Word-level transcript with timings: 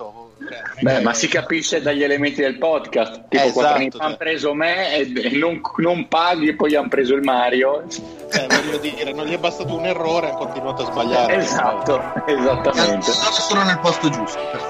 sbagliato. 0.00 0.30
Cioè, 0.40 0.82
Beh, 0.82 1.00
ma 1.00 1.12
si 1.12 1.28
capisce 1.28 1.82
dagli 1.82 2.02
elementi 2.02 2.40
del 2.40 2.56
podcast. 2.58 3.24
Tipo, 3.28 3.42
eh, 3.42 3.46
esatto, 3.46 3.90
cioè. 3.90 4.06
hanno 4.06 4.16
preso 4.16 4.54
me 4.54 4.96
e 4.96 5.30
non, 5.36 5.60
non 5.76 6.08
paghi 6.08 6.48
e 6.48 6.54
poi 6.54 6.74
hanno 6.74 6.88
preso 6.88 7.14
il 7.14 7.22
Mario. 7.22 7.82
Eh, 7.82 8.46
voglio 8.48 8.78
dire, 8.78 9.12
non 9.12 9.26
gli 9.26 9.34
è 9.34 9.38
bastato 9.38 9.74
un 9.74 9.84
errore 9.84 10.28
e 10.28 10.30
ha 10.30 10.34
continuato 10.34 10.82
a 10.82 10.90
sbagliare. 10.90 11.36
Esatto, 11.36 12.00
esattamente. 12.26 13.10
Sono 13.10 13.32
solo 13.32 13.62
nel 13.64 13.78
posto 13.80 14.08
giusto, 14.08 14.38
perfetto. 14.50 14.69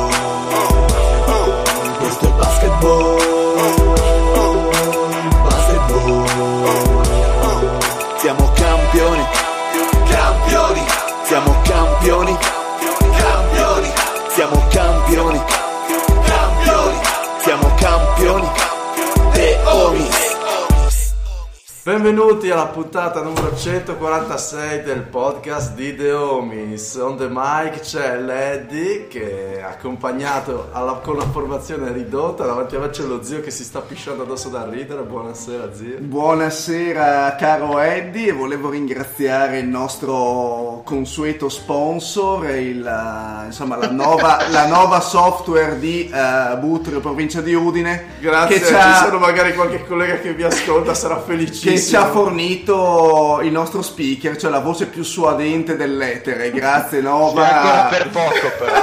Benvenuti 21.83 22.51
alla 22.51 22.67
puntata 22.67 23.23
numero 23.23 23.57
146 23.57 24.83
del 24.83 25.01
podcast 25.01 25.73
di 25.73 25.95
The 25.95 26.11
Homies. 26.11 26.93
On 26.93 27.17
the 27.17 27.27
mic 27.27 27.79
c'è 27.79 28.19
Leddy 28.19 29.07
che 29.07 29.57
è 29.57 29.61
accompagnato 29.63 30.69
alla, 30.73 30.99
con 31.03 31.17
la 31.17 31.27
formazione 31.27 31.91
ridotta. 31.91 32.45
Davanti 32.45 32.75
a 32.75 32.79
me 32.81 32.91
c'è 32.91 33.01
lo 33.01 33.23
zio 33.23 33.41
che 33.41 33.49
si 33.49 33.63
sta 33.63 33.79
pisciando 33.79 34.21
addosso 34.21 34.49
da 34.49 34.69
ridere. 34.69 35.01
Buonasera 35.01 35.73
zio. 35.73 35.97
Buonasera 35.97 37.35
caro 37.39 37.79
Eddie 37.79 38.27
e 38.27 38.33
volevo 38.33 38.69
ringraziare 38.69 39.57
il 39.57 39.67
nostro 39.67 40.83
consueto 40.85 41.49
sponsor, 41.49 42.47
il, 42.51 42.85
uh, 42.85 43.47
insomma, 43.47 43.77
la, 43.77 43.89
nuova, 43.89 44.37
la 44.53 44.67
nuova 44.67 44.99
software 44.99 45.79
di 45.79 46.11
uh, 46.13 46.59
Butrio, 46.59 46.99
provincia 46.99 47.41
di 47.41 47.55
Udine. 47.55 48.19
Grazie, 48.19 48.59
ci 48.59 48.73
sono 49.03 49.17
magari 49.17 49.55
qualche 49.55 49.83
collega 49.87 50.19
che 50.19 50.35
vi 50.35 50.43
ascolta, 50.43 50.93
sarà 50.93 51.19
felicissimo 51.19 51.69
che 51.73 51.81
ci 51.81 51.95
ha 51.95 52.07
fornito 52.09 53.39
il 53.43 53.51
nostro 53.51 53.81
speaker, 53.81 54.37
cioè 54.37 54.51
la 54.51 54.59
voce 54.59 54.87
più 54.87 55.03
suadente 55.03 55.75
dell'etere. 55.75 56.51
Grazie 56.51 57.01
Nova. 57.01 57.45
Sì, 57.45 57.53
ancora 57.53 57.83
per 57.83 58.09
poco 58.09 58.51
però. 58.57 58.73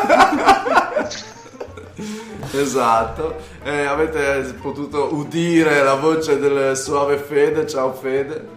esatto. 2.62 3.36
Eh, 3.62 3.84
avete 3.84 4.54
potuto 4.54 5.14
udire 5.14 5.82
la 5.82 5.94
voce 5.94 6.38
del 6.38 6.76
suave 6.76 7.18
Fede. 7.18 7.66
Ciao 7.66 7.92
Fede. 7.92 8.56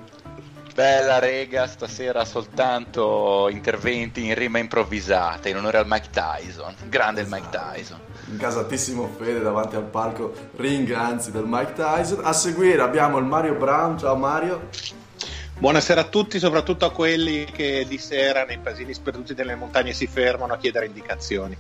Bella 0.74 1.20
rega, 1.20 1.68
stasera 1.68 2.24
soltanto 2.24 3.50
interventi 3.50 4.26
in 4.26 4.36
rima 4.36 4.58
improvvisata 4.58 5.50
in 5.50 5.58
onore 5.58 5.78
al 5.78 5.86
Mike 5.86 6.08
Tyson. 6.12 6.74
Grande 6.88 7.22
esatto. 7.22 7.36
il 7.36 7.42
Mike 7.42 7.58
esatto. 7.58 8.11
Tyson. 8.32 8.34
Incasatissimo 8.34 9.10
Fede 9.18 9.42
davanti 9.42 9.76
al 9.76 9.84
palco 9.84 10.34
ring 10.56 10.90
anzi 10.92 11.32
del 11.32 11.46
Mike 11.46 11.74
Tyson. 11.74 12.20
A 12.24 12.34
seguire 12.34 12.82
abbiamo 12.82 13.18
il 13.18 13.26
Mario 13.26 13.56
Brown. 13.56 13.98
Ciao 13.98 14.16
Mario. 14.16 14.70
Buonasera 15.58 16.02
a 16.02 16.06
tutti, 16.06 16.40
soprattutto 16.40 16.86
a 16.86 16.92
quelli 16.92 17.46
che 17.46 17.86
di 17.88 17.98
sera 17.98 18.46
nei 18.46 18.58
paesini 18.58 18.94
sperduti 18.94 19.36
delle 19.36 19.56
montagne 19.56 19.94
si 19.94 20.08
fermano 20.08 20.54
a 20.54 20.58
chiedere 20.58 20.88
indicazioni. 20.88 21.56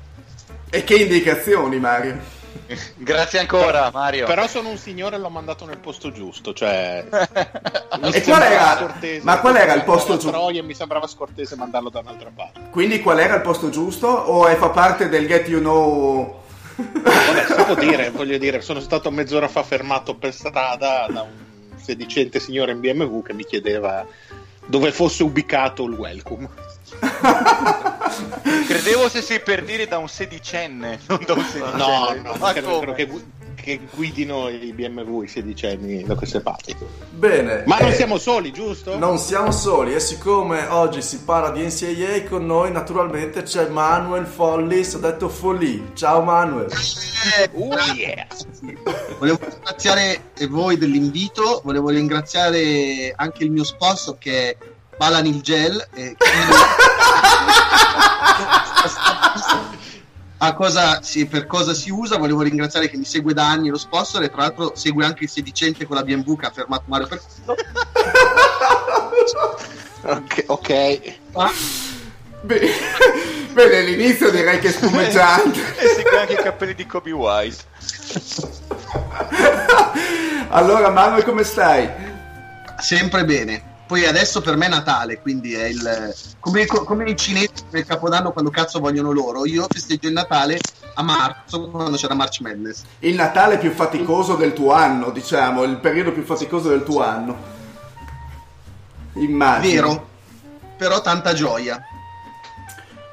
E 0.69 0.83
che 0.83 0.95
indicazioni, 0.95 1.77
Mario? 1.77 2.39
Grazie 2.97 3.39
ancora, 3.39 3.91
Mario. 3.93 4.25
Però 4.25 4.47
sono 4.47 4.69
un 4.69 4.77
signore 4.77 5.17
e 5.17 5.19
l'ho 5.19 5.29
mandato 5.29 5.65
nel 5.65 5.77
posto 5.77 6.11
giusto. 6.11 6.51
Cioè, 6.51 7.05
e 8.11 8.21
qual 8.23 8.41
era? 8.41 8.97
Ma 9.21 9.39
qual 9.39 9.55
era 9.55 9.73
il 9.73 9.83
posto 9.83 10.17
giusto? 10.17 10.49
E 10.49 10.61
mi 10.63 10.73
sembrava 10.73 11.05
scortese 11.05 11.55
mandarlo 11.55 11.89
da 11.89 11.99
un'altra 11.99 12.31
parte. 12.33 12.69
Quindi 12.71 13.01
qual 13.01 13.19
era 13.19 13.35
il 13.35 13.41
posto 13.41 13.69
giusto? 13.69 14.07
O 14.07 14.45
fa 14.55 14.69
parte 14.69 15.09
del 15.09 15.27
get 15.27 15.47
you 15.47 15.59
know? 15.59 16.40
Vabbè, 16.81 17.45
si 17.45 17.63
può 17.63 17.75
dire, 17.75 18.09
voglio 18.09 18.37
dire, 18.37 18.61
sono 18.61 18.79
stato 18.79 19.11
mezz'ora 19.11 19.47
fa 19.47 19.63
fermato 19.63 20.15
per 20.15 20.33
strada 20.33 21.07
da 21.09 21.21
un 21.21 21.77
sedicente 21.77 22.39
signore 22.39 22.71
in 22.71 22.79
BMW 22.79 23.21
che 23.21 23.33
mi 23.33 23.45
chiedeva 23.45 24.05
dove 24.65 24.91
fosse 24.91 25.23
ubicato 25.23 25.85
il 25.85 25.93
welcome. 25.93 26.49
Credevo 28.67 29.09
se 29.09 29.21
si 29.21 29.39
per 29.39 29.63
dire 29.63 29.87
da 29.87 29.97
un 29.97 30.07
sedicenne, 30.07 30.99
non 31.07 31.23
da 31.25 31.33
un 31.33 31.43
sedicenne. 31.43 31.77
No, 31.77 32.13
no, 32.21 32.35
ma 32.37 32.51
credo, 32.51 32.79
credo 32.79 32.93
che, 32.93 33.09
che, 33.61 33.79
guidino 33.93 34.49
i 34.49 34.73
BMW 34.73 35.21
i 35.23 35.27
sedicenni 35.27 36.03
da 36.03 36.15
queste 36.15 36.41
parti. 36.41 36.75
Bene. 37.09 37.63
Ma 37.65 37.77
eh, 37.77 37.83
non 37.83 37.93
siamo 37.93 38.17
soli, 38.17 38.51
giusto? 38.51 38.97
Non 38.97 39.17
siamo 39.17 39.51
soli 39.51 39.93
e 39.93 39.99
siccome 39.99 40.65
oggi 40.67 41.01
si 41.01 41.23
parla 41.23 41.51
di 41.51 41.61
NCAA 41.61 42.23
con 42.27 42.45
noi 42.45 42.71
naturalmente 42.71 43.43
c'è 43.43 43.69
Manuel 43.69 44.25
Follis, 44.25 44.97
detto 44.99 45.29
Folli. 45.29 45.91
Ciao 45.93 46.21
Manuel. 46.21 46.71
Oh 47.53 47.75
yeah. 47.95 48.27
Volevo 49.19 49.39
ringraziare 49.41 50.31
voi 50.49 50.77
dell'invito, 50.77 51.61
volevo 51.63 51.89
ringraziare 51.89 53.13
anche 53.15 53.43
il 53.43 53.51
mio 53.51 53.63
sponsor 53.63 54.17
che 54.17 54.49
è 54.49 54.57
Balanil 54.97 55.41
Gel. 55.41 55.79
A 55.79 56.15
cosa, 60.55 61.03
sì, 61.03 61.27
per 61.27 61.45
cosa 61.45 61.73
si 61.73 61.91
usa. 61.91 62.17
Volevo 62.17 62.41
ringraziare 62.41 62.89
che 62.89 62.97
mi 62.97 63.05
segue 63.05 63.33
da 63.33 63.47
anni 63.47 63.69
lo 63.69 63.77
sponsor 63.77 64.23
e 64.23 64.29
tra 64.29 64.41
l'altro 64.41 64.73
segue 64.75 65.05
anche 65.05 65.25
il 65.25 65.29
sedicente 65.29 65.85
con 65.85 65.95
la 65.95 66.03
BMW 66.03 66.35
che 66.35 66.47
ha 66.47 66.51
fermato 66.51 66.83
Mario 66.87 67.07
per 67.07 67.21
questo. 67.21 67.55
ok. 70.01 70.43
okay. 70.47 71.19
Ah? 71.33 71.51
Bene, 72.41 72.71
bene, 73.53 73.77
all'inizio 73.77 74.31
direi 74.31 74.57
che 74.59 74.69
è 74.69 74.71
spumeggiante. 74.71 75.59
e 75.77 75.87
segue 75.95 76.19
anche 76.19 76.33
i 76.33 76.37
capelli 76.37 76.73
di 76.73 76.87
Kobe 76.87 77.11
Wise. 77.11 77.61
allora, 80.49 80.89
Manuel, 80.89 81.23
come 81.23 81.43
stai? 81.43 81.87
Sempre 82.79 83.25
bene. 83.25 83.69
Poi 83.91 84.05
adesso 84.05 84.39
per 84.39 84.55
me 84.55 84.67
è 84.67 84.69
Natale, 84.69 85.19
quindi 85.19 85.53
è 85.53 85.65
il 85.65 86.15
come, 86.39 86.65
come 86.65 87.09
i 87.09 87.17
cinesi 87.17 87.49
nel 87.71 87.85
Capodanno 87.85 88.31
quando 88.31 88.49
cazzo 88.49 88.79
vogliono 88.79 89.11
loro. 89.11 89.45
Io 89.45 89.67
festeggio 89.69 90.07
il 90.07 90.13
Natale 90.13 90.61
a 90.93 91.03
marzo 91.03 91.69
quando 91.69 91.97
c'era 91.97 92.13
March 92.13 92.39
Madness. 92.39 92.83
Il 92.99 93.15
Natale 93.15 93.57
più 93.57 93.69
faticoso 93.71 94.35
del 94.35 94.53
tuo 94.53 94.71
anno, 94.71 95.09
diciamo, 95.09 95.63
il 95.63 95.75
periodo 95.75 96.13
più 96.13 96.23
faticoso 96.23 96.69
del 96.69 96.85
tuo 96.85 97.03
anno. 97.03 97.35
Immagino. 99.15 99.87
Vero, 99.87 100.07
però 100.77 101.01
tanta 101.01 101.33
gioia. 101.33 101.83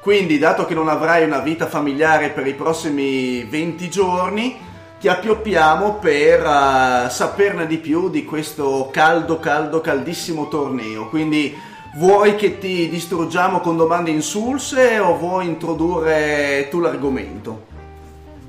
Quindi, 0.01 0.37
dato 0.37 0.65
che 0.65 0.75
non 0.75 0.87
avrai 0.87 1.25
una 1.25 1.39
vita 1.39 1.67
familiare 1.67 2.29
per 2.29 2.47
i 2.47 2.53
prossimi 2.53 3.43
20 3.43 3.89
giorni, 3.89 4.57
ti 4.99 5.07
appioppiamo 5.07 5.95
per 5.95 6.41
uh, 6.45 7.09
saperne 7.09 7.65
di 7.67 7.77
più 7.77 8.09
di 8.09 8.25
questo 8.25 8.89
caldo, 8.91 9.39
caldo, 9.39 9.79
caldissimo 9.79 10.49
torneo. 10.49 11.07
Quindi 11.07 11.57
vuoi 11.95 12.35
che 12.35 12.57
ti 12.57 12.89
distruggiamo 12.89 13.61
con 13.61 13.77
domande 13.77 14.11
insulse 14.11 14.99
o 14.99 15.17
vuoi 15.17 15.47
introdurre 15.47 16.67
tu 16.69 16.81
l'argomento? 16.81 17.67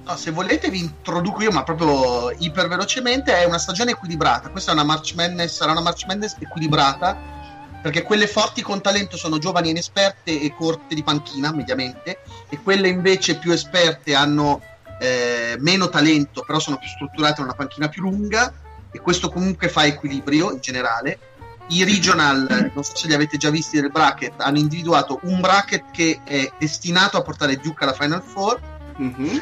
No, 0.04 0.16
se 0.16 0.32
volete 0.32 0.70
vi 0.70 0.80
introduco 0.80 1.40
io, 1.40 1.52
ma 1.52 1.62
proprio 1.62 2.32
iper 2.36 2.66
velocemente. 2.66 3.32
È 3.32 3.44
una 3.44 3.58
stagione 3.58 3.92
equilibrata. 3.92 4.48
Questa 4.48 4.72
è 4.72 4.74
una 4.74 4.82
March 4.82 5.14
Madness, 5.14 5.54
sarà 5.54 5.70
una 5.70 5.82
March 5.82 6.04
Madness 6.06 6.34
equilibrata 6.40 7.38
perché 7.80 8.02
quelle 8.02 8.26
forti 8.26 8.60
con 8.60 8.82
talento 8.82 9.16
sono 9.16 9.38
giovani 9.38 9.70
inesperte 9.70 10.38
e 10.38 10.54
corte 10.54 10.94
di 10.94 11.02
panchina 11.02 11.50
mediamente 11.52 12.18
e 12.48 12.60
quelle 12.62 12.88
invece 12.88 13.38
più 13.38 13.52
esperte 13.52 14.14
hanno 14.14 14.60
eh, 15.00 15.56
meno 15.58 15.88
talento, 15.88 16.42
però 16.46 16.58
sono 16.58 16.76
più 16.76 16.88
strutturate, 16.88 17.40
una 17.40 17.54
panchina 17.54 17.88
più 17.88 18.02
lunga. 18.02 18.52
e 18.92 18.98
questo 18.98 19.30
comunque 19.30 19.68
fa 19.68 19.86
equilibrio 19.86 20.50
in 20.50 20.58
generale. 20.60 21.20
I 21.68 21.84
regional, 21.84 22.70
non 22.74 22.82
so 22.82 22.96
se 22.96 23.06
li 23.06 23.14
avete 23.14 23.36
già 23.36 23.48
visti 23.48 23.80
nel 23.80 23.92
bracket, 23.92 24.40
hanno 24.40 24.58
individuato 24.58 25.20
un 25.22 25.40
bracket 25.40 25.84
che 25.92 26.20
è 26.24 26.52
destinato 26.58 27.16
a 27.16 27.22
portare 27.22 27.54
Duke 27.56 27.84
alla 27.84 27.92
Final 27.92 28.20
Four, 28.20 28.60
Mhm. 28.96 29.40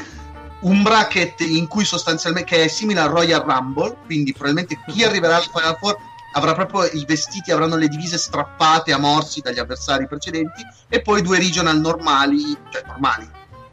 un 0.60 0.82
bracket 0.82 1.40
in 1.40 1.66
cui 1.66 1.86
sostanzialmente 1.86 2.54
che 2.54 2.64
è 2.64 2.68
simile 2.68 3.00
al 3.00 3.08
Royal 3.08 3.40
Rumble, 3.40 3.96
quindi 4.04 4.32
probabilmente 4.32 4.78
chi 4.86 5.02
arriverà 5.02 5.36
al 5.36 5.48
Final 5.50 5.76
Four 5.80 5.96
avrà 6.34 6.52
proprio 6.52 6.84
i 6.92 7.06
vestiti, 7.06 7.50
avranno 7.50 7.76
le 7.76 7.88
divise 7.88 8.18
strappate 8.18 8.92
a 8.92 8.98
morsi 8.98 9.40
dagli 9.40 9.58
avversari 9.58 10.06
precedenti 10.06 10.62
e 10.90 11.00
poi 11.00 11.22
due 11.22 11.38
regional 11.38 11.80
normali, 11.80 12.54
cioè 12.70 12.82
normali, 12.86 13.26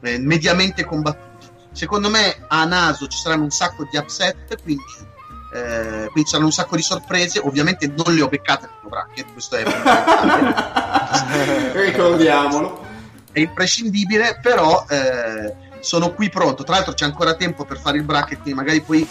eh, 0.03 0.19
mediamente 0.19 0.85
combattuti. 0.85 1.33
Secondo 1.75 2.09
me 2.09 2.45
a 2.47 2.63
naso 2.65 3.07
ci 3.07 3.17
saranno 3.17 3.43
un 3.43 3.51
sacco 3.51 3.85
di 3.91 3.97
upset, 3.97 4.61
quindi, 4.63 4.81
eh, 5.53 6.07
quindi 6.11 6.23
ci 6.23 6.27
saranno 6.27 6.45
un 6.45 6.51
sacco 6.53 6.75
di 6.77 6.81
sorprese, 6.81 7.39
ovviamente 7.39 7.87
non 7.87 8.15
le 8.15 8.21
ho 8.21 8.29
beccate 8.29 8.69
nel 8.81 8.89
bracket, 8.89 9.33
questo 9.33 9.57
è 9.57 9.63
Ricordiamolo. 11.73 12.83
è 13.31 13.39
imprescindibile, 13.39 14.39
però 14.41 14.85
eh, 14.89 15.53
sono 15.81 16.13
qui 16.13 16.29
pronto. 16.29 16.63
Tra 16.63 16.75
l'altro 16.75 16.93
c'è 16.93 17.05
ancora 17.05 17.35
tempo 17.35 17.65
per 17.65 17.79
fare 17.79 17.97
il 17.97 18.03
bracket, 18.03 18.41
quindi 18.41 18.53
magari 18.53 18.81
poi 18.81 19.07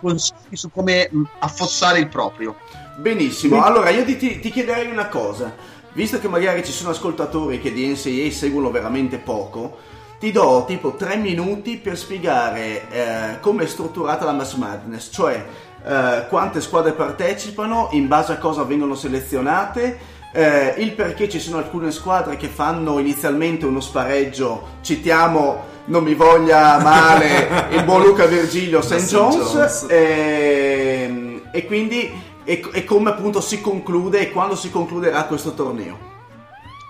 consigli 0.00 0.56
su 0.56 0.70
come 0.70 1.08
mh, 1.10 1.22
affossare 1.40 1.98
il 1.98 2.08
proprio. 2.08 2.56
Benissimo, 2.96 3.62
allora 3.62 3.90
io 3.90 4.04
ti, 4.04 4.16
ti- 4.16 4.50
chiederei 4.50 4.90
una 4.90 5.08
cosa, 5.08 5.54
visto 5.92 6.18
che 6.18 6.28
magari 6.28 6.64
ci 6.64 6.72
sono 6.72 6.90
ascoltatori 6.90 7.60
che 7.60 7.72
di 7.72 7.86
NCAA 7.86 8.30
seguono 8.30 8.70
veramente 8.70 9.18
poco, 9.18 9.78
ti 10.18 10.32
do 10.32 10.64
tipo 10.66 10.94
tre 10.94 11.16
minuti 11.16 11.76
per 11.76 11.96
spiegare 11.96 12.88
eh, 12.90 13.40
come 13.40 13.64
è 13.64 13.66
strutturata 13.66 14.24
la 14.24 14.32
Mass 14.32 14.54
Madness, 14.54 15.10
cioè 15.12 15.46
eh, 15.84 16.26
quante 16.28 16.60
squadre 16.60 16.92
partecipano, 16.92 17.88
in 17.92 18.08
base 18.08 18.32
a 18.32 18.38
cosa 18.38 18.64
vengono 18.64 18.94
selezionate, 18.94 20.16
eh, 20.32 20.74
il 20.78 20.92
perché 20.92 21.28
ci 21.28 21.38
sono 21.38 21.58
alcune 21.58 21.90
squadre 21.92 22.36
che 22.36 22.48
fanno 22.48 22.98
inizialmente 22.98 23.64
uno 23.64 23.80
spareggio, 23.80 24.78
citiamo, 24.80 25.76
non 25.86 26.02
mi 26.02 26.14
voglia 26.14 26.78
male, 26.78 27.68
il 27.70 27.84
buon 27.84 28.02
Luca 28.02 28.26
Virgilio 28.26 28.82
St. 28.82 28.96
St. 28.96 29.10
Jones, 29.10 29.52
John's. 29.52 29.86
ehm, 29.88 31.42
e 31.52 31.64
quindi 31.64 32.26
e, 32.44 32.66
e 32.72 32.84
come 32.84 33.10
appunto 33.10 33.40
si 33.40 33.60
conclude 33.60 34.20
e 34.20 34.30
quando 34.32 34.56
si 34.56 34.70
concluderà 34.70 35.24
questo 35.24 35.54
torneo. 35.54 35.98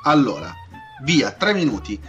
Allora, 0.05 0.53
via, 1.03 1.33
tre 1.33 1.53
minuti. 1.53 2.01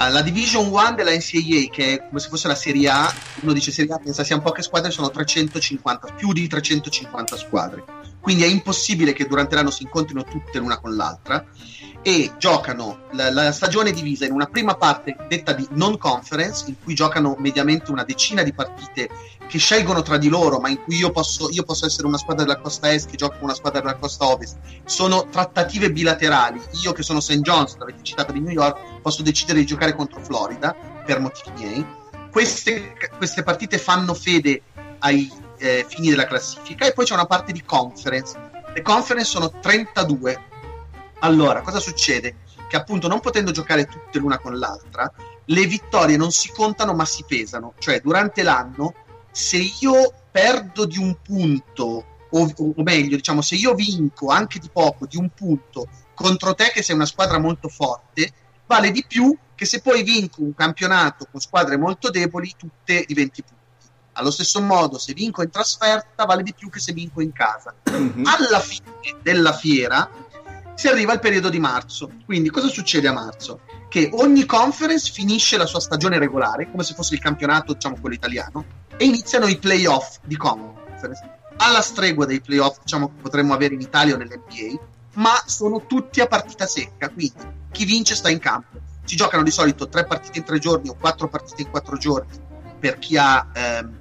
Ah, 0.00 0.10
La 0.10 0.22
Division 0.22 0.68
1 0.68 0.94
della 0.94 1.10
NCAA, 1.10 1.70
che 1.72 1.94
è 1.94 2.06
come 2.06 2.20
se 2.20 2.28
fosse 2.28 2.46
la 2.46 2.54
Serie 2.54 2.88
A, 2.88 3.12
uno 3.40 3.52
dice 3.52 3.72
Serie 3.72 3.94
A, 3.94 3.98
pensa 3.98 4.22
siano 4.22 4.42
poche 4.42 4.62
squadre, 4.62 4.92
sono 4.92 5.10
350, 5.10 6.12
più 6.12 6.32
di 6.32 6.46
350 6.46 7.36
squadre. 7.36 7.84
Quindi 8.20 8.44
è 8.44 8.46
impossibile 8.46 9.12
che 9.12 9.26
durante 9.26 9.56
l'anno 9.56 9.72
si 9.72 9.82
incontrino 9.82 10.22
tutte 10.22 10.60
l'una 10.60 10.78
con 10.78 10.94
l'altra 10.94 11.44
e 12.00 12.32
giocano 12.38 13.06
la, 13.10 13.32
la 13.32 13.50
stagione 13.50 13.90
divisa 13.90 14.24
in 14.24 14.30
una 14.30 14.46
prima 14.46 14.76
parte 14.76 15.16
detta 15.28 15.52
di 15.52 15.66
non 15.72 15.98
conference, 15.98 16.66
in 16.68 16.76
cui 16.80 16.94
giocano 16.94 17.34
mediamente 17.36 17.90
una 17.90 18.04
decina 18.04 18.44
di 18.44 18.52
partite 18.52 19.08
che 19.48 19.58
scelgono 19.58 20.02
tra 20.02 20.18
di 20.18 20.28
loro, 20.28 20.60
ma 20.60 20.68
in 20.68 20.82
cui 20.82 20.96
io 20.96 21.10
posso, 21.10 21.48
io 21.50 21.62
posso 21.62 21.86
essere 21.86 22.06
una 22.06 22.18
squadra 22.18 22.44
della 22.44 22.58
costa 22.58 22.92
est 22.92 23.08
che 23.08 23.16
gioca 23.16 23.36
con 23.36 23.44
una 23.44 23.54
squadra 23.54 23.80
della 23.80 23.96
costa 23.96 24.26
ovest. 24.26 24.58
Sono 24.84 25.26
trattative 25.30 25.90
bilaterali. 25.90 26.60
Io 26.82 26.92
che 26.92 27.02
sono 27.02 27.20
St. 27.20 27.40
John's, 27.40 27.76
l'avete 27.78 28.02
citato 28.02 28.32
di 28.32 28.40
New 28.40 28.52
York, 28.52 29.00
posso 29.00 29.22
decidere 29.22 29.60
di 29.60 29.66
giocare 29.66 29.94
contro 29.94 30.20
Florida 30.20 30.76
per 31.04 31.18
motivi 31.18 31.50
miei. 31.56 31.86
Queste, 32.30 32.94
queste 33.16 33.42
partite 33.42 33.78
fanno 33.78 34.12
fede 34.12 34.62
ai 34.98 35.32
eh, 35.56 35.86
fini 35.88 36.10
della 36.10 36.26
classifica 36.26 36.86
e 36.86 36.92
poi 36.92 37.06
c'è 37.06 37.14
una 37.14 37.26
parte 37.26 37.52
di 37.52 37.64
conference. 37.64 38.38
Le 38.74 38.82
conference 38.82 39.30
sono 39.30 39.50
32. 39.50 40.44
Allora, 41.20 41.62
cosa 41.62 41.80
succede? 41.80 42.36
Che 42.68 42.76
appunto 42.76 43.08
non 43.08 43.20
potendo 43.20 43.50
giocare 43.50 43.86
tutte 43.86 44.18
l'una 44.18 44.38
con 44.38 44.58
l'altra, 44.58 45.10
le 45.46 45.64
vittorie 45.64 46.18
non 46.18 46.30
si 46.32 46.50
contano 46.52 46.92
ma 46.92 47.06
si 47.06 47.24
pesano. 47.26 47.72
Cioè, 47.78 48.00
durante 48.00 48.42
l'anno, 48.42 48.92
se 49.38 49.56
io 49.78 50.12
perdo 50.32 50.84
di 50.84 50.98
un 50.98 51.16
punto, 51.22 52.04
o, 52.28 52.52
o 52.56 52.82
meglio, 52.82 53.14
diciamo, 53.14 53.40
se 53.40 53.54
io 53.54 53.72
vinco 53.72 54.30
anche 54.30 54.58
di 54.58 54.68
poco, 54.68 55.06
di 55.06 55.16
un 55.16 55.30
punto, 55.30 55.88
contro 56.12 56.56
te 56.56 56.72
che 56.72 56.82
sei 56.82 56.96
una 56.96 57.06
squadra 57.06 57.38
molto 57.38 57.68
forte, 57.68 58.32
vale 58.66 58.90
di 58.90 59.04
più 59.06 59.34
che 59.54 59.64
se 59.64 59.80
poi 59.80 60.02
vinco 60.02 60.42
un 60.42 60.54
campionato 60.56 61.28
con 61.30 61.40
squadre 61.40 61.76
molto 61.76 62.10
deboli, 62.10 62.52
tutte 62.56 63.04
di 63.06 63.14
20 63.14 63.42
punti. 63.42 63.56
Allo 64.14 64.32
stesso 64.32 64.60
modo, 64.60 64.98
se 64.98 65.12
vinco 65.12 65.42
in 65.42 65.50
trasferta, 65.50 66.24
vale 66.24 66.42
di 66.42 66.52
più 66.52 66.68
che 66.68 66.80
se 66.80 66.92
vinco 66.92 67.20
in 67.20 67.30
casa. 67.30 67.72
Mhm. 67.92 68.26
Alla 68.26 68.58
fine 68.58 69.20
della 69.22 69.52
fiera 69.52 70.10
si 70.74 70.88
arriva 70.88 71.12
al 71.12 71.20
periodo 71.20 71.48
di 71.48 71.60
marzo. 71.60 72.10
Quindi, 72.24 72.50
cosa 72.50 72.66
succede 72.66 73.06
a 73.06 73.12
marzo? 73.12 73.60
Che 73.88 74.10
ogni 74.14 74.44
conference 74.46 75.12
finisce 75.12 75.56
la 75.56 75.66
sua 75.66 75.78
stagione 75.78 76.18
regolare, 76.18 76.68
come 76.68 76.82
se 76.82 76.94
fosse 76.94 77.14
il 77.14 77.20
campionato, 77.20 77.74
diciamo 77.74 77.98
quello 78.00 78.16
italiano, 78.16 78.86
e 78.98 79.04
iniziano 79.04 79.46
i 79.46 79.56
playoff 79.56 80.18
di 80.24 80.36
conference. 80.36 81.36
Alla 81.56 81.80
stregua 81.80 82.26
dei 82.26 82.40
playoff, 82.40 82.78
diciamo, 82.82 83.08
che 83.08 83.22
potremmo 83.22 83.54
avere 83.54 83.74
in 83.74 83.80
Italia 83.80 84.14
o 84.14 84.18
nell'NBA, 84.18 84.80
ma 85.14 85.40
sono 85.46 85.86
tutti 85.86 86.20
a 86.20 86.26
partita 86.26 86.66
secca, 86.66 87.08
quindi 87.08 87.56
chi 87.70 87.84
vince 87.84 88.14
sta 88.14 88.28
in 88.28 88.38
campo. 88.38 88.78
Si 89.04 89.16
giocano 89.16 89.42
di 89.42 89.50
solito 89.50 89.88
tre 89.88 90.04
partite 90.04 90.38
in 90.38 90.44
tre 90.44 90.58
giorni 90.58 90.88
o 90.88 90.96
quattro 90.96 91.28
partite 91.28 91.62
in 91.62 91.70
quattro 91.70 91.96
giorni 91.96 92.38
per 92.78 92.98
chi 92.98 93.16
ha 93.16 93.48
ehm, 93.52 93.98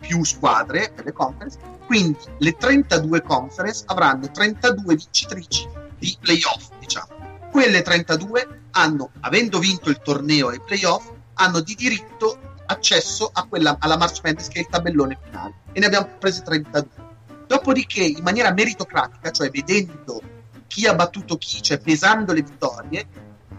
più 0.00 0.24
squadre 0.24 0.90
per 0.94 1.04
le 1.04 1.12
conference. 1.12 1.58
Quindi 1.86 2.18
le 2.38 2.56
32 2.56 3.22
conference 3.22 3.84
avranno 3.86 4.30
32 4.30 4.96
vincitrici 4.96 5.68
di 5.98 6.16
playoff, 6.18 6.70
diciamo. 6.78 7.48
Quelle 7.50 7.82
32 7.82 8.62
hanno, 8.72 9.10
avendo 9.20 9.58
vinto 9.58 9.90
il 9.90 10.00
torneo 10.00 10.50
e 10.50 10.56
i 10.56 10.60
playoff, 10.64 11.10
hanno 11.34 11.60
di 11.60 11.74
diritto 11.74 12.49
accesso 12.70 13.30
a 13.32 13.44
quella, 13.44 13.76
alla 13.80 13.96
March 13.96 14.20
Madness 14.22 14.48
che 14.48 14.58
è 14.58 14.62
il 14.62 14.68
tabellone 14.68 15.18
finale 15.22 15.54
e 15.72 15.80
ne 15.80 15.86
abbiamo 15.86 16.08
prese 16.18 16.42
32. 16.42 17.08
Dopodiché, 17.46 18.02
in 18.02 18.22
maniera 18.22 18.52
meritocratica, 18.52 19.30
cioè 19.30 19.50
vedendo 19.50 20.20
chi 20.68 20.86
ha 20.86 20.94
battuto 20.94 21.36
chi, 21.36 21.60
cioè 21.60 21.78
pesando 21.80 22.32
le 22.32 22.42
vittorie, 22.42 23.06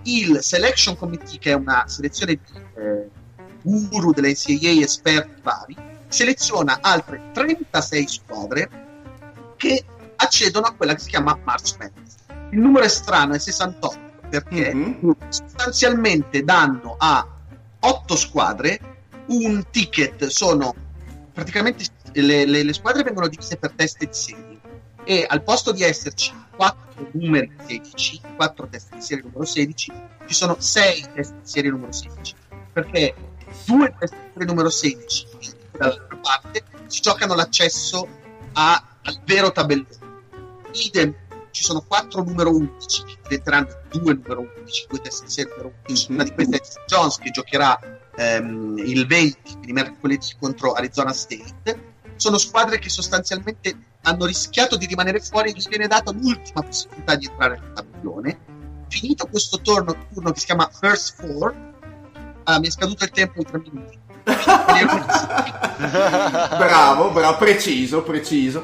il 0.04 0.40
Selection 0.42 0.96
Committee, 0.98 1.38
che 1.38 1.52
è 1.52 1.56
una 1.56 1.84
selezione 1.88 2.36
di 2.36 2.60
eh, 2.78 3.10
guru 3.62 4.12
delle 4.12 4.32
NCAA 4.32 4.82
esperti 4.84 5.42
vari, 5.42 5.76
seleziona 6.08 6.80
altre 6.82 7.32
36 7.34 8.08
squadre 8.08 8.70
che 9.58 9.84
accedono 10.16 10.68
a 10.68 10.74
quella 10.74 10.94
che 10.94 11.02
si 11.02 11.10
chiama 11.10 11.38
March 11.44 11.76
Madness. 11.78 12.16
Il 12.52 12.60
numero 12.60 12.86
è 12.86 12.90
strano, 12.90 13.34
è 13.34 13.40
68, 13.40 14.00
perché 14.30 14.74
Mhm. 14.74 15.16
sostanzialmente 15.30 16.44
danno 16.44 16.96
a 16.98 17.28
8 17.82 18.16
squadre 18.16 18.80
un 19.28 19.64
ticket, 19.70 20.26
sono 20.28 20.74
praticamente 21.34 21.86
le, 22.14 22.46
le- 22.46 22.64
le 22.64 22.74
squadre 22.74 23.04
vengono 23.04 23.28
divise 23.28 23.56
per 23.58 23.72
teste 23.72 24.06
di 24.08 24.14
serie 24.14 24.60
e 25.04 25.26
al 25.28 25.42
posto 25.44 25.72
di 25.72 25.82
esserci 25.84 26.32
4 26.56 27.10
numeri 27.14 27.52
16, 27.68 28.22
4 28.36 28.68
teste 28.70 28.96
di 28.96 29.02
serie 29.02 29.24
numero 29.24 29.46
16, 29.46 29.92
ci 30.28 30.34
sono 30.34 30.56
6 30.60 31.08
teste 31.16 31.34
di 31.42 31.48
serie 31.48 31.72
numero 31.72 31.92
16, 31.92 32.36
perché 32.74 33.16
due 33.66 33.94
teste 33.98 34.16
di 34.18 34.30
serie 34.34 34.48
numero 34.48 34.70
16 34.70 35.28
dall'altra 35.78 36.18
parte 36.18 36.64
si 36.88 37.02
giocano 37.02 37.34
l'accesso 37.34 38.08
a- 38.54 38.86
al 39.04 39.20
vero 39.26 39.52
tabellone. 39.52 39.88
Idem, 40.74 41.14
ci 41.52 41.64
sono 41.64 41.82
4 41.82 42.24
numero 42.24 42.50
11 42.56 43.04
che 43.04 43.18
diventeranno 43.24 43.68
2 43.90 44.14
numero 44.14 44.42
11, 44.56 44.86
due 44.90 45.00
teste 45.00 45.26
di 45.26 45.32
serie 45.32 45.52
numero 45.52 45.74
11. 45.88 46.08
Mhm. 46.10 46.16
Una 46.16 46.24
di 46.26 46.34
queste 46.34 46.58
è. 46.58 46.62
Jones 46.88 47.18
che 47.18 47.32
giocherà 47.32 47.80
ehm, 48.16 48.78
il 48.78 49.08
20, 49.08 49.38
quindi 49.54 49.74
mercoledì 49.74 50.28
contro 50.40 50.74
Arizona 50.74 51.14
State. 51.14 51.90
Sono 52.16 52.38
squadre 52.38 52.80
che 52.80 52.90
sostanzialmente 52.90 53.76
hanno 54.04 54.26
rischiato 54.26 54.78
di 54.78 54.86
rimanere 54.86 55.20
fuori 55.20 55.50
e 55.50 55.54
gli 55.54 55.68
viene 55.68 55.88
data 55.88 56.12
l'ultima 56.12 56.62
possibilità 56.62 57.16
di 57.16 57.26
entrare 57.26 57.60
nel 57.60 57.74
tabellone. 57.74 58.40
Finito 58.90 59.28
questo 59.28 59.62
turno, 59.62 59.96
turno 60.14 60.32
che 60.32 60.40
si 60.40 60.46
chiama 60.46 60.70
First 60.72 61.16
Four, 61.16 61.56
ah, 62.44 62.60
mi 62.60 62.68
è 62.68 62.72
scaduto 62.72 63.04
il 63.04 63.12
tempo 63.12 63.42
di 63.42 63.46
3 63.46 63.60
minuti. 63.60 64.00
bravo, 66.58 67.10
bravo, 67.12 67.38
preciso, 67.38 68.04
preciso. 68.04 68.64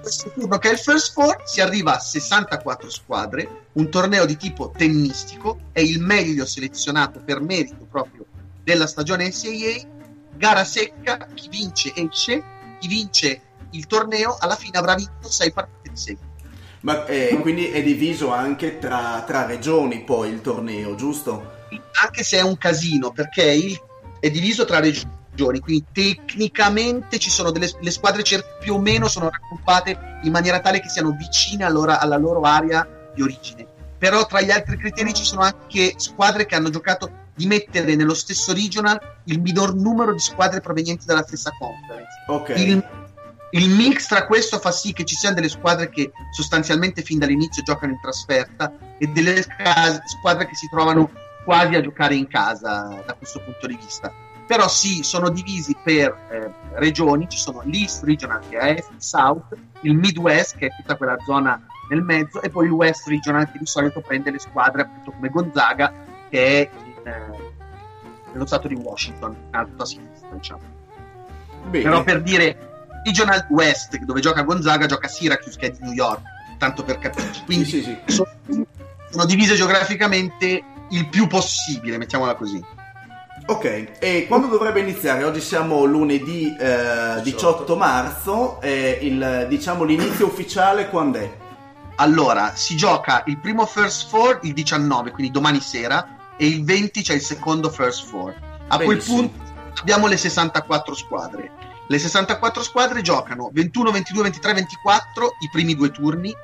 questo 0.00 0.32
turno 0.32 0.58
che 0.58 0.70
è 0.70 0.72
il 0.72 0.78
First 0.78 1.12
Four 1.12 1.42
si 1.44 1.60
arriva 1.60 1.96
a 1.96 2.00
64 2.00 2.90
squadre, 2.90 3.66
un 3.72 3.88
torneo 3.90 4.24
di 4.24 4.36
tipo 4.36 4.72
tennistico, 4.76 5.58
è 5.72 5.80
il 5.80 6.00
meglio 6.00 6.44
selezionato 6.46 7.20
per 7.24 7.40
merito 7.40 7.86
proprio 7.88 8.24
della 8.66 8.88
stagione 8.88 9.28
NCAA, 9.28 9.86
gara 10.36 10.64
secca, 10.64 11.28
chi 11.32 11.48
vince 11.48 11.92
esce, 11.94 12.42
chi 12.80 12.88
vince 12.88 13.40
il 13.70 13.86
torneo 13.86 14.36
alla 14.40 14.56
fine 14.56 14.76
avrà 14.76 14.96
vinto 14.96 15.30
6 15.30 15.52
partite 15.52 15.90
di 15.90 15.96
seguito. 15.96 16.34
Ma 16.80 17.06
eh, 17.06 17.38
quindi 17.40 17.68
è 17.68 17.80
diviso 17.80 18.32
anche 18.32 18.80
tra, 18.80 19.22
tra 19.24 19.46
regioni 19.46 20.02
poi 20.02 20.30
il 20.30 20.40
torneo, 20.40 20.96
giusto? 20.96 21.52
Anche 22.02 22.24
se 22.24 22.38
è 22.38 22.42
un 22.42 22.58
casino 22.58 23.12
perché 23.12 23.44
il- 23.44 23.80
è 24.18 24.30
diviso 24.30 24.64
tra 24.64 24.80
regioni 24.80 25.14
regioni, 25.36 25.60
quindi 25.60 25.84
tecnicamente 25.92 27.18
ci 27.18 27.28
sono 27.30 27.50
delle 27.50 27.70
le 27.78 27.90
squadre 27.90 28.22
cer- 28.22 28.56
più 28.58 28.74
o 28.74 28.80
meno 28.80 29.06
sono 29.06 29.28
raggruppate 29.28 30.18
in 30.22 30.32
maniera 30.32 30.60
tale 30.60 30.80
che 30.80 30.88
siano 30.88 31.10
vicine 31.10 31.64
allora, 31.64 32.00
alla 32.00 32.16
loro 32.16 32.40
area 32.40 33.10
di 33.14 33.20
origine. 33.20 33.66
Però 33.98 34.24
tra 34.26 34.40
gli 34.40 34.50
altri 34.50 34.78
criteri 34.78 35.12
ci 35.12 35.24
sono 35.24 35.42
anche 35.42 35.92
squadre 35.98 36.46
che 36.46 36.54
hanno 36.54 36.70
giocato 36.70 37.24
di 37.36 37.46
mettere 37.46 37.94
nello 37.94 38.14
stesso 38.14 38.52
regional 38.52 38.98
il 39.24 39.40
minor 39.40 39.74
numero 39.74 40.12
di 40.12 40.18
squadre 40.18 40.60
provenienti 40.60 41.04
dalla 41.04 41.22
stessa 41.22 41.52
conference. 41.58 42.24
Ok. 42.26 42.48
Il, 42.56 42.88
il 43.50 43.70
mix 43.70 44.06
tra 44.06 44.26
questo 44.26 44.58
fa 44.58 44.72
sì 44.72 44.92
che 44.92 45.04
ci 45.04 45.14
siano 45.14 45.34
delle 45.34 45.50
squadre 45.50 45.90
che 45.90 46.10
sostanzialmente 46.32 47.02
fin 47.02 47.18
dall'inizio 47.18 47.62
giocano 47.62 47.92
in 47.92 48.00
trasferta 48.00 48.72
e 48.98 49.06
delle 49.08 49.44
ca- 49.44 50.02
squadre 50.06 50.46
che 50.46 50.54
si 50.54 50.68
trovano 50.68 51.10
quasi 51.44 51.74
a 51.74 51.80
giocare 51.80 52.14
in 52.14 52.26
casa 52.26 53.02
da 53.06 53.12
questo 53.14 53.40
punto 53.40 53.66
di 53.66 53.78
vista. 53.80 54.12
Però 54.46 54.68
sì, 54.68 55.02
sono 55.02 55.28
divisi 55.28 55.76
per 55.82 56.16
eh, 56.30 56.52
regioni, 56.78 57.28
ci 57.28 57.38
sono 57.38 57.62
l'East 57.64 58.04
Regional 58.04 58.40
che 58.48 58.56
è 58.56 58.70
Est, 58.78 58.90
il 58.92 59.02
South, 59.02 59.56
il 59.82 59.94
Midwest 59.94 60.56
che 60.56 60.66
è 60.66 60.76
tutta 60.76 60.96
quella 60.96 61.16
zona 61.24 61.60
nel 61.90 62.02
mezzo 62.02 62.40
e 62.40 62.48
poi 62.48 62.66
il 62.66 62.72
West 62.72 63.06
Regional 63.08 63.50
che 63.50 63.58
di 63.58 63.66
solito 63.66 64.00
prende 64.00 64.30
le 64.30 64.38
squadre 64.38 64.82
appunto 64.82 65.12
come 65.12 65.28
Gonzaga 65.28 65.92
che 66.28 66.62
è 66.62 66.70
eh, 67.06 67.52
nello 68.32 68.46
stato 68.46 68.68
di 68.68 68.74
Washington, 68.74 69.34
a 69.50 69.66
sinistra 69.84 70.28
diciamo. 70.32 70.60
Bene. 71.68 71.84
Però 71.84 72.02
per 72.02 72.22
dire 72.22 72.74
Regional 73.04 73.46
West, 73.50 73.96
dove 73.98 74.20
gioca 74.20 74.42
Gonzaga, 74.42 74.86
gioca 74.86 75.08
Syracuse 75.08 75.58
che 75.58 75.66
è 75.68 75.70
di 75.70 75.78
New 75.80 75.92
York, 75.92 76.20
tanto 76.58 76.82
per 76.82 76.98
capirci. 76.98 77.34
Sì, 77.34 77.44
Quindi 77.44 77.64
sì, 77.64 77.82
sì. 77.82 77.96
sono, 78.06 78.28
sono 79.10 79.24
divise 79.24 79.54
geograficamente 79.54 80.62
il 80.90 81.08
più 81.08 81.26
possibile, 81.26 81.98
mettiamola 81.98 82.34
così. 82.34 82.62
Ok, 83.48 83.92
e 84.00 84.26
quando 84.26 84.48
dovrebbe 84.48 84.80
iniziare? 84.80 85.22
Oggi 85.22 85.40
siamo 85.40 85.84
lunedì 85.84 86.54
eh, 86.58 87.20
18 87.22 87.76
marzo, 87.76 88.60
e 88.60 88.98
il, 89.02 89.46
diciamo 89.48 89.84
l'inizio 89.84 90.26
ufficiale 90.26 90.88
quando 90.88 91.18
è? 91.18 91.30
Allora, 91.96 92.52
si 92.54 92.76
gioca 92.76 93.22
il 93.26 93.38
primo 93.38 93.64
First 93.64 94.08
Four 94.08 94.40
il 94.42 94.52
19, 94.52 95.12
quindi 95.12 95.30
domani 95.30 95.60
sera, 95.60 96.15
e 96.36 96.46
il 96.46 96.64
20 96.64 97.02
c'è 97.02 97.14
il 97.14 97.20
secondo 97.20 97.70
First 97.70 98.06
Four. 98.06 98.34
A 98.68 98.76
quel 98.76 98.98
Benissimo. 98.98 99.28
punto 99.28 99.54
abbiamo 99.80 100.06
le 100.06 100.16
64 100.16 100.94
squadre. 100.94 101.50
Le 101.88 101.98
64 101.98 102.62
squadre 102.62 103.00
giocano 103.02 103.50
21, 103.52 103.90
22, 103.90 104.22
23, 104.24 104.54
24 104.54 105.24
i 105.40 105.48
primi 105.50 105.74
due 105.74 105.90
turni, 105.90 106.34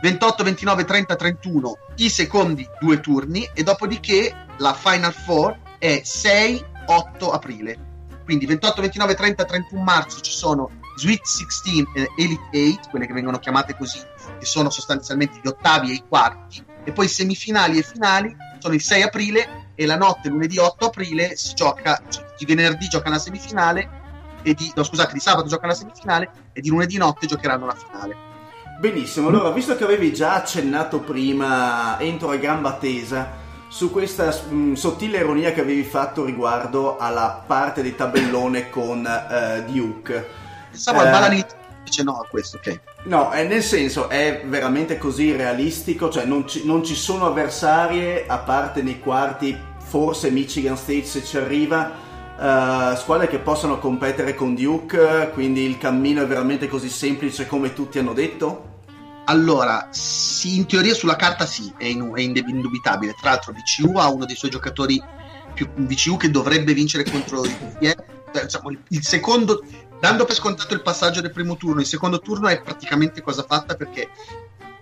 28, 0.00 0.44
29, 0.44 0.84
30, 0.84 1.16
31 1.16 1.78
i 1.96 2.08
secondi 2.08 2.66
due 2.80 3.00
turni 3.00 3.48
e 3.52 3.62
dopodiché 3.62 4.46
la 4.58 4.72
Final 4.74 5.12
Four 5.12 5.58
è 5.78 6.00
6, 6.02 6.64
8 6.86 7.30
aprile. 7.30 7.84
Quindi 8.24 8.46
28, 8.46 8.80
29, 8.80 9.14
30, 9.14 9.44
31 9.44 9.82
marzo 9.82 10.20
ci 10.20 10.32
sono 10.32 10.70
Sweet 10.96 11.24
16 11.24 11.86
e 11.94 12.10
Elite 12.16 12.78
8, 12.78 12.88
quelle 12.90 13.06
che 13.06 13.12
vengono 13.12 13.38
chiamate 13.38 13.76
così, 13.76 14.00
che 14.38 14.46
sono 14.46 14.70
sostanzialmente 14.70 15.40
gli 15.42 15.46
ottavi 15.46 15.90
e 15.90 15.94
i 15.94 16.04
quarti, 16.08 16.64
e 16.84 16.92
poi 16.92 17.06
semifinali 17.06 17.78
e 17.78 17.82
finali 17.82 18.34
sono 18.58 18.74
il 18.74 18.82
6 18.82 19.02
aprile 19.02 19.70
e 19.74 19.86
la 19.86 19.96
notte 19.96 20.28
lunedì 20.28 20.58
8 20.58 20.86
aprile 20.86 21.36
si 21.36 21.54
gioca, 21.54 22.00
di 22.38 22.44
venerdì 22.44 22.88
gioca 22.88 23.10
la 23.10 23.18
semifinale 23.18 24.04
e 24.42 24.54
di, 24.54 24.72
no, 24.74 24.82
scusate, 24.82 25.12
di 25.12 25.20
sabato 25.20 25.48
gioca 25.48 25.66
la 25.66 25.74
semifinale 25.74 26.30
e 26.52 26.60
di 26.60 26.68
lunedì 26.68 26.96
notte 26.96 27.26
giocheranno 27.26 27.66
la 27.66 27.74
finale. 27.74 28.16
Benissimo, 28.78 29.28
allora 29.28 29.50
visto 29.50 29.74
che 29.74 29.84
avevi 29.84 30.12
già 30.12 30.34
accennato 30.34 31.00
prima, 31.00 31.98
entro 31.98 32.30
a 32.30 32.36
gamba 32.36 32.74
tesa, 32.74 33.44
su 33.68 33.90
questa 33.90 34.34
mm, 34.48 34.74
sottile 34.74 35.18
ironia 35.18 35.52
che 35.52 35.60
avevi 35.60 35.82
fatto 35.82 36.24
riguardo 36.24 36.98
alla 36.98 37.42
parte 37.46 37.82
di 37.82 37.94
tabellone 37.94 38.70
con 38.70 39.06
eh, 39.06 39.64
Duke. 39.66 40.28
Pensavo 40.70 41.00
Eh. 41.00 41.06
al 41.06 41.10
banalità, 41.10 41.54
invece 41.86 42.02
no 42.02 42.18
a 42.18 42.26
questo, 42.28 42.56
ok. 42.56 42.80
No, 43.04 43.30
è 43.30 43.46
nel 43.46 43.62
senso, 43.62 44.08
è 44.08 44.42
veramente 44.46 44.98
così 44.98 45.32
realistico, 45.32 46.10
cioè 46.10 46.24
non 46.24 46.46
ci, 46.48 46.66
non 46.66 46.84
ci 46.84 46.96
sono 46.96 47.26
avversarie, 47.26 48.26
a 48.26 48.38
parte 48.38 48.82
nei 48.82 48.98
quarti, 48.98 49.56
forse 49.78 50.30
Michigan 50.30 50.76
State 50.76 51.04
se 51.04 51.24
ci 51.24 51.36
arriva, 51.36 51.92
eh, 52.38 52.96
squadre 52.96 53.28
che 53.28 53.38
possano 53.38 53.78
competere 53.78 54.34
con 54.34 54.54
Duke, 54.54 55.30
quindi 55.32 55.62
il 55.62 55.78
cammino 55.78 56.22
è 56.22 56.26
veramente 56.26 56.68
così 56.68 56.88
semplice 56.88 57.46
come 57.46 57.72
tutti 57.72 57.98
hanno 57.98 58.12
detto? 58.12 58.74
Allora, 59.28 59.88
sì, 59.90 60.56
in 60.56 60.66
teoria 60.66 60.94
sulla 60.94 61.16
carta 61.16 61.46
sì, 61.46 61.72
è, 61.76 61.84
in- 61.84 62.12
è 62.14 62.20
indubitabile. 62.20 63.14
Tra 63.20 63.30
l'altro 63.30 63.52
VCU 63.52 63.98
ha 63.98 64.08
uno 64.08 64.24
dei 64.24 64.36
suoi 64.36 64.50
giocatori 64.50 65.02
più 65.52 65.68
VCU 65.74 66.16
che 66.16 66.30
dovrebbe 66.30 66.74
vincere 66.74 67.04
contro 67.04 67.44
il. 67.44 67.76
Eh, 67.80 67.96
diciamo, 68.42 68.70
il, 68.70 68.78
il 68.88 69.02
secondo, 69.02 69.64
dando 70.00 70.24
per 70.24 70.34
scontato 70.34 70.74
il 70.74 70.82
passaggio 70.82 71.20
del 71.20 71.32
primo 71.32 71.56
turno, 71.56 71.80
il 71.80 71.86
secondo 71.86 72.20
turno 72.20 72.48
è 72.48 72.60
praticamente 72.60 73.22
cosa 73.22 73.44
fatta 73.46 73.74
perché 73.74 74.10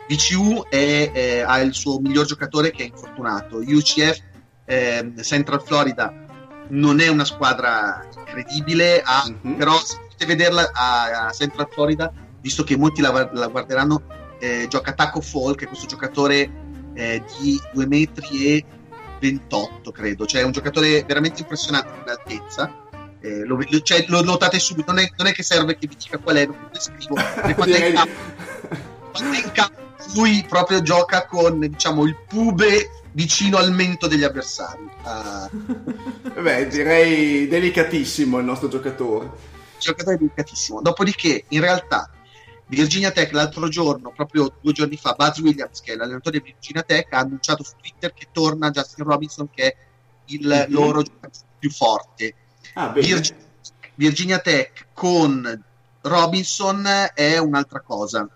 VCU 0.09 0.67
è, 0.69 1.11
eh, 1.15 1.41
ha 1.41 1.61
il 1.61 1.73
suo 1.75 1.99
miglior 1.99 2.27
giocatore 2.27 2.71
che 2.71 2.83
è 2.83 2.87
infortunato. 2.87 3.59
UCF 3.59 4.19
ehm, 4.67 5.23
Central 5.23 5.63
Florida 5.63 6.13
non 6.69 7.01
è 7.01 7.09
una 7.09 7.25
squadra 7.25 8.07
incredibile, 8.17 9.01
ha- 9.03 9.25
Mhm. 9.43 9.57
però 9.57 9.77
se 9.79 9.99
potete 10.03 10.27
vederla 10.27 10.71
a, 10.73 11.27
a 11.27 11.31
Central 11.31 11.69
Florida, 11.71 12.13
visto 12.41 12.65
che 12.65 12.77
molti 12.77 13.01
la, 13.01 13.31
la 13.33 13.49
guarderanno, 13.49 14.03
eh, 14.41 14.67
gioca 14.69 14.93
Taco 14.93 15.21
Fall, 15.21 15.55
che 15.55 15.65
è 15.65 15.69
questo 15.69 15.87
giocatore 15.87 16.51
eh, 16.95 17.25
di 17.39 17.61
2 17.73 17.87
metri 17.87 18.47
e 18.47 18.65
28, 19.21 19.91
credo, 19.91 20.27
cioè 20.27 20.43
è 20.43 20.45
un 20.45 20.53
giocatore 20.53 21.03
veramente 21.05 21.41
impressionante 21.41 21.93
in 22.03 22.09
altezza. 22.09 22.83
Eh, 23.25 23.43
lo, 23.45 23.59
cioè, 23.83 24.05
lo 24.09 24.23
notate 24.23 24.59
subito, 24.59 24.93
non 24.93 25.03
è, 25.03 25.11
non 25.17 25.27
è 25.29 25.33
che 25.33 25.43
serve 25.43 25.79
che 25.79 25.87
vi 25.87 25.97
dica 25.97 26.19
qual 26.19 26.37
è, 26.37 26.45
lo 26.45 26.55
descrivo. 26.71 27.15
quando 27.55 27.75
è 27.75 27.87
in 27.87 27.95
campo, 27.95 28.13
quando 29.13 29.33
è 29.39 29.43
in 29.43 29.53
campo, 29.53 29.81
lui 30.15 30.45
proprio 30.47 30.83
gioca 30.83 31.25
con 31.27 31.59
diciamo 31.59 32.05
il 32.05 32.15
pube 32.29 32.91
vicino 33.13 33.57
al 33.57 33.73
mento 33.73 34.09
degli 34.09 34.25
avversari. 34.25 34.87
Ah, 35.05 35.49
Beh, 36.39 36.67
direi 36.67 37.49
delicatissimo 37.49 38.39
il 38.39 38.45
nostro 38.45 38.69
giocatore. 38.69 39.31
giocatore 39.79 40.19
delicatissimo. 40.19 40.83
Dopodiché, 40.83 41.45
in 41.49 41.61
realtà, 41.63 42.11
Virginia 42.67 43.11
Tech 43.11 43.33
l'altro 43.33 43.69
giorno, 43.69 44.13
proprio 44.15 44.53
due 44.61 44.73
giorni 44.73 44.99
fa, 44.99 45.15
Buzz 45.17 45.39
Williams, 45.39 45.81
che 45.81 45.93
è 45.93 45.97
l'allenatore 45.97 46.41
di 46.41 46.45
Virginia 46.53 46.83
Tech, 46.83 47.11
ha 47.15 47.21
annunciato 47.21 47.63
su 47.63 47.73
Twitter 47.81 48.13
che 48.13 48.27
torna 48.33 48.71
Justin 48.71 49.05
Robinson, 49.07 49.49
che 49.51 49.63
è 49.65 49.77
il 50.27 50.67
Mhm. 50.69 50.75
loro 50.75 51.03
giocatore 51.03 51.45
più 51.59 51.71
forte. 51.71 52.35
Ah. 52.75 52.93
Virgi- 52.93 53.35
Virginia 53.95 54.39
Tech 54.39 54.87
con 54.93 55.63
Robinson 56.03 56.87
è 57.15 57.39
un'altra 57.39 57.81
cosa. 57.81 58.29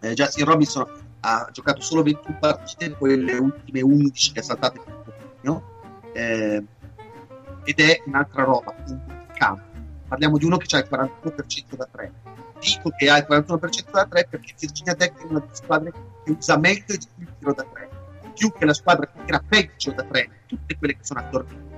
Eh, 0.00 0.14
Justin 0.14 0.44
Robinson 0.44 0.86
ha 1.20 1.48
giocato 1.52 1.80
solo 1.80 2.02
21 2.02 2.38
partite, 2.38 2.90
poi 2.92 3.22
le 3.22 3.34
ultime 3.34 3.82
11 3.82 4.32
che 4.32 4.40
ha 4.40 4.42
saltate 4.42 4.80
per 4.80 4.94
pochino, 5.04 5.62
eh, 6.12 6.62
ed 7.64 7.80
è 7.80 8.02
un'altra 8.06 8.44
roba. 8.44 8.74
Parliamo 10.06 10.38
di 10.38 10.44
uno 10.44 10.58
che 10.58 10.76
ha 10.76 10.78
il 10.78 10.86
41% 10.88 11.76
da 11.76 11.88
3. 11.90 12.12
Dico 12.60 12.90
che 12.96 13.10
ha 13.10 13.18
il 13.18 13.26
41% 13.28 13.90
da 13.90 14.06
3 14.06 14.26
perché 14.30 14.54
Virginia 14.58 14.94
Tech 14.94 15.20
è 15.20 15.24
una 15.24 15.40
delle 15.40 15.54
squadre 15.54 15.92
che 16.24 16.30
usa 16.30 16.56
meglio 16.56 16.84
il 16.88 17.28
tiro 17.38 17.52
da 17.52 17.64
3, 17.64 17.88
più 18.34 18.52
che 18.52 18.64
la 18.64 18.74
squadra 18.74 19.06
che 19.06 19.24
tira 19.24 19.42
peggio 19.46 19.92
da 19.92 20.04
3, 20.04 20.30
tutte 20.46 20.76
quelle 20.78 20.96
che 20.96 21.04
sono 21.04 21.20
attorno. 21.20 21.73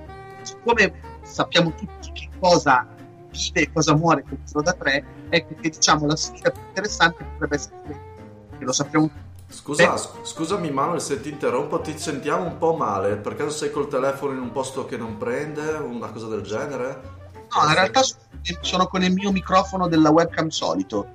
Siccome 0.47 0.93
sappiamo 1.23 1.73
tutti 1.75 2.11
che 2.13 2.29
cosa 2.39 2.87
vive 3.31 3.61
e 3.61 3.71
cosa 3.73 3.93
muore 3.95 4.23
col 4.27 4.37
tiro 4.45 4.61
da 4.61 4.71
3, 4.73 5.05
ecco 5.29 5.55
che 5.59 5.69
diciamo 5.69 6.05
la 6.07 6.15
sfida 6.15 6.51
più 6.51 6.61
interessante 6.69 7.23
potrebbe 7.25 7.55
essere 7.55 7.75
quella, 7.83 7.99
che 8.57 8.63
lo 8.65 8.71
sappiamo 8.71 9.07
tutti. 9.07 9.25
Scusa, 9.49 9.91
Beh. 9.93 9.99
scusami 10.23 10.71
Manuel 10.71 11.01
se 11.01 11.19
ti 11.21 11.29
interrompo, 11.29 11.79
ti 11.81 11.97
sentiamo 11.97 12.43
un 12.45 12.57
po' 12.57 12.75
male. 12.75 13.15
Per 13.17 13.35
caso 13.35 13.49
sei 13.49 13.71
col 13.71 13.87
telefono 13.89 14.33
in 14.33 14.39
un 14.39 14.51
posto 14.53 14.85
che 14.85 14.95
non 14.97 15.17
prende? 15.17 15.71
Una 15.71 16.09
cosa 16.11 16.27
del 16.27 16.41
genere? 16.41 17.01
No, 17.55 17.67
in 17.67 17.73
realtà 17.73 18.01
sono- 18.61 18.87
con 18.87 19.03
il 19.03 19.11
mio 19.13 19.31
microfono 19.31 19.87
della 19.87 20.09
webcam 20.09 20.47
solito. 20.49 21.07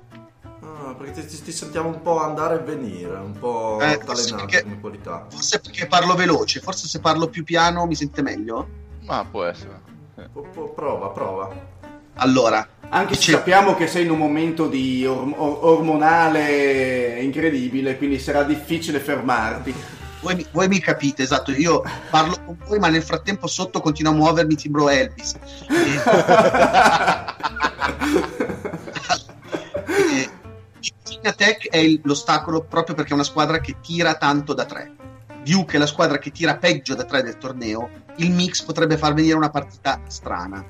Ah, 0.61 0.95
perché 0.97 1.21
ti, 1.21 1.27
ti- 1.27 1.41
ti 1.43 1.51
sentiamo 1.51 1.89
un 1.89 2.01
po' 2.01 2.19
andare 2.21 2.55
e 2.55 2.63
venire, 2.63 3.15
un 3.17 3.33
po' 3.37 3.77
Eh, 3.81 3.99
forse 4.03 4.31
altalenante 4.31 4.35
perché- 4.45 4.63
come 4.63 4.79
qualità. 4.79 5.25
Forse 5.29 5.59
perché 5.59 5.85
parlo 5.87 6.15
veloce, 6.15 6.59
forse 6.59 6.87
se 6.87 6.99
parlo 6.99 7.27
più 7.27 7.43
piano 7.43 7.85
mi 7.85 7.95
sente 7.95 8.21
meglio. 8.23 8.81
Ma 9.05 9.25
può 9.29 9.43
essere. 9.45 9.81
Po- 10.31 10.41
po- 10.53 10.69
Prova, 10.73 11.07
prova. 11.09 11.71
Allora, 12.15 12.67
Anche 12.89 13.15
se 13.15 13.31
sappiamo 13.31 13.73
che 13.75 13.87
sei 13.87 14.03
in 14.05 14.11
un 14.11 14.19
momento 14.19 14.67
di 14.67 15.03
orm- 15.05 15.33
or- 15.35 15.57
ormonale 15.63 17.19
incredibile, 17.21 17.97
quindi 17.97 18.19
sarà 18.19 18.43
difficile 18.43 18.99
fermarti. 18.99 19.73
voi 20.21 20.35
mi, 20.35 20.45
voi 20.51 20.67
mi 20.67 20.79
capite, 20.79 21.23
esatto, 21.23 21.51
io 21.51 21.81
parlo 22.11 22.35
con 22.45 22.57
voi 22.67 22.77
ma 22.79 22.89
nel 22.89 23.01
frattempo 23.01 23.47
sotto 23.47 23.81
continua 23.81 24.11
a 24.11 24.15
muovermi 24.15 24.55
timbro 24.55 24.89
Elvis. 24.89 25.35
Eh, 29.85 30.29
Virginia 30.79 31.33
Tech 31.33 31.67
è 31.69 31.77
il- 31.77 32.01
l'ostacolo 32.03 32.63
proprio 32.63 32.95
perché 32.95 33.11
è 33.11 33.13
una 33.13 33.23
squadra 33.23 33.59
che 33.59 33.75
tira 33.81 34.15
tanto 34.15 34.53
da 34.53 34.65
tre. 34.65 34.91
Duke 35.43 35.75
è 35.75 35.79
la 35.79 35.85
squadra 35.85 36.17
che 36.17 36.31
tira 36.31 36.57
peggio 36.57 36.95
da 36.95 37.03
tre 37.03 37.21
del 37.23 37.37
torneo. 37.37 37.89
Il 38.17 38.31
mix 38.31 38.61
potrebbe 38.61 38.97
far 38.97 39.13
venire 39.13 39.35
una 39.35 39.49
partita 39.49 40.01
strana. 40.07 40.65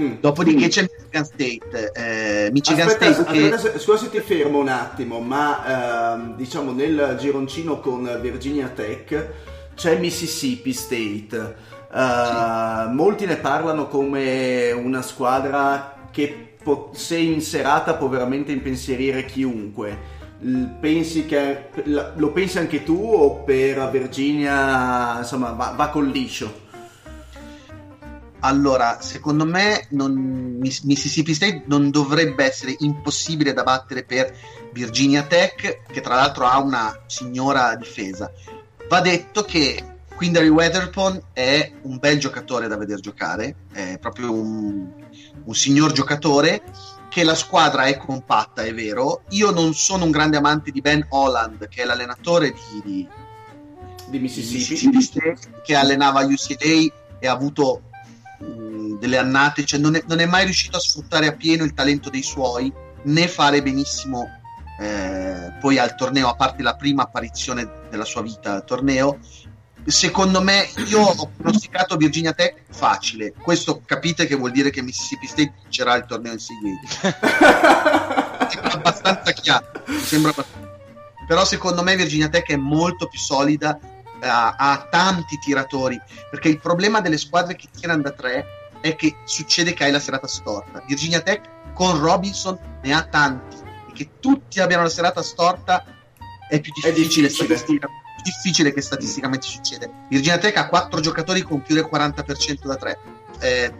Mm. 0.00 0.14
Dopodiché 0.20 0.68
c'è 0.68 0.82
Michigan 0.82 1.24
State. 1.24 1.92
eh, 1.94 2.50
Michigan 2.50 2.88
Aspetta, 2.88 3.12
State 3.12 3.32
che... 3.32 3.52
aspetta, 3.52 3.78
scusa 3.78 4.04
se 4.04 4.10
ti 4.10 4.18
fermo 4.20 4.58
un 4.58 4.68
attimo, 4.68 5.20
ma 5.20 6.14
ehm, 6.14 6.36
diciamo 6.36 6.72
nel 6.72 7.16
gironcino 7.18 7.78
con 7.78 8.18
Virginia 8.20 8.68
Tech 8.68 9.28
c'è 9.76 9.98
Mississippi 9.98 10.72
State. 10.72 11.56
Eh, 11.92 12.88
Molti 12.92 13.24
ne 13.26 13.36
parlano 13.36 13.86
come 13.86 14.72
una 14.72 15.02
squadra 15.02 16.08
che 16.10 16.56
po- 16.60 16.90
se 16.94 17.16
in 17.16 17.40
serata 17.40 17.94
può 17.94 18.08
veramente 18.08 18.50
impensierire 18.50 19.24
chiunque. 19.24 20.12
Pensi 20.78 21.24
che, 21.24 21.70
lo 21.84 22.30
pensi 22.32 22.58
anche 22.58 22.82
tu 22.82 23.00
o 23.02 23.42
per 23.44 23.88
Virginia 23.90 25.18
insomma 25.18 25.52
va, 25.52 25.72
va 25.74 25.88
col 25.88 26.08
liscio? 26.08 26.62
Allora, 28.40 29.00
secondo 29.00 29.46
me 29.46 29.86
non- 29.90 30.58
Miss- 30.60 30.82
Mississippi 30.82 31.32
State 31.32 31.62
non 31.66 31.90
dovrebbe 31.90 32.44
essere 32.44 32.76
impossibile 32.80 33.54
da 33.54 33.62
battere 33.62 34.04
per 34.04 34.36
Virginia 34.70 35.22
Tech, 35.22 35.80
che 35.90 36.00
tra 36.02 36.16
l'altro 36.16 36.44
ha 36.44 36.58
una 36.58 36.94
signora 37.06 37.74
difesa. 37.76 38.30
Va 38.86 39.00
detto 39.00 39.44
che 39.44 39.82
Quindary 40.14 40.48
Weatherpon 40.48 41.22
è 41.32 41.72
un 41.82 41.96
bel 41.98 42.18
giocatore 42.18 42.68
da 42.68 42.76
vedere 42.76 43.00
giocare, 43.00 43.56
è 43.72 43.98
proprio 43.98 44.30
un, 44.30 44.92
un 45.44 45.54
signor 45.54 45.92
giocatore, 45.92 46.62
che 47.14 47.22
la 47.22 47.36
squadra 47.36 47.84
è 47.84 47.96
compatta, 47.96 48.64
è 48.64 48.74
vero. 48.74 49.22
Io 49.28 49.52
non 49.52 49.72
sono 49.72 50.04
un 50.04 50.10
grande 50.10 50.36
amante 50.36 50.72
di 50.72 50.80
Ben 50.80 51.06
Holland, 51.10 51.68
che 51.68 51.82
è 51.82 51.84
l'allenatore 51.84 52.52
di- 52.52 52.82
di, 52.82 53.08
Di 54.08 54.10
di 54.10 54.18
Mississippi? 54.18 55.00
State, 55.00 55.36
che 55.62 55.76
allenava 55.76 56.24
UCLA 56.24 56.92
e 57.20 57.28
ha 57.28 57.30
avuto 57.30 57.82
mh, 58.40 58.98
delle 58.98 59.18
annate, 59.18 59.64
cioè 59.64 59.78
non 59.78 59.94
è, 59.94 60.02
non 60.08 60.18
è 60.18 60.26
mai 60.26 60.42
riuscito 60.42 60.76
a 60.76 60.80
sfruttare 60.80 61.28
a 61.28 61.32
pieno 61.34 61.62
il 61.62 61.72
talento 61.72 62.10
dei 62.10 62.22
suoi 62.22 62.72
né 63.04 63.28
fare 63.28 63.62
benissimo 63.62 64.28
eh, 64.80 65.52
poi 65.60 65.78
al 65.78 65.94
torneo, 65.94 66.28
a 66.28 66.34
parte 66.34 66.64
la 66.64 66.74
prima 66.74 67.04
apparizione 67.04 67.86
della 67.90 68.04
sua 68.04 68.22
vita 68.22 68.54
al 68.54 68.64
torneo. 68.64 69.20
Secondo 69.86 70.42
me, 70.42 70.68
io 70.86 71.00
ho 71.00 71.30
pronosticato 71.36 71.96
Virginia 71.96 72.32
Tech 72.32 72.62
facile. 72.70 73.32
Questo 73.32 73.82
capite 73.84 74.26
che 74.26 74.34
vuol 74.34 74.50
dire 74.50 74.70
che 74.70 74.82
Mississippi 74.82 75.26
State 75.26 75.52
vincerà 75.62 75.94
il 75.96 76.04
torneo 76.06 76.32
in 76.32 76.38
Seagate. 76.38 78.48
sembra 78.50 78.72
abbastanza 78.72 79.32
chiaro. 79.32 79.66
Sembra 80.02 80.30
abbastanza- 80.30 80.72
Però 81.26 81.44
secondo 81.44 81.82
me 81.82 81.96
Virginia 81.96 82.28
Tech 82.28 82.48
è 82.48 82.56
molto 82.56 83.08
più 83.08 83.18
solida, 83.18 83.78
ha, 84.20 84.54
ha 84.56 84.86
tanti 84.90 85.38
tiratori, 85.38 86.00
perché 86.30 86.48
il 86.48 86.60
problema 86.60 87.00
delle 87.00 87.18
squadre 87.18 87.56
che 87.56 87.68
tirano 87.74 88.02
da 88.02 88.12
tre 88.12 88.46
è 88.80 88.94
che 88.96 89.16
succede 89.24 89.72
che 89.72 89.84
hai 89.84 89.90
la 89.90 90.00
serata 90.00 90.26
storta. 90.26 90.82
Virginia 90.86 91.20
Tech 91.20 91.72
con 91.74 91.98
Robinson 91.98 92.58
ne 92.82 92.94
ha 92.94 93.02
tanti 93.02 93.56
e 93.88 93.92
che 93.92 94.10
tutti 94.20 94.60
abbiano 94.60 94.82
la 94.82 94.88
serata 94.88 95.22
storta 95.22 95.84
è 96.48 96.60
più 96.60 96.72
È 96.82 96.92
difficile, 96.92 97.28
difficile. 98.24 98.72
che 98.72 98.80
statisticamente 98.80 99.46
succede. 99.46 99.90
Virginia 100.08 100.38
Tech 100.38 100.56
ha 100.56 100.68
quattro 100.68 101.00
giocatori 101.00 101.42
con 101.42 101.62
più 101.62 101.74
del 101.74 101.88
40% 101.90 102.66
da 102.66 102.76
tre. 102.76 102.98
Eh, 103.38 103.72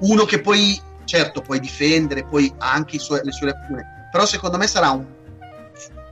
uno 0.00 0.24
che 0.24 0.40
poi, 0.40 0.80
certo, 1.04 1.42
puoi 1.42 1.60
difendere, 1.60 2.24
poi 2.24 2.52
ha 2.58 2.72
anche 2.72 2.98
suoi- 2.98 3.20
le 3.22 3.32
sue 3.32 3.46
lacune, 3.48 4.08
però 4.10 4.24
secondo 4.24 4.56
me 4.56 4.66
sarà 4.66 4.90
un, 4.90 5.04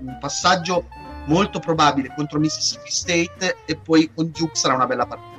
un 0.01 0.19
passaggio 0.21 0.87
molto 1.25 1.59
probabile 1.59 2.13
contro 2.15 2.39
Mississippi 2.39 2.91
State 2.91 3.59
e 3.65 3.77
poi 3.77 4.11
con 4.15 4.31
Duke 4.31 4.55
sarà 4.55 4.75
una 4.75 4.87
bella 4.87 5.07
partita. 5.07 5.37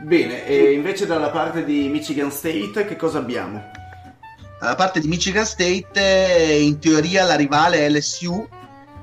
Bene, 0.00 0.46
e 0.46 0.72
invece 0.72 1.06
dalla 1.06 1.30
parte 1.30 1.64
di 1.64 1.88
Michigan 1.88 2.30
State 2.30 2.84
che 2.86 2.96
cosa 2.96 3.18
abbiamo? 3.18 3.62
Dalla 4.60 4.74
parte 4.74 5.00
di 5.00 5.08
Michigan 5.08 5.46
State, 5.46 5.88
eh, 5.92 6.62
in 6.62 6.78
teoria 6.78 7.24
la 7.24 7.36
rivale 7.36 7.78
è 7.78 7.90
LSU. 7.90 8.48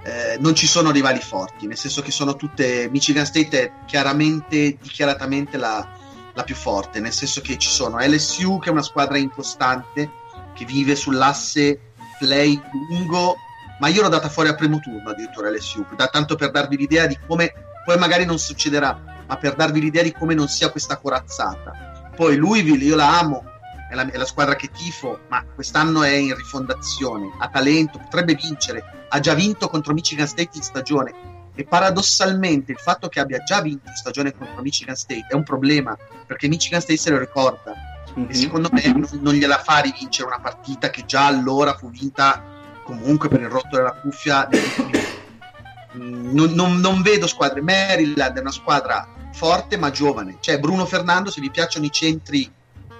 Eh, 0.03 0.37
non 0.39 0.55
ci 0.55 0.67
sono 0.67 0.91
rivali 0.91 1.19
forti, 1.19 1.67
nel 1.67 1.77
senso 1.77 2.01
che 2.01 2.11
sono 2.11 2.35
tutte. 2.35 2.89
Michigan 2.89 3.25
State 3.25 3.61
è 3.61 3.71
chiaramente, 3.85 4.77
dichiaratamente 4.81 5.57
la, 5.57 5.87
la 6.33 6.43
più 6.43 6.55
forte, 6.55 6.99
nel 6.99 7.13
senso 7.13 7.41
che 7.41 7.57
ci 7.57 7.69
sono 7.69 7.97
LSU, 7.99 8.59
che 8.59 8.69
è 8.69 8.71
una 8.71 8.81
squadra 8.81 9.17
incostante, 9.17 10.09
che 10.53 10.65
vive 10.65 10.95
sull'asse 10.95 11.79
play 12.19 12.59
lungo, 12.89 13.35
ma 13.79 13.87
io 13.87 14.01
l'ho 14.01 14.09
data 14.09 14.29
fuori 14.29 14.49
al 14.49 14.55
primo 14.55 14.79
turno 14.79 15.09
addirittura 15.09 15.49
LSU, 15.49 15.85
da, 15.95 16.07
tanto 16.07 16.35
per 16.35 16.51
darvi 16.51 16.77
l'idea 16.77 17.05
di 17.05 17.17
come. 17.27 17.53
Poi 17.83 17.97
magari 17.97 18.25
non 18.25 18.37
succederà, 18.37 19.23
ma 19.27 19.37
per 19.37 19.55
darvi 19.55 19.81
l'idea 19.81 20.03
di 20.03 20.11
come 20.11 20.35
non 20.35 20.47
sia 20.47 20.69
questa 20.69 20.97
corazzata. 20.97 22.11
Poi 22.15 22.35
Louisville, 22.35 22.83
io 22.83 22.95
la 22.95 23.19
amo, 23.19 23.43
è 23.89 23.95
la, 23.95 24.05
è 24.07 24.17
la 24.17 24.25
squadra 24.25 24.55
che 24.55 24.69
tifo, 24.69 25.21
ma 25.29 25.43
quest'anno 25.43 26.03
è 26.03 26.11
in 26.11 26.35
rifondazione, 26.35 27.31
ha 27.39 27.47
talento, 27.49 27.97
potrebbe 27.97 28.35
vincere, 28.35 29.00
ha 29.13 29.19
già 29.19 29.33
vinto 29.33 29.67
contro 29.67 29.93
Michigan 29.93 30.27
State 30.27 30.51
in 30.53 30.61
stagione. 30.61 31.13
E 31.53 31.65
paradossalmente 31.65 32.71
il 32.71 32.77
fatto 32.77 33.09
che 33.09 33.19
abbia 33.19 33.43
già 33.43 33.61
vinto 33.61 33.89
in 33.89 33.95
stagione 33.95 34.33
contro 34.33 34.61
Michigan 34.61 34.95
State 34.95 35.27
è 35.29 35.35
un 35.35 35.43
problema 35.43 35.97
perché 36.25 36.47
Michigan 36.47 36.79
State 36.81 36.97
se 36.97 37.09
lo 37.09 37.19
ricorda. 37.19 37.73
E 38.27 38.33
secondo 38.33 38.69
me 38.71 38.83
non, 38.87 39.07
non 39.21 39.33
gliela 39.33 39.57
fa 39.57 39.79
rivincere 39.79 40.27
una 40.27 40.39
partita 40.39 40.89
che 40.89 41.05
già 41.05 41.25
allora 41.27 41.75
fu 41.75 41.89
vinta 41.89 42.43
comunque 42.83 43.29
per 43.29 43.41
il 43.41 43.49
rotto 43.49 43.75
della 43.75 43.93
cuffia 43.93 44.47
Mm, 45.97 46.33
non, 46.33 46.51
non- 46.51 46.79
non 46.79 47.01
vedo 47.01 47.27
squadre. 47.27 47.61
Maryland 47.61 48.37
è 48.37 48.39
una 48.39 48.51
squadra 48.51 49.07
forte 49.33 49.77
ma 49.77 49.91
giovane. 49.91 50.37
C'è 50.39 50.59
Bruno 50.59 50.85
Fernando 50.85 51.29
se 51.29 51.41
vi 51.41 51.51
piacciono 51.51 51.85
i 51.85 51.91
centri 51.91 52.49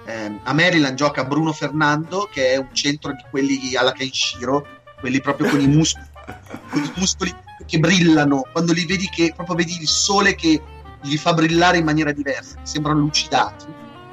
ehm, 0.04 0.40
a 0.42 0.52
Maryland 0.52 0.94
gioca 0.94 1.24
Bruno 1.24 1.52
Fernando 1.52 2.28
che 2.30 2.52
è 2.52 2.56
un 2.56 2.68
centro 2.72 3.12
di 3.12 3.24
quelli 3.30 3.74
alla 3.76 3.92
Kenshiro 3.92 4.66
quelli 5.02 5.20
proprio 5.20 5.50
con 5.50 5.60
i 5.60 5.66
muscoli 5.66 6.06
con 6.70 6.82
i 6.82 6.92
muscoli 6.96 7.34
che 7.66 7.78
brillano 7.78 8.46
quando 8.52 8.72
li 8.72 8.86
vedi 8.86 9.08
che 9.08 9.32
proprio 9.34 9.56
vedi 9.56 9.76
il 9.80 9.88
sole 9.88 10.34
che 10.34 10.62
li 11.02 11.16
fa 11.18 11.34
brillare 11.34 11.78
in 11.78 11.84
maniera 11.84 12.12
diversa 12.12 12.58
sembrano 12.62 13.00
lucidati 13.00 13.66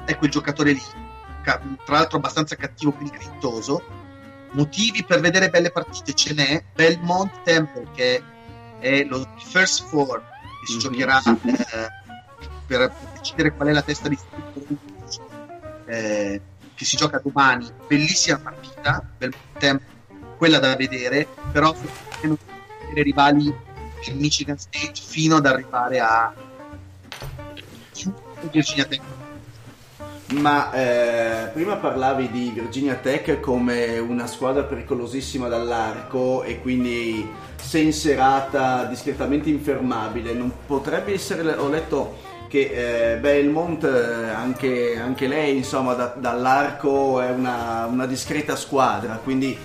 è 0.04 0.16
quel 0.16 0.30
giocatore 0.30 0.72
lì. 0.72 0.82
Ca- 1.42 1.60
tra 1.84 1.94
l'altro 1.96 2.18
abbastanza 2.18 2.56
cattivo 2.56 2.90
quindi 2.92 3.16
grintoso 3.16 3.82
motivi 4.52 5.04
per 5.04 5.20
vedere 5.20 5.48
belle 5.50 5.70
partite 5.70 6.12
ce 6.14 6.34
n'è. 6.34 6.64
Belmont 6.74 7.30
Temple 7.44 7.88
che 7.94 8.22
è 8.80 9.04
lo 9.04 9.24
first 9.50 9.86
four 9.88 10.18
che 10.18 10.66
si 10.66 10.74
Mhm. 10.74 10.78
giocherà 10.80 11.22
eh, 11.22 11.88
per 12.66 12.92
decidere 13.14 13.52
qual 13.54 13.68
è 13.68 13.72
la 13.72 13.82
testa 13.82 14.08
di 14.08 14.18
eh, 15.86 16.40
che 16.74 16.84
si 16.84 16.96
gioca 16.96 17.20
domani. 17.22 17.68
Bellissima 17.86 18.38
partita. 18.38 19.02
Belmont 19.16 19.58
Temple 19.58 19.99
quella 20.40 20.58
da 20.58 20.74
vedere 20.74 21.26
però 21.52 21.76
non 22.22 22.38
vedere 22.88 23.02
rivali 23.02 23.54
del 24.06 24.16
Michigan 24.16 24.56
State 24.56 24.92
fino 24.94 25.36
ad 25.36 25.44
arrivare 25.44 26.00
a 26.00 26.32
Virginia 28.50 28.86
Tech 28.86 29.02
Ma 30.28 30.72
eh, 30.72 31.48
prima 31.48 31.76
parlavi 31.76 32.30
di 32.30 32.52
Virginia 32.54 32.94
Tech 32.94 33.38
come 33.40 33.98
una 33.98 34.26
squadra 34.26 34.62
pericolosissima 34.62 35.46
dall'arco 35.46 36.42
e 36.42 36.62
quindi 36.62 37.28
se 37.60 37.78
in 37.80 37.92
serata 37.92 38.84
discretamente 38.84 39.50
infermabile. 39.50 40.32
Non 40.32 40.50
potrebbe 40.66 41.12
essere, 41.12 41.52
ho 41.52 41.68
letto 41.68 42.16
che 42.48 43.12
eh, 43.12 43.16
Belmont, 43.18 43.84
eh, 43.84 44.30
anche, 44.30 44.98
anche 44.98 45.26
lei 45.28 45.58
insomma 45.58 45.92
da- 45.92 46.14
dall'arco 46.16 47.20
è 47.20 47.28
una, 47.30 47.84
una 47.84 48.06
discreta 48.06 48.56
squadra, 48.56 49.20
quindi 49.22 49.56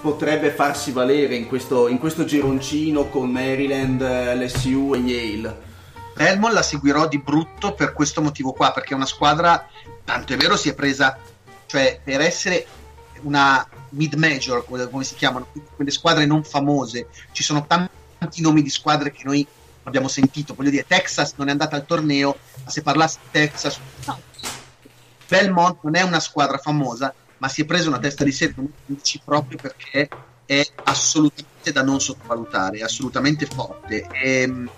potrebbe 0.00 0.50
farsi 0.50 0.92
valere 0.92 1.34
in 1.34 1.46
questo, 1.46 1.88
in 1.88 1.98
questo 1.98 2.24
gironcino 2.24 3.08
con 3.08 3.30
Maryland, 3.30 4.00
eh, 4.00 4.36
LSU 4.36 4.92
e 4.94 4.98
Yale. 4.98 5.66
Belmont 6.14 6.52
la 6.52 6.62
seguirò 6.62 7.06
di 7.06 7.18
brutto 7.18 7.74
per 7.74 7.92
questo 7.92 8.20
motivo 8.20 8.52
qua, 8.52 8.72
perché 8.72 8.92
è 8.92 8.96
una 8.96 9.06
squadra, 9.06 9.68
tanto 10.04 10.32
è 10.32 10.36
vero, 10.36 10.56
si 10.56 10.68
è 10.68 10.74
presa, 10.74 11.18
cioè 11.66 12.00
per 12.02 12.20
essere 12.20 12.66
una 13.22 13.66
mid-major, 13.90 14.64
come 14.64 14.88
come 14.88 15.04
si 15.04 15.14
chiamano, 15.14 15.48
quelle 15.74 15.90
squadre 15.90 16.26
non 16.26 16.42
famose, 16.42 17.08
ci 17.32 17.42
sono 17.42 17.66
tanti 17.66 18.42
nomi 18.42 18.62
di 18.62 18.70
squadre 18.70 19.12
che 19.12 19.22
noi 19.24 19.46
abbiamo 19.84 20.08
sentito, 20.08 20.54
voglio 20.54 20.70
dire, 20.70 20.86
Texas 20.86 21.34
non 21.36 21.48
è 21.48 21.50
andata 21.50 21.76
al 21.76 21.86
torneo, 21.86 22.36
ma 22.64 22.70
se 22.70 22.82
parlassi 22.82 23.18
di 23.22 23.28
Texas... 23.30 23.78
Belmont 25.28 25.80
non 25.82 25.94
è 25.94 26.00
una 26.00 26.20
squadra 26.20 26.56
famosa, 26.56 27.14
ma 27.38 27.48
si 27.48 27.62
è 27.62 27.64
presa 27.64 27.88
una 27.88 27.98
testa 27.98 28.24
di 28.24 28.32
serie 28.32 28.54
proprio 29.24 29.58
perché 29.60 30.08
è 30.44 30.66
assolutamente 30.84 31.72
da 31.72 31.82
non 31.82 32.00
sottovalutare, 32.00 32.78
è 32.78 32.82
assolutamente 32.82 33.46
forte. 33.46 34.06
Ehm, 34.12 34.68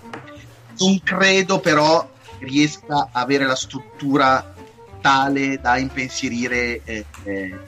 non 0.78 1.00
credo 1.02 1.60
però 1.60 2.08
riesca 2.38 3.08
a 3.12 3.20
avere 3.20 3.44
la 3.46 3.54
struttura 3.54 4.54
tale 5.00 5.60
da 5.60 5.76
impensierire 5.78 6.82
eh, 6.84 7.04
eh, 7.24 7.58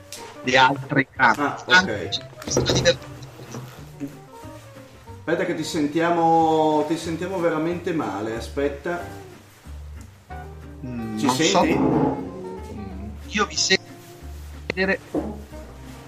le 0.43 0.57
altre 0.57 1.07
campi. 1.09 1.41
Ah, 1.41 1.63
ok. 1.65 1.73
Anche 1.73 2.09
questa 2.41 2.61
divertente. 2.61 3.11
Aspetta 5.25 5.45
che 5.45 5.55
ti 5.55 5.63
sentiamo, 5.63 6.83
ti 6.87 6.97
sentiamo 6.97 7.39
veramente 7.39 7.93
male, 7.93 8.35
aspetta. 8.35 9.01
Mm, 10.85 11.17
Ci 11.17 11.25
non 11.25 11.35
senti? 11.35 11.71
so. 11.71 12.17
io 13.29 13.45
vi 13.45 13.55
seguo. 13.55 13.82
Vedere- 14.73 14.99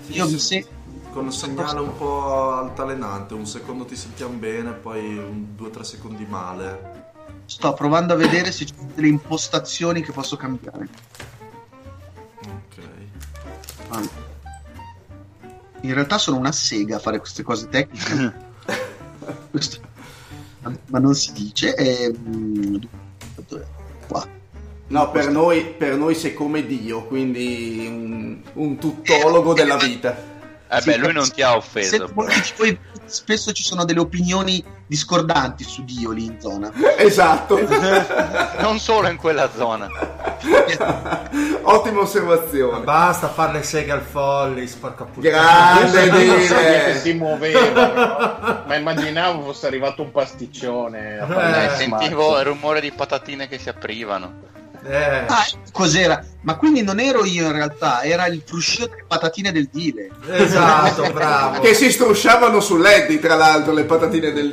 Io 0.07 0.25
mi 0.29 0.39
se- 0.39 0.67
Con 1.11 1.25
un 1.25 1.31
segnale 1.31 1.79
un 1.79 1.95
po' 1.95 2.51
altalenante, 2.53 3.33
un 3.35 3.45
secondo 3.45 3.85
ti 3.85 3.95
sentiamo 3.95 4.33
bene, 4.37 4.71
poi 4.71 5.17
un, 5.17 5.55
due 5.55 5.67
o 5.67 5.69
tre 5.71 5.83
secondi 5.85 6.25
male. 6.25 7.03
sto 7.45 7.73
provando 7.73 8.13
a 8.13 8.15
vedere 8.17 8.51
se 8.51 8.65
ci 8.65 8.73
sono 8.75 8.89
delle 8.95 9.07
impostazioni 9.07 10.01
che 10.01 10.11
posso 10.11 10.35
cambiare. 10.35 10.87
Ok. 12.41 12.77
Allora. 13.89 14.33
In 15.81 15.93
realtà 15.93 16.17
sono 16.17 16.37
una 16.37 16.51
sega 16.51 16.95
a 16.95 16.99
fare 16.99 17.19
queste 17.19 17.43
cose 17.43 17.69
tecniche. 17.69 18.33
Questo- 19.51 19.79
Ma 20.87 20.97
non 20.99 21.13
si 21.13 21.31
dice. 21.33 21.75
ehm, 21.75 22.79
dov'è? 23.47 23.63
Qua. 24.07 24.27
No, 24.87 25.09
per 25.09 25.29
noi, 25.29 25.65
per 25.65 25.95
noi 25.95 26.13
sei 26.13 26.33
come 26.33 26.65
Dio, 26.65 27.05
quindi 27.05 27.85
un, 27.87 28.37
un 28.53 28.77
tuttologo 28.77 29.53
della 29.53 29.77
vita. 29.77 30.33
Eh 30.67 30.81
beh, 30.81 30.97
lui 30.97 31.13
non 31.13 31.29
ti 31.31 31.41
ha 31.41 31.55
offeso. 31.55 32.05
di 32.05 32.13
voi 32.57 32.79
spesso 33.05 33.51
ci 33.51 33.63
sono 33.63 33.85
delle 33.85 33.99
opinioni 33.99 34.63
discordanti 34.87 35.63
su 35.63 35.83
Dio 35.83 36.11
lì 36.11 36.25
in 36.25 36.39
zona. 36.39 36.71
Esatto. 36.97 37.59
Non 38.57 38.79
solo 38.79 39.09
in 39.09 39.17
quella 39.17 39.49
zona. 39.55 39.87
Ottima 41.61 42.01
osservazione. 42.01 42.83
Basta 42.83 43.27
fare 43.27 43.53
le 43.53 43.63
seghe 43.63 43.91
al 43.91 44.01
folli, 44.01 44.65
sporca 44.65 45.03
puttana. 45.03 45.87
Grande 45.87 46.09
dire. 46.17 46.99
si 46.99 47.13
muoveva, 47.13 48.63
ma 48.65 48.75
immaginavo 48.75 49.43
fosse 49.43 49.67
arrivato 49.67 50.01
un 50.01 50.11
pasticcione. 50.11 51.17
Eh, 51.17 51.69
Sentivo 51.75 52.39
il 52.39 52.45
rumore 52.45 52.81
di 52.81 52.91
patatine 52.91 53.47
che 53.47 53.59
si 53.59 53.69
aprivano. 53.69 54.53
Eh, 54.87 55.25
Ah, 55.27 55.45
cos'era? 55.71 56.23
Ma 56.41 56.55
quindi 56.57 56.83
non 56.83 56.99
ero 56.99 57.25
io 57.25 57.45
in 57.47 57.51
realtà, 57.51 58.03
era 58.03 58.27
il 58.27 58.43
fruscio 58.45 58.85
delle 58.87 59.03
patatine 59.07 59.51
del 59.51 59.67
Dile. 59.71 60.11
esatto, 60.31 61.11
bravo. 61.11 61.59
Che 61.59 61.73
si 61.73 61.91
strusciavano 61.91 62.59
sull'Eddie, 62.59 63.19
tra 63.19 63.33
l'altro, 63.35 63.73
le 63.73 63.83
patatine 63.85 64.31
del 64.31 64.51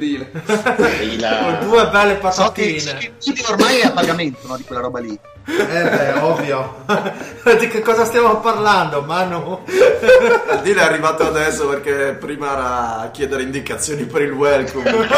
la- 1.19 1.59
Con 1.59 1.69
due 1.69 1.89
belle 1.91 2.19
So 2.33 2.51
che 2.53 2.81
patatine. 2.81 2.99
il 3.01 3.13
Dile 3.35 3.43
ormai 3.49 3.79
è 3.81 3.85
a 3.87 3.91
pagamento 3.91 4.47
no, 4.47 4.57
di 4.57 4.63
quella 4.65 4.81
roba 4.81 5.01
lì. 5.01 5.19
Eh 5.45 5.83
beh, 5.83 6.19
ovvio. 6.21 6.85
Di 7.59 7.69
che 7.69 7.81
cosa 7.83 8.05
stiamo 8.05 8.39
parlando, 8.41 9.03
Manu? 9.03 9.61
Il 9.67 10.61
deal 10.63 10.77
è 10.77 10.83
arrivato 10.83 11.27
adesso 11.27 11.67
perché 11.69 12.17
prima 12.19 12.53
era 12.53 12.99
a 13.01 13.11
chiedere 13.11 13.43
indicazioni 13.43 14.05
per 14.05 14.23
il 14.23 14.33
welcome. 14.33 15.09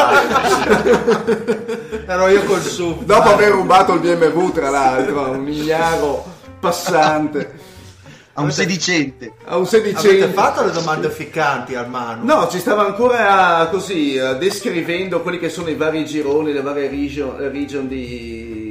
Ero 2.06 2.28
io 2.28 2.42
col 2.44 2.60
sub. 2.62 3.02
Dopo 3.04 3.30
aver 3.30 3.50
rubato 3.50 3.92
il 3.94 4.00
BMW, 4.00 4.50
tra 4.50 4.70
l'altro, 4.70 5.24
a 5.24 5.28
un 5.28 5.48
ignaro 5.48 6.24
passante. 6.58 7.72
A 8.36 8.42
un 8.42 8.50
sedicente. 8.50 9.34
A 9.44 9.56
un 9.56 9.66
sedicente. 9.66 10.08
Avete 10.08 10.32
fatto 10.32 10.64
le 10.64 10.72
domande 10.72 11.08
ficcanti 11.08 11.76
al 11.76 11.88
Manu? 11.88 12.24
No, 12.24 12.48
ci 12.50 12.58
stava 12.58 12.84
ancora 12.84 13.68
così 13.70 14.16
eh, 14.16 14.36
descrivendo 14.38 15.22
quelli 15.22 15.38
che 15.38 15.48
sono 15.48 15.68
i 15.68 15.76
vari 15.76 16.04
gironi, 16.04 16.52
le 16.52 16.60
varie 16.60 16.88
region, 16.88 17.36
region 17.38 17.86
di- 17.86 18.63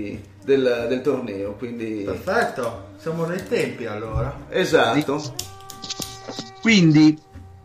del, 0.44 0.86
del 0.90 1.02
torneo. 1.02 1.54
Quindi, 1.54 2.04
Perfetto, 2.06 2.90
siamo 2.98 3.26
nei 3.26 3.48
tempi 3.48 3.86
allora. 3.86 4.36
esatto. 4.50 5.22
Quindi, 6.62 7.20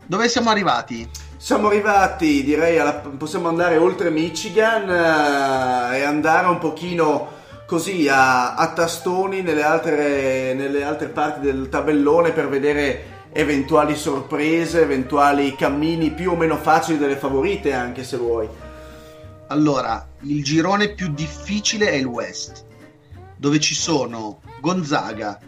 dove 0.07 0.29
siamo 0.29 0.51
arrivati? 0.51 1.09
Siamo 1.37 1.69
arrivati, 1.69 2.43
direi, 2.43 2.79
alla- 2.79 2.95
possiamo 3.17 3.49
andare 3.49 3.77
oltre 3.77 4.11
Michigan 4.11 4.88
eh, 4.91 5.99
e 5.99 6.03
andare 6.03 6.49
un 6.49 6.59
pochino 6.59 7.37
così 7.67 8.09
a, 8.09 8.55
a 8.55 8.73
tastoni 8.73 9.43
nelle 9.43 9.62
altre, 9.62 10.55
nelle 10.55 10.83
altre 10.83 11.09
parti 11.09 11.41
del 11.41 11.69
tabellone 11.69 12.33
per 12.33 12.49
vedere 12.49 13.17
eventuali 13.31 13.95
sorprese, 13.95 14.83
eventuali 14.83 15.55
cammini 15.55 16.11
più 16.11 16.33
o 16.33 16.37
meno 16.37 16.57
facili 16.57 16.99
delle 16.99 17.17
favorite, 17.17 17.73
anche 17.73 18.03
se 18.03 18.17
vuoi. 18.17 18.49
Allora, 19.49 20.07
il 20.23 20.43
girone 20.43 20.95
più 20.95 21.12
difficile 21.12 21.91
è 21.91 21.95
il 21.95 22.07
West, 22.07 22.64
dove 23.38 23.61
ci 23.61 23.74
sono 23.74 24.40
Gonzaga, 24.61 25.38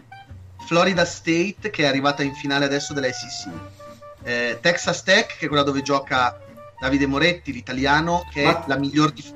Florida 0.65 1.05
State, 1.05 1.69
che 1.69 1.83
è 1.83 1.87
arrivata 1.87 2.23
in 2.23 2.33
finale 2.33 2.65
adesso 2.65 2.93
della 2.93 3.11
SEC, 3.11 3.51
eh, 4.23 4.57
Texas 4.61 5.03
Tech, 5.03 5.37
che 5.37 5.45
è 5.45 5.47
quella 5.47 5.63
dove 5.63 5.81
gioca 5.81 6.39
Davide 6.79 7.05
Moretti, 7.05 7.51
l'italiano, 7.51 8.25
che 8.31 8.43
Ma- 8.43 8.59
è 8.59 8.63
la 8.67 8.77
miglior, 8.77 9.11
dif- 9.11 9.33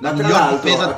la 0.00 0.12
tra 0.12 0.22
miglior 0.22 0.38
l'altro, 0.38 0.70
difesa 0.70 0.96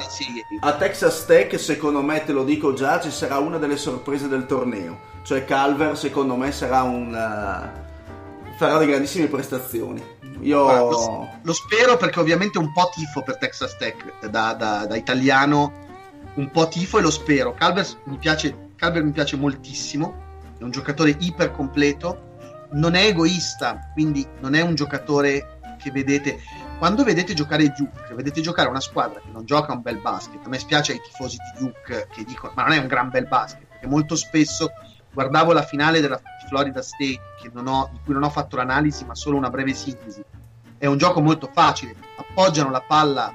a-. 0.60 0.68
A 0.68 0.76
Texas 0.76 1.26
Tech, 1.26 1.58
secondo 1.58 2.02
me, 2.02 2.24
te 2.24 2.32
lo 2.32 2.44
dico 2.44 2.72
già, 2.72 3.00
ci 3.00 3.10
sarà 3.10 3.38
una 3.38 3.58
delle 3.58 3.76
sorprese 3.76 4.28
del 4.28 4.46
torneo. 4.46 5.08
Cioè 5.24 5.44
Calver, 5.44 5.98
secondo 5.98 6.36
me, 6.36 6.52
sarà 6.52 6.82
un... 6.82 7.12
eh, 7.14 8.56
farà 8.56 8.78
delle 8.78 8.90
grandissime 8.92 9.26
prestazioni. 9.26 10.02
Io... 10.42 10.62
Guarda, 10.62 10.82
lo, 10.82 11.28
lo 11.42 11.52
spero 11.52 11.96
perché 11.96 12.20
ovviamente 12.20 12.58
un 12.58 12.72
po' 12.72 12.90
tifo 12.94 13.22
per 13.22 13.38
Texas 13.38 13.76
Tech 13.76 14.28
da, 14.28 14.54
da- 14.54 14.86
da 14.86 14.96
italiano, 14.96 15.88
un 16.34 16.50
po' 16.50 16.68
tifo 16.68 16.98
e 16.98 17.02
lo 17.02 17.10
spero. 17.10 17.54
Calvert 17.54 17.98
mi 18.04 18.16
piace, 18.16 18.70
Calvert 18.76 19.04
mi 19.04 19.12
piace 19.12 19.36
moltissimo, 19.36 20.28
è 20.58 20.62
un 20.62 20.70
giocatore 20.70 21.16
iper 21.18 21.52
completo, 21.52 22.28
non 22.72 22.94
è 22.94 23.06
egoista, 23.06 23.90
quindi 23.92 24.26
non 24.40 24.54
è 24.54 24.60
un 24.60 24.74
giocatore 24.74 25.58
che 25.78 25.90
vedete 25.90 26.38
quando 26.78 27.04
vedete 27.04 27.34
giocare 27.34 27.74
Duke, 27.76 28.14
vedete 28.14 28.40
giocare 28.40 28.68
una 28.70 28.80
squadra 28.80 29.20
che 29.20 29.30
non 29.30 29.44
gioca 29.44 29.72
un 29.72 29.82
bel 29.82 29.98
basket. 29.98 30.46
A 30.46 30.48
me 30.48 30.58
spiace 30.58 30.92
ai 30.92 31.00
tifosi 31.02 31.36
di 31.36 31.64
Duke 31.64 32.08
che 32.10 32.24
dicono 32.24 32.54
ma 32.56 32.62
non 32.62 32.72
è 32.72 32.78
un 32.78 32.86
gran 32.86 33.10
bel 33.10 33.26
basket, 33.26 33.66
perché 33.66 33.86
molto 33.86 34.16
spesso 34.16 34.72
guardavo 35.12 35.52
la 35.52 35.62
finale 35.62 36.00
della 36.00 36.18
Florida 36.48 36.80
State 36.80 37.20
ho- 37.52 37.88
di 37.92 37.98
cui 38.04 38.14
non 38.14 38.22
ho 38.22 38.30
fatto 38.30 38.56
l'analisi 38.56 39.04
ma 39.04 39.14
solo 39.14 39.36
una 39.36 39.50
breve 39.50 39.74
sintesi 39.74 40.22
è 40.78 40.86
un 40.86 40.96
gioco 40.96 41.20
molto 41.20 41.50
facile 41.52 41.94
appoggiano 42.16 42.70
la 42.70 42.80
palla 42.80 43.34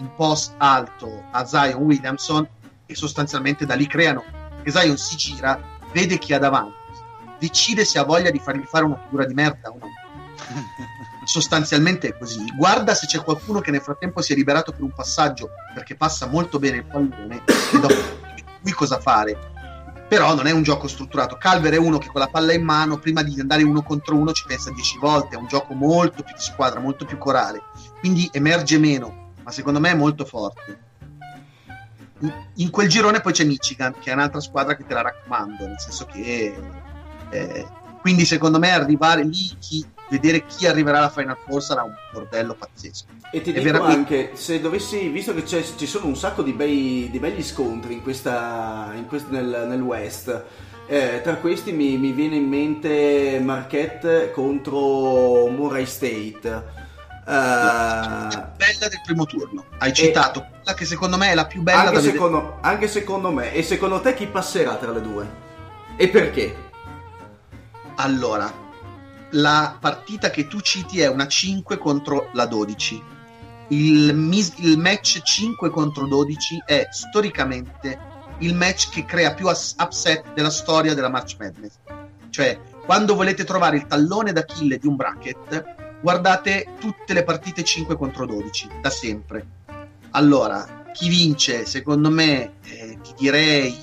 in 0.00 0.10
post 0.14 0.54
alto 0.58 1.24
a 1.30 1.44
Zion 1.44 1.82
Williamson 1.82 2.48
e 2.86 2.94
sostanzialmente 2.94 3.66
da 3.66 3.74
lì 3.74 3.86
creano 3.86 4.24
che 4.62 4.70
Zion 4.70 4.96
si 4.96 5.16
gira 5.16 5.60
vede 5.92 6.18
chi 6.18 6.32
ha 6.32 6.38
davanti 6.38 6.74
decide 7.38 7.84
se 7.84 7.98
ha 7.98 8.04
voglia 8.04 8.30
di 8.30 8.38
fargli 8.38 8.64
fare 8.64 8.84
una 8.84 9.00
figura 9.02 9.24
di 9.24 9.34
merda 9.34 9.68
o 9.68 9.78
no 9.78 9.86
sostanzialmente 11.24 12.08
è 12.08 12.18
così 12.18 12.44
guarda 12.56 12.94
se 12.94 13.06
c'è 13.06 13.22
qualcuno 13.22 13.60
che 13.60 13.70
nel 13.70 13.82
frattempo 13.82 14.20
si 14.20 14.32
è 14.32 14.36
liberato 14.36 14.72
per 14.72 14.82
un 14.82 14.92
passaggio 14.92 15.50
perché 15.74 15.94
passa 15.94 16.26
molto 16.26 16.58
bene 16.58 16.78
il 16.78 16.84
pallone 16.84 17.42
e 17.72 17.78
dopo 17.78 17.94
qui 18.62 18.72
cosa 18.72 18.98
fare 18.98 19.50
però 20.10 20.34
non 20.34 20.48
è 20.48 20.50
un 20.50 20.64
gioco 20.64 20.88
strutturato. 20.88 21.36
Calver 21.36 21.74
è 21.74 21.78
uno 21.78 21.98
che 21.98 22.08
con 22.08 22.20
la 22.20 22.26
palla 22.26 22.52
in 22.52 22.64
mano, 22.64 22.98
prima 22.98 23.22
di 23.22 23.38
andare 23.38 23.62
uno 23.62 23.80
contro 23.84 24.16
uno, 24.16 24.32
ci 24.32 24.42
pensa 24.44 24.72
dieci 24.72 24.98
volte. 24.98 25.36
È 25.36 25.38
un 25.38 25.46
gioco 25.46 25.72
molto 25.72 26.24
più 26.24 26.34
di 26.34 26.42
squadra, 26.42 26.80
molto 26.80 27.04
più 27.04 27.16
corale. 27.16 27.62
Quindi 28.00 28.28
emerge 28.32 28.76
meno, 28.78 29.19
ma 29.50 29.56
secondo 29.56 29.80
me 29.80 29.90
è 29.90 29.94
molto 29.94 30.24
forte. 30.24 30.78
In, 32.56 32.70
quel 32.70 32.88
girone 32.88 33.20
poi 33.20 33.32
c'è 33.32 33.44
Michigan, 33.44 33.94
che 33.98 34.10
è 34.10 34.14
un'altra 34.14 34.40
squadra 34.40 34.76
che 34.76 34.86
te 34.86 34.94
la 34.94 35.02
raccomando, 35.02 35.66
nel 35.66 35.80
senso 35.80 36.06
che. 36.06 36.54
eh, 37.30 37.66
quindi 38.00 38.24
secondo 38.24 38.58
me 38.58 38.70
arrivare 38.70 39.24
lì, 39.24 39.56
chi- 39.58 39.84
vedere 40.08 40.46
chi 40.46 40.66
arriverà 40.66 40.98
alla 40.98 41.10
Final 41.10 41.36
Four 41.46 41.62
sarà 41.62 41.82
un 41.82 41.92
bordello 42.12 42.54
pazzesco. 42.54 43.06
E 43.32 43.42
ti 43.42 43.50
È 43.50 43.60
dico 43.60 43.64
veramente- 43.64 43.98
anche, 43.98 44.36
se 44.36 44.60
dovessi, 44.60 45.08
visto 45.08 45.34
che 45.34 45.44
ci 45.44 45.86
sono 45.86 46.06
un 46.06 46.16
sacco 46.16 46.42
di, 46.42 46.52
bei, 46.52 47.08
di 47.10 47.18
belli 47.18 47.42
scontri 47.42 47.94
in 47.94 48.02
questa, 48.02 48.92
in 48.94 49.06
quest- 49.06 49.28
nel, 49.28 49.66
nel 49.68 49.80
West, 49.82 50.44
eh, 50.86 51.20
tra 51.22 51.36
questi 51.36 51.72
mi, 51.72 51.96
mi 51.98 52.12
viene 52.12 52.36
in 52.36 52.48
mente 52.48 53.38
Marquette 53.42 54.30
contro 54.32 55.48
Murray 55.48 55.86
State. 55.86 56.88
Eh, 57.26 58.48
Bella 58.56 58.88
del 58.88 59.00
primo 59.04 59.26
turno. 59.26 59.64
Hai 59.78 59.92
citato 59.92 60.46
quella 60.48 60.74
che 60.74 60.84
secondo 60.84 61.16
me 61.16 61.30
è 61.30 61.34
la 61.34 61.46
più 61.46 61.62
bella 61.62 61.78
anche, 61.80 61.92
da 61.92 61.96
vedere. 62.00 62.12
secondo, 62.16 62.58
anche 62.60 62.88
secondo 62.88 63.30
me. 63.30 63.52
E 63.52 63.62
secondo 63.62 64.00
te 64.00 64.14
chi 64.14 64.26
passerà 64.26 64.76
tra 64.76 64.90
le 64.90 65.00
due? 65.00 65.28
E 65.96 66.08
perché? 66.08 66.68
Allora, 67.96 68.52
la 69.30 69.76
partita 69.78 70.30
che 70.30 70.46
tu 70.46 70.60
citi 70.60 71.00
è 71.00 71.08
una 71.08 71.26
5 71.26 71.78
contro 71.78 72.30
la 72.32 72.46
12. 72.46 73.02
Il, 73.68 74.14
mis- 74.14 74.54
il 74.56 74.78
match 74.78 75.20
5 75.22 75.70
contro 75.70 76.06
12 76.06 76.62
è 76.66 76.88
storicamente 76.90 78.08
il 78.38 78.54
match 78.54 78.88
che 78.90 79.04
crea 79.04 79.34
più 79.34 79.46
as- 79.48 79.74
upset 79.78 80.32
della 80.32 80.50
storia 80.50 80.94
della 80.94 81.08
March 81.10 81.36
Madness. 81.38 81.74
Cioè, 82.30 82.58
quando 82.84 83.14
volete 83.14 83.44
trovare 83.44 83.76
il 83.76 83.86
tallone 83.86 84.32
d'Achille 84.32 84.78
di 84.78 84.86
un 84.86 84.96
bracket, 84.96 85.76
guardate 86.00 86.66
tutte 86.78 87.12
le 87.12 87.24
partite 87.24 87.62
5 87.62 87.96
contro 87.96 88.26
12, 88.26 88.68
da 88.80 88.90
sempre. 88.90 89.46
Allora, 90.10 90.84
chi 90.92 91.08
vince? 91.08 91.66
Secondo 91.66 92.10
me, 92.10 92.52
eh, 92.64 92.98
ti 93.02 93.14
direi 93.16 93.76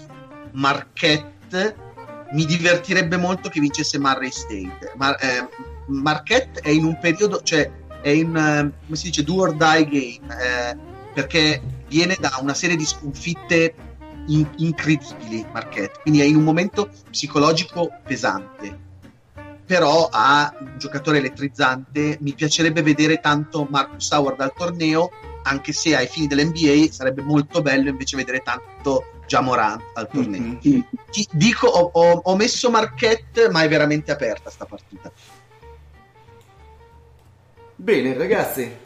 Marquette 0.51 1.85
mi 2.31 2.45
divertirebbe 2.45 3.17
molto 3.17 3.49
che 3.49 3.59
vincesse 3.59 3.99
Murray 3.99 4.31
State. 4.31 4.93
Mar- 4.95 5.17
eh, 5.21 5.47
Marquette 5.87 6.59
è 6.61 6.69
in 6.69 6.83
un 6.83 6.97
periodo, 6.99 7.41
cioè 7.41 7.69
è 8.01 8.09
in, 8.09 8.35
eh, 8.35 8.71
come 8.85 8.97
si 8.97 9.07
dice, 9.07 9.23
do 9.23 9.35
or 9.35 9.55
die 9.55 9.85
game, 9.85 10.35
eh, 10.41 10.77
perché 11.13 11.61
viene 11.87 12.17
da 12.19 12.37
una 12.41 12.53
serie 12.53 12.75
di 12.75 12.85
sconfitte 12.85 13.73
in- 14.27 14.49
incredibili 14.57 15.45
Marquette, 15.51 15.99
quindi 16.01 16.21
è 16.21 16.25
in 16.25 16.35
un 16.35 16.43
momento 16.43 16.89
psicologico 17.09 17.89
pesante. 18.03 18.85
Però 19.67 20.07
ha 20.09 20.55
un 20.59 20.75
giocatore 20.77 21.17
elettrizzante, 21.17 22.17
mi 22.21 22.33
piacerebbe 22.33 22.81
vedere 22.81 23.19
tanto 23.19 23.67
Marcus 23.69 24.09
Howard 24.11 24.39
al 24.39 24.53
torneo, 24.55 25.09
anche 25.43 25.73
se 25.73 25.95
ai 25.95 26.07
fini 26.07 26.27
dell'NBA 26.27 26.91
sarebbe 26.91 27.21
molto 27.21 27.61
bello 27.61 27.89
invece 27.89 28.15
vedere 28.15 28.39
tanto 28.39 29.03
Jamorant 29.27 29.81
al 29.95 30.09
torneo. 30.09 30.57
Mhm. 30.61 30.87
Ti 31.11 31.27
dico, 31.31 31.67
ho, 31.67 31.89
ho- 31.91 32.21
ho 32.23 32.35
messo 32.37 32.69
Marquette, 32.69 33.49
ma 33.49 33.61
è 33.61 33.67
veramente 33.67 34.11
aperta 34.11 34.49
sta 34.49 34.65
partita. 34.65 35.11
Bene, 37.75 38.13
ragazzi, 38.17 38.85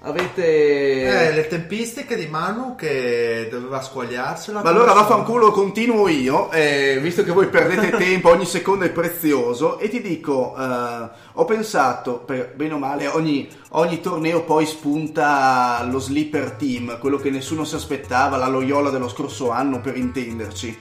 avete. 0.00 1.28
Eh, 1.28 1.32
le 1.32 1.46
tempistiche 1.46 2.16
di 2.16 2.26
Manu 2.26 2.74
che 2.74 3.48
doveva 3.50 3.80
squagliarsela. 3.80 4.62
Ma 4.62 4.68
allora 4.68 4.92
vaffanculo 4.92 5.50
continuo 5.50 6.08
io, 6.08 6.50
eh, 6.52 6.98
visto 7.00 7.24
che 7.24 7.32
voi 7.32 7.48
perdete 7.48 7.90
tempo, 7.96 8.30
ogni 8.30 8.46
secondo 8.46 8.84
è 8.84 8.90
prezioso, 8.90 9.78
e 9.78 9.88
ti 9.88 10.00
dico, 10.00 10.54
eh, 10.56 11.08
ho 11.32 11.44
pensato, 11.44 12.18
per, 12.18 12.52
bene 12.54 12.74
o 12.74 12.78
male, 12.78 13.08
ogni, 13.08 13.48
ogni 13.70 14.00
torneo 14.00 14.44
poi 14.44 14.66
spunta 14.66 15.86
lo 15.90 15.98
sleeper 15.98 16.52
team, 16.52 16.98
quello 16.98 17.16
che 17.16 17.30
nessuno 17.30 17.64
si 17.64 17.74
aspettava, 17.74 18.36
la 18.36 18.48
Loyola 18.48 18.90
dello 18.90 19.08
scorso 19.08 19.50
anno 19.50 19.80
per 19.80 19.96
intenderci, 19.96 20.78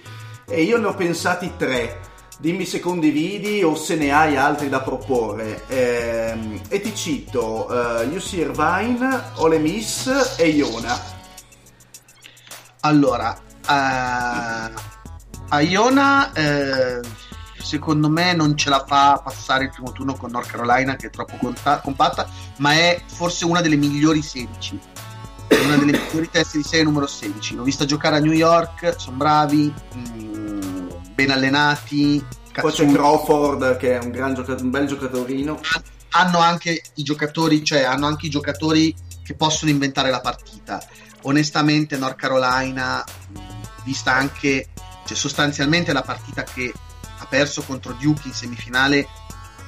e 0.47 0.61
io 0.61 0.77
ne 0.77 0.87
ho 0.87 0.93
pensati 0.93 1.53
tre. 1.57 2.15
Dimmi 2.39 2.65
se 2.65 2.79
condividi 2.79 3.63
o 3.63 3.75
se 3.75 3.95
ne 3.95 4.11
hai 4.11 4.37
altri 4.37 4.69
da 4.69 4.81
proporre. 4.81 5.63
Ehm, 5.67 6.61
e 6.69 6.81
ti 6.81 6.95
cito 6.95 7.67
eh, 7.99 8.05
UC 8.05 8.31
Irvine, 8.33 9.23
Ole 9.37 9.57
Miss 9.57 10.35
e 10.37 10.47
Iona. 10.49 11.15
Allora, 12.81 13.35
eh, 13.35 14.71
a 15.49 15.61
Iona 15.61 16.31
eh, 16.33 17.01
secondo 17.61 18.09
me 18.09 18.33
non 18.33 18.55
ce 18.55 18.69
la 18.69 18.83
fa 18.85 19.19
passare 19.23 19.65
il 19.65 19.71
primo 19.71 19.91
turno 19.91 20.15
con 20.15 20.31
North 20.31 20.49
Carolina 20.49 20.95
che 20.95 21.07
è 21.07 21.09
troppo 21.09 21.37
conta- 21.37 21.79
compatta, 21.79 22.29
ma 22.57 22.73
è 22.73 23.01
forse 23.05 23.45
una 23.45 23.61
delle 23.61 23.75
migliori 23.75 24.21
16. 24.21 24.79
È 25.47 25.59
una 25.59 25.77
delle 25.77 25.97
migliori 25.97 26.29
teste 26.29 26.57
di 26.57 26.63
serie 26.63 26.85
numero 26.85 27.07
16. 27.07 27.55
L'ho 27.55 27.63
vista 27.63 27.85
giocare 27.85 28.17
a 28.17 28.19
New 28.19 28.33
York, 28.33 28.95
sono 28.97 29.17
bravi, 29.17 29.73
mm, 29.95 30.36
ben 31.17 31.31
allenati. 31.31 32.23
Poi 32.53 32.71
c'è. 32.71 32.85
Crawford 32.85 33.77
che 33.77 33.97
è 33.97 34.03
un, 34.03 34.11
gran 34.11 34.35
gioca- 34.35 34.55
un 34.59 34.69
bel 34.69 34.85
giocatorino. 34.85 35.59
hanno 36.11 36.37
anche 36.37 36.83
i 36.93 37.03
giocatori, 37.03 37.63
cioè 37.63 37.81
hanno 37.81 38.05
anche 38.05 38.27
i 38.27 38.29
giocatori 38.29 38.95
che 39.23 39.33
possono 39.33 39.71
inventare 39.71 40.11
la 40.11 40.21
partita. 40.21 40.79
Onestamente, 41.23 41.97
North 41.97 42.15
Carolina, 42.15 43.03
vista 43.83 44.13
anche, 44.13 44.69
cioè 45.05 45.17
sostanzialmente 45.17 45.91
la 45.91 46.03
partita 46.03 46.43
che 46.43 46.71
ha 47.17 47.25
perso 47.25 47.63
contro 47.63 47.93
Duke 47.99 48.27
in 48.27 48.33
semifinale, 48.33 49.07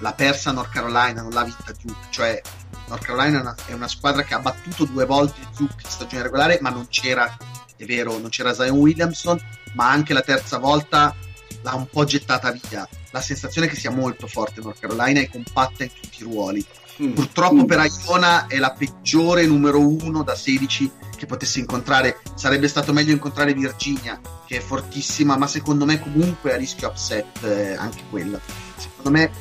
l'ha 0.02 0.14
persa 0.14 0.52
North 0.52 0.72
Carolina, 0.72 1.24
non 1.24 1.32
l'ha 1.32 1.44
vinta 1.44 1.74
Duke. 1.82 2.08
Cioè, 2.12 2.42
North 2.88 3.04
Carolina 3.04 3.40
è 3.40 3.42
una, 3.42 3.56
è 3.66 3.74
una 3.74 3.88
squadra 3.88 4.22
che 4.22 4.36
ha 4.36 4.40
battuto 4.40 4.86
due 4.86 5.06
volte 5.06 5.40
Duke 5.58 5.84
in 5.84 5.90
stagione 5.90 6.24
regolare, 6.24 6.60
ma 6.62 6.70
non 6.70 6.88
c'era, 6.90 7.36
è 7.76 7.86
vero, 7.86 8.20
non 8.20 8.30
c'era 8.30 8.54
Zion 8.54 8.78
Williamson, 8.78 9.40
ma 9.74 9.90
anche 9.90 10.14
la 10.14 10.22
terza 10.22 10.60
volta 10.60 11.16
l'ha 11.62 11.76
un 11.76 11.88
po' 11.88 12.04
gettata 12.04 12.52
via. 12.52 12.88
La 13.12 13.22
sensazione 13.22 13.68
è 13.68 13.70
che 13.70 13.76
sia 13.76 13.92
molto 13.92 14.28
forte 14.28 14.62
North 14.62 14.80
Carolina 14.80 15.20
e 15.20 15.30
compatta 15.30 15.84
in 15.84 15.92
tutti 15.94 16.22
i 16.22 16.24
ruoli. 16.24 16.66
Mm. 17.02 17.14
Purtroppo 17.14 17.66
per 17.66 17.86
Iona 18.06 18.48
è 18.48 18.58
la 18.58 18.72
peggiore 18.72 19.46
numero 19.46 19.80
uno 19.80 20.22
da 20.24 20.36
16 20.36 20.92
che 21.16 21.26
potesse 21.26 21.60
incontrare. 21.60 22.20
Sarebbe 22.36 22.68
stato 22.68 22.92
meglio 22.92 23.14
incontrare 23.14 23.54
Virginia, 23.54 24.20
che 24.46 24.58
è 24.58 24.60
fortissima, 24.60 25.38
ma 25.38 25.48
secondo 25.48 25.86
me 25.86 26.00
comunque 26.00 26.54
a 26.54 26.58
rischio 26.58 26.90
upset 26.90 27.44
eh, 27.44 27.74
anche 27.76 28.04
quella. 28.10 28.40
Secondo 28.76 29.12
me 29.12 29.32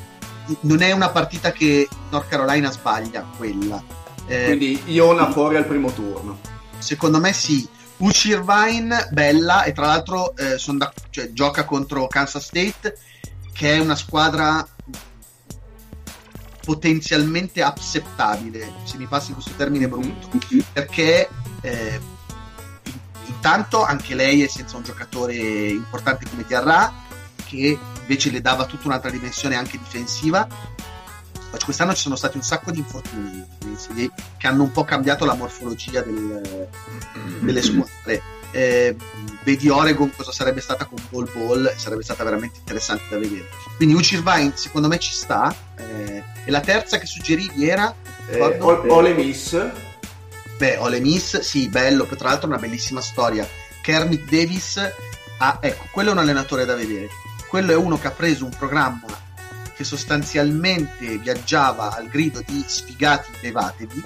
non 0.61 0.81
è 0.81 0.91
una 0.91 1.09
partita 1.09 1.51
che 1.51 1.87
North 2.09 2.29
Carolina 2.29 2.71
sbaglia 2.71 3.27
quella. 3.37 3.83
Eh, 4.25 4.45
Quindi 4.45 4.81
Iona 4.85 5.29
fuori 5.31 5.57
al 5.57 5.65
primo 5.65 5.91
turno. 5.91 6.39
secondo 6.77 7.19
me 7.19 7.33
sì. 7.33 7.67
Uchi 7.99 8.29
Irvine, 8.29 9.07
bella, 9.11 9.63
e 9.63 9.73
tra 9.73 9.87
l'altro 9.87 10.35
eh, 10.35 10.57
da- 10.73 10.93
cioè, 11.09 11.31
gioca 11.33 11.65
contro 11.65 12.07
Kansas 12.07 12.45
State, 12.45 12.97
che 13.51 13.73
è 13.73 13.79
una 13.79 13.95
squadra 13.95 14.65
potenzialmente 16.63 17.61
upsettabile, 17.61 18.71
se 18.83 18.97
mi 18.97 19.05
passi 19.05 19.33
questo 19.33 19.51
termine 19.57 19.87
brutto, 19.87 20.29
perché 20.71 21.27
eh, 21.61 21.99
intanto 23.25 23.83
anche 23.83 24.15
lei 24.15 24.43
è 24.43 24.47
senza 24.47 24.77
un 24.77 24.83
giocatore 24.83 25.35
importante 25.35 26.25
come 26.29 26.45
Diarra, 26.47 26.93
che 27.45 27.77
invece 28.01 28.31
le 28.31 28.39
dava 28.39 28.65
tutta 28.65 28.87
un'altra 28.87 29.09
dimensione 29.09 29.55
anche 29.55 29.77
difensiva. 29.77 30.47
Quest'anno 31.63 31.93
ci 31.93 32.01
sono 32.01 32.15
stati 32.15 32.37
un 32.37 32.43
sacco 32.43 32.71
di 32.71 32.79
infortuni 32.79 33.45
che 34.37 34.47
hanno 34.47 34.63
un 34.63 34.71
po' 34.71 34.83
cambiato 34.83 35.25
la 35.25 35.33
morfologia 35.35 36.01
del- 36.01 36.67
delle 37.41 37.61
squadre. 37.61 38.21
Eh, 38.51 38.95
vedi 39.43 39.69
Oregon 39.69 40.11
cosa 40.15 40.31
sarebbe 40.31 40.61
stata 40.61 40.85
con 40.85 40.97
Ball 41.09 41.29
Ball, 41.31 41.75
sarebbe 41.75 42.01
stata 42.03 42.23
veramente 42.23 42.57
interessante 42.59 43.03
da 43.09 43.19
vedere. 43.19 43.47
Quindi 43.77 43.93
Uchi 43.93 44.15
Irvine 44.15 44.53
secondo 44.55 44.87
me 44.87 44.97
ci 44.99 45.11
sta. 45.13 45.53
eh, 45.77 46.23
e 46.45 46.51
la 46.51 46.59
terza 46.61 46.97
che 46.97 47.05
suggerivi 47.05 47.67
era 47.69 47.93
Eh, 48.27 48.57
Ole 48.59 49.13
Miss. 49.13 49.59
Beh, 50.57 50.77
Ole 50.77 50.99
Miss, 50.99 51.39
sì, 51.39 51.67
bello, 51.69 52.05
tra 52.05 52.29
l'altro 52.29 52.47
una 52.47 52.57
bellissima 52.57 53.01
storia. 53.01 53.47
Kermit 53.81 54.29
Davis, 54.29 54.79
ah, 55.37 55.57
ecco, 55.61 55.85
quello 55.91 56.09
è 56.09 56.11
un 56.13 56.17
allenatore 56.19 56.65
da 56.65 56.75
vedere. 56.75 57.07
Quello 57.47 57.71
è 57.71 57.75
uno 57.75 57.97
che 57.97 58.07
ha 58.07 58.11
preso 58.11 58.45
un 58.45 58.51
programma 58.57 59.05
che 59.79 59.85
sostanzialmente 59.85 61.17
viaggiava 61.19 61.95
al 61.95 62.09
grido 62.09 62.43
di 62.45 62.61
sfigati 62.67 63.31
levatevi 63.39 64.03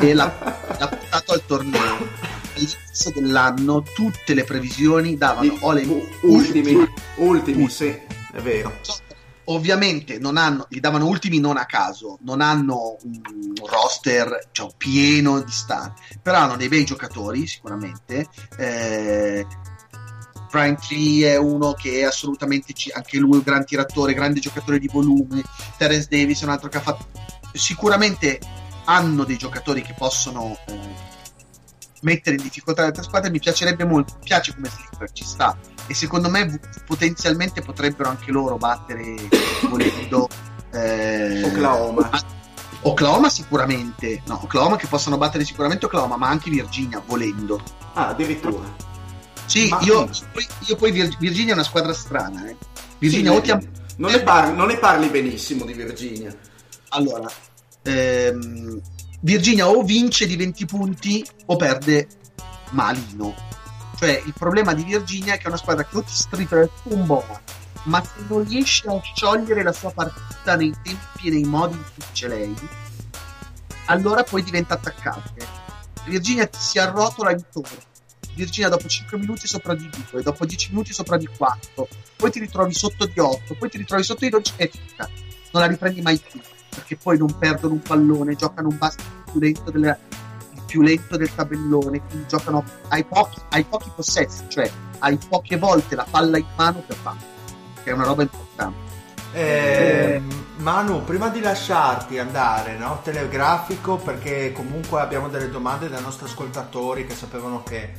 e 0.00 0.14
l'ha, 0.14 0.24
l'ha 0.76 0.88
portato 0.88 1.32
al 1.32 1.46
torneo. 1.46 2.08
All'inizio 2.54 3.12
dell'anno 3.14 3.82
tutte 3.82 4.34
le 4.34 4.42
previsioni 4.42 5.16
davano 5.16 5.58
Ole 5.60 5.84
U- 5.84 6.08
ultimi, 6.22 6.76
ultimi, 7.18 7.68
sì, 7.70 7.86
è 8.32 8.40
vero. 8.40 8.80
ovviamente 9.44 10.18
non 10.18 10.36
hanno, 10.36 10.66
li 10.70 10.80
davano 10.80 11.06
ultimi 11.06 11.38
non 11.38 11.56
a 11.56 11.66
caso, 11.66 12.18
non 12.22 12.40
hanno 12.40 12.96
un 13.04 13.54
roster 13.64 14.48
cioè, 14.50 14.72
pieno 14.76 15.40
di 15.40 15.52
star, 15.52 15.92
però 16.20 16.38
hanno 16.38 16.56
dei 16.56 16.66
bei 16.66 16.84
giocatori 16.84 17.46
sicuramente. 17.46 18.26
Eh, 18.58 19.46
Brian 20.52 20.76
Tree 20.76 21.32
è 21.32 21.38
uno 21.38 21.72
che 21.72 22.00
è 22.00 22.02
assolutamente 22.02 22.74
anche 22.92 23.16
lui 23.16 23.38
un 23.38 23.42
gran 23.42 23.64
tiratore, 23.64 24.12
grande 24.12 24.38
giocatore 24.38 24.78
di 24.78 24.86
volume. 24.86 25.42
Terence 25.78 26.08
Davis 26.10 26.42
è 26.42 26.44
un 26.44 26.50
altro 26.50 26.68
che 26.68 26.76
ha 26.76 26.82
fatto. 26.82 27.06
Sicuramente 27.54 28.38
hanno 28.84 29.24
dei 29.24 29.38
giocatori 29.38 29.80
che 29.80 29.94
possono 29.96 30.58
eh, 30.66 30.78
mettere 32.02 32.36
in 32.36 32.42
difficoltà 32.42 32.82
le 32.82 32.88
altre 32.88 33.02
squadre. 33.02 33.30
Mi 33.30 33.38
piacerebbe 33.38 33.86
molto, 33.86 34.12
mi 34.18 34.26
piace 34.26 34.54
come 34.54 34.68
sleeper, 34.68 35.10
ci 35.12 35.24
sta. 35.24 35.56
E 35.86 35.94
secondo 35.94 36.28
me 36.28 36.46
v- 36.46 36.84
potenzialmente 36.84 37.62
potrebbero 37.62 38.10
anche 38.10 38.30
loro 38.30 38.58
battere 38.58 39.16
volendo 39.70 40.28
eh, 40.70 41.44
Oklahoma. 41.44 42.10
Oklahoma 42.82 43.30
sicuramente, 43.30 44.20
no, 44.26 44.40
Oklahoma 44.42 44.76
che 44.76 44.86
possono 44.86 45.16
battere 45.16 45.46
sicuramente 45.46 45.86
Oklahoma, 45.86 46.18
ma 46.18 46.28
anche 46.28 46.50
Virginia 46.50 47.02
volendo. 47.06 47.58
Ah, 47.94 48.08
addirittura. 48.08 48.91
Sì, 49.52 49.68
Ma- 49.68 49.80
io, 49.82 50.08
poi- 50.32 50.46
io 50.66 50.76
poi 50.76 50.90
Vir- 50.92 51.18
Virginia 51.18 51.50
è 51.50 51.54
una 51.54 51.62
squadra 51.62 51.92
strana. 51.92 52.48
Eh. 52.48 52.56
Virginia 52.98 53.34
Sì, 53.34 53.40
ti 53.42 53.68
non, 53.96 54.10
ne 54.10 54.22
parli, 54.22 54.56
non 54.56 54.66
ne 54.68 54.78
parli 54.78 55.08
benissimo 55.08 55.66
di 55.66 55.74
Virginia. 55.74 56.34
Allora, 56.88 57.30
ehm, 57.82 58.80
Virginia 59.20 59.68
o 59.68 59.82
vince 59.82 60.26
di 60.26 60.36
20 60.36 60.64
punti 60.64 61.22
o 61.44 61.56
perde 61.56 62.08
malino. 62.70 63.34
Cioè, 63.98 64.22
il 64.24 64.32
problema 64.32 64.72
di 64.72 64.84
Virginia 64.84 65.34
è 65.34 65.36
che 65.36 65.44
è 65.44 65.48
una 65.48 65.58
squadra 65.58 65.84
che 65.84 65.98
o 65.98 66.02
ti 66.02 66.14
strita 66.14 66.58
il 66.58 66.70
tumbò, 66.82 67.22
ma 67.84 68.02
se 68.02 68.24
non 68.28 68.48
riesce 68.48 68.88
a 68.88 68.98
sciogliere 69.02 69.62
la 69.62 69.72
sua 69.72 69.90
partita 69.90 70.56
nei 70.56 70.74
tempi 70.82 71.28
e 71.28 71.30
nei 71.30 71.44
modi 71.44 71.74
in 71.76 71.84
cui 71.94 72.04
c'è 72.12 72.28
lei, 72.28 72.54
allora 73.84 74.22
poi 74.24 74.42
diventa 74.42 74.72
attaccante. 74.74 75.46
Virginia 76.06 76.46
ti 76.46 76.58
si 76.58 76.78
arrotola 76.78 77.32
intorno. 77.32 77.90
Virginia 78.34 78.68
dopo 78.68 78.88
5 78.88 79.18
minuti 79.18 79.46
sopra 79.46 79.74
di 79.74 79.88
2, 80.10 80.22
dopo 80.22 80.44
10 80.44 80.70
minuti 80.70 80.92
sopra 80.92 81.16
di 81.16 81.26
4, 81.26 81.88
poi 82.16 82.30
ti 82.30 82.40
ritrovi 82.40 82.72
sotto 82.74 83.06
di 83.06 83.18
8, 83.18 83.54
poi 83.54 83.68
ti 83.68 83.78
ritrovi 83.78 84.02
sotto 84.02 84.24
di 84.24 84.30
12 84.30 84.52
e 84.56 84.70
finita. 84.72 85.08
Non 85.52 85.62
la 85.62 85.68
riprendi 85.68 86.00
mai 86.00 86.18
più, 86.18 86.40
perché 86.68 86.96
poi 86.96 87.18
non 87.18 87.36
perdono 87.38 87.74
un 87.74 87.82
pallone, 87.82 88.34
giocano 88.34 88.68
un 88.68 88.78
basket 88.78 89.30
più 89.30 89.40
lento, 89.40 89.70
delle- 89.70 89.98
più 90.66 90.80
lento 90.80 91.16
del 91.18 91.34
tabellone, 91.34 92.00
quindi 92.06 92.26
giocano 92.26 92.64
ai 92.88 93.04
pochi, 93.04 93.38
ai 93.50 93.64
pochi 93.64 93.90
possessi, 93.94 94.44
cioè 94.48 94.70
hai 95.00 95.18
poche 95.28 95.58
volte 95.58 95.94
la 95.94 96.06
palla 96.08 96.38
in 96.38 96.46
mano 96.56 96.82
per 96.86 96.96
fare, 96.96 97.18
che 97.82 97.90
è 97.90 97.92
una 97.92 98.04
roba 98.04 98.22
importante. 98.22 98.90
Eh, 99.34 100.22
Manu, 100.58 101.04
prima 101.04 101.28
di 101.28 101.40
lasciarti 101.40 102.18
andare, 102.18 102.76
no? 102.76 103.00
telegrafico, 103.02 103.96
perché 103.96 104.52
comunque 104.52 105.00
abbiamo 105.00 105.28
delle 105.28 105.50
domande 105.50 105.88
dai 105.88 106.00
nostri 106.02 106.26
ascoltatori 106.26 107.06
che 107.06 107.14
sapevano 107.14 107.62
che 107.62 107.92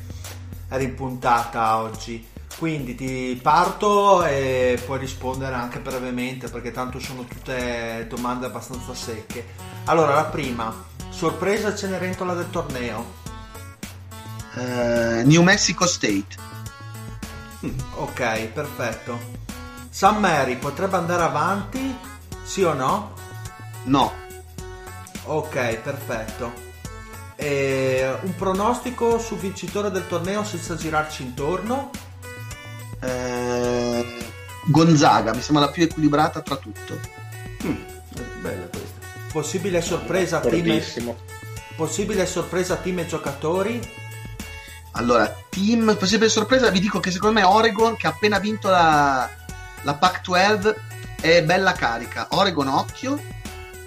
eri 0.74 0.86
in 0.86 0.96
puntata 0.96 1.78
oggi. 1.78 2.28
Quindi 2.58 2.96
ti 2.96 3.40
parto 3.42 4.24
e 4.26 4.82
puoi 4.86 5.00
rispondere 5.00 5.56
anche 5.56 5.80
brevemente 5.80 6.50
perché 6.50 6.72
tanto 6.72 7.00
sono 7.00 7.26
tutte 7.26 8.06
domande 8.10 8.46
abbastanza 8.46 8.94
secche. 8.94 9.46
Allora, 9.86 10.16
la 10.16 10.26
prima, 10.26 10.74
sorpresa 11.10 11.76
Cenerentola 11.76 12.34
del 12.34 12.50
torneo. 12.50 13.22
Eh, 14.56 15.24
New 15.26 15.42
Mexico 15.42 15.86
State. 15.86 16.52
Ok, 17.96 18.48
perfetto. 18.48 19.42
San 19.90 20.20
Mary 20.20 20.58
potrebbe 20.58 20.98
andare 20.98 21.24
avanti? 21.24 21.96
Sì 22.44 22.64
o 22.64 22.74
no? 22.74 23.14
No. 23.86 24.12
Ok, 25.26 25.76
perfetto. 25.78 26.63
E 27.44 28.10
un 28.22 28.36
pronostico 28.38 29.20
su 29.20 29.36
vincitore 29.36 29.92
del 29.92 30.08
torneo 30.08 30.46
senza 30.46 30.76
girarci 30.76 31.24
intorno? 31.24 31.92
Eh, 33.02 34.18
Gonzaga, 34.68 35.34
mi 35.34 35.42
sembra 35.42 35.66
la 35.66 35.72
più 35.72 35.84
equilibrata 35.84 36.40
tra 36.40 36.56
tutto. 36.56 36.98
È 37.58 38.22
bella 38.42 38.66
questa. 38.68 39.00
Possibile 39.30 39.82
sorpresa 39.82 40.40
team, 40.40 40.54
D'accordissimo. 40.64 41.18
possibile 41.76 42.26
sorpresa 42.26 42.78
team 42.78 43.00
e 43.00 43.08
giocatori? 43.08 43.92
Allora, 44.92 45.36
team, 45.50 45.98
possibile 46.00 46.30
sorpresa, 46.30 46.70
vi 46.70 46.80
dico 46.80 47.02
che 47.02 47.12
secondo 47.12 47.42
me 47.42 47.46
Oregon, 47.46 47.98
che 47.98 48.08
ha 48.08 48.12
appena 48.12 48.40
vinto 48.40 48.70
la, 48.70 49.30
la 49.82 49.94
Pac-12, 49.96 50.76
è 51.20 51.44
bella 51.44 51.74
carica. 51.74 52.28
Oregon, 52.30 52.70
occhio. 52.70 53.20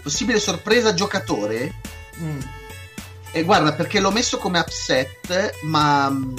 Possibile 0.03 0.39
sorpresa 0.41 0.93
giocatore? 0.93 1.73
Mm, 2.21 2.41
E 3.33 3.43
guarda, 3.43 3.75
perché 3.75 4.01
l'ho 4.01 4.11
messo 4.11 4.39
come 4.39 4.59
upset, 4.59 5.63
ma 5.65 6.09
mh, 6.09 6.35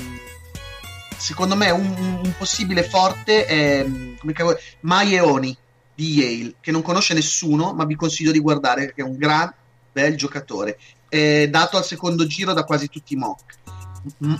secondo 1.17 1.55
me 1.55 1.69
un, 1.69 2.21
un 2.23 2.33
possibile 2.37 2.83
forte 2.83 3.45
è 3.45 3.83
mh, 3.83 4.17
come 4.17 4.33
cavolo, 4.33 4.57
Maieoni 4.81 5.55
di 5.93 6.13
Yale, 6.13 6.55
che 6.59 6.71
non 6.71 6.81
conosce 6.81 7.13
nessuno, 7.13 7.73
ma 7.73 7.85
vi 7.85 7.95
consiglio 7.95 8.31
di 8.31 8.39
guardare 8.39 8.85
perché 8.85 9.01
è 9.01 9.05
un 9.05 9.17
gran 9.17 9.51
bel 9.91 10.15
giocatore. 10.15 10.77
È 11.09 11.47
dato 11.49 11.77
al 11.77 11.85
secondo 11.85 12.27
giro 12.27 12.53
da 12.53 12.63
quasi 12.63 12.87
tutti 12.87 13.13
i 13.13 13.17
mock. 13.17 13.55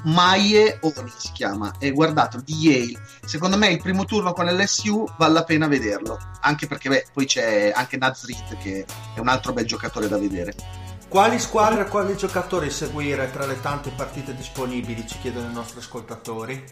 Maie 0.04 0.80
Oni 0.82 1.12
si 1.18 1.32
chiama, 1.34 1.74
e 1.80 1.92
guardatelo, 1.92 2.44
di 2.46 2.54
Yale. 2.54 3.02
Secondo 3.26 3.58
me 3.58 3.70
il 3.70 3.82
primo 3.82 4.06
turno 4.06 4.34
con 4.34 4.46
l'SU 4.46 5.06
vale 5.18 5.34
la 5.34 5.44
pena 5.44 5.68
vederlo, 5.68 6.18
anche 6.42 6.68
perché 6.68 6.90
beh, 6.90 7.08
poi 7.12 7.26
c'è 7.26 7.72
anche 7.76 7.98
Naz 7.98 8.26
Reed 8.26 8.58
che 8.60 8.86
è 9.16 9.20
un 9.20 9.28
altro 9.28 9.52
bel 9.54 9.66
giocatore 9.66 10.08
da 10.08 10.18
vedere. 10.18 10.87
Quali 11.08 11.40
squadre 11.40 11.82
e 11.82 11.86
quali 11.88 12.18
giocatori 12.18 12.70
seguire 12.70 13.32
tra 13.32 13.46
le 13.46 13.60
tante 13.62 13.92
partite 13.92 14.36
disponibili? 14.36 15.08
Ci 15.08 15.20
chiedono 15.20 15.50
i 15.50 15.54
nostri 15.54 15.80
ascoltatori. 15.80 16.64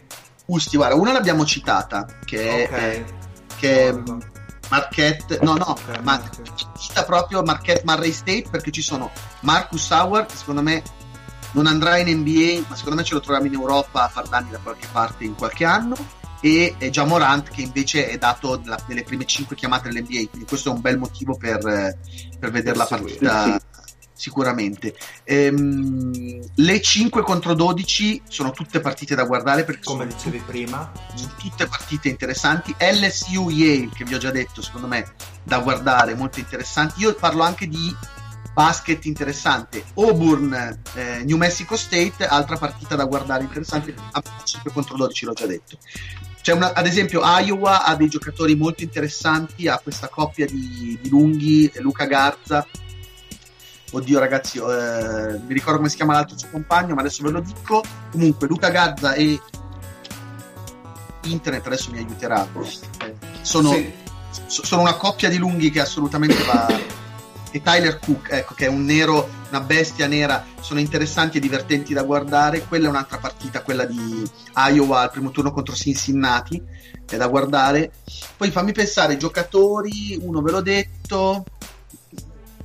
Usti, 0.46 0.76
guarda, 0.76 0.94
una 0.94 1.12
l'abbiamo 1.12 1.44
citata, 1.46 2.06
che 2.24 2.64
Ok. 2.64 2.70
è, 2.70 3.04
che 3.58 3.88
è. 3.88 3.94
Marquette, 4.68 5.38
no, 5.42 5.54
no, 5.54 5.64
Ok, 5.70 5.88
ma 6.02 6.18
Marquette. 6.18 6.50
cita 6.76 7.04
proprio 7.04 7.42
Marquette 7.42 7.82
Murray 7.84 8.12
State 8.12 8.46
perché 8.50 8.70
ci 8.72 8.82
sono 8.82 9.10
Marcus 9.40 9.88
Howard, 9.90 10.26
che 10.28 10.36
secondo 10.36 10.60
me 10.62 10.82
non 11.52 11.66
andrà 11.66 11.96
in 11.98 12.08
NBA, 12.18 12.64
ma 12.68 12.76
secondo 12.76 12.96
me 12.98 13.04
ce 13.04 13.14
lo 13.14 13.20
troviamo 13.20 13.46
in 13.46 13.54
Europa 13.54 14.04
a 14.04 14.08
far 14.08 14.28
danni 14.28 14.50
da 14.50 14.58
qualche 14.58 14.86
parte 14.92 15.24
in 15.24 15.34
qualche 15.34 15.64
anno. 15.64 15.96
E 16.40 16.74
e 16.78 16.90
già 16.90 17.04
Morant, 17.04 17.48
che 17.48 17.62
invece 17.62 18.08
è 18.08 18.18
dato 18.18 18.60
nelle 18.86 19.02
prime 19.02 19.24
5 19.24 19.56
chiamate 19.56 19.88
dell'NBA, 19.88 20.28
quindi 20.28 20.44
questo 20.46 20.68
è 20.70 20.72
un 20.72 20.80
bel 20.82 20.98
motivo 20.98 21.36
per, 21.36 21.66
eh, 21.66 21.98
per 22.38 22.50
vedere 22.50 22.76
la 22.76 22.86
seguire. 22.86 23.60
Sicuramente 24.16 24.96
Ehm, 25.24 26.40
le 26.54 26.80
5 26.80 27.22
contro 27.22 27.52
12 27.54 28.22
sono 28.28 28.50
tutte 28.50 28.80
partite 28.80 29.14
da 29.14 29.24
guardare 29.24 29.64
perché 29.64 29.82
Come 29.84 30.08
sono 30.08 30.14
dicevi 30.16 30.42
prima. 30.46 30.90
sono 31.14 31.30
tutte 31.38 31.66
partite 31.66 32.08
interessanti. 32.08 32.74
LSU 32.78 33.50
Yale, 33.50 33.90
che 33.94 34.04
vi 34.04 34.14
ho 34.14 34.18
già 34.18 34.30
detto, 34.30 34.62
secondo 34.62 34.86
me 34.86 35.06
da 35.42 35.58
guardare, 35.60 36.14
molto 36.14 36.38
interessanti. 36.38 37.00
Io 37.02 37.14
parlo 37.14 37.42
anche 37.42 37.68
di 37.68 37.94
basket 38.54 39.04
interessante. 39.04 39.84
Auburn, 39.94 40.78
eh, 40.94 41.22
New 41.24 41.36
Mexico 41.36 41.76
State, 41.76 42.26
altra 42.26 42.56
partita 42.56 42.96
da 42.96 43.04
guardare 43.04 43.42
interessante. 43.44 43.94
A 44.12 44.22
5 44.44 44.72
contro 44.72 44.96
12, 44.96 45.24
l'ho 45.26 45.32
già 45.34 45.46
detto. 45.46 45.76
C'è 46.40 46.52
una- 46.52 46.72
ad 46.72 46.86
esempio, 46.86 47.20
Iowa 47.22 47.84
ha 47.84 47.94
dei 47.96 48.08
giocatori 48.08 48.54
molto 48.56 48.82
interessanti. 48.82 49.68
Ha 49.68 49.78
questa 49.78 50.08
coppia 50.08 50.46
di, 50.46 50.96
di 51.02 51.08
lunghi, 51.10 51.70
Luca 51.80 52.06
Garza. 52.06 52.66
Oddio, 53.92 54.18
ragazzi, 54.18 54.58
eh, 54.58 55.38
mi 55.46 55.54
ricordo 55.54 55.76
come 55.78 55.88
si 55.88 55.96
chiama 55.96 56.14
l'altro 56.14 56.36
suo 56.36 56.48
compagno, 56.50 56.94
ma 56.94 57.00
adesso 57.00 57.22
ve 57.22 57.30
lo 57.30 57.40
dico. 57.40 57.82
Comunque, 58.10 58.48
Luca 58.48 58.68
Garza 58.68 59.14
e 59.14 59.40
internet 61.22 61.66
adesso 61.66 61.90
mi 61.92 61.98
aiuterà. 61.98 62.46
Sono, 63.42 63.72
Sì. 63.72 63.92
so- 64.46 64.64
sono 64.64 64.82
una 64.82 64.94
coppia 64.94 65.28
di 65.28 65.36
lunghi 65.38 65.70
che 65.70 65.80
assolutamente 65.80 66.42
va. 66.44 66.94
E 67.52 67.62
Tyler 67.62 67.98
Cook, 68.00 68.32
ecco, 68.32 68.52
che 68.52 68.66
è 68.66 68.68
un 68.68 68.84
nero, 68.84 69.26
una 69.48 69.60
bestia 69.60 70.06
nera, 70.06 70.44
sono 70.60 70.78
interessanti 70.78 71.38
e 71.38 71.40
divertenti 71.40 71.94
da 71.94 72.02
guardare. 72.02 72.66
Quella 72.66 72.86
è 72.86 72.90
un'altra 72.90 73.16
partita, 73.16 73.62
quella 73.62 73.86
di 73.86 74.28
Iowa 74.72 75.00
al 75.00 75.10
primo 75.10 75.30
turno 75.30 75.52
contro 75.52 75.74
Cincinnati, 75.74 76.60
è 77.08 77.16
da 77.16 77.28
guardare. 77.28 77.92
Poi 78.36 78.50
fammi 78.50 78.72
pensare, 78.72 79.16
giocatori, 79.16 80.18
uno 80.20 80.42
ve 80.42 80.50
l'ho 80.50 80.60
detto. 80.60 81.44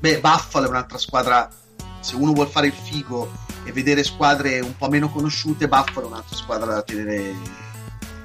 Beh, 0.01 0.19
Buffalo 0.19 0.65
è 0.65 0.69
un'altra 0.69 0.97
squadra. 0.97 1.47
Se 1.99 2.15
uno 2.15 2.33
vuol 2.33 2.47
fare 2.47 2.65
il 2.65 2.73
figo 2.73 3.31
e 3.63 3.71
vedere 3.71 4.03
squadre 4.03 4.59
un 4.59 4.75
po' 4.75 4.89
meno 4.89 5.11
conosciute, 5.11 5.67
Buffalo 5.67 6.07
è 6.07 6.09
un'altra 6.09 6.35
squadra 6.35 6.73
da 6.73 6.81
tenere 6.81 7.35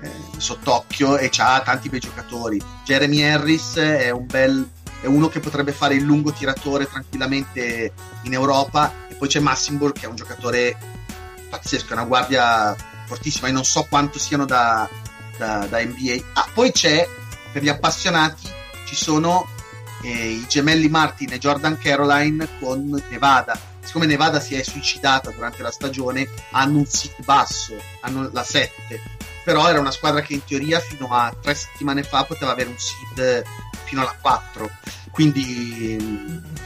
eh, 0.01 0.11
sott'occhio 0.39 1.19
e 1.19 1.31
ha 1.37 1.61
tanti 1.61 1.91
bei 1.91 2.01
giocatori. 2.01 2.59
Jeremy 2.83 3.23
Harris 3.23 3.77
è 3.77 4.09
un 4.09 4.25
bel 4.25 4.71
è 5.03 5.07
uno 5.07 5.29
che 5.29 5.41
potrebbe 5.41 5.73
fare 5.73 5.95
il 5.95 6.03
lungo 6.03 6.33
tiratore 6.33 6.89
tranquillamente 6.89 7.93
in 8.23 8.33
Europa 8.33 8.91
e 9.09 9.15
poi 9.15 9.29
c'è 9.29 9.41
Massimburg 9.41 9.93
che 9.93 10.07
è 10.07 10.09
un 10.09 10.17
giocatore 10.17 10.75
pazzesco, 11.51 11.91
è 11.91 11.93
una 11.93 12.05
guardia 12.05 12.75
fortissima, 13.05 13.49
io 13.49 13.53
non 13.53 13.65
so 13.65 13.87
quanto 13.87 14.19
siano 14.19 14.47
da, 14.47 14.89
da, 15.37 15.67
da 15.67 15.85
NBA. 15.85 16.23
Ah, 16.33 16.49
poi 16.55 16.73
c'è 16.73 17.07
per 17.53 17.63
gli 17.63 17.69
appassionati 17.69 18.49
ci 18.87 18.95
sono 18.95 19.47
eh, 20.03 20.29
i 20.31 20.47
gemelli 20.49 20.89
Martin 20.89 21.33
e 21.33 21.39
Jordan 21.39 21.79
Caroline 21.79 22.49
con 22.61 23.03
Nevada. 23.11 23.59
Siccome 23.83 24.07
Nevada 24.07 24.41
si 24.41 24.55
è 24.55 24.63
suicidata 24.63 25.31
durante 25.31 25.63
la 25.63 25.71
stagione, 25.71 26.29
hanno 26.51 26.79
un 26.79 26.87
seed 26.87 27.25
basso, 27.25 27.75
hanno 28.01 28.29
la 28.33 28.43
7. 28.43 29.01
Però 29.45 29.69
era 29.69 29.79
una 29.79 29.93
squadra 29.93 30.21
che 30.23 30.35
in 30.35 30.45
teoria 30.45 30.81
fino 30.81 31.07
a 31.13 31.33
tre 31.41 31.55
settimane 31.55 32.03
fa 32.03 32.25
poteva 32.25 32.51
avere 32.51 32.69
un 32.69 32.77
seed 32.79 33.45
fino 33.85 34.01
alla 34.01 34.17
4. 34.21 34.71
Quindi 35.13 35.97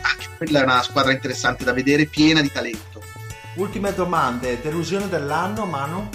anche 0.01 0.29
quella 0.37 0.61
è 0.61 0.63
una 0.63 0.83
squadra 0.83 1.13
interessante 1.13 1.63
da 1.63 1.73
vedere, 1.73 2.07
piena 2.07 2.41
di 2.41 2.51
talento. 2.51 3.03
Ultime 3.55 3.93
domande. 3.93 4.61
Delusione 4.63 5.09
dell'anno, 5.09 5.67
Manu? 5.67 6.09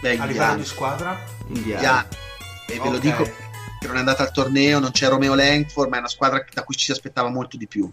Beh, 0.00 0.18
A 0.18 0.24
livello 0.26 0.56
di 0.56 0.64
squadra? 0.66 1.18
Indiana. 1.48 2.04
indiani. 2.04 2.08
E 2.68 2.80
ve 2.80 2.90
lo 2.90 2.98
dico 2.98 3.30
che 3.86 3.92
non 3.92 3.96
è 3.96 4.00
andata 4.00 4.22
al 4.22 4.32
torneo, 4.32 4.78
non 4.78 4.90
c'è 4.90 5.08
Romeo 5.08 5.34
Langford, 5.34 5.88
ma 5.88 5.96
è 5.96 5.98
una 6.00 6.08
squadra 6.08 6.44
da 6.52 6.62
cui 6.64 6.74
ci 6.74 6.86
si 6.86 6.92
aspettava 6.92 7.30
molto 7.30 7.56
di 7.56 7.66
più. 7.66 7.90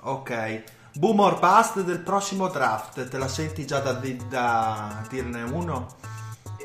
Ok. 0.00 0.62
Boom 0.94 1.20
or 1.20 1.38
bust 1.38 1.80
del 1.82 2.00
prossimo 2.00 2.48
draft. 2.48 3.08
Te 3.08 3.18
la 3.18 3.28
senti 3.28 3.66
già 3.66 3.78
da, 3.78 3.92
da 3.92 5.06
dirne 5.08 5.42
uno? 5.42 5.96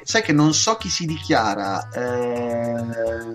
sai 0.03 0.21
che 0.21 0.33
non 0.33 0.53
so 0.53 0.75
chi 0.75 0.89
si 0.89 1.05
dichiara. 1.05 1.89
eh, 1.89 3.31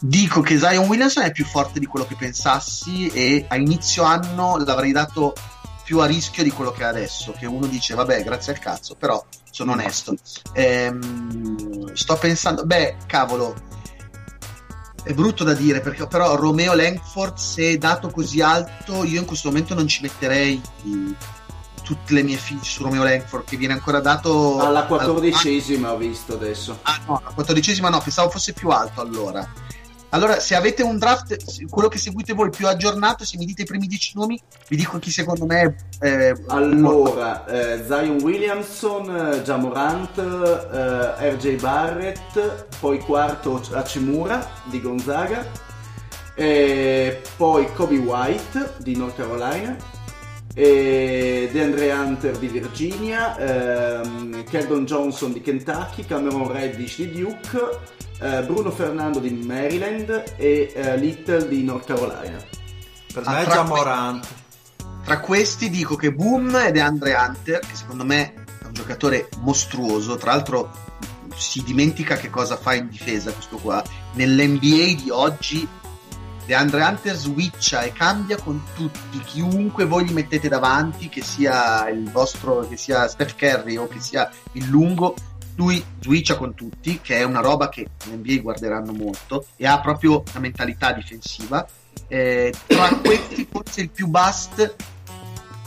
dico 0.00 0.40
che 0.40 0.58
Zion 0.58 0.88
Williamson 0.88 1.24
è 1.24 1.32
più 1.32 1.44
forte 1.44 1.78
di 1.78 1.86
quello 1.86 2.06
che 2.06 2.16
pensassi 2.16 3.08
e 3.08 3.46
a 3.48 3.56
inizio 3.56 4.02
anno 4.02 4.56
l'avrei 4.58 4.92
dato 4.92 5.32
più 5.84 5.98
a 6.00 6.06
rischio 6.06 6.42
di 6.42 6.50
quello 6.50 6.70
che 6.70 6.82
è 6.82 6.86
adesso. 6.86 7.32
Che 7.32 7.46
uno 7.46 7.66
dice, 7.66 7.94
vabbè, 7.94 8.22
grazie 8.22 8.52
al 8.52 8.58
cazzo, 8.58 8.94
però 8.94 9.24
sono 9.50 9.72
onesto. 9.72 10.14
Ehm, 10.54 11.92
sto 11.94 12.16
pensando, 12.16 12.64
beh, 12.64 12.96
cavolo. 13.06 13.80
È 15.04 15.12
brutto 15.14 15.42
da 15.42 15.52
dire 15.54 15.80
perché 15.80 16.06
però 16.06 16.36
Romeo 16.36 16.74
Langford 16.74 17.36
se 17.36 17.70
è 17.72 17.76
dato 17.76 18.08
così 18.10 18.40
alto 18.40 19.02
io 19.04 19.18
in 19.18 19.26
questo 19.26 19.48
momento 19.48 19.74
non 19.74 19.88
ci 19.88 20.00
metterei 20.02 20.60
tutte 21.82 22.14
le 22.14 22.22
mie 22.22 22.36
fiche 22.36 22.64
su 22.64 22.82
Romeo 22.84 23.02
Langford 23.02 23.44
che 23.44 23.56
viene 23.56 23.72
ancora 23.74 24.00
dato 24.00 24.58
Alla 24.60 24.80
al- 24.80 24.86
quattordicesima 24.86 25.92
ho 25.92 25.96
visto 25.96 26.34
adesso. 26.34 26.78
Ah 26.82 27.00
no, 27.06 27.20
la 27.24 27.32
quattordicesima 27.32 27.88
no, 27.88 28.00
pensavo 28.00 28.30
fosse 28.30 28.52
più 28.52 28.68
alto 28.68 29.00
allora. 29.00 29.46
Allora, 30.14 30.38
se 30.40 30.54
avete 30.54 30.82
un 30.82 30.98
draft, 30.98 31.36
quello 31.70 31.88
che 31.88 31.96
seguite 31.96 32.34
voi 32.34 32.50
più 32.50 32.68
aggiornato, 32.68 33.24
se 33.24 33.38
mi 33.38 33.46
dite 33.46 33.62
i 33.62 33.64
primi 33.64 33.86
dieci 33.86 34.12
nomi, 34.14 34.38
vi 34.68 34.76
dico 34.76 34.98
chi 34.98 35.10
secondo 35.10 35.46
me 35.46 35.74
è... 35.98 36.06
eh, 36.06 36.36
Allora, 36.48 37.46
eh, 37.46 37.82
Zion 37.86 38.20
Williamson, 38.20 39.08
eh, 39.32 39.42
Jamorant, 39.42 40.18
eh, 40.18 41.30
RJ 41.30 41.60
Barrett, 41.60 42.66
poi 42.78 42.98
quarto 42.98 43.62
Hachimura 43.72 44.46
di 44.64 44.82
Gonzaga, 44.82 45.46
poi 47.36 47.72
Kobe 47.72 47.96
White 47.96 48.74
di 48.78 48.94
North 48.96 49.16
Carolina, 49.16 49.74
e 50.54 51.48
DeAndre 51.52 51.90
Hunter 51.92 52.36
di 52.38 52.48
Virginia, 52.48 53.36
ehm, 53.36 54.44
Keldon 54.44 54.84
Johnson 54.84 55.32
di 55.32 55.40
Kentucky, 55.40 56.04
Cameron 56.04 56.52
Reddish 56.52 56.96
di 56.98 57.10
Duke, 57.22 57.78
eh, 58.20 58.42
Bruno 58.42 58.70
Fernando 58.70 59.18
di 59.18 59.30
Maryland 59.30 60.34
e 60.36 60.72
eh, 60.74 60.96
Little 60.98 61.48
di 61.48 61.64
North 61.64 61.86
Carolina. 61.86 62.36
Per 63.12 63.22
Ah, 63.26 63.32
me 63.32 63.40
è 63.40 63.44
tra 63.44 63.54
già 63.54 63.62
que- 63.62 63.76
Morant. 63.76 64.26
Tra 65.04 65.18
questi 65.20 65.68
dico 65.68 65.96
che 65.96 66.12
Boom 66.12 66.54
ed 66.56 66.78
Andre 66.78 67.14
Hunter, 67.14 67.58
che 67.58 67.74
secondo 67.74 68.04
me 68.04 68.34
è 68.62 68.66
un 68.66 68.72
giocatore 68.72 69.28
mostruoso, 69.40 70.16
tra 70.16 70.32
l'altro 70.32 70.70
si 71.34 71.62
dimentica 71.64 72.16
che 72.16 72.30
cosa 72.30 72.56
fa 72.56 72.74
in 72.74 72.88
difesa 72.88 73.32
questo 73.32 73.56
qua. 73.56 73.82
Nell'NBA 74.12 74.94
di 75.02 75.08
oggi 75.10 75.66
DeAndre 76.44 76.82
Hunter 76.82 77.14
switcha 77.14 77.82
e 77.82 77.92
cambia 77.92 78.36
con 78.36 78.62
tutti, 78.74 79.20
chiunque 79.20 79.84
voi 79.84 80.06
gli 80.06 80.12
mettete 80.12 80.48
davanti, 80.48 81.08
che 81.08 81.22
sia 81.22 81.88
il 81.88 82.10
vostro, 82.10 82.66
che 82.68 82.76
sia 82.76 83.06
Steph 83.08 83.36
Curry 83.36 83.76
o 83.76 83.86
che 83.86 84.00
sia 84.00 84.30
il 84.52 84.66
lungo, 84.66 85.14
lui 85.54 85.84
switcha 86.00 86.36
con 86.36 86.54
tutti, 86.54 87.00
che 87.00 87.18
è 87.18 87.22
una 87.22 87.40
roba 87.40 87.68
che 87.68 87.86
nell'NBA 88.06 88.40
guarderanno 88.40 88.92
molto 88.92 89.46
e 89.56 89.66
ha 89.66 89.80
proprio 89.80 90.22
una 90.30 90.40
mentalità 90.40 90.92
difensiva. 90.92 91.66
Eh, 92.08 92.52
tra 92.66 92.88
questi 93.02 93.46
forse 93.50 93.82
il 93.82 93.90
più 93.90 94.06
bust 94.06 94.74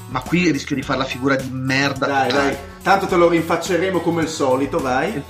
ma 0.08 0.22
qui 0.22 0.52
rischio 0.52 0.76
di 0.76 0.84
fare 0.84 1.00
la 1.00 1.06
figura 1.06 1.36
di 1.36 1.50
merda 1.52 2.06
Dai, 2.06 2.30
totale. 2.30 2.52
dai, 2.52 2.60
tanto 2.84 3.08
te 3.08 3.16
lo 3.16 3.28
rinfacceremo 3.28 4.02
come 4.02 4.22
al 4.22 4.28
solito, 4.28 4.80
vai. 4.80 5.24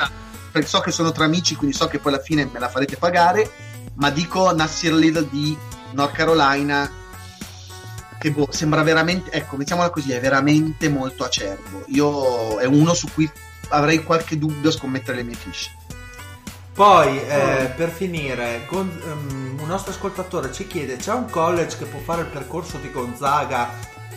so 0.64 0.80
che 0.82 0.91
sono 0.91 1.12
tra 1.12 1.26
amici 1.26 1.56
quindi 1.56 1.76
so 1.76 1.88
che 1.88 2.00
poi 2.00 2.14
alla 2.14 2.22
fine 2.22 2.50
me 2.52 2.60
la 2.60 2.70
farete 2.70 2.98
pagare 2.98 3.50
ma 3.96 4.10
dico 4.10 4.54
Nasir 4.54 4.93
Little 4.93 5.28
di 5.30 5.58
North 5.91 6.14
Carolina 6.14 6.89
che 8.18 8.32
boh, 8.32 8.48
sembra 8.50 8.82
veramente 8.82 9.32
ecco 9.32 9.56
mettiamola 9.56 9.89
così 9.89 10.12
è 10.12 10.20
veramente 10.20 10.89
molto 10.89 11.24
acerbo. 11.24 11.84
Io 11.88 12.58
è 12.58 12.66
uno 12.66 12.93
su 12.93 13.08
cui 13.14 13.30
avrei 13.70 14.04
qualche 14.04 14.38
dubbio 14.38 14.70
a 14.70 14.74
scommettere 14.74 15.18
le 15.18 15.24
mie 15.24 15.36
fiche. 15.36 15.84
Poi, 16.74 17.18
eh, 17.26 17.72
per 17.74 17.89
finire, 17.89 18.66
Gon- 18.68 19.02
ehm, 19.02 19.60
un 19.62 19.68
nostro 19.68 19.91
ascoltatore 19.91 20.52
ci 20.52 20.68
chiede: 20.68 20.98
c'è 20.98 21.14
un 21.14 21.30
college 21.30 21.78
che 21.78 21.86
può 21.86 22.00
fare 22.00 22.22
il 22.22 22.28
percorso 22.28 22.78
di 22.78 22.91
Gonzaga 22.91 23.70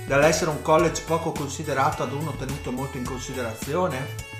dall'essere 0.06 0.50
un 0.50 0.62
college 0.62 1.02
poco 1.06 1.32
considerato 1.32 2.02
ad 2.02 2.12
uno 2.12 2.32
tenuto 2.32 2.72
molto 2.72 2.96
in 2.96 3.04
considerazione? 3.04 4.37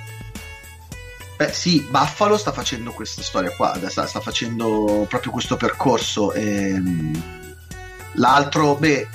Beh, 1.39 1.53
sì, 1.53 1.87
Buffalo 1.89 2.37
sta 2.37 2.51
facendo 2.51 2.91
questa 2.91 3.23
storia 3.23 3.55
qua, 3.55 3.73
sta, 3.89 4.07
sta 4.09 4.19
facendo 4.21 5.07
proprio 5.09 5.31
questo 5.31 5.57
percorso. 5.57 6.33
ehm, 6.33 7.37
l'altro, 8.15 8.75
beh, 8.75 9.09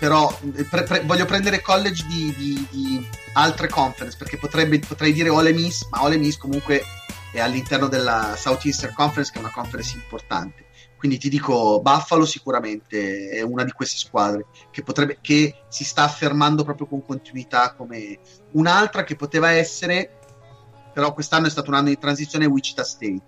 però 0.00 0.36
eh, 0.56 0.64
pre- 0.64 0.82
pre- 0.82 1.02
voglio 1.04 1.24
prendere 1.24 1.60
college 1.62 2.04
di, 2.08 2.34
di- 2.36 2.66
di 2.68 3.06
altre 3.34 3.68
conference 3.68 4.16
perché 4.18 4.38
potrebbe, 4.38 4.80
potrei 4.80 5.12
dire 5.12 5.28
Ole 5.28 5.52
Miss, 5.52 5.86
ma 5.90 6.02
Ole 6.02 6.16
Miss 6.16 6.36
comunque 6.36 6.82
è 7.30 7.38
all'interno 7.38 7.86
della 7.86 8.34
Southeastern 8.36 8.92
Conference, 8.92 9.30
che 9.30 9.38
è 9.38 9.40
una 9.40 9.52
conference 9.52 9.94
importante. 9.94 10.64
Quindi 10.96 11.18
ti 11.18 11.28
dico, 11.28 11.80
Buffalo 11.80 12.24
sicuramente 12.24 13.28
è 13.28 13.42
una 13.42 13.62
di 13.62 13.70
queste 13.70 13.98
squadre 13.98 14.46
che, 14.72 14.82
potrebbe, 14.82 15.18
che 15.20 15.62
si 15.68 15.84
sta 15.84 16.02
affermando 16.02 16.64
proprio 16.64 16.88
con 16.88 17.04
continuità 17.04 17.72
come 17.74 18.18
un'altra 18.52 19.04
che 19.04 19.14
poteva 19.14 19.50
essere 19.52 20.18
però 20.94 21.12
quest'anno 21.12 21.46
è 21.46 21.50
stato 21.50 21.68
un 21.68 21.76
anno 21.76 21.88
di 21.88 21.98
transizione 21.98 22.46
Wichita 22.46 22.84
State 22.84 23.20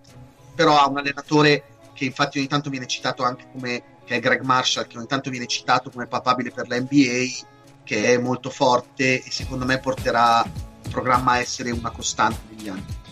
però 0.54 0.78
ha 0.78 0.88
un 0.88 0.96
allenatore 0.96 1.64
che 1.92 2.06
infatti 2.06 2.38
ogni 2.38 2.46
tanto 2.46 2.70
viene 2.70 2.86
citato 2.86 3.22
anche 3.24 3.46
come 3.52 3.82
che 4.04 4.16
è 4.16 4.20
Greg 4.20 4.40
Marshall 4.40 4.86
che 4.86 4.96
ogni 4.96 5.06
tanto 5.06 5.28
viene 5.28 5.46
citato 5.46 5.90
come 5.90 6.06
papabile 6.06 6.50
per 6.50 6.68
la 6.68 6.78
NBA 6.78 7.44
che 7.84 8.14
è 8.14 8.18
molto 8.18 8.48
forte 8.48 9.22
e 9.22 9.30
secondo 9.30 9.66
me 9.66 9.78
porterà 9.78 10.42
il 10.44 10.90
programma 10.90 11.32
a 11.32 11.38
essere 11.38 11.70
una 11.72 11.90
costante 11.90 12.40
negli 12.54 12.68
anni 12.68 13.04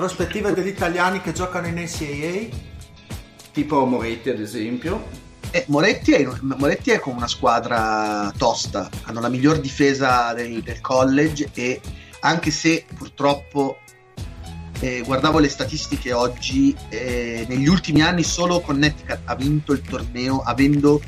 Prospettive 0.00 0.54
degli 0.54 0.68
italiani 0.68 1.20
che 1.20 1.32
giocano 1.32 1.66
in 1.66 1.74
NCAA? 1.74 2.56
Tipo 3.52 3.84
Moretti, 3.84 4.30
ad 4.30 4.40
esempio. 4.40 5.06
Eh, 5.50 5.64
Moretti, 5.66 6.12
è, 6.12 6.26
Moretti 6.40 6.90
è 6.90 7.00
con 7.00 7.16
una 7.16 7.26
squadra 7.26 8.32
tosta 8.38 8.88
hanno 9.02 9.20
la 9.20 9.28
miglior 9.28 9.58
difesa 9.58 10.32
del, 10.32 10.62
del 10.62 10.80
college 10.80 11.50
e 11.52 11.80
anche 12.20 12.50
se 12.50 12.84
purtroppo 12.96 13.78
eh, 14.80 15.02
guardavo 15.04 15.38
le 15.38 15.48
statistiche 15.48 16.12
oggi, 16.12 16.74
eh, 16.88 17.44
negli 17.48 17.68
ultimi 17.68 18.02
anni 18.02 18.22
solo 18.22 18.60
Connecticut 18.60 19.20
ha 19.24 19.34
vinto 19.34 19.72
il 19.72 19.82
torneo 19.82 20.40
avendo 20.40 21.00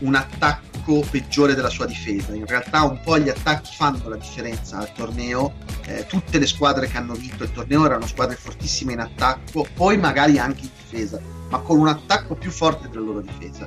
un 0.00 0.14
attacco 0.14 1.04
peggiore 1.10 1.54
della 1.54 1.70
sua 1.70 1.86
difesa. 1.86 2.34
In 2.34 2.46
realtà 2.46 2.82
un 2.82 3.00
po' 3.02 3.18
gli 3.18 3.28
attacchi 3.28 3.74
fanno 3.74 4.08
la 4.08 4.16
differenza 4.16 4.78
al 4.78 4.92
torneo. 4.92 5.54
Eh, 5.86 6.06
tutte 6.06 6.38
le 6.38 6.46
squadre 6.46 6.86
che 6.86 6.96
hanno 6.96 7.14
vinto 7.14 7.44
il 7.44 7.52
torneo 7.52 7.84
erano 7.84 8.06
squadre 8.06 8.36
fortissime 8.36 8.92
in 8.92 9.00
attacco, 9.00 9.66
poi 9.74 9.96
magari 9.96 10.38
anche 10.38 10.62
in 10.62 10.70
difesa, 10.76 11.20
ma 11.48 11.60
con 11.60 11.78
un 11.78 11.88
attacco 11.88 12.34
più 12.34 12.50
forte 12.50 12.88
della 12.88 13.04
loro 13.04 13.20
difesa. 13.20 13.66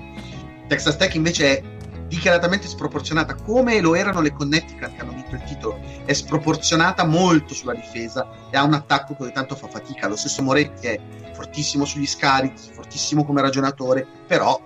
Texas 0.68 0.98
Tech 0.98 1.14
invece 1.16 1.60
è 1.60 1.64
dichiaratamente 2.08 2.68
sproporzionata, 2.68 3.36
come 3.36 3.80
lo 3.80 3.96
erano 3.96 4.22
le 4.22 4.34
Connecticut 4.34 4.96
che 4.96 5.02
hanno 5.02 5.14
vinto 5.14 5.36
il 5.36 5.44
titolo, 5.44 5.80
è 6.06 6.14
sproporzionata 6.14 7.06
molto 7.06 7.54
sulla 7.54 7.74
difesa 7.74 8.28
e 8.52 8.58
ha 8.58 8.64
un 8.64 8.74
attacco 8.74 9.16
che 9.16 9.24
ogni 9.24 9.32
tanto 9.34 9.56
fa 9.56 9.68
fatica. 9.68 10.08
Lo 10.08 10.16
stesso 10.16 10.42
Moretti 10.42 10.88
è 10.88 11.00
fortissimo 11.34 11.86
sugli 11.86 12.08
scarichi, 12.08 12.72
fortissimo 12.74 13.26
come 13.26 13.42
ragionatore, 13.42 14.06
però 14.28 14.60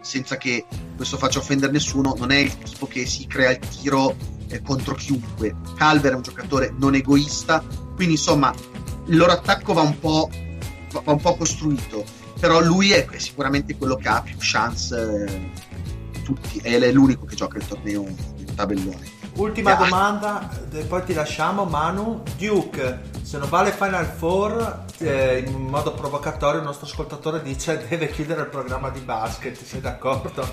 senza 0.00 0.36
che 0.36 0.64
questo 0.96 1.16
faccia 1.16 1.38
offendere 1.38 1.72
nessuno, 1.72 2.14
non 2.16 2.30
è 2.30 2.38
il 2.38 2.56
tipo 2.58 2.86
che 2.86 3.06
si 3.06 3.26
crea 3.26 3.50
il 3.50 3.58
tiro 3.58 4.16
eh, 4.48 4.62
contro 4.62 4.94
chiunque. 4.94 5.54
Calver 5.76 6.12
è 6.12 6.16
un 6.16 6.22
giocatore 6.22 6.74
non 6.78 6.94
egoista, 6.94 7.62
quindi 7.94 8.14
insomma 8.14 8.52
il 9.06 9.16
loro 9.16 9.32
attacco 9.32 9.72
va 9.72 9.82
un 9.82 9.98
po', 9.98 10.30
va 10.90 11.12
un 11.12 11.20
po 11.20 11.36
costruito, 11.36 12.04
però 12.38 12.60
lui 12.60 12.92
è, 12.92 13.06
sicuramente 13.16 13.76
quello 13.76 13.96
che 13.96 14.08
ha 14.08 14.22
più 14.22 14.36
chance 14.38 15.24
eh, 15.24 15.50
tutti, 16.26 16.58
è 16.58 16.90
l'unico 16.90 17.24
che 17.24 17.36
gioca 17.36 17.56
il 17.56 17.66
torneo 17.66 18.04
in 18.04 18.54
tabellone. 18.56 19.14
Ultima 19.34 19.74
Eh, 19.74 19.76
domanda, 19.84 20.50
poi 20.88 21.04
ti 21.04 21.14
lasciamo 21.14 21.64
Manu. 21.64 22.22
Duke, 22.36 23.02
se 23.22 23.38
non 23.38 23.48
vale 23.48 23.70
Final 23.70 24.06
Four, 24.06 24.84
eh, 24.98 25.44
in 25.46 25.66
modo 25.66 25.92
provocatorio 25.92 26.58
il 26.60 26.66
nostro 26.66 26.86
ascoltatore 26.86 27.42
dice 27.42 27.86
deve 27.88 28.10
chiudere 28.10 28.40
il 28.40 28.48
programma 28.48 28.88
di 28.88 29.00
basket, 29.00 29.62
sei 29.62 29.80
d'accordo? 29.80 30.52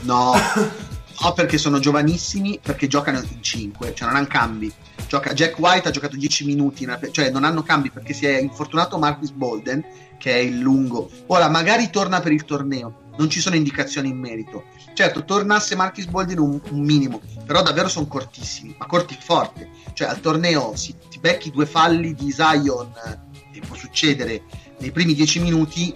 No, 0.00 0.32
no, 1.22 1.32
perché 1.34 1.56
sono 1.56 1.78
giovanissimi, 1.78 2.58
perché 2.62 2.86
giocano 2.88 3.20
in 3.20 3.42
5, 3.42 3.94
cioè 3.94 4.08
non 4.08 4.16
hanno 4.16 4.26
cambi. 4.26 4.70
Gioca, 5.08 5.32
Jack 5.32 5.58
White 5.58 5.88
ha 5.88 5.90
giocato 5.90 6.16
10 6.16 6.44
minuti, 6.44 6.84
nella- 6.84 7.00
cioè 7.10 7.30
non 7.30 7.44
hanno 7.44 7.62
cambi 7.62 7.90
perché 7.90 8.12
si 8.12 8.26
è 8.26 8.38
infortunato 8.38 8.98
Marcus 8.98 9.30
Bolden, 9.30 9.84
che 10.18 10.32
è 10.34 10.38
il 10.38 10.58
lungo. 10.58 11.08
Ora, 11.28 11.48
magari 11.48 11.90
torna 11.90 12.20
per 12.20 12.32
il 12.32 12.44
torneo, 12.44 12.99
non 13.16 13.30
ci 13.30 13.40
sono 13.40 13.56
indicazioni 13.56 14.08
in 14.08 14.18
merito. 14.18 14.64
Certo, 14.94 15.24
tornasse 15.24 15.76
Marcus 15.76 16.06
Bolden 16.06 16.38
un, 16.38 16.60
un 16.70 16.80
minimo, 16.80 17.20
però 17.44 17.62
davvero 17.62 17.88
sono 17.88 18.06
cortissimi, 18.06 18.74
ma 18.78 18.86
corti 18.86 19.16
forte. 19.20 19.68
Cioè 19.92 20.08
al 20.08 20.20
torneo 20.20 20.74
si, 20.76 20.94
ti 21.08 21.18
becchi 21.18 21.50
due 21.50 21.66
falli 21.66 22.14
di 22.14 22.30
Zion, 22.30 22.92
eh, 23.06 23.18
che 23.52 23.60
può 23.66 23.76
succedere 23.76 24.42
nei 24.78 24.90
primi 24.90 25.14
10 25.14 25.40
minuti, 25.40 25.92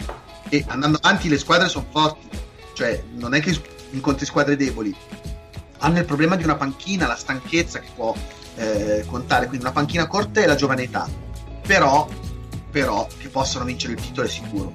e 0.48 0.64
andando 0.68 0.98
avanti 1.00 1.28
le 1.28 1.38
squadre 1.38 1.68
sono 1.68 1.86
forti. 1.90 2.28
Cioè, 2.74 3.02
non 3.14 3.34
è 3.34 3.40
che 3.40 3.60
incontri 3.90 4.26
squadre 4.26 4.56
deboli. 4.56 4.94
Hanno 5.78 5.98
il 5.98 6.04
problema 6.04 6.36
di 6.36 6.44
una 6.44 6.56
panchina, 6.56 7.06
la 7.06 7.16
stanchezza 7.16 7.78
che 7.78 7.88
può 7.94 8.14
eh, 8.56 9.04
contare, 9.06 9.46
quindi 9.46 9.64
una 9.64 9.74
panchina 9.74 10.06
corta 10.06 10.42
e 10.42 10.46
la 10.46 10.54
giovane 10.54 10.82
età. 10.84 11.08
Però, 11.66 12.08
però, 12.74 13.06
che 13.18 13.28
possono 13.28 13.64
vincere 13.64 13.92
il 13.92 14.00
titolo 14.00 14.26
è 14.26 14.30
sicuro. 14.30 14.72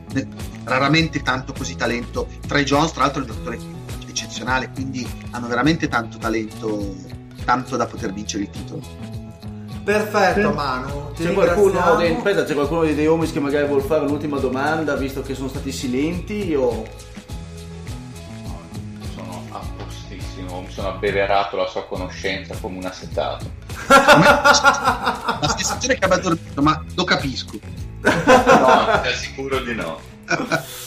Raramente 0.64 1.22
tanto 1.22 1.52
così 1.52 1.76
talento. 1.76 2.30
Trey 2.48 2.64
Jones, 2.64 2.94
tra 2.94 3.02
l'altro, 3.02 3.22
è 3.22 3.26
un 3.26 3.32
giocatore 3.32 3.60
eccezionale, 4.08 4.72
quindi 4.72 5.06
hanno 5.32 5.48
veramente 5.48 5.90
tanto 5.90 6.18
talento, 6.18 6.96
tanto 7.44 7.76
da 7.76 7.86
poter 7.88 8.14
vincere 8.14 8.44
il 8.44 8.50
titolo. 8.52 8.82
Perfetto 9.84 10.54
Manu, 10.54 11.12
ti 11.12 11.26
C'è 11.26 11.34
qualcuno, 11.34 11.96
dei, 11.98 12.16
aspetta, 12.16 12.46
c'è 12.46 12.54
qualcuno 12.54 12.84
dei 12.84 13.06
Homies 13.06 13.34
che 13.34 13.42
magari 13.42 13.68
vuol 13.68 13.82
fare 13.82 14.06
l'ultima 14.06 14.40
domanda, 14.40 14.96
visto 14.96 15.22
che 15.22 15.36
sono 15.36 15.50
stati 15.50 15.74
silenti 15.74 16.56
o... 16.56 16.88
Sono 19.14 19.44
a 19.50 19.60
postissimo, 19.76 20.62
mi 20.62 20.72
sono 20.72 20.88
abbeverato 20.88 21.58
la 21.58 21.68
sua 21.68 21.86
conoscenza 21.86 22.56
come 22.62 22.78
un 22.78 22.86
assetato. 22.86 23.52
La 23.88 25.54
sensazione 25.58 25.98
che 25.98 26.06
abbia 26.06 26.18
dormito, 26.18 26.62
ma 26.62 26.82
lo 26.96 27.04
capisco. 27.04 27.88
No, 28.02 29.00
ti 29.02 29.08
assicuro 29.08 29.60
di 29.60 29.76
no. 29.76 30.00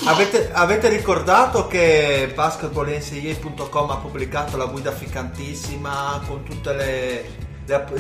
Avete, 0.05 0.51
avete 0.53 0.89
ricordato 0.89 1.67
che 1.67 2.31
basketballNCAA.com 2.35 3.91
ha 3.91 3.97
pubblicato 3.97 4.57
la 4.57 4.67
guida 4.67 4.93
ficcantissima 4.93 6.23
con 6.27 6.45
tutti 6.45 6.71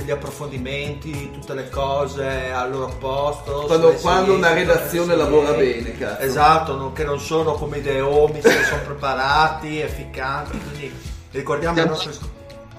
gli 0.05 0.11
approfondimenti, 0.11 1.31
tutte 1.33 1.55
le 1.55 1.69
cose 1.69 2.51
al 2.53 2.71
loro 2.71 2.95
posto? 2.99 3.63
Quando, 3.67 3.93
quando 3.95 4.35
una 4.35 4.53
redazione 4.53 5.15
lavora 5.17 5.53
bene, 5.53 5.97
cazzo. 5.97 6.23
Esatto, 6.23 6.77
non- 6.77 6.93
che 6.93 7.05
non 7.05 7.19
sono 7.21 7.53
come 7.55 7.79
i 7.79 7.83
deomi, 7.83 8.41
che 8.41 8.65
sono 8.65 8.83
preparati 8.83 9.81
e 9.81 9.89
ficcanti, 9.89 10.59
quindi 10.59 10.93
ricordiamo 11.33 11.81
ai 11.81 11.87
nostri, 11.89 12.13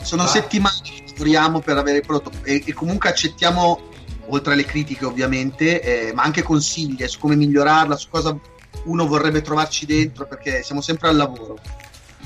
Sono 0.01 0.23
Ah. 0.23 0.27
settimane 0.27 0.75
che 0.83 1.03
lavoriamo 1.11 1.59
per 1.61 1.77
avere 1.77 1.97
il 1.99 2.05
prodotto 2.05 2.31
e, 2.43 2.61
e 2.65 2.73
comunque 2.73 3.09
accettiamo, 3.09 3.79
oltre 4.27 4.53
alle 4.53 4.65
critiche 4.65 5.05
ovviamente, 5.05 5.81
eh, 5.81 6.13
ma 6.13 6.23
anche 6.23 6.43
consigli 6.43 7.01
eh, 7.03 7.07
su 7.07 7.19
come 7.19 7.35
migliorarla, 7.35 7.95
su 7.95 8.09
cosa 8.09 8.35
uno 8.85 9.07
vorrebbe 9.07 9.41
trovarci 9.41 9.85
dentro, 9.85 10.25
perché 10.25 10.63
siamo 10.63 10.81
sempre 10.81 11.09
al 11.09 11.15
lavoro. 11.15 11.57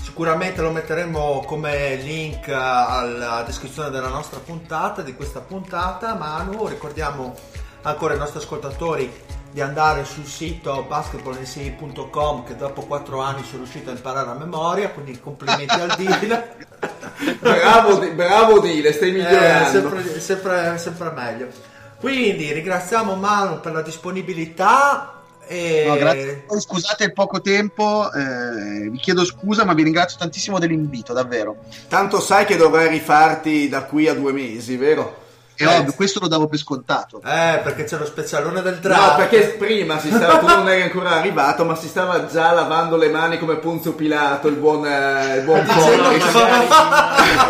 Sicuramente 0.01 0.61
lo 0.61 0.71
metteremo 0.71 1.43
come 1.45 1.95
link 1.95 2.47
eh, 2.47 2.53
alla 2.53 3.43
descrizione 3.45 3.89
della 3.89 4.07
nostra 4.09 4.39
puntata, 4.39 5.01
di 5.01 5.13
questa 5.15 5.39
puntata. 5.41 6.15
Manu, 6.15 6.67
ricordiamo 6.67 7.35
ancora 7.83 8.13
ai 8.13 8.19
nostri 8.19 8.39
ascoltatori 8.39 9.11
di 9.51 9.61
andare 9.61 10.05
sul 10.05 10.25
sito 10.25 10.85
basketballnsi.com 10.87 12.43
che 12.45 12.55
dopo 12.55 12.81
4 12.81 13.19
anni 13.21 13.43
sono 13.43 13.63
riuscito 13.63 13.89
a 13.89 13.93
imparare 13.93 14.29
a 14.29 14.33
memoria, 14.33 14.89
quindi 14.89 15.19
complimenti 15.19 15.79
al 15.79 15.95
deal. 15.95 16.55
Bravo, 17.39 17.97
bravo 18.13 18.59
Dile, 18.59 18.93
stai 18.93 19.09
Eh, 19.09 19.11
migliorando. 19.13 19.69
sempre, 19.71 20.19
sempre, 20.19 20.77
sempre 20.77 21.11
meglio. 21.11 21.47
Quindi 21.99 22.51
ringraziamo 22.51 23.15
Manu 23.15 23.59
per 23.59 23.73
la 23.73 23.81
disponibilità 23.81 25.13
e 25.47 25.85
No, 25.87 25.95
grazie. 25.95 26.45
Scusate 26.47 27.05
il 27.05 27.13
poco 27.13 27.41
tempo, 27.41 28.11
eh, 28.11 28.89
vi 28.89 28.97
chiedo 28.97 29.23
scusa, 29.23 29.63
ma 29.63 29.73
vi 29.73 29.83
ringrazio 29.83 30.17
tantissimo 30.19 30.59
dell'invito, 30.59 31.13
davvero. 31.13 31.55
Tanto 31.87 32.19
sai 32.19 32.45
che 32.45 32.57
dovrai 32.57 32.89
rifarti 32.89 33.69
da 33.69 33.83
qui 33.83 34.07
a 34.07 34.13
due 34.13 34.33
mesi, 34.33 34.75
vero? 34.75 35.25
È 35.57 35.67
ovvio, 35.67 35.93
questo 35.93 36.19
lo 36.19 36.27
davo 36.27 36.47
per 36.47 36.59
scontato. 36.59 37.17
Eh, 37.17 37.59
perché 37.63 37.83
c'è 37.85 37.97
lo 37.97 38.05
specialone 38.05 38.61
del 38.61 38.77
draft. 38.77 39.09
No, 39.09 39.15
perché 39.15 39.55
prima 39.57 39.99
si 39.99 40.09
stava, 40.09 40.37
tu 40.37 40.45
non 40.45 40.69
eri 40.69 40.83
ancora 40.83 41.11
arrivato, 41.11 41.65
ma 41.65 41.75
si 41.75 41.87
stava 41.87 42.27
già 42.27 42.51
lavando 42.51 42.95
le 42.95 43.09
mani 43.09 43.39
come 43.39 43.55
Ponzio 43.57 43.93
Pilato, 43.93 44.47
il 44.47 44.55
buon, 44.55 44.85
eh, 44.85 45.37
il 45.37 45.43
buon 45.43 45.65
Magari 45.65 46.19
Forris. 46.19 46.31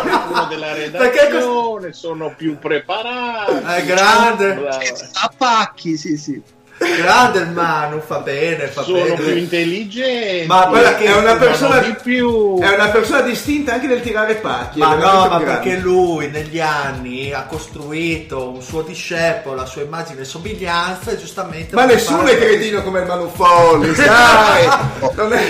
qualcuno 0.02 0.46
della 0.46 0.72
redazione 0.74 1.92
sono 1.92 2.34
più 2.36 2.58
preparati. 2.58 3.52
È 3.52 3.84
grande. 3.84 4.68
A 5.14 5.30
pacchi, 5.36 5.96
sì, 5.96 6.16
sì. 6.16 6.42
Grande 6.78 7.40
il 7.40 7.50
Manu, 7.50 8.00
fa 8.00 8.18
bene, 8.20 8.68
fa 8.68 8.82
sono 8.82 9.02
più 9.02 9.24
bene. 9.24 9.40
intelligenti. 9.40 10.46
Ma 10.46 10.66
guarda 10.66 10.94
che 10.94 11.06
è 11.06 11.16
una 11.16 11.36
persona 11.36 11.78
di 11.80 11.96
più. 12.00 12.60
È 12.60 12.72
una 12.72 12.88
persona 12.88 13.20
distinta 13.22 13.74
anche 13.74 13.88
nel 13.88 14.00
tirare 14.00 14.36
pacchi. 14.36 14.78
Ma 14.78 14.94
no, 14.94 15.00
ma 15.00 15.22
un 15.22 15.28
grande. 15.28 15.44
perché 15.44 15.76
lui 15.78 16.28
negli 16.30 16.60
anni 16.60 17.32
ha 17.32 17.44
costruito 17.44 18.50
un 18.50 18.62
suo 18.62 18.82
discepolo, 18.82 19.56
la 19.56 19.66
sua 19.66 19.82
immagine 19.82 20.20
e 20.20 20.24
somiglianza 20.24 21.10
e 21.10 21.18
giustamente... 21.18 21.74
Ma 21.74 21.84
nessuno 21.84 22.22
è 22.26 22.38
cretino 22.38 22.82
come 22.82 23.00
il 23.00 23.06
Manufolli, 23.06 23.94
sai? 23.94 24.68
Non 25.16 25.32
è-. 25.32 25.48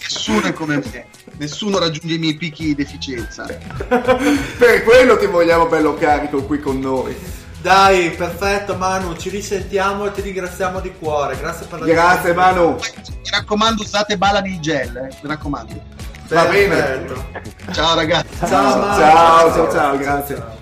Nessuno 0.00 0.46
è 0.46 0.52
come 0.52 0.76
me. 0.76 1.06
Nessuno 1.38 1.78
raggiunge 1.78 2.14
i 2.14 2.18
miei 2.18 2.36
picchi 2.36 2.64
di 2.66 2.74
deficienza. 2.74 3.46
Per 3.46 4.82
quello 4.84 5.16
ti 5.16 5.26
vogliamo 5.26 5.66
bello 5.66 5.94
carico 5.94 6.42
qui 6.42 6.58
con 6.58 6.78
noi. 6.80 7.14
Dai, 7.62 8.10
perfetto 8.10 8.74
Manu, 8.74 9.14
ci 9.16 9.28
risentiamo 9.28 10.06
e 10.06 10.10
ti 10.12 10.20
ringraziamo 10.20 10.80
di 10.80 10.92
cuore. 10.98 11.38
Grazie 11.38 11.66
per 11.66 11.78
la 11.80 11.86
Grazie 11.86 12.34
Manu. 12.34 12.70
Mi 12.74 13.30
raccomando, 13.30 13.82
usate 13.82 14.18
bala 14.18 14.40
di 14.40 14.58
gel, 14.60 14.96
eh, 14.96 15.16
mi 15.20 15.28
raccomando. 15.28 15.80
Va 16.28 16.44
bene. 16.46 16.74
Perfetto. 16.74 17.72
Ciao 17.72 17.94
ragazzi. 17.94 18.46
Ciao, 18.46 18.78
Manu. 18.78 19.00
Ciao, 19.00 19.52
ciao, 19.54 19.70
ciao, 19.72 19.96
grazie. 19.96 20.60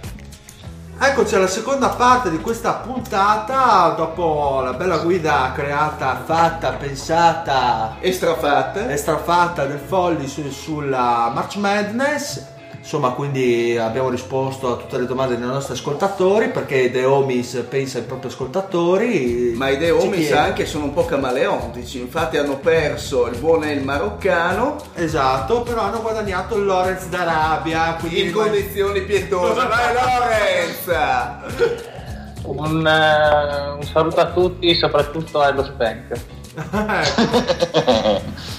Eccoci 1.03 1.34
alla 1.34 1.46
seconda 1.48 1.88
parte 1.88 2.28
di 2.28 2.38
questa 2.38 2.72
puntata, 2.74 3.88
dopo 3.96 4.61
la 4.62 4.74
bella 4.74 4.98
guida 4.98 5.51
creata, 5.55 6.20
fatta, 6.26 6.72
pensata 6.72 7.96
E 8.01 8.12
strafatta. 8.12 8.86
e 8.90 8.96
strafatta 8.98 9.64
del 9.64 9.78
Folli 9.82 10.28
su- 10.28 10.51
sulla 10.51 11.30
March 11.32 11.57
Madness. 11.57 12.44
Insomma, 12.80 13.10
quindi 13.10 13.76
abbiamo 13.76 14.08
risposto 14.08 14.72
a 14.72 14.76
tutte 14.76 14.98
le 14.98 15.04
domande 15.06 15.36
dei 15.36 15.46
nostri 15.46 15.74
ascoltatori 15.74 16.48
perché 16.48 16.90
The 16.90 17.04
Homies 17.04 17.66
pensa 17.68 17.98
ai 17.98 18.04
propri 18.04 18.28
ascoltatori. 18.28 19.52
Ma 19.54 19.68
i 19.68 19.76
chiede- 19.76 20.26
sa 20.26 20.42
anche 20.44 20.64
sono 20.64 20.84
un 20.84 20.94
po' 20.94 21.04
camaleontici, 21.04 22.00
infatti 22.00 22.38
hanno 22.38 22.56
perso 22.56 23.26
il 23.26 23.36
buon 23.38 23.64
El 23.64 23.84
maroccano 23.84 24.78
Esatto, 24.94 25.60
però 25.60 25.82
hanno 25.82 26.00
guadagnato 26.00 26.56
il 26.56 26.64
Lorenz 26.64 27.06
d'Arabia. 27.08 27.96
Quindi 28.00 28.22
in 28.22 28.32
condizioni 28.32 29.02
pietose. 29.02 29.66
Vai 29.66 29.94
Lorenz! 29.94 31.88
Un, 32.42 32.86
eh, 32.86 33.68
un 33.76 33.82
saluto 33.84 34.18
a 34.18 34.30
tutti, 34.32 34.74
soprattutto 34.74 35.40
allo 35.40 35.62
Spank. 35.62 36.20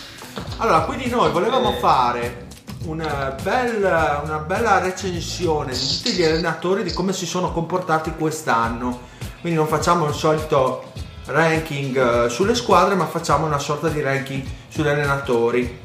Allora, 0.61 0.81
quindi 0.81 1.09
noi 1.09 1.31
volevamo 1.31 1.71
fare 1.73 2.49
una 2.85 3.35
bella, 3.41 4.21
una 4.23 4.39
bella 4.39 4.79
recensione 4.79 5.73
di 5.73 5.79
tutti 5.79 6.11
gli 6.13 6.23
allenatori 6.23 6.83
di 6.83 6.91
come 6.91 7.13
si 7.13 7.25
sono 7.25 7.51
comportati 7.51 8.13
quest'anno. 8.17 9.09
Quindi 9.39 9.57
non 9.57 9.67
facciamo 9.67 10.07
il 10.07 10.13
solito 10.13 10.91
ranking 11.25 12.25
eh, 12.25 12.29
sulle 12.29 12.55
squadre, 12.55 12.95
ma 12.95 13.05
facciamo 13.05 13.45
una 13.45 13.59
sorta 13.59 13.89
di 13.89 14.01
ranking 14.01 14.43
sugli 14.67 14.87
allenatori. 14.87 15.79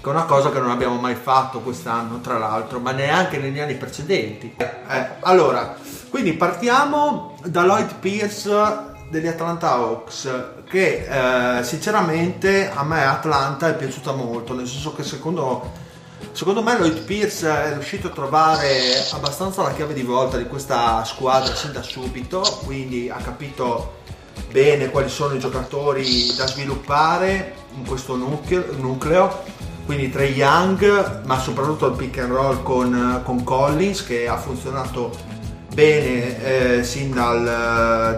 Che 0.00 0.08
è 0.08 0.12
una 0.12 0.24
cosa 0.24 0.50
che 0.50 0.58
non 0.58 0.70
abbiamo 0.70 0.98
mai 0.98 1.14
fatto 1.14 1.60
quest'anno, 1.60 2.20
tra 2.20 2.38
l'altro, 2.38 2.78
ma 2.78 2.92
neanche 2.92 3.38
negli 3.38 3.58
anni 3.58 3.74
precedenti. 3.74 4.54
Eh, 4.56 5.08
allora, 5.20 5.76
quindi 6.08 6.32
partiamo 6.32 7.36
da 7.44 7.64
Lloyd 7.64 7.96
Pierce 7.96 8.88
degli 9.10 9.26
Atlanta 9.26 9.72
Hawks, 9.72 10.30
che 10.68 11.58
eh, 11.58 11.64
sinceramente 11.64 12.70
a 12.72 12.82
me 12.84 13.04
Atlanta 13.04 13.68
è 13.68 13.74
piaciuta 13.74 14.12
molto, 14.12 14.54
nel 14.54 14.66
senso 14.66 14.94
che 14.94 15.02
secondo, 15.02 15.72
secondo 16.32 16.62
me 16.62 16.78
Lloyd 16.78 17.02
Pierce 17.04 17.48
è 17.48 17.72
riuscito 17.74 18.08
a 18.08 18.10
trovare 18.10 18.68
abbastanza 19.12 19.62
la 19.62 19.72
chiave 19.72 19.94
di 19.94 20.02
volta 20.02 20.36
di 20.36 20.46
questa 20.46 21.04
squadra 21.04 21.54
sin 21.54 21.72
da 21.72 21.82
subito, 21.82 22.40
quindi 22.64 23.10
ha 23.10 23.16
capito 23.16 23.98
bene 24.50 24.90
quali 24.90 25.08
sono 25.08 25.34
i 25.34 25.38
giocatori 25.38 26.34
da 26.36 26.46
sviluppare 26.46 27.54
in 27.76 27.86
questo 27.86 28.16
nucleo, 28.16 29.42
quindi 29.86 30.10
Trey 30.10 30.32
Young, 30.32 31.22
ma 31.24 31.38
soprattutto 31.38 31.86
il 31.86 31.96
pick 31.96 32.18
and 32.18 32.32
roll 32.32 32.62
con, 32.62 33.20
con 33.24 33.42
Collins 33.44 34.04
che 34.04 34.28
ha 34.28 34.36
funzionato 34.36 35.10
bene 35.72 36.78
eh, 36.78 36.84
sin 36.84 37.12
dal, 37.12 37.44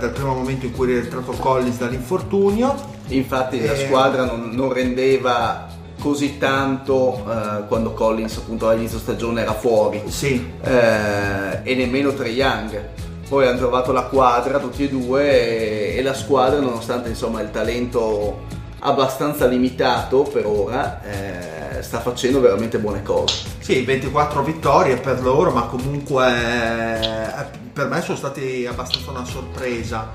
dal 0.00 0.10
primo 0.10 0.34
momento 0.34 0.66
in 0.66 0.72
cui 0.72 0.90
è 0.90 1.00
rientrato 1.00 1.32
Collins 1.32 1.78
dall'infortunio. 1.78 2.90
Infatti 3.08 3.62
la 3.64 3.72
Eh. 3.72 3.86
squadra 3.86 4.24
non, 4.24 4.50
non 4.52 4.72
rendeva 4.72 5.68
così 6.02 6.36
tanto 6.36 7.24
eh, 7.28 7.66
quando 7.68 7.92
Collins 7.92 8.36
appunto 8.38 8.68
all'inizio 8.68 8.98
stagione 8.98 9.42
era 9.42 9.54
fuori 9.54 10.02
Sì, 10.06 10.52
eh, 10.60 11.60
e 11.62 11.74
nemmeno 11.76 12.12
Trae 12.12 12.30
Young. 12.30 12.88
Poi 13.28 13.46
hanno 13.46 13.58
trovato 13.58 13.92
la 13.92 14.02
quadra 14.02 14.58
tutti 14.58 14.84
e 14.84 14.88
due 14.88 15.94
e, 15.94 15.96
e 15.96 16.02
la 16.02 16.12
squadra 16.12 16.58
nonostante 16.58 17.08
insomma 17.08 17.40
il 17.40 17.50
talento 17.52 18.40
abbastanza 18.80 19.46
limitato 19.46 20.22
per 20.22 20.44
ora 20.44 21.00
eh, 21.04 21.82
sta 21.82 22.00
facendo 22.00 22.40
veramente 22.40 22.78
buone 22.78 23.04
cose. 23.04 23.44
Sì, 23.60 23.82
24 23.84 24.42
vittorie 24.42 24.96
per 24.96 25.22
loro, 25.22 25.52
ma 25.52 25.62
comunque 25.62 26.26
eh, 26.26 27.44
per 27.72 27.88
me 27.88 28.02
sono 28.02 28.16
stati 28.16 28.66
abbastanza 28.66 29.12
una 29.12 29.24
sorpresa. 29.24 30.10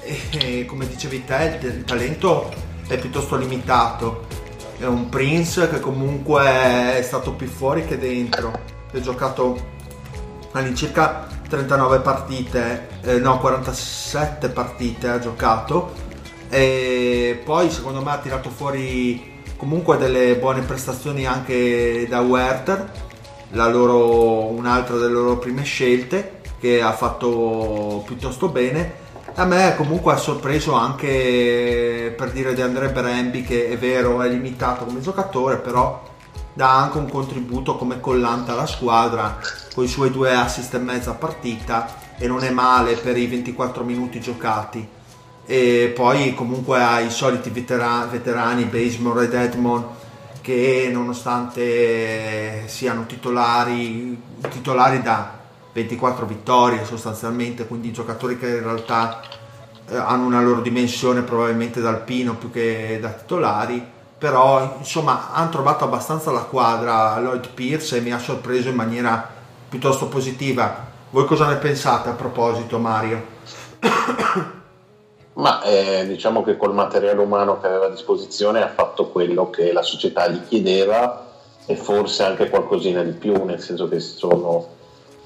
E 0.00 0.64
come 0.66 0.88
dicevi 0.88 1.24
te, 1.24 1.58
il 1.60 1.84
talento 1.84 2.52
è 2.88 2.98
piuttosto 2.98 3.36
limitato. 3.36 4.40
È 4.82 4.86
un 4.86 5.08
Prince 5.08 5.68
che 5.68 5.78
comunque 5.78 6.42
è 6.42 7.02
stato 7.02 7.34
più 7.34 7.46
fuori 7.46 7.86
che 7.86 7.98
dentro. 7.98 8.50
Ha 8.92 9.00
giocato 9.00 9.56
all'incirca 10.50 11.28
39 11.48 12.00
partite, 12.00 12.88
eh, 13.02 13.20
no 13.20 13.38
47 13.38 14.48
partite 14.48 15.06
ha 15.06 15.20
giocato 15.20 15.92
e 16.48 17.40
poi 17.44 17.70
secondo 17.70 18.02
me 18.02 18.10
ha 18.10 18.18
tirato 18.18 18.50
fuori 18.50 19.42
comunque 19.56 19.98
delle 19.98 20.34
buone 20.34 20.62
prestazioni 20.62 21.26
anche 21.26 22.08
da 22.08 22.20
Werther, 22.20 22.90
loro, 23.50 24.46
un'altra 24.46 24.96
delle 24.96 25.12
loro 25.12 25.38
prime 25.38 25.62
scelte 25.62 26.40
che 26.58 26.82
ha 26.82 26.92
fatto 26.92 28.02
piuttosto 28.04 28.48
bene. 28.48 29.01
A 29.34 29.46
me 29.46 29.74
comunque 29.76 30.12
ha 30.12 30.16
sorpreso 30.16 30.74
anche 30.74 32.14
per 32.14 32.32
dire 32.32 32.52
di 32.52 32.60
Andrea 32.60 32.90
Berembi 32.90 33.42
che 33.42 33.70
è 33.70 33.78
vero 33.78 34.20
è 34.20 34.28
limitato 34.28 34.84
come 34.84 35.00
giocatore 35.00 35.56
però 35.56 36.02
dà 36.52 36.76
anche 36.76 36.98
un 36.98 37.08
contributo 37.08 37.76
come 37.76 37.98
collante 37.98 38.50
alla 38.50 38.66
squadra 38.66 39.38
con 39.74 39.84
i 39.84 39.88
suoi 39.88 40.10
due 40.10 40.34
assist 40.34 40.74
e 40.74 40.78
mezza 40.78 41.12
partita 41.12 41.94
e 42.18 42.26
non 42.26 42.44
è 42.44 42.50
male 42.50 42.96
per 42.96 43.16
i 43.16 43.26
24 43.26 43.82
minuti 43.84 44.20
giocati. 44.20 44.86
E 45.46 45.92
poi 45.94 46.34
comunque 46.34 46.82
ha 46.82 47.00
i 47.00 47.10
soliti 47.10 47.48
vetera- 47.48 48.06
veterani 48.10 48.64
Basemore 48.64 49.24
ed 49.24 49.34
Edmond 49.34 49.84
che 50.42 50.90
nonostante 50.92 52.64
siano 52.66 53.06
titolari 53.06 54.20
titolari 54.50 55.00
da 55.00 55.40
24 55.72 56.26
vittorie 56.26 56.84
sostanzialmente 56.84 57.66
quindi 57.66 57.92
giocatori 57.92 58.38
che 58.38 58.48
in 58.48 58.62
realtà 58.62 59.22
eh, 59.88 59.96
hanno 59.96 60.26
una 60.26 60.40
loro 60.40 60.60
dimensione 60.60 61.22
probabilmente 61.22 61.80
da 61.80 61.88
alpino 61.90 62.36
più 62.36 62.50
che 62.50 62.98
da 63.00 63.10
titolari 63.10 64.00
però 64.22 64.76
insomma 64.78 65.32
hanno 65.32 65.50
trovato 65.50 65.82
abbastanza 65.82 66.30
la 66.30 66.42
quadra 66.42 67.18
Lloyd 67.18 67.48
Pierce 67.54 67.96
e 67.96 68.00
mi 68.00 68.12
ha 68.12 68.20
sorpreso 68.20 68.68
in 68.68 68.76
maniera 68.76 69.28
piuttosto 69.68 70.06
positiva. 70.06 70.90
Voi 71.10 71.24
cosa 71.24 71.48
ne 71.48 71.56
pensate 71.56 72.10
a 72.10 72.12
proposito 72.12 72.78
Mario? 72.78 73.20
Ma 75.34 75.60
eh, 75.62 76.06
diciamo 76.06 76.44
che 76.44 76.56
col 76.56 76.72
materiale 76.72 77.20
umano 77.20 77.58
che 77.58 77.66
aveva 77.66 77.86
a 77.86 77.90
disposizione 77.90 78.62
ha 78.62 78.68
fatto 78.68 79.08
quello 79.08 79.50
che 79.50 79.72
la 79.72 79.82
società 79.82 80.28
gli 80.28 80.46
chiedeva 80.46 81.26
e 81.66 81.74
forse 81.74 82.22
anche 82.22 82.48
qualcosina 82.48 83.02
di 83.02 83.12
più, 83.12 83.44
nel 83.44 83.60
senso 83.60 83.88
che 83.88 83.98
sono 83.98 84.68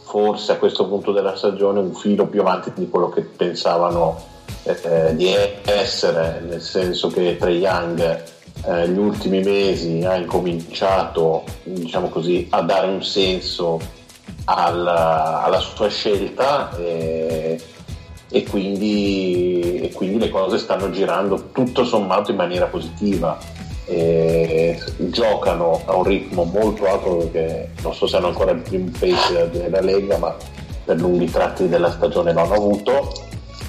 forse 0.07 0.53
a 0.53 0.57
questo 0.57 0.87
punto 0.87 1.11
della 1.11 1.35
stagione 1.35 1.81
un 1.81 1.93
filo 1.93 2.29
più 2.29 2.41
avanti 2.41 2.71
di 2.75 2.89
quello 2.89 3.09
che 3.09 3.23
pensavano 3.23 4.23
eh, 4.63 5.15
di 5.17 5.35
essere, 5.65 6.43
nel 6.47 6.63
senso 6.63 7.09
che 7.09 7.37
Trae 7.37 7.55
Young 7.55 8.23
eh, 8.65 8.89
ultimi 8.91 9.43
mesi 9.43 10.05
ha 10.05 10.17
incominciato 10.17 11.45
diciamo 11.65 12.09
così, 12.09 12.47
a 12.51 12.63
dare 12.63 12.87
un 12.87 13.03
senso 13.03 13.81
alla, 14.45 15.43
alla 15.43 15.59
sua 15.59 15.89
scelta 15.89 16.77
e, 16.77 17.61
e, 18.31 18.45
quindi, 18.45 19.81
e, 19.83 19.93
quindi, 19.93 20.19
le 20.19 20.31
cose 20.31 20.59
stanno 20.59 20.91
girando 20.91 21.49
tutto 21.51 21.85
sommato 21.85 22.31
in 22.31 22.37
maniera 22.37 22.67
positiva. 22.67 23.37
Giocano 24.97 25.83
a 25.85 25.95
un 25.95 26.03
ritmo 26.03 26.45
molto 26.45 26.87
alto 26.87 27.17
perché 27.17 27.71
non 27.83 27.95
so 27.95 28.07
se 28.07 28.17
hanno 28.17 28.29
ancora 28.29 28.51
il 28.51 28.61
primo 28.61 28.91
pace 28.99 29.49
della 29.51 29.81
Lega 29.81 30.19
ma 30.19 30.35
per 30.85 31.01
lunghi 31.01 31.31
tratti 31.31 31.69
della 31.69 31.91
stagione 31.91 32.33
l'hanno 32.33 32.55
avuto 32.55 33.13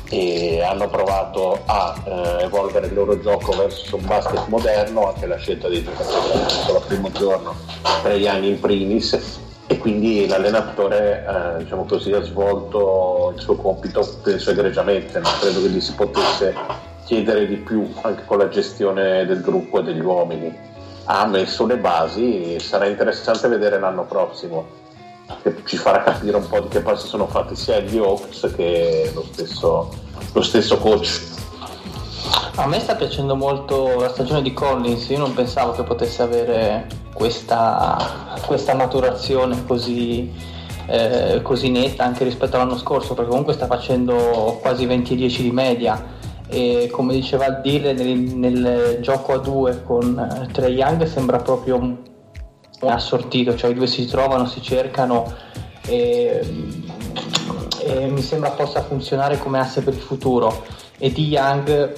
e 0.09 0.61
hanno 0.61 0.87
provato 0.87 1.59
a 1.65 1.95
eh, 2.05 2.43
evolvere 2.43 2.87
il 2.87 2.93
loro 2.93 3.19
gioco 3.19 3.51
verso 3.55 3.97
un 3.97 4.05
basket 4.05 4.47
moderno, 4.47 5.09
anche 5.09 5.25
la 5.25 5.37
scelta 5.37 5.67
dei 5.67 5.83
giocatori 5.83 6.39
al 6.39 6.83
primo 6.87 7.11
giorno, 7.11 7.55
tre 8.03 8.27
anni 8.27 8.49
in 8.49 8.59
primis, 8.59 9.39
e 9.67 9.77
quindi 9.77 10.25
l'allenatore 10.27 11.25
eh, 11.27 11.63
diciamo 11.63 11.83
così, 11.85 12.13
ha 12.13 12.23
svolto 12.23 13.33
il 13.35 13.41
suo 13.41 13.55
compito 13.55 14.07
penso 14.23 14.51
egregiamente, 14.51 15.19
non 15.19 15.31
credo 15.39 15.61
che 15.61 15.69
gli 15.69 15.81
si 15.81 15.93
potesse 15.93 16.55
chiedere 17.07 17.47
di 17.47 17.55
più 17.55 17.89
anche 18.01 18.25
con 18.25 18.37
la 18.37 18.49
gestione 18.49 19.25
del 19.25 19.41
gruppo 19.41 19.79
e 19.79 19.83
degli 19.83 20.01
uomini. 20.01 20.53
Ha 21.05 21.25
messo 21.25 21.65
le 21.65 21.77
basi 21.77 22.55
e 22.55 22.59
sarà 22.59 22.85
interessante 22.85 23.47
vedere 23.47 23.79
l'anno 23.79 24.03
prossimo 24.03 24.67
che 25.41 25.55
ci 25.63 25.77
farà 25.77 26.03
capire 26.03 26.35
un 26.35 26.47
po' 26.47 26.59
di 26.59 26.67
che 26.67 26.81
passi 26.81 27.07
sono 27.07 27.27
fatti 27.27 27.55
sia 27.55 27.79
gli 27.79 27.97
Hawks 27.97 28.51
che 28.55 29.09
lo 29.13 29.23
stesso, 29.31 29.89
lo 30.33 30.41
stesso 30.41 30.77
coach. 30.79 31.35
A 32.55 32.67
me 32.67 32.79
sta 32.81 32.95
piacendo 32.95 33.37
molto 33.37 33.99
la 33.99 34.09
stagione 34.09 34.41
di 34.41 34.51
Collins, 34.51 35.07
io 35.07 35.19
non 35.19 35.33
pensavo 35.33 35.71
che 35.71 35.83
potesse 35.83 36.21
avere 36.23 36.87
questa, 37.13 38.35
questa 38.45 38.73
maturazione 38.73 39.65
così, 39.65 40.29
eh, 40.87 41.39
così 41.41 41.69
netta 41.69 42.03
anche 42.03 42.25
rispetto 42.25 42.57
all'anno 42.57 42.77
scorso, 42.77 43.13
perché 43.13 43.29
comunque 43.29 43.53
sta 43.53 43.65
facendo 43.65 44.57
quasi 44.61 44.85
20-10 44.85 45.37
di 45.37 45.51
media 45.51 46.15
e 46.47 46.89
come 46.91 47.13
diceva 47.13 47.45
il 47.47 47.59
Dile 47.61 47.93
nel, 47.93 48.17
nel 48.17 48.99
gioco 49.01 49.33
a 49.33 49.37
due 49.37 49.83
con 49.83 50.17
eh, 50.17 50.51
Trey 50.51 50.75
Young 50.75 51.03
sembra 51.03 51.37
proprio 51.37 51.97
assortito, 52.81 53.55
cioè 53.55 53.71
i 53.71 53.73
due 53.73 53.87
si 53.87 54.05
trovano, 54.05 54.45
si 54.45 54.61
cercano 54.61 55.33
e, 55.85 56.41
e 57.83 58.07
mi 58.07 58.21
sembra 58.21 58.51
possa 58.51 58.83
funzionare 58.83 59.37
come 59.37 59.59
asse 59.59 59.81
per 59.81 59.93
il 59.93 59.99
futuro. 59.99 60.65
E 60.97 61.11
di 61.11 61.27
Young 61.27 61.93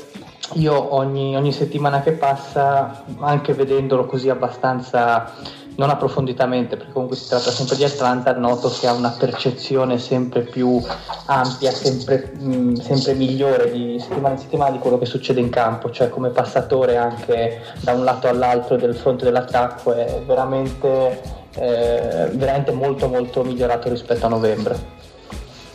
io 0.54 0.96
ogni, 0.96 1.36
ogni 1.36 1.52
settimana 1.52 2.02
che 2.02 2.14
passa, 2.14 3.04
anche 3.20 3.54
vedendolo 3.54 4.06
così 4.06 4.30
abbastanza 4.30 5.32
non 5.80 5.90
approfonditamente, 5.90 6.76
perché 6.76 6.92
comunque 6.92 7.16
si 7.16 7.30
tratta 7.30 7.52
sempre 7.52 7.78
di 7.78 7.86
Atlanta, 7.86 8.34
noto 8.34 8.70
che 8.70 8.86
ha 8.86 8.92
una 8.92 9.16
percezione 9.18 9.98
sempre 9.98 10.42
più 10.42 10.80
ampia, 11.28 11.72
sempre, 11.72 12.34
mh, 12.38 12.54
mm, 12.54 12.76
sempre 12.76 13.14
migliore 13.14 13.72
di 13.72 13.98
settimana 13.98 14.36
in 14.36 14.42
settimana 14.42 14.72
di 14.72 14.80
quello 14.80 15.00
che 15.00 15.06
succede 15.06 15.40
in 15.40 15.50
campo, 15.50 15.90
cioè 15.90 16.10
come 16.10 16.30
passatore 16.30 16.98
anche 16.98 17.62
da 17.80 17.94
un 17.94 18.04
lato 18.04 18.28
all'altro 18.28 18.76
del 18.76 18.94
fronte 18.94 19.24
dell'attacco 19.24 19.94
è 19.94 20.22
veramente, 20.28 21.22
eh, 21.56 22.30
veramente 22.34 22.72
molto 22.74 23.08
molto 23.08 23.42
migliorato 23.44 23.88
rispetto 23.88 24.26
a 24.26 24.30
novembre. 24.30 24.98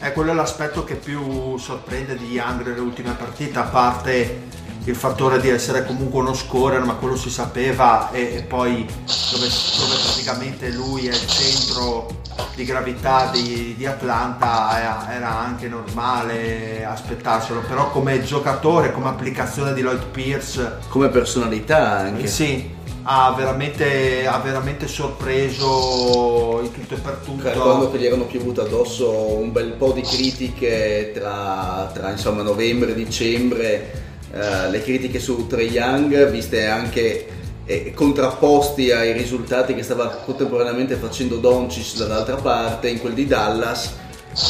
Eh, 0.00 0.12
quello 0.12 0.32
è 0.32 0.34
l'aspetto 0.34 0.84
che 0.84 0.96
più 0.96 1.56
sorprende 1.56 2.14
di 2.18 2.26
Young 2.26 2.62
nelle 2.66 2.80
ultime 2.80 3.14
partite, 3.18 3.58
a 3.58 3.62
parte 3.62 4.52
il 4.84 4.96
fattore 4.96 5.40
di 5.40 5.48
essere 5.48 5.86
comunque 5.86 6.20
uno 6.20 6.34
scorer, 6.34 6.82
ma 6.84 6.94
quello 6.94 7.16
si 7.16 7.30
sapeva 7.30 8.10
e, 8.10 8.36
e 8.36 8.42
poi 8.42 8.84
dove, 8.84 9.48
dove, 9.78 9.96
praticamente 10.02 10.70
lui 10.70 11.06
è 11.06 11.12
il 11.12 11.26
centro 11.26 12.22
di 12.54 12.64
gravità 12.64 13.30
di, 13.32 13.74
di 13.76 13.86
Atlanta 13.86 14.78
era, 14.78 15.14
era, 15.14 15.38
anche 15.38 15.68
normale 15.68 16.84
aspettarselo, 16.84 17.60
però 17.60 17.90
come 17.90 18.22
giocatore, 18.22 18.92
come 18.92 19.08
applicazione 19.08 19.72
di 19.72 19.80
Lloyd 19.80 20.04
Pierce, 20.10 20.78
come 20.88 21.08
personalità 21.08 22.00
anche. 22.00 22.26
Sì, 22.26 22.72
ha 23.04 23.32
veramente, 23.36 24.26
ha 24.26 24.38
veramente 24.38 24.86
sorpreso 24.86 26.60
in 26.62 26.72
tutto 26.72 26.94
e 26.94 26.98
per 26.98 27.20
tutto. 27.24 27.48
Ricordo 27.48 27.90
che 27.90 27.98
gli 27.98 28.06
erano 28.06 28.24
piovute 28.24 28.60
addosso 28.60 29.38
un 29.38 29.50
bel 29.50 29.72
po' 29.72 29.92
di 29.92 30.02
critiche 30.02 31.12
tra, 31.14 31.90
tra 31.94 32.10
insomma, 32.10 32.42
novembre 32.42 32.90
e 32.90 32.94
dicembre 32.94 34.03
eh, 34.34 34.68
le 34.68 34.82
critiche 34.82 35.20
su 35.20 35.46
Trey 35.46 35.70
Young, 35.70 36.28
viste 36.28 36.66
anche 36.66 37.26
eh, 37.66 37.92
contrapposti 37.94 38.90
ai 38.90 39.12
risultati 39.12 39.74
che 39.74 39.84
stava 39.84 40.08
contemporaneamente 40.08 40.96
facendo 40.96 41.36
Doncic 41.36 41.96
dall'altra 41.96 42.34
parte, 42.34 42.88
in 42.88 42.98
quel 42.98 43.12
di 43.12 43.26
Dallas, 43.26 43.94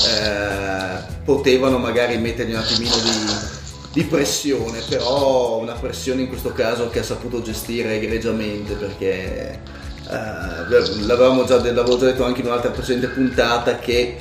eh, 0.09 1.21
potevano 1.23 1.77
magari 1.77 2.17
mettergli 2.17 2.53
un 2.53 2.61
attimino 2.61 2.95
di, 2.97 3.11
di, 3.93 4.05
pressione, 4.05 4.81
però 4.89 5.59
una 5.59 5.75
pressione 5.75 6.23
in 6.23 6.29
questo 6.29 6.53
caso 6.53 6.89
che 6.89 7.01
ha 7.01 7.05
saputo 7.05 7.43
gestire 7.43 7.97
egregiamente 7.97 8.73
perché 8.75 9.61
eh, 10.09 11.03
l'avevamo 11.05 11.45
già, 11.45 11.57
l'avevo 11.57 11.99
già 11.99 12.07
detto 12.07 12.25
anche 12.25 12.41
in 12.41 12.47
un'altra 12.47 12.71
precedente 12.71 13.09
puntata 13.09 13.77
che 13.79 14.17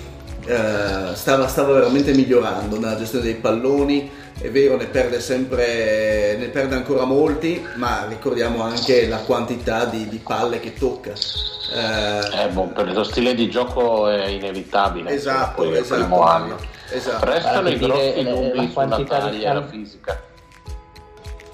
eh, 0.45 1.15
stava, 1.15 1.47
stava 1.47 1.71
veramente 1.71 2.13
migliorando 2.13 2.77
nella 2.77 2.97
gestione 2.97 3.23
dei 3.23 3.35
palloni 3.35 4.21
è 4.43 4.51
vero 4.51 4.75
ne 4.75 4.87
perde 4.87 5.21
sempre 5.21 6.35
ne 6.35 6.49
perde 6.49 6.75
ancora 6.75 7.05
molti 7.05 7.65
ma 7.75 8.05
ricordiamo 8.09 8.61
anche 8.61 9.07
la 9.07 9.19
quantità 9.19 9.85
di, 9.85 10.09
di 10.09 10.17
palle 10.17 10.59
che 10.59 10.73
tocca. 10.73 11.11
Eh, 11.11 12.43
eh, 12.43 12.47
boh, 12.49 12.67
per 12.67 12.91
lo 12.91 13.05
stile 13.05 13.35
di 13.35 13.49
gioco 13.49 14.09
è 14.09 14.27
inevitabile 14.27 15.11
esatto, 15.11 15.61
poi 15.61 15.77
esatto, 15.77 16.01
primo 16.01 16.23
anno. 16.23 16.57
Esatto. 16.91 17.25
restano 17.25 17.69
i 17.69 17.77
grossi 17.77 18.13
eh, 18.15 18.23
dubbi 18.25 18.69
sulla 18.69 19.03
taglia 19.05 19.49
e 19.49 19.53
la 19.53 19.65
fisica. 19.65 20.21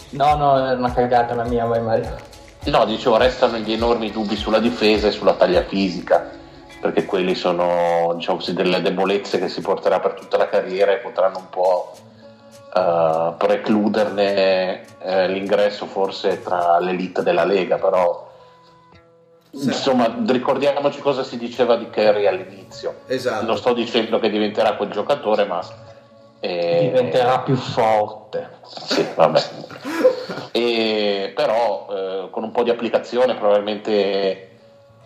No 0.09 0.35
no 0.35 0.67
è 0.67 0.73
una 0.73 0.91
cagata 0.91 1.35
la 1.35 1.43
mia 1.43 1.65
vai 1.65 1.83
Mario. 1.83 2.15
No 2.65 2.85
dicevo 2.85 3.17
restano 3.17 3.57
gli 3.59 3.71
enormi 3.71 4.11
dubbi 4.11 4.35
sulla 4.35 4.59
difesa 4.59 5.09
e 5.09 5.11
sulla 5.11 5.35
taglia 5.35 5.61
fisica 5.61 6.27
perché 6.81 7.05
quelli 7.05 7.35
sono 7.35 8.13
diciamo 8.15 8.37
così, 8.37 8.53
delle 8.53 8.81
debolezze 8.81 9.37
che 9.37 9.47
si 9.47 9.61
porterà 9.61 9.99
per 9.99 10.13
tutta 10.13 10.37
la 10.37 10.49
carriera 10.49 10.91
e 10.91 10.97
potranno 10.97 11.37
un 11.37 11.49
po' 11.49 11.93
uh, 12.74 13.36
precluderne 13.38 14.86
uh, 15.01 15.26
l'ingresso 15.28 15.86
forse 15.86 16.41
tra 16.41 16.80
l'elite 16.80 17.24
della 17.24 17.45
Lega, 17.45 17.78
però 17.78 18.30
sì. 19.51 19.65
insomma 19.65 20.15
ricordiamoci 20.28 20.99
cosa 20.99 21.24
si 21.24 21.38
diceva 21.38 21.76
di 21.76 21.89
Kerry 21.89 22.28
all'inizio. 22.28 23.01
Esatto. 23.07 23.45
Non 23.45 23.57
sto 23.57 23.74
dicendo 23.74 24.20
che 24.20 24.30
diventerà 24.30 24.76
quel 24.76 24.89
giocatore, 24.91 25.45
ma 25.45 25.61
eh, 26.39 26.80
diventerà 26.82 27.39
più 27.39 27.55
forte. 27.55 28.57
Sì, 28.63 29.05
vabbè. 29.15 29.41
e, 30.51 31.32
però 31.36 31.88
eh, 31.89 32.28
con 32.30 32.43
un 32.43 32.51
po' 32.51 32.63
di 32.63 32.70
applicazione 32.70 33.36
probabilmente 33.36 34.45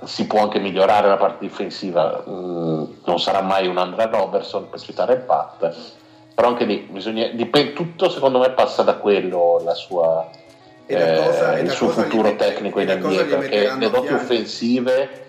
si 0.04 0.28
può 0.28 0.42
anche 0.42 0.60
migliorare 0.60 1.08
la 1.08 1.18
parte 1.18 1.46
difensiva. 1.46 2.24
Mm, 2.28 2.84
non 3.06 3.20
sarà 3.20 3.42
mai 3.42 3.68
un 3.68 3.78
Andrea 3.78 4.08
Robertson 4.08 4.70
per 4.70 4.82
citare 4.82 5.14
il 5.14 5.22
Pat, 5.22 5.74
però 6.34 6.48
anche 6.50 6.66
lì 6.66 6.88
bisogna, 6.90 7.28
dipende, 7.28 7.74
tutto 7.74 8.10
secondo 8.10 8.40
me 8.40 8.52
passa 8.52 8.82
da 8.82 8.96
quello 8.96 9.62
la 9.64 9.76
sua, 9.76 10.30
cosa, 10.88 11.58
eh, 11.58 11.62
il 11.62 11.70
suo 11.70 11.90
futuro 11.90 12.24
mette, 12.24 12.46
tecnico 12.46 12.80
in 12.80 12.90
NBA 12.90 13.24
perché 13.24 13.76
le 13.78 13.90
doti 13.90 14.14
offensive 14.14 15.22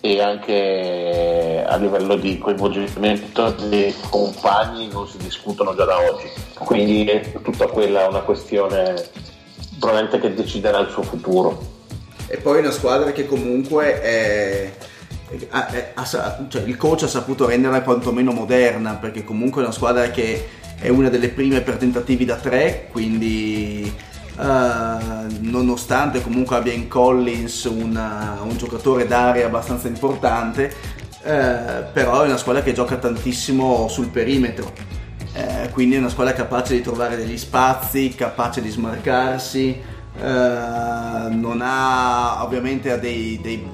e 0.00 0.20
anche 0.20 1.64
a 1.66 1.76
livello 1.76 2.16
di 2.16 2.38
coinvolgimento 2.38 3.50
dei 3.68 3.94
compagni 4.10 4.88
non 4.88 5.08
si 5.08 5.18
discutono 5.18 5.74
già 5.74 5.84
da 5.84 5.98
oggi. 5.98 6.30
Quindi 6.54 7.04
è 7.06 7.32
tutta 7.42 7.66
quella 7.66 8.06
una 8.06 8.20
questione 8.20 8.94
probabilmente 9.78 10.20
che 10.20 10.34
deciderà 10.34 10.78
il 10.78 10.90
suo 10.90 11.02
futuro. 11.02 11.76
E 12.28 12.36
poi 12.36 12.58
una 12.58 12.70
squadra 12.70 13.10
che 13.10 13.26
comunque 13.26 14.00
è 14.00 14.72
ha, 15.50 15.68
ha, 15.94 16.04
cioè, 16.48 16.62
il 16.62 16.76
coach 16.76 17.02
ha 17.02 17.08
saputo 17.08 17.46
renderla 17.46 17.82
quantomeno 17.82 18.32
moderna 18.32 18.94
perché 18.94 19.24
comunque 19.24 19.62
è 19.62 19.64
una 19.64 19.74
squadra 19.74 20.10
che 20.10 20.48
è 20.78 20.88
una 20.88 21.08
delle 21.08 21.28
prime 21.28 21.60
per 21.60 21.76
tentativi 21.76 22.24
da 22.24 22.36
tre 22.36 22.88
quindi 22.90 23.92
eh, 24.40 25.26
nonostante 25.40 26.22
comunque 26.22 26.56
abbia 26.56 26.72
in 26.72 26.86
Collins 26.86 27.64
una- 27.64 28.38
un 28.42 28.56
giocatore 28.56 29.06
d'area 29.06 29.46
abbastanza 29.46 29.88
importante, 29.88 30.72
eh, 31.24 31.84
però 31.92 32.22
è 32.22 32.26
una 32.26 32.36
squadra 32.36 32.62
che 32.62 32.72
gioca 32.72 32.96
tantissimo 32.96 33.88
sul 33.88 34.08
perimetro. 34.08 34.72
Eh, 35.32 35.70
quindi 35.72 35.96
è 35.96 35.98
una 35.98 36.08
squadra 36.08 36.32
capace 36.34 36.74
di 36.74 36.82
trovare 36.82 37.16
degli 37.16 37.36
spazi, 37.36 38.14
capace 38.14 38.60
di 38.62 38.70
smarcarsi, 38.70 39.70
eh, 40.20 40.24
non 40.24 41.60
ha 41.60 42.42
ovviamente 42.44 42.92
ha 42.92 42.96
dei, 42.96 43.38
dei- 43.42 43.66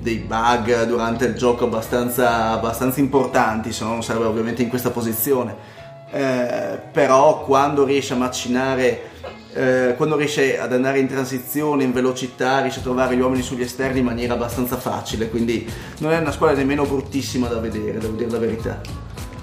dei 0.00 0.16
bug 0.16 0.84
durante 0.86 1.26
il 1.26 1.34
gioco 1.34 1.64
abbastanza, 1.64 2.50
abbastanza 2.50 3.00
importanti, 3.00 3.72
se 3.72 3.84
no 3.84 3.90
non 3.90 4.02
sarebbe 4.02 4.24
ovviamente 4.24 4.62
in 4.62 4.68
questa 4.68 4.90
posizione. 4.90 5.78
Eh, 6.12 6.80
però 6.90 7.44
quando 7.44 7.84
riesce 7.84 8.14
a 8.14 8.16
macinare, 8.16 9.10
eh, 9.52 9.94
quando 9.96 10.16
riesce 10.16 10.58
ad 10.58 10.72
andare 10.72 10.98
in 10.98 11.06
transizione, 11.06 11.84
in 11.84 11.92
velocità, 11.92 12.60
riesce 12.60 12.80
a 12.80 12.82
trovare 12.82 13.14
gli 13.14 13.20
uomini 13.20 13.42
sugli 13.42 13.62
esterni 13.62 14.00
in 14.00 14.06
maniera 14.06 14.34
abbastanza 14.34 14.76
facile, 14.76 15.28
quindi 15.28 15.70
non 15.98 16.12
è 16.12 16.18
una 16.18 16.32
squadra 16.32 16.56
nemmeno 16.56 16.84
bruttissima 16.84 17.46
da 17.46 17.58
vedere, 17.60 17.98
devo 17.98 18.16
dire 18.16 18.30
la 18.30 18.38
verità. 18.38 18.80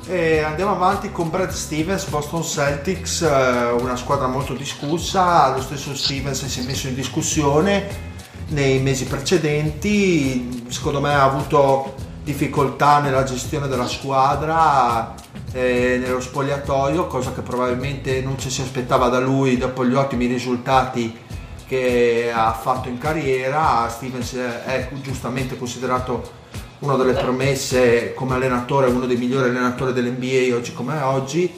E 0.10 0.40
andiamo 0.40 0.72
avanti 0.72 1.12
con 1.12 1.30
Brad 1.30 1.52
Stevens, 1.52 2.06
Boston 2.06 2.44
Celtics, 2.44 3.22
eh, 3.22 3.72
una 3.80 3.96
squadra 3.96 4.28
molto 4.28 4.54
discussa, 4.54 5.54
lo 5.54 5.62
stesso 5.62 5.96
Stevens 5.96 6.46
si 6.46 6.62
è 6.62 6.64
messo 6.64 6.88
in 6.88 6.96
discussione 6.96 8.16
nei 8.50 8.80
mesi 8.80 9.06
precedenti, 9.06 10.66
secondo 10.70 11.02
me 11.02 11.14
ha 11.14 11.24
avuto 11.24 11.96
difficoltà 12.24 13.00
nella 13.00 13.24
gestione 13.24 13.68
della 13.68 13.88
squadra 13.88 15.16
e 15.52 15.98
nello 16.02 16.20
spogliatoio, 16.20 17.08
cosa 17.08 17.34
che 17.34 17.42
probabilmente 17.42 18.22
non 18.22 18.38
ci 18.38 18.50
si 18.50 18.62
aspettava 18.62 19.10
da 19.10 19.20
lui 19.20 19.58
dopo 19.58 19.86
gli 19.86 19.94
ottimi 19.94 20.28
risultati 20.28 21.26
che 21.68 22.32
ha 22.34 22.54
fatto 22.54 22.88
in 22.88 22.98
carriera. 22.98 23.88
Stevens 23.90 24.36
è 24.36 24.90
giustamente 25.02 25.58
considerato 25.58 26.46
una 26.80 26.96
delle 26.96 27.14
promesse 27.14 28.14
come 28.14 28.36
allenatore, 28.36 28.88
uno 28.88 29.06
dei 29.06 29.18
migliori 29.18 29.50
allenatori 29.50 29.94
dell'NBA 29.94 30.56
oggi 30.56 30.74
come 30.74 31.02
oggi, 31.02 31.52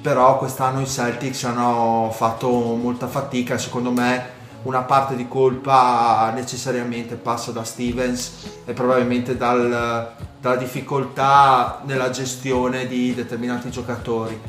però 0.00 0.38
quest'anno 0.38 0.80
i 0.80 0.86
Celtics 0.86 1.44
hanno 1.44 2.12
fatto 2.14 2.48
molta 2.48 3.08
fatica 3.08 3.58
secondo 3.58 3.90
me 3.90 4.36
una 4.62 4.82
parte 4.82 5.16
di 5.16 5.28
colpa 5.28 6.30
necessariamente 6.34 7.14
passa 7.14 7.52
da 7.52 7.64
Stevens 7.64 8.60
e 8.64 8.72
probabilmente 8.72 9.36
dal- 9.36 10.14
dalla 10.40 10.56
difficoltà 10.56 11.80
nella 11.84 12.10
gestione 12.10 12.86
di 12.86 13.14
determinati 13.14 13.70
giocatori. 13.70 14.40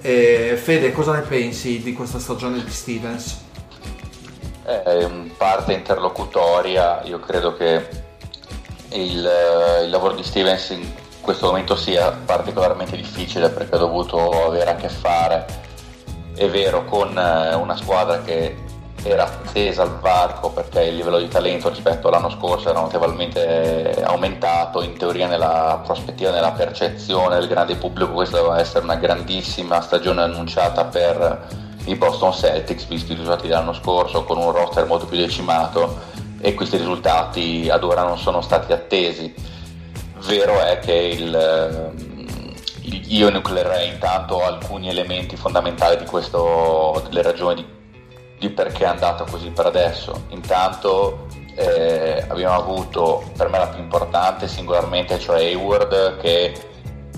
E 0.00 0.58
Fede, 0.60 0.92
cosa 0.92 1.12
ne 1.12 1.20
pensi 1.20 1.82
di 1.82 1.92
questa 1.92 2.18
stagione 2.18 2.62
di 2.62 2.70
Stevens? 2.70 3.44
È 4.62 5.08
parte 5.36 5.72
interlocutoria, 5.72 7.02
io 7.04 7.18
credo 7.20 7.54
che 7.56 7.88
il, 8.90 9.30
il 9.84 9.90
lavoro 9.90 10.14
di 10.14 10.22
Stevens 10.22 10.70
in 10.70 10.88
questo 11.20 11.46
momento 11.46 11.76
sia 11.76 12.10
particolarmente 12.10 12.96
difficile 12.96 13.50
perché 13.50 13.74
ha 13.74 13.78
dovuto 13.78 14.46
avere 14.46 14.70
a 14.70 14.76
che 14.76 14.88
fare, 14.88 15.46
è 16.34 16.48
vero, 16.48 16.84
con 16.84 17.16
eh, 17.16 17.54
una 17.54 17.76
squadra 17.76 18.22
che 18.22 18.56
era 19.02 19.28
tesa 19.52 19.82
al 19.82 19.98
varco 19.98 20.50
perché 20.50 20.82
il 20.82 20.96
livello 20.96 21.18
di 21.18 21.28
talento 21.28 21.68
rispetto 21.68 22.08
all'anno 22.08 22.30
scorso 22.30 22.70
era 22.70 22.80
notevolmente 22.80 24.02
aumentato, 24.02 24.82
in 24.82 24.96
teoria 24.96 25.26
nella 25.26 25.80
prospettiva, 25.84 26.30
nella 26.30 26.52
percezione 26.52 27.38
del 27.38 27.48
grande 27.48 27.76
pubblico 27.76 28.12
questa 28.12 28.36
doveva 28.38 28.60
essere 28.60 28.84
una 28.84 28.96
grandissima 28.96 29.80
stagione 29.80 30.22
annunciata 30.22 30.84
per 30.84 31.48
i 31.84 31.94
Boston 31.94 32.32
Celtics, 32.32 32.86
visti 32.86 33.12
i 33.12 33.14
risultati 33.14 33.48
dell'anno 33.48 33.72
scorso 33.72 34.24
con 34.24 34.36
un 34.38 34.52
roster 34.52 34.86
molto 34.86 35.06
più 35.06 35.16
decimato 35.16 35.98
e 36.40 36.54
questi 36.54 36.76
risultati 36.76 37.68
ad 37.70 37.82
ora 37.84 38.02
non 38.02 38.18
sono 38.18 38.40
stati 38.42 38.72
attesi. 38.72 39.34
Vero 40.26 40.60
è 40.60 40.78
che 40.78 40.92
il, 40.92 41.34
ehm, 41.34 42.54
io 43.08 43.28
enucleerei 43.28 43.88
intanto 43.88 44.42
alcuni 44.44 44.88
elementi 44.88 45.36
fondamentali 45.36 45.96
di 45.96 46.04
questo, 46.04 47.02
delle 47.08 47.22
ragioni 47.22 47.54
di, 47.54 47.64
di 48.40 48.48
perché 48.48 48.84
è 48.84 48.88
andato 48.88 49.24
così 49.30 49.50
per 49.50 49.66
adesso. 49.66 50.24
Intanto 50.30 51.26
eh, 51.54 52.24
abbiamo 52.26 52.54
avuto 52.54 53.22
per 53.36 53.50
me 53.50 53.58
la 53.58 53.68
più 53.68 53.80
importante 53.80 54.48
singolarmente, 54.48 55.18
cioè 55.18 55.44
Hayward, 55.44 56.16
che 56.18 56.68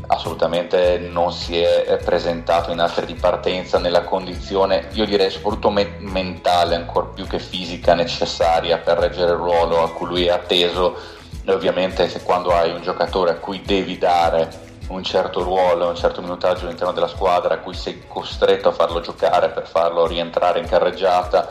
assolutamente 0.09 0.99
non 0.99 1.33
si 1.33 1.59
è 1.59 1.97
presentato 2.05 2.73
in 2.73 2.81
altre 2.81 3.07
di 3.07 3.15
partenza 3.15 3.79
nella 3.79 4.03
condizione, 4.03 4.89
io 4.93 5.07
direi 5.07 5.31
soprattutto 5.31 5.71
me- 5.71 5.95
mentale 6.01 6.75
ancora 6.75 7.07
più 7.07 7.27
che 7.27 7.39
fisica 7.39 7.95
necessaria 7.95 8.79
per 8.79 8.99
reggere 8.99 9.31
il 9.31 9.39
ruolo 9.39 9.83
a 9.83 9.93
cui 9.93 10.07
lui 10.09 10.27
è 10.27 10.31
atteso 10.31 10.97
e 11.45 11.53
ovviamente 11.53 12.09
se 12.09 12.23
quando 12.23 12.51
hai 12.51 12.73
un 12.73 12.83
giocatore 12.83 13.31
a 13.31 13.37
cui 13.37 13.63
devi 13.63 13.97
dare 13.97 14.71
un 14.89 15.03
certo 15.03 15.43
ruolo, 15.43 15.89
un 15.89 15.97
certo 15.97 16.21
minutaggio 16.21 16.65
all'interno 16.65 16.93
della 16.93 17.09
squadra, 17.09 17.55
a 17.55 17.59
cui 17.59 17.75
sei 17.75 18.03
costretto 18.07 18.69
a 18.69 18.73
farlo 18.73 19.01
giocare 19.01 19.51
per 19.51 19.67
farlo 19.67 20.07
rientrare 20.07 20.61
in 20.61 20.67
carreggiata 20.67 21.49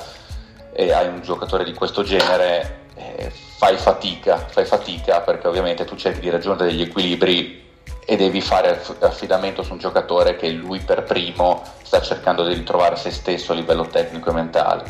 e 0.73 0.91
hai 0.91 1.07
un 1.07 1.21
giocatore 1.21 1.63
di 1.63 1.73
questo 1.73 2.03
genere, 2.03 2.85
eh, 2.95 3.31
fai 3.57 3.77
fatica, 3.77 4.37
fai 4.37 4.65
fatica 4.65 5.21
perché 5.21 5.47
ovviamente 5.47 5.85
tu 5.85 5.95
cerchi 5.95 6.19
di 6.19 6.29
raggiungere 6.29 6.69
degli 6.69 6.81
equilibri 6.81 7.69
e 8.05 8.15
devi 8.15 8.41
fare 8.41 8.71
aff- 8.71 9.03
affidamento 9.03 9.63
su 9.63 9.73
un 9.73 9.79
giocatore 9.79 10.35
che 10.35 10.49
lui 10.49 10.79
per 10.79 11.03
primo 11.03 11.61
sta 11.83 12.01
cercando 12.01 12.45
di 12.45 12.53
ritrovare 12.53 12.95
se 12.95 13.11
stesso 13.11 13.51
a 13.51 13.55
livello 13.55 13.87
tecnico 13.87 14.29
e 14.29 14.33
mentale. 14.33 14.83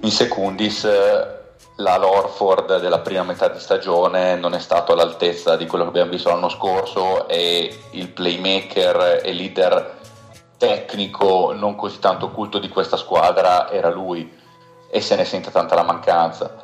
In 0.00 0.10
secundis 0.10 0.84
eh, 0.84 1.40
la 1.76 1.96
Lorford 1.96 2.80
della 2.80 3.00
prima 3.00 3.22
metà 3.22 3.48
di 3.48 3.58
stagione 3.58 4.36
non 4.36 4.54
è 4.54 4.58
stato 4.58 4.92
all'altezza 4.92 5.56
di 5.56 5.66
quello 5.66 5.84
che 5.84 5.90
abbiamo 5.90 6.10
visto 6.10 6.28
l'anno 6.28 6.48
scorso 6.48 7.26
e 7.28 7.76
il 7.90 8.08
playmaker 8.08 9.20
e 9.24 9.32
leader 9.32 10.00
tecnico 10.58 11.52
non 11.52 11.74
così 11.74 11.98
tanto 11.98 12.30
culto 12.30 12.58
di 12.58 12.68
questa 12.68 12.96
squadra 12.96 13.70
era 13.70 13.90
lui 13.90 14.38
e 14.88 15.00
se 15.00 15.16
ne 15.16 15.24
sente 15.24 15.50
tanta 15.50 15.74
la 15.74 15.82
mancanza. 15.82 16.54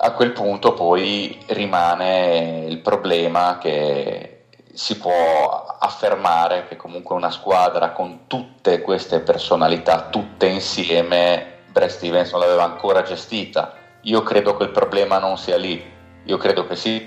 A 0.00 0.12
quel 0.12 0.32
punto 0.32 0.74
poi 0.74 1.38
rimane 1.48 2.64
il 2.68 2.78
problema 2.78 3.58
che 3.58 4.44
si 4.72 4.96
può 4.96 5.76
affermare 5.80 6.68
che 6.68 6.76
comunque 6.76 7.16
una 7.16 7.32
squadra 7.32 7.90
con 7.90 8.28
tutte 8.28 8.80
queste 8.80 9.18
personalità, 9.18 10.06
tutte 10.08 10.46
insieme, 10.46 11.62
Brad 11.66 11.88
Stevens 11.88 12.30
non 12.30 12.40
l'aveva 12.40 12.62
ancora 12.62 13.02
gestita. 13.02 13.77
Io 14.08 14.22
credo 14.22 14.56
che 14.56 14.64
il 14.64 14.70
problema 14.70 15.18
non 15.18 15.36
sia 15.36 15.58
lì, 15.58 15.82
io 16.24 16.36
credo 16.38 16.66
che 16.66 16.76
sì. 16.76 17.06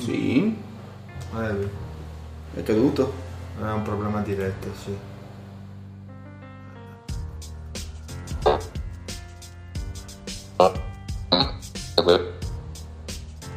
Sì, 0.00 0.58
Eh, 1.36 1.68
è 2.54 2.62
caduto. 2.64 3.12
è 3.60 3.70
un 3.70 3.82
problema 3.82 4.20
di 4.22 4.34
rete, 4.34 4.70
sì. 4.74 4.96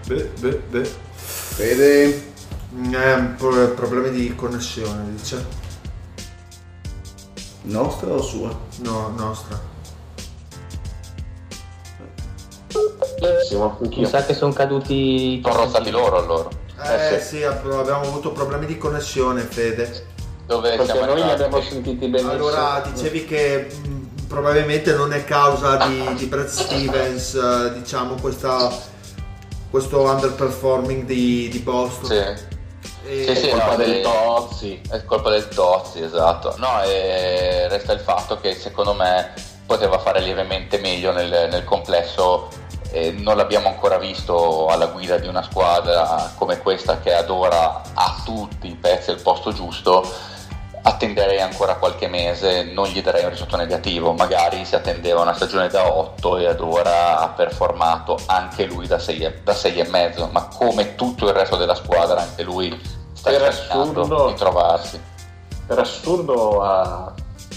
Beh, 0.07 0.29
beh, 0.39 0.61
beh. 0.71 0.85
Fede, 1.15 2.25
Eh, 2.91 3.21
pro- 3.37 3.73
problemi 3.73 4.11
di 4.11 4.35
connessione, 4.35 5.11
dice. 5.11 5.56
Nostra 7.67 8.11
o 8.11 8.21
sua? 8.21 8.55
No, 8.83 9.13
nostra. 9.15 9.59
Benissimo, 13.19 13.77
Mi 13.81 14.05
sa 14.05 14.23
che 14.25 14.33
sono 14.33 14.53
caduti. 14.53 15.41
Sono 15.43 15.55
rozzati 15.55 15.89
loro 15.89 16.17
allora. 16.17 16.49
Eh, 16.83 17.15
Eh, 17.15 17.19
sì, 17.19 17.43
app- 17.43 17.65
abbiamo 17.65 18.01
avuto 18.01 18.31
problemi 18.31 18.65
di 18.65 18.77
connessione, 18.77 19.41
Fede. 19.41 20.05
Dove 20.45 20.69
Perché 20.69 20.85
siamo 20.85 21.05
noi 21.05 21.23
li 21.23 21.29
abbiamo 21.29 21.61
sentiti 21.61 22.07
benissimo. 22.07 22.31
Allora, 22.31 22.81
dicevi 22.91 23.25
che 23.25 23.67
mh, 23.83 24.27
probabilmente 24.27 24.93
non 24.93 25.11
è 25.11 25.23
causa 25.23 25.87
di, 25.87 26.13
di 26.15 26.25
Brad 26.25 26.47
Stevens, 26.47 27.33
eh, 27.33 27.73
diciamo, 27.73 28.15
questa, 28.21 28.71
questo 29.69 30.01
underperforming 30.03 31.05
di, 31.05 31.49
di 31.49 31.59
Boston. 31.59 32.09
Sì. 32.09 32.46
E- 33.07 33.23
Sì, 33.25 33.35
sì, 33.35 33.49
colpa 33.49 33.69
no, 33.71 33.75
del 33.77 33.91
eh, 33.93 34.01
Tozzi. 34.01 34.81
È 34.89 35.03
colpa 35.05 35.29
del 35.29 35.47
Tozzi, 35.47 36.01
esatto. 36.01 36.53
No, 36.57 36.81
resta 36.83 37.93
il 37.93 37.99
fatto 37.99 38.37
che 38.39 38.53
secondo 38.53 38.93
me 38.93 39.33
poteva 39.65 39.97
fare 39.99 40.19
lievemente 40.21 40.77
meglio 40.79 41.11
nel, 41.11 41.47
nel 41.49 41.63
complesso. 41.63 42.49
e 42.91 43.11
non 43.11 43.35
l'abbiamo 43.35 43.67
ancora 43.67 43.97
visto 43.97 44.67
alla 44.67 44.87
guida 44.87 45.17
di 45.17 45.27
una 45.27 45.43
squadra 45.43 46.31
come 46.37 46.57
questa 46.59 46.99
che 46.99 47.13
ad 47.13 47.29
ora 47.29 47.81
ha 47.93 48.21
tutti 48.23 48.67
i 48.69 48.75
pezzi 48.75 49.11
al 49.11 49.21
posto 49.21 49.51
giusto. 49.51 50.03
Attenderei 50.81 51.41
ancora 51.41 51.75
qualche 51.75 52.07
mese, 52.07 52.63
non 52.63 52.87
gli 52.87 53.01
darei 53.01 53.23
un 53.25 53.31
risultato 53.31 53.57
negativo. 53.57 54.13
Magari 54.13 54.63
si 54.63 54.75
attendeva 54.75 55.21
una 55.21 55.33
stagione 55.33 55.67
da 55.67 55.91
8 55.91 56.37
e 56.37 56.45
ad 56.47 56.61
ora 56.61 57.19
ha 57.19 57.27
performato 57.29 58.17
anche 58.25 58.65
lui 58.65 58.87
da 58.87 58.97
6 58.97 59.19
e, 59.19 59.33
da 59.43 59.53
sei 59.53 59.79
e 59.79 59.87
mezzo, 59.89 60.29
ma 60.31 60.47
come 60.47 60.95
tutto 60.95 61.27
il 61.27 61.33
resto 61.33 61.57
della 61.57 61.75
squadra, 61.75 62.21
anche 62.21 62.43
lui 62.43 62.95
sta 63.51 63.73
Per 63.73 63.81
assurdo. 63.81 64.27
di 64.27 64.33
trovarsi. 64.35 64.99
per 65.65 65.79
assurdo 65.79 66.61
ha 66.61 67.13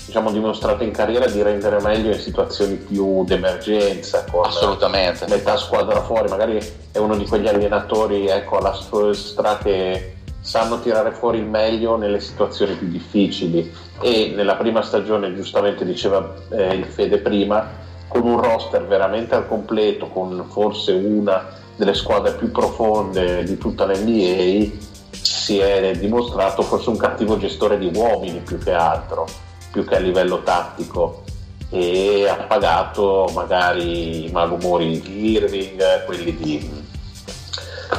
diciamo, 0.07 0.31
dimostrato 0.33 0.83
in 0.83 0.91
carriera 0.91 1.27
di 1.27 1.41
rendere 1.43 1.81
meglio 1.81 2.13
in 2.13 2.19
situazioni 2.19 2.75
più 2.75 3.25
d'emergenza 3.25 4.25
con 4.31 4.45
Assolutamente. 4.45 5.27
metà 5.29 5.57
squadra 5.57 6.03
fuori 6.03 6.29
magari 6.29 6.59
è 6.91 6.99
uno 6.99 7.17
di 7.17 7.27
quegli 7.27 7.47
allenatori 7.47 8.27
ecco, 8.27 8.59
alla 8.59 8.75
Spolstra 8.75 9.59
che 9.59 10.15
sanno 10.41 10.81
tirare 10.81 11.13
fuori 11.13 11.39
il 11.39 11.45
meglio 11.45 11.97
nelle 11.97 12.19
situazioni 12.19 12.75
più 12.75 12.89
difficili 12.89 13.71
e 14.01 14.33
nella 14.35 14.57
prima 14.57 14.83
stagione 14.83 15.35
giustamente 15.35 15.85
diceva 15.85 16.35
eh, 16.51 16.75
il 16.75 16.87
Fede 16.87 17.19
prima 17.19 17.69
con 18.09 18.23
un 18.27 18.41
roster 18.41 18.85
veramente 18.87 19.35
al 19.37 19.47
completo 19.47 20.07
con 20.09 20.45
forse 20.49 20.93
una 20.93 21.47
delle 21.77 21.95
squadre 21.95 22.33
più 22.33 22.51
profonde 22.51 23.45
di 23.45 23.57
tutta 23.59 23.85
l'NBA 23.87 24.89
si 25.23 25.59
è 25.59 25.93
dimostrato 25.97 26.63
forse 26.63 26.91
un 26.91 26.97
cattivo 26.97 27.39
gestore 27.39 27.79
di 27.79 27.91
uomini 27.95 28.41
più 28.41 28.59
che 28.59 28.73
altro, 28.73 29.27
più 29.71 29.85
che 29.85 29.97
a 29.97 29.99
livello 29.99 30.43
tattico 30.43 31.25
e 31.71 32.27
ha 32.29 32.35
pagato 32.35 33.31
magari 33.33 34.27
i 34.27 34.31
malumori 34.31 35.01
di 35.01 35.31
Irving, 35.31 36.05
quelli 36.05 36.37
di, 36.37 36.85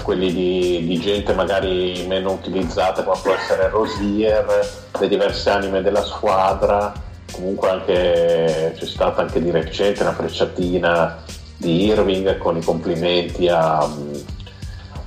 quelli 0.03 0.33
di, 0.33 0.85
di 0.85 0.99
gente 0.99 1.33
magari 1.33 2.05
meno 2.07 2.31
utilizzata 2.31 3.03
come 3.03 3.19
può 3.21 3.33
essere 3.33 3.69
Rosier, 3.69 4.69
le 4.99 5.07
diverse 5.07 5.49
anime 5.49 5.81
della 5.81 6.03
squadra, 6.03 6.91
comunque 7.31 7.69
anche 7.69 8.75
c'è 8.77 8.85
stata 8.85 9.21
anche 9.21 9.41
di 9.41 9.51
recente 9.51 10.01
una 10.01 10.13
frecciatina 10.13 11.23
di 11.55 11.85
Irving 11.85 12.37
con 12.39 12.57
i 12.57 12.63
complimenti 12.63 13.47
a, 13.47 13.87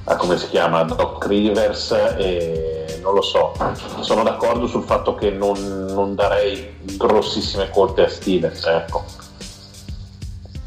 a 0.05 0.17
come 0.17 0.37
si 0.37 0.49
chiama 0.49 0.83
Doc 0.83 1.27
Rivers 1.27 1.93
e 2.19 2.99
non 3.03 3.15
lo 3.15 3.23
so. 3.23 3.53
Sono 4.01 4.23
d'accordo 4.23 4.67
sul 4.67 4.83
fatto 4.85 5.15
che 5.15 5.31
non, 5.31 5.87
non 5.89 6.15
darei 6.15 6.77
grossissime 6.97 7.71
colpe 7.71 8.05
a 8.05 8.09
Stevens 8.09 8.65
ecco. 8.67 9.05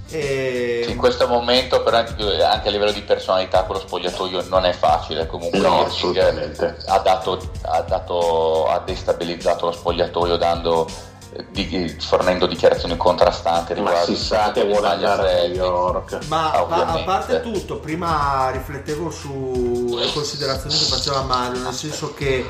E... 0.10 0.84
Sì, 0.86 0.92
in 0.92 0.98
questo 0.98 1.28
momento 1.28 1.84
però 1.84 1.98
anche 1.98 2.68
a 2.68 2.72
livello 2.72 2.94
di 2.94 3.02
personalità 3.02 3.64
con 3.64 3.76
lo 3.76 3.82
spogliatoio 3.82 4.46
non 4.50 4.66
è 4.66 4.72
facile. 4.74 5.28
Comunque 5.28 5.60
No, 5.60 5.84
assolutamente. 5.86 6.78
ha, 6.86 7.00
dato, 7.00 7.40
ha, 7.64 7.82
dato, 7.82 8.68
ha 8.68 8.80
destabilizzato 8.80 9.66
lo 9.66 9.72
spogliatoio 9.74 10.38
dando, 10.38 10.88
di- 11.52 11.96
fornendo 12.00 12.46
dichiarazioni 12.48 12.98
contrastanti 12.98 13.74
ma 13.74 13.90
riguardo 13.90 14.16
si 14.16 14.16
sa 14.16 14.52
che 14.52 14.66
vuole 14.66 14.88
andare 14.88 15.40
a 15.42 15.48
New. 15.48 15.56
York 15.56 16.26
Ma, 16.28 16.66
ma 16.68 16.86
a 16.86 17.04
parte 17.04 17.42
tutto, 17.42 17.78
prima 17.80 18.50
riflettevo 18.52 19.10
sulle 19.10 20.12
considerazioni 20.14 20.76
che 20.78 20.86
faceva 20.86 21.22
Mario, 21.22 21.62
nel 21.62 21.74
senso 21.74 22.14
che 22.14 22.46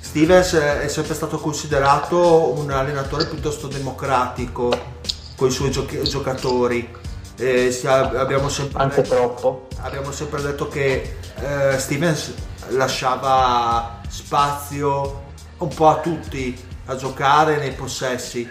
Stevens 0.00 0.54
è 0.54 0.88
sempre 0.88 1.14
stato 1.14 1.38
considerato 1.38 2.52
un 2.58 2.70
allenatore 2.70 3.26
piuttosto 3.26 3.68
democratico 3.68 4.70
con 5.36 5.48
i 5.48 5.52
suoi 5.52 5.70
giochi- 5.70 6.02
giocatori. 6.02 6.98
Eh, 7.36 7.78
abbiamo, 7.84 8.48
sempre 8.48 8.82
Anche 8.82 9.02
detto, 9.02 9.14
troppo. 9.14 9.68
abbiamo 9.80 10.10
sempre 10.12 10.42
detto 10.42 10.68
che 10.68 11.16
eh, 11.36 11.78
Stevens 11.78 12.32
lasciava 12.70 14.00
spazio 14.08 15.22
un 15.58 15.68
po' 15.68 15.88
a 15.88 15.96
tutti 16.00 16.68
a 16.90 16.96
giocare 16.96 17.56
nei 17.56 17.72
possessi. 17.72 18.48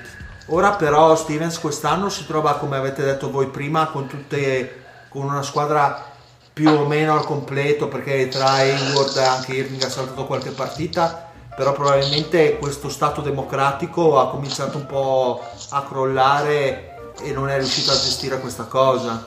Ora 0.47 0.71
però 0.71 1.15
Stevens 1.15 1.59
quest'anno 1.59 2.09
si 2.09 2.25
trova, 2.25 2.55
come 2.55 2.77
avete 2.77 3.03
detto 3.03 3.29
voi 3.29 3.47
prima, 3.47 3.87
con, 3.87 4.07
tutte, 4.07 4.83
con 5.09 5.25
una 5.25 5.43
squadra 5.43 6.05
più 6.51 6.69
o 6.69 6.85
meno 6.85 7.13
al 7.13 7.25
completo, 7.25 7.87
perché 7.87 8.27
tra 8.29 8.51
Hayward 8.53 9.15
e 9.15 9.23
anche 9.23 9.53
Irving 9.53 9.83
ha 9.83 9.89
saltato 9.89 10.25
qualche 10.25 10.51
partita, 10.51 11.29
però 11.55 11.73
probabilmente 11.73 12.57
questo 12.57 12.89
stato 12.89 13.21
democratico 13.21 14.19
ha 14.19 14.29
cominciato 14.29 14.77
un 14.77 14.85
po' 14.85 15.41
a 15.69 15.83
crollare 15.83 17.13
e 17.21 17.31
non 17.31 17.49
è 17.49 17.57
riuscito 17.57 17.91
a 17.91 17.95
gestire 17.95 18.39
questa 18.39 18.63
cosa. 18.63 19.25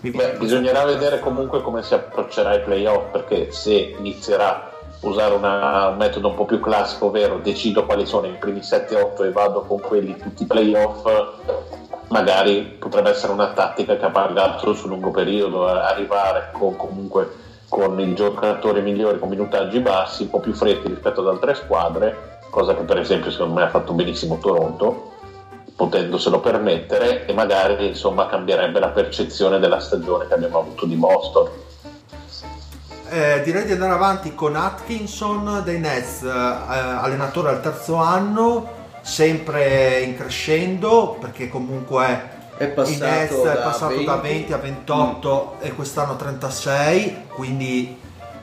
Beh, 0.00 0.36
bisognerà 0.38 0.84
vedere 0.84 1.18
comunque 1.18 1.60
come 1.60 1.82
si 1.82 1.92
approccerà 1.92 2.50
ai 2.50 2.62
playoff 2.62 3.10
perché 3.10 3.52
se 3.52 3.94
inizierà 3.98 4.70
usare 5.00 5.34
una- 5.34 5.88
un 5.88 5.96
metodo 5.96 6.28
un 6.28 6.34
po' 6.34 6.44
più 6.44 6.60
classico, 6.60 7.06
ovvero 7.06 7.38
decido 7.38 7.86
quali 7.86 8.06
sono 8.06 8.26
i 8.26 8.36
primi 8.38 8.62
7-8 8.62 9.24
e 9.24 9.32
vado 9.32 9.62
con 9.62 9.80
quelli 9.80 10.16
tutti 10.16 10.42
i 10.42 10.46
playoff, 10.46 11.04
magari 12.08 12.76
potrebbe 12.78 13.10
essere 13.10 13.32
una 13.32 13.52
tattica 13.52 13.96
che 13.96 14.04
ha 14.04 14.10
pagato 14.10 14.74
sul 14.74 14.90
lungo 14.90 15.10
periodo, 15.10 15.68
eh, 15.68 15.78
arrivare 15.78 16.50
con, 16.52 16.76
comunque 16.76 17.30
con 17.68 17.98
i 18.00 18.14
giocatori 18.14 18.82
migliori, 18.82 19.18
con 19.18 19.28
minutaggi 19.28 19.78
bassi, 19.78 20.24
un 20.24 20.30
po' 20.30 20.40
più 20.40 20.52
freschi 20.52 20.88
rispetto 20.88 21.20
ad 21.20 21.28
altre 21.28 21.54
squadre, 21.54 22.38
cosa 22.50 22.74
che 22.74 22.82
per 22.82 22.98
esempio 22.98 23.30
secondo 23.30 23.54
me 23.54 23.62
ha 23.62 23.68
fatto 23.68 23.92
benissimo 23.92 24.38
Toronto 24.38 25.18
potendoselo 25.80 26.40
permettere 26.40 27.24
e 27.24 27.32
magari 27.32 27.86
insomma 27.86 28.26
cambierebbe 28.26 28.78
la 28.78 28.88
percezione 28.88 29.58
della 29.58 29.80
stagione 29.80 30.26
che 30.26 30.34
abbiamo 30.34 30.58
avuto 30.58 30.84
di 30.84 30.94
Boston. 30.94 31.48
Eh, 33.12 33.42
direi 33.42 33.64
di 33.64 33.72
andare 33.72 33.92
avanti 33.92 34.36
con 34.36 34.54
Atkinson 34.54 35.62
dei 35.64 35.80
Nets, 35.80 36.22
eh, 36.22 36.28
allenatore 36.28 37.48
al 37.48 37.60
terzo 37.60 37.96
anno, 37.96 38.68
sempre 39.00 40.00
in 40.02 40.16
crescendo 40.16 41.16
perché 41.18 41.48
comunque 41.48 42.38
È 42.56 42.64
i 42.64 42.68
passato, 42.68 43.04
Nets 43.04 43.42
da, 43.42 43.52
è 43.52 43.62
passato 43.64 43.94
20, 43.94 44.04
da 44.04 44.16
20 44.16 44.52
a 44.52 44.56
28 44.58 45.56
e 45.60 45.72
quest'anno 45.74 46.14
36, 46.14 47.16
quindi 47.34 47.98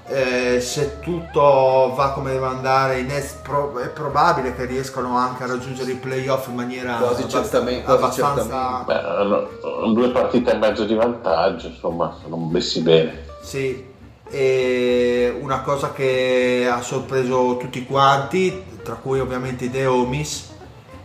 eh, 0.10 0.60
se 0.60 1.00
tutto 1.00 1.94
va 1.96 2.12
come 2.12 2.32
deve 2.32 2.48
andare 2.48 3.00
i 3.00 3.04
Nets 3.04 3.38
pro- 3.42 3.78
è 3.80 3.88
probabile 3.88 4.54
che 4.54 4.66
riescano 4.66 5.16
anche 5.16 5.44
a 5.44 5.48
raggiungere 5.48 5.92
i 5.92 5.96
playoff 5.96 6.48
in 6.50 6.56
maniera 6.56 6.96
Quasi 6.96 7.22
abbast- 7.22 7.30
certamente, 7.30 7.84
quasi 7.84 8.04
abbastanza 8.22 8.84
Beh, 8.86 8.94
hanno- 8.96 9.48
hanno 9.64 9.94
due 9.94 10.10
partite 10.10 10.52
e 10.52 10.58
mezzo 10.58 10.84
di 10.84 10.94
vantaggio, 10.94 11.68
insomma, 11.68 12.14
sono 12.22 12.36
messi 12.36 12.82
bene. 12.82 13.24
Sì, 13.42 13.96
e 14.30 15.36
una 15.40 15.62
cosa 15.62 15.92
che 15.94 16.68
ha 16.70 16.82
sorpreso 16.82 17.58
tutti 17.58 17.86
quanti, 17.86 18.64
tra 18.84 18.96
cui 18.96 19.20
ovviamente 19.20 19.70
Deomis, 19.70 20.56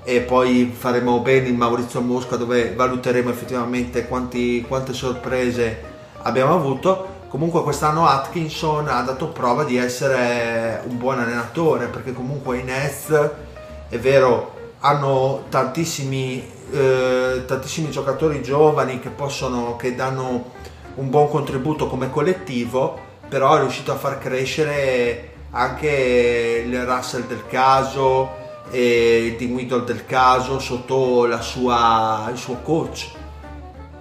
e 0.05 0.20
poi 0.20 0.75
faremo 0.77 1.20
bene 1.20 1.49
il 1.49 1.55
Maurizio 1.55 2.01
Mosca 2.01 2.37
dove 2.37 2.75
valuteremo 2.75 3.31
effettivamente 3.31 4.07
quanti- 4.09 4.64
quante 4.66 4.93
sorprese 4.93 5.81
abbiamo 6.23 6.55
avuto. 6.55 7.20
Comunque 7.29 7.62
quest'anno 7.62 8.07
Atkinson 8.07 8.89
ha 8.89 9.01
dato 9.03 9.29
prova 9.29 9.64
di 9.64 9.77
essere 9.77 10.83
un 10.87 10.99
buon 10.99 11.20
allenatore 11.20 11.87
perché 11.87 12.12
comunque 12.12 12.59
i 12.59 12.62
Nets 12.62 13.31
è 13.89 13.99
vero 13.99 14.61
hanno 14.81 15.45
tantissimi, 15.49 16.45
eh, 16.73 17.45
tantissimi 17.47 17.91
giocatori 17.91 18.43
giovani 18.43 18.99
che 18.99 19.09
possono 19.09 19.77
che 19.77 19.95
danno 19.95 20.51
un 20.97 21.09
buon 21.09 21.31
contributo 21.31 21.87
come 21.87 22.11
collettivo 22.11 23.11
però 23.33 23.57
è 23.57 23.61
riuscito 23.61 23.93
a 23.93 23.97
far 23.97 24.18
crescere 24.18 25.30
anche 25.53 26.64
il 26.66 26.85
Russell 26.85 27.26
del 27.26 27.45
caso 27.49 28.41
e 28.70 29.28
il 29.28 29.37
Dinwiddie 29.37 29.85
del 29.85 30.05
caso 30.05 30.59
sotto 30.59 31.24
la 31.24 31.41
sua, 31.41 32.28
il 32.30 32.37
suo 32.37 32.57
coach 32.57 33.09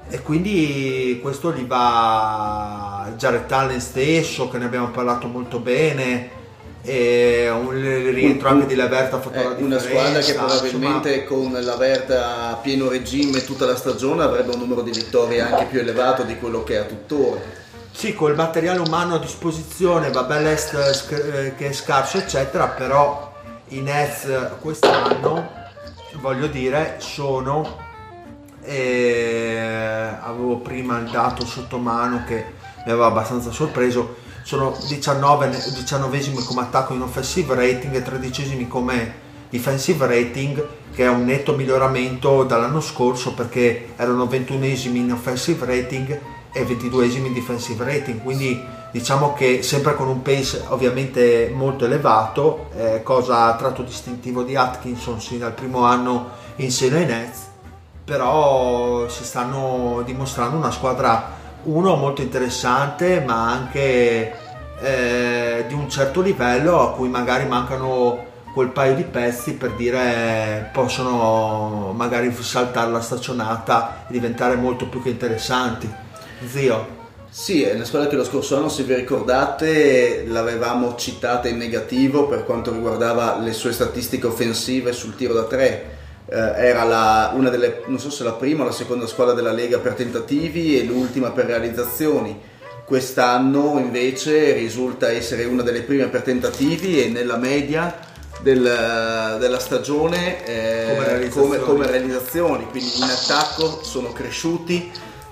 e 0.10 0.22
quindi 0.22 1.18
questo 1.22 1.54
gli 1.54 1.64
va 1.64 3.10
Jared 3.16 3.50
Allen 3.50 3.80
stesso 3.80 4.50
che 4.50 4.58
ne 4.58 4.66
abbiamo 4.66 4.90
parlato 4.90 5.28
molto 5.28 5.60
bene 5.60 6.40
e 6.82 7.48
un 7.50 7.74
il 7.78 8.12
rientro 8.12 8.50
anche 8.50 8.66
di 8.66 8.76
Levert 8.76 9.14
ha 9.14 9.22
fatto 9.22 9.42
la 9.42 9.56
una 9.58 9.80
squadra 9.80 10.20
che 10.20 10.34
probabilmente 10.34 11.24
con 11.24 11.58
la 11.58 11.76
Verta 11.78 12.50
a 12.50 12.56
pieno 12.56 12.90
regime 12.90 13.46
tutta 13.46 13.66
la 13.66 13.78
stagione 13.78 14.24
avrebbe 14.24 14.52
un 14.52 14.60
numero 14.60 14.82
di 14.82 14.92
vittorie 14.92 15.40
anche 15.40 15.68
più 15.68 15.80
elevato 15.80 16.24
di 16.24 16.38
quello 16.38 16.66
che 16.66 16.78
ha 16.78 16.84
tuttora. 16.84 17.61
Sì, 17.92 18.16
col 18.16 18.36
materiale 18.36 18.80
umano 18.80 19.16
a 19.16 19.20
disposizione, 19.20 20.10
vabbè 20.10 20.42
l'est 20.42 20.74
eh, 20.74 21.46
eh, 21.48 21.56
che 21.56 21.70
è 21.70 21.72
scarso 21.72 22.18
eccetera, 22.18 22.68
però 22.68 23.32
i 23.68 23.82
Nets 23.82 24.28
quest'anno, 24.60 25.52
voglio 26.14 26.48
dire, 26.48 26.96
sono, 26.98 27.78
eh, 28.64 30.16
avevo 30.20 30.58
prima 30.58 30.98
il 30.98 31.12
dato 31.12 31.46
sotto 31.46 31.78
mano 31.78 32.24
che 32.26 32.44
mi 32.86 32.92
aveva 32.92 33.08
abbastanza 33.08 33.52
sorpreso, 33.52 34.16
sono 34.44 34.76
19, 34.88 35.50
19 35.50 36.34
come 36.46 36.62
attacco 36.62 36.94
in 36.94 37.02
offensive 37.02 37.54
rating 37.54 37.94
e 37.94 38.02
13 38.02 38.68
come 38.68 39.30
defensive 39.50 40.08
rating 40.08 40.66
che 40.94 41.04
è 41.04 41.10
un 41.10 41.26
netto 41.26 41.56
miglioramento 41.56 42.44
dall'anno 42.44 42.82
scorso 42.82 43.34
perché 43.34 43.90
erano 43.96 44.26
21 44.26 44.66
in 44.66 45.12
offensive 45.12 45.66
rating 45.66 46.20
e 46.52 46.64
22 46.64 47.06
in 47.06 47.34
defensive 47.34 47.84
rating 47.84 48.22
quindi 48.22 48.62
diciamo 48.92 49.34
che 49.34 49.64
sempre 49.64 49.96
con 49.96 50.08
un 50.08 50.22
pace 50.22 50.64
ovviamente 50.68 51.52
molto 51.54 51.86
elevato 51.86 52.70
eh, 52.76 53.02
cosa 53.04 53.56
tratto 53.56 53.84
distintivo 53.84 54.44
di 54.44 54.56
Atkinson 54.56 55.22
sin 55.22 55.40
dal 55.40 55.54
primo 55.54 55.86
anno 55.86 56.30
in 56.58 56.72
seno 56.72 56.98
ai 56.98 57.06
Nets 57.06 57.50
però 58.04 59.08
si 59.08 59.24
stanno 59.24 60.02
dimostrando 60.06 60.58
una 60.58 60.72
squadra 60.72 61.40
uno 61.64 61.96
molto 61.96 62.22
interessante 62.22 63.22
ma 63.22 63.50
anche 63.50 64.36
eh, 64.82 65.66
di 65.68 65.74
un 65.74 65.90
certo 65.90 66.22
livello 66.22 66.82
a 66.82 66.92
cui 66.94 67.08
magari 67.08 67.46
mancano 67.46 68.30
quel 68.54 68.70
paio 68.70 68.96
di 68.96 69.04
pezzi 69.04 69.54
per 69.54 69.72
dire 69.74 70.70
possono 70.74 71.94
magari 71.96 72.34
saltare 72.34 72.92
la 72.92 73.02
staccionata 73.02 74.06
e 74.08 74.12
diventare 74.12 74.56
molto 74.56 74.88
più 74.88 75.02
che 75.02 75.10
interessanti. 75.10 76.10
Zio. 76.48 77.00
Sì, 77.30 77.64
è 77.64 77.74
una 77.74 77.86
squadra 77.86 78.10
che 78.10 78.18
lo 78.18 78.26
scorso 78.26 78.58
anno, 78.58 78.68
se 78.68 78.84
vi 78.84 78.94
ricordate, 78.94 80.26
l'avevamo 80.28 80.96
citata 80.96 81.48
in 81.48 81.56
negativo 81.58 82.28
per 82.28 82.44
quanto 82.44 82.74
riguardava 82.74 83.40
le 83.40 83.54
sue 83.54 83.72
statistiche 83.72 84.28
offensive 84.28 84.92
sul 84.92 85.16
tiro 85.16 85.34
da 85.34 85.44
tre. 85.44 86.00
Eh, 86.26 86.36
era 86.36 86.84
la, 86.84 87.32
una 87.34 87.50
delle, 87.50 87.84
non 87.86 88.00
so 88.00 88.10
se 88.10 88.26
la 88.26 88.34
prima 88.34 88.64
o 88.64 88.66
la 88.66 88.74
seconda 88.74 89.08
squadra 89.08 89.34
della 89.34 89.54
Lega 89.54 89.80
per 89.80 89.94
tentativi 89.94 90.78
e 90.78 90.84
l'ultima 90.84 91.32
per 91.32 91.46
realizzazioni. 91.46 92.38
Quest'anno 92.86 93.80
invece 93.80 94.52
risulta 94.52 95.10
essere 95.10 95.46
una 95.46 95.64
delle 95.64 95.84
prime 95.84 96.08
per 96.08 96.24
tentativi 96.24 97.02
e 97.02 97.08
nella 97.08 97.38
media 97.38 97.98
del, 98.42 99.38
della 99.40 99.60
stagione 99.60 100.46
eh, 100.46 100.96
Come 100.96 101.06
realizzazioni. 101.06 101.48
come, 101.48 101.60
come 101.60 101.88
realizzazioni, 101.88 102.66
quindi 102.70 102.92
in 102.98 103.04
attacco 103.04 103.82
sono 103.84 104.12
cresciuti 104.12 104.92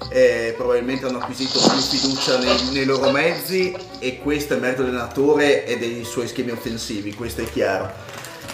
eh, 0.09 0.53
probabilmente 0.55 1.05
hanno 1.05 1.19
acquisito 1.19 1.59
più 1.59 1.77
fiducia 1.79 2.37
nei, 2.37 2.69
nei 2.71 2.85
loro 2.85 3.11
mezzi 3.11 3.75
e 3.99 4.19
questo 4.19 4.53
è 4.53 4.57
merito 4.57 4.83
dell'allenatore 4.83 5.65
e 5.65 5.77
dei 5.77 6.03
suoi 6.03 6.27
schemi 6.27 6.51
offensivi, 6.51 7.13
questo 7.13 7.41
è 7.41 7.49
chiaro. 7.51 7.91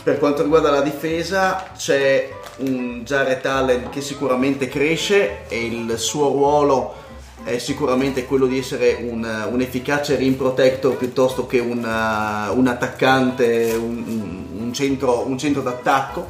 Per 0.04 0.20
quanto 0.20 0.44
riguarda 0.44 0.70
la 0.70 0.82
difesa 0.82 1.72
c'è 1.76 2.30
un 2.58 3.02
Jared 3.04 3.46
Allen 3.46 3.90
che 3.90 4.02
sicuramente 4.02 4.68
cresce 4.68 5.48
e 5.48 5.66
il 5.66 5.98
suo 5.98 6.30
ruolo 6.30 7.04
è 7.44 7.58
sicuramente 7.60 8.26
quello 8.26 8.48
di 8.48 8.58
essere 8.58 8.98
un, 9.02 9.24
un 9.24 9.62
efficace 9.62 10.16
rim 10.16 10.34
protector 10.34 10.96
piuttosto 10.98 11.46
che 11.46 11.60
un, 11.60 11.78
uh, 11.78 12.58
un 12.58 12.68
attaccante, 12.68 13.74
un, 13.78 14.46
un 14.58 14.74
centro, 14.74 15.28
un 15.28 15.38
centro 15.38 15.62
d'attacco. 15.62 16.28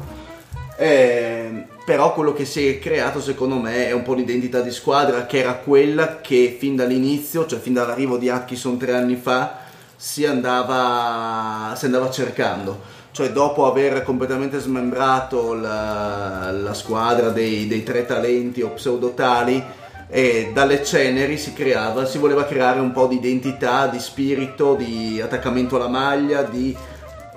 Eh, 0.78 1.66
però 1.86 2.14
quello 2.14 2.34
che 2.34 2.46
si 2.46 2.68
è 2.68 2.80
creato 2.80 3.22
secondo 3.22 3.58
me 3.58 3.88
è 3.88 3.92
un 3.92 4.02
po' 4.02 4.16
l'identità 4.16 4.62
di 4.62 4.72
squadra 4.72 5.28
che 5.28 5.38
era 5.38 5.54
quella 5.54 6.20
che 6.20 6.58
fin 6.60 6.76
dall'inizio, 6.76 7.46
cioè 7.46 7.60
fin 7.60 7.74
dall'arrivo 7.74 8.18
di 8.18 8.28
Atkinson 8.28 8.78
tre 8.78 8.96
anni 8.96 9.16
fa, 9.16 9.60
si 9.96 10.26
andava, 10.26 11.76
si 11.76 11.86
andava 11.86 12.10
cercando. 12.10 12.94
Cioè 13.12 13.32
dopo 13.32 13.66
aver 13.66 14.04
completamente 14.04 14.60
smembrato 14.60 15.54
la, 15.54 16.52
la 16.52 16.74
squadra 16.74 17.30
dei, 17.30 17.68
dei 17.68 17.84
tre 17.84 18.06
talenti 18.06 18.62
o 18.62 18.72
pseudotali, 18.72 19.64
e 20.08 20.52
dalle 20.54 20.84
ceneri 20.84 21.38
si 21.38 21.54
creava, 21.54 22.06
si 22.06 22.18
voleva 22.18 22.46
creare 22.46 22.80
un 22.80 22.92
po' 22.92 23.08
di 23.08 23.16
identità, 23.16 23.88
di 23.88 24.00
spirito, 24.00 24.76
di 24.76 25.22
attaccamento 25.22 25.78
alla 25.78 25.88
maglia, 25.88 26.42
di 26.42 26.76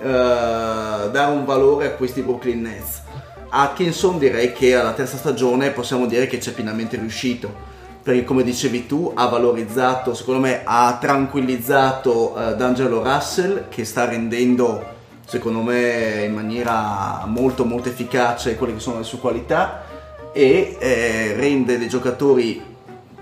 eh, 0.01 0.03
dare 0.03 1.31
un 1.33 1.45
valore 1.45 1.87
a 1.87 1.91
questi 1.91 2.23
Brooklyn 2.23 2.63
Nets. 2.63 3.03
Atkinson 3.51 4.19
direi 4.19 4.53
che 4.53 4.75
alla 4.75 4.93
terza 4.93 5.17
stagione 5.17 5.71
possiamo 5.71 6.07
dire 6.07 6.27
che 6.27 6.39
c'è 6.39 6.53
pienamente 6.53 6.97
riuscito. 6.97 7.67
Perché 8.03 8.25
come 8.25 8.43
dicevi 8.43 8.87
tu 8.87 9.13
ha 9.15 9.27
valorizzato 9.27 10.15
secondo 10.15 10.41
me 10.41 10.63
ha 10.65 10.97
tranquillizzato 10.99 12.33
uh, 12.33 12.57
D'Angelo 12.57 13.03
Russell 13.03 13.69
che 13.69 13.85
sta 13.85 14.07
rendendo 14.07 14.97
secondo 15.27 15.61
me 15.61 16.25
in 16.25 16.33
maniera 16.33 17.25
molto 17.27 17.67
molto 17.67 17.91
efficace 17.91 18.57
quelle 18.57 18.73
che 18.73 18.81
sono 18.81 18.99
le 18.99 19.05
sue 19.05 19.19
qualità 19.19 19.85
e 20.33 20.77
eh, 20.79 21.35
rende 21.37 21.77
dei 21.77 21.89
giocatori 21.89 22.63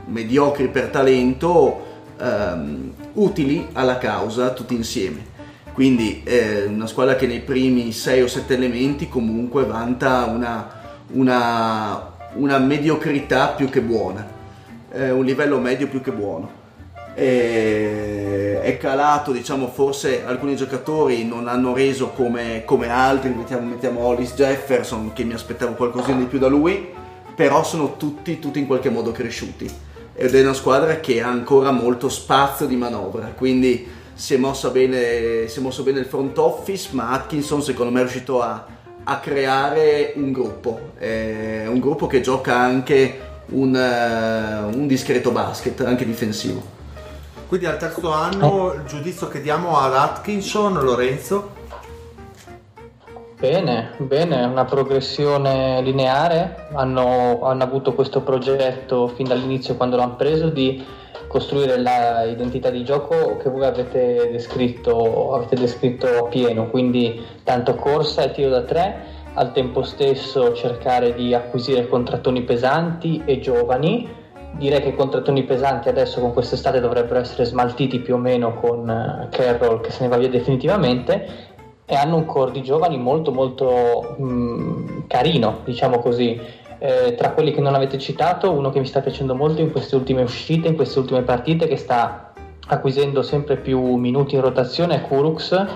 mediocri 0.04 0.68
per 0.68 0.86
talento 0.86 1.84
ehm, 2.20 2.92
utili 3.14 3.66
alla 3.72 3.98
causa 3.98 4.50
tutti 4.50 4.74
insieme 4.74 5.34
quindi 5.76 6.22
eh, 6.24 6.64
una 6.64 6.86
squadra 6.86 7.16
che 7.16 7.26
nei 7.26 7.40
primi 7.40 7.92
6 7.92 8.22
o 8.22 8.26
7 8.26 8.54
elementi 8.54 9.10
comunque 9.10 9.66
vanta 9.66 10.24
una, 10.24 10.70
una, 11.08 12.12
una 12.36 12.56
mediocrità 12.56 13.48
più 13.48 13.68
che 13.68 13.82
buona, 13.82 14.26
eh, 14.90 15.10
un 15.10 15.22
livello 15.22 15.58
medio 15.58 15.86
più 15.86 16.00
che 16.00 16.12
buono. 16.12 16.50
E 17.14 18.58
è 18.62 18.78
calato, 18.78 19.32
diciamo, 19.32 19.68
forse 19.68 20.24
alcuni 20.24 20.56
giocatori 20.56 21.26
non 21.26 21.46
hanno 21.46 21.74
reso 21.74 22.08
come, 22.08 22.62
come 22.64 22.88
altri, 22.88 23.28
mettiamo, 23.28 23.68
mettiamo 23.68 24.00
Hollis 24.00 24.32
Jefferson 24.32 25.12
che 25.12 25.24
mi 25.24 25.34
aspettavo 25.34 25.74
qualcosina 25.74 26.16
di 26.16 26.24
più 26.24 26.38
da 26.38 26.46
lui, 26.48 26.88
però 27.34 27.62
sono 27.62 27.98
tutti, 27.98 28.38
tutti 28.38 28.58
in 28.58 28.66
qualche 28.66 28.88
modo 28.88 29.12
cresciuti 29.12 29.70
ed 30.14 30.34
è 30.34 30.40
una 30.40 30.54
squadra 30.54 31.00
che 31.00 31.20
ha 31.20 31.28
ancora 31.28 31.70
molto 31.70 32.08
spazio 32.08 32.64
di 32.64 32.76
manovra, 32.76 33.34
quindi 33.36 33.95
si 34.16 34.32
è, 34.32 34.38
mossa 34.38 34.70
bene, 34.70 35.46
si 35.46 35.58
è 35.58 35.62
mosso 35.62 35.82
bene 35.82 36.00
il 36.00 36.06
front 36.06 36.36
office, 36.38 36.88
ma 36.92 37.10
Atkinson 37.10 37.62
secondo 37.62 37.92
me 37.92 37.98
è 37.98 38.02
riuscito 38.02 38.40
a, 38.40 38.64
a 39.04 39.18
creare 39.18 40.14
un 40.16 40.32
gruppo, 40.32 40.92
eh, 40.98 41.66
un 41.66 41.78
gruppo 41.78 42.06
che 42.06 42.22
gioca 42.22 42.56
anche 42.56 43.20
un, 43.48 43.74
uh, 43.74 44.74
un, 44.74 44.86
discreto 44.86 45.30
basket, 45.32 45.82
anche 45.82 46.06
difensivo. 46.06 46.74
Quindi 47.46 47.66
al 47.66 47.76
terzo 47.76 48.10
anno 48.10 48.72
il 48.72 48.84
giudizio 48.86 49.28
che 49.28 49.42
diamo 49.42 49.78
ad 49.78 49.94
Atkinson, 49.94 50.82
Lorenzo? 50.82 51.52
Bene, 53.38 53.96
bene, 53.98 54.44
una 54.44 54.64
progressione 54.64 55.82
lineare, 55.82 56.68
hanno, 56.72 57.42
hanno 57.42 57.62
avuto 57.62 57.92
questo 57.92 58.22
progetto 58.22 59.08
fin 59.08 59.28
dall'inizio 59.28 59.76
quando 59.76 59.96
l'hanno 59.96 60.16
preso 60.16 60.48
di 60.48 60.82
costruire 61.36 61.76
l'identità 61.76 62.70
di 62.70 62.82
gioco 62.82 63.36
che 63.36 63.50
voi 63.50 63.66
avete 63.66 64.30
descritto, 64.32 65.34
avete 65.34 65.54
descritto 65.56 66.06
a 66.06 66.28
pieno, 66.28 66.70
quindi 66.70 67.22
tanto 67.44 67.74
corsa 67.74 68.22
e 68.22 68.30
tiro 68.30 68.48
da 68.48 68.62
tre, 68.62 69.04
al 69.34 69.52
tempo 69.52 69.82
stesso 69.82 70.54
cercare 70.54 71.12
di 71.12 71.34
acquisire 71.34 71.88
contrattoni 71.88 72.40
pesanti 72.40 73.20
e 73.26 73.38
giovani. 73.38 74.08
Direi 74.52 74.80
che 74.80 74.88
i 74.88 74.94
contrattoni 74.94 75.42
pesanti 75.42 75.90
adesso 75.90 76.20
con 76.20 76.32
quest'estate 76.32 76.80
dovrebbero 76.80 77.20
essere 77.20 77.44
smaltiti 77.44 77.98
più 77.98 78.14
o 78.14 78.18
meno 78.18 78.54
con 78.54 78.88
eh, 78.88 79.28
Carroll 79.28 79.82
che 79.82 79.90
se 79.90 80.04
ne 80.04 80.08
va 80.08 80.16
via 80.16 80.30
definitivamente 80.30 81.54
e 81.84 81.94
hanno 81.94 82.16
un 82.16 82.24
core 82.24 82.52
di 82.52 82.62
giovani 82.62 82.96
molto 82.96 83.30
molto 83.30 84.16
mh, 84.16 85.06
carino, 85.06 85.60
diciamo 85.64 85.98
così 85.98 86.40
eh, 86.78 87.14
tra 87.16 87.30
quelli 87.30 87.52
che 87.52 87.60
non 87.60 87.74
avete 87.74 87.98
citato, 87.98 88.52
uno 88.52 88.70
che 88.70 88.78
mi 88.78 88.86
sta 88.86 89.00
piacendo 89.00 89.34
molto 89.34 89.60
in 89.60 89.70
queste 89.70 89.96
ultime 89.96 90.22
uscite, 90.22 90.68
in 90.68 90.76
queste 90.76 90.98
ultime 90.98 91.22
partite, 91.22 91.66
che 91.66 91.76
sta 91.76 92.32
acquisendo 92.68 93.22
sempre 93.22 93.56
più 93.56 93.96
minuti 93.96 94.34
in 94.34 94.40
rotazione 94.40 94.96
è 94.96 95.02
Kurux, 95.02 95.66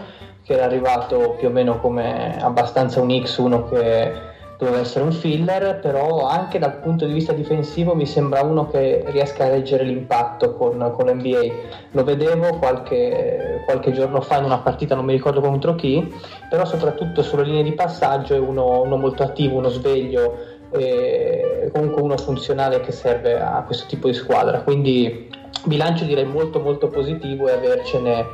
che 0.42 0.52
era 0.52 0.64
arrivato 0.64 1.36
più 1.38 1.48
o 1.48 1.50
meno 1.50 1.78
come 1.78 2.36
abbastanza 2.40 3.00
un 3.00 3.22
X, 3.22 3.38
uno 3.38 3.68
che 3.68 4.28
doveva 4.60 4.80
essere 4.80 5.04
un 5.04 5.12
filler, 5.12 5.80
però 5.80 6.26
anche 6.28 6.58
dal 6.58 6.80
punto 6.80 7.06
di 7.06 7.14
vista 7.14 7.32
difensivo 7.32 7.94
mi 7.94 8.04
sembra 8.04 8.42
uno 8.42 8.68
che 8.68 9.04
riesca 9.06 9.44
a 9.44 9.48
reggere 9.48 9.84
l'impatto 9.84 10.54
con, 10.54 10.92
con 10.94 11.06
l'NBA. 11.06 11.54
Lo 11.92 12.04
vedevo 12.04 12.58
qualche, 12.58 13.62
qualche, 13.64 13.92
giorno 13.92 14.20
fa 14.20 14.36
in 14.36 14.44
una 14.44 14.58
partita, 14.58 14.94
non 14.94 15.06
mi 15.06 15.14
ricordo 15.14 15.40
contro 15.40 15.74
chi, 15.74 16.14
però 16.50 16.66
soprattutto 16.66 17.22
sulle 17.22 17.44
linee 17.44 17.62
di 17.62 17.72
passaggio 17.72 18.34
è 18.34 18.38
uno, 18.38 18.82
uno 18.82 18.96
molto 18.96 19.22
attivo, 19.22 19.56
uno 19.56 19.70
sveglio, 19.70 20.49
comunque 20.70 22.02
uno 22.02 22.16
funzionale 22.16 22.80
che 22.80 22.92
serve 22.92 23.40
a 23.40 23.62
questo 23.66 23.86
tipo 23.86 24.08
di 24.08 24.14
squadra. 24.14 24.60
Quindi 24.62 25.28
bilancio 25.64 26.04
direi 26.04 26.24
molto 26.24 26.60
molto 26.60 26.88
positivo 26.88 27.48
e 27.48 27.52
avercene 27.52 28.26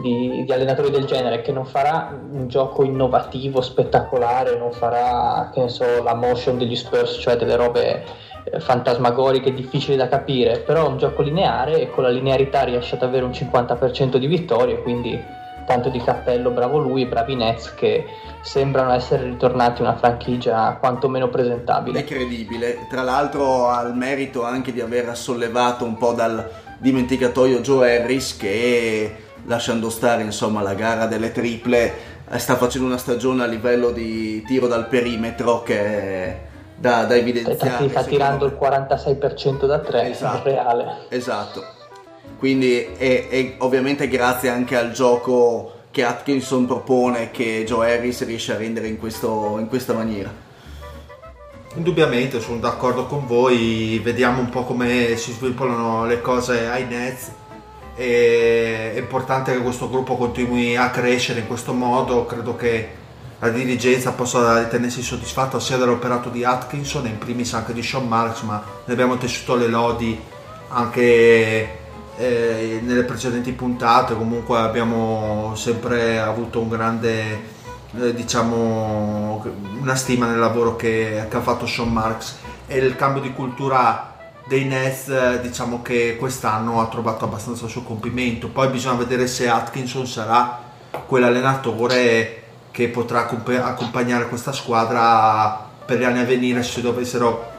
di, 0.00 0.44
di, 0.44 0.52
allenatori 0.52 0.90
del 0.90 1.04
genere 1.04 1.42
che 1.42 1.52
non 1.52 1.66
farà 1.66 2.18
un 2.30 2.48
gioco 2.48 2.82
innovativo, 2.82 3.60
spettacolare, 3.60 4.56
non 4.56 4.72
farà 4.72 5.50
che 5.52 5.60
ne 5.60 5.68
so, 5.68 6.02
la 6.02 6.14
motion 6.14 6.56
degli 6.56 6.76
Spurs, 6.76 7.18
cioè 7.20 7.36
delle 7.36 7.56
robe 7.56 8.02
eh, 8.44 8.60
fantasmagoriche 8.60 9.52
difficili 9.52 9.96
da 9.96 10.08
capire, 10.08 10.60
però 10.60 10.88
un 10.88 10.96
gioco 10.96 11.22
lineare 11.22 11.80
e 11.80 11.90
con 11.90 12.04
la 12.04 12.08
linearità 12.08 12.62
riesce 12.62 12.94
ad 12.94 13.02
avere 13.02 13.24
un 13.24 13.32
50% 13.32 14.16
di 14.16 14.26
vittorie, 14.26 14.80
quindi 14.80 15.22
tanto 15.66 15.88
di 15.88 16.00
cappello, 16.02 16.50
bravo 16.50 16.78
lui, 16.78 17.06
bravi 17.06 17.34
Nets 17.34 17.74
che 17.74 18.04
sembrano 18.42 18.92
essere 18.92 19.24
ritornati 19.24 19.82
una 19.82 19.96
franchigia 19.96 20.76
quantomeno 20.80 21.28
presentabile. 21.28 22.00
È 22.00 22.04
credibile, 22.04 22.86
tra 22.88 23.02
l'altro 23.02 23.68
ha 23.68 23.82
il 23.82 23.94
merito 23.94 24.44
anche 24.44 24.72
di 24.72 24.80
aver 24.80 25.16
sollevato 25.16 25.84
un 25.84 25.96
po' 25.96 26.12
dal 26.12 26.48
dimenticatoio 26.78 27.60
Joe 27.60 28.00
Harris 28.00 28.36
che 28.36 29.16
lasciando 29.44 29.90
stare 29.90 30.22
insomma 30.22 30.62
la 30.62 30.74
gara 30.74 31.06
delle 31.06 31.32
triple 31.32 31.92
sta 32.36 32.56
facendo 32.56 32.86
una 32.86 32.96
stagione 32.96 33.42
a 33.42 33.46
livello 33.46 33.90
di 33.90 34.42
tiro 34.44 34.66
dal 34.66 34.86
perimetro 34.86 35.62
che 35.62 35.80
è 35.80 36.40
da, 36.76 37.04
da 37.04 37.14
evidenziare. 37.14 37.88
Sta, 37.88 38.00
sta 38.00 38.02
tirando 38.04 38.46
il 38.46 38.56
46% 38.60 39.66
da 39.66 39.78
3 39.78 40.10
esatto, 40.10 40.48
reale. 40.48 40.96
Esatto. 41.08 41.62
Quindi 42.42 42.76
è, 42.96 43.28
è 43.28 43.54
ovviamente 43.58 44.08
grazie 44.08 44.48
anche 44.48 44.76
al 44.76 44.90
gioco 44.90 45.74
che 45.92 46.02
Atkinson 46.02 46.66
propone 46.66 47.30
che 47.30 47.62
Joe 47.64 47.94
Harris 47.94 48.26
riesce 48.26 48.52
a 48.52 48.56
rendere 48.56 48.88
in, 48.88 48.98
questo, 48.98 49.58
in 49.60 49.68
questa 49.68 49.92
maniera. 49.92 50.28
Indubbiamente 51.76 52.40
sono 52.40 52.58
d'accordo 52.58 53.06
con 53.06 53.28
voi, 53.28 54.00
vediamo 54.02 54.40
un 54.40 54.48
po' 54.48 54.64
come 54.64 55.16
si 55.18 55.30
sviluppano 55.30 56.04
le 56.04 56.20
cose 56.20 56.66
ai 56.66 56.84
Nets 56.86 57.30
è 57.94 58.94
importante 58.96 59.52
che 59.52 59.62
questo 59.62 59.88
gruppo 59.88 60.16
continui 60.16 60.76
a 60.76 60.90
crescere 60.90 61.38
in 61.38 61.46
questo 61.46 61.72
modo, 61.72 62.26
credo 62.26 62.56
che 62.56 62.88
la 63.38 63.50
dirigenza 63.50 64.10
possa 64.10 64.64
ritenersi 64.64 65.00
soddisfatta 65.00 65.60
sia 65.60 65.76
dell'operato 65.76 66.28
di 66.28 66.42
Atkinson 66.42 67.06
e 67.06 67.10
in 67.10 67.18
primis 67.18 67.54
anche 67.54 67.72
di 67.72 67.84
Sean 67.84 68.08
Marks, 68.08 68.40
ma 68.40 68.60
ne 68.84 68.92
abbiamo 68.92 69.16
tessuto 69.16 69.54
le 69.54 69.68
lodi 69.68 70.18
anche 70.70 71.81
eh, 72.22 72.80
nelle 72.82 73.02
precedenti 73.02 73.50
puntate, 73.50 74.14
comunque 74.14 74.58
abbiamo 74.58 75.54
sempre 75.56 76.20
avuto 76.20 76.60
un 76.60 76.68
grande, 76.68 77.40
eh, 77.98 78.14
diciamo, 78.14 79.44
una 79.80 79.96
stima 79.96 80.26
nel 80.26 80.38
lavoro 80.38 80.76
che, 80.76 81.26
che 81.28 81.36
ha 81.36 81.40
fatto 81.40 81.66
Sean 81.66 81.92
Marks. 81.92 82.38
E 82.68 82.78
il 82.78 82.94
cambio 82.94 83.20
di 83.20 83.32
cultura 83.32 84.16
dei 84.46 84.64
Nets 84.64 85.08
eh, 85.08 85.40
diciamo 85.40 85.82
che 85.82 86.16
quest'anno 86.16 86.80
ha 86.80 86.86
trovato 86.86 87.24
abbastanza 87.24 87.64
il 87.64 87.70
suo 87.72 87.82
compimento. 87.82 88.48
Poi 88.48 88.68
bisogna 88.68 88.98
vedere 88.98 89.26
se 89.26 89.48
Atkinson 89.48 90.06
sarà 90.06 90.60
quell'allenatore 91.06 92.42
che 92.70 92.88
potrà 92.88 93.28
accompagnare 93.28 94.28
questa 94.28 94.52
squadra 94.52 95.70
per 95.84 95.98
gli 95.98 96.04
anni 96.04 96.20
a 96.20 96.24
venire 96.24 96.62
se 96.62 96.80
dovessero 96.80 97.50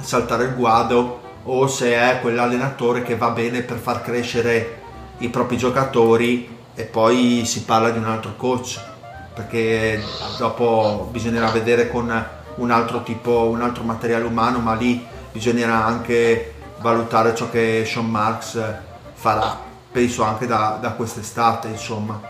saltare 0.00 0.44
il 0.44 0.54
guado 0.54 1.24
o 1.46 1.66
se 1.66 1.94
è 1.94 2.20
quell'allenatore 2.20 3.02
che 3.02 3.16
va 3.16 3.30
bene 3.30 3.62
per 3.62 3.78
far 3.78 4.02
crescere 4.02 4.82
i 5.18 5.28
propri 5.28 5.56
giocatori 5.56 6.54
e 6.74 6.84
poi 6.84 7.44
si 7.44 7.64
parla 7.64 7.90
di 7.90 7.98
un 7.98 8.04
altro 8.04 8.34
coach 8.36 8.78
perché 9.34 10.02
dopo 10.38 11.08
bisognerà 11.10 11.50
vedere 11.50 11.88
con 11.90 12.24
un 12.56 12.70
altro 12.70 13.02
tipo 13.02 13.48
un 13.48 13.62
altro 13.62 13.82
materiale 13.82 14.24
umano 14.24 14.58
ma 14.58 14.74
lì 14.74 15.04
bisognerà 15.32 15.84
anche 15.84 16.54
valutare 16.80 17.34
ciò 17.34 17.50
che 17.50 17.84
Sean 17.86 18.10
Marks 18.10 18.58
farà, 19.12 19.58
penso 19.90 20.22
anche 20.22 20.46
da, 20.46 20.78
da 20.80 20.92
quest'estate, 20.92 21.68
insomma. 21.68 22.20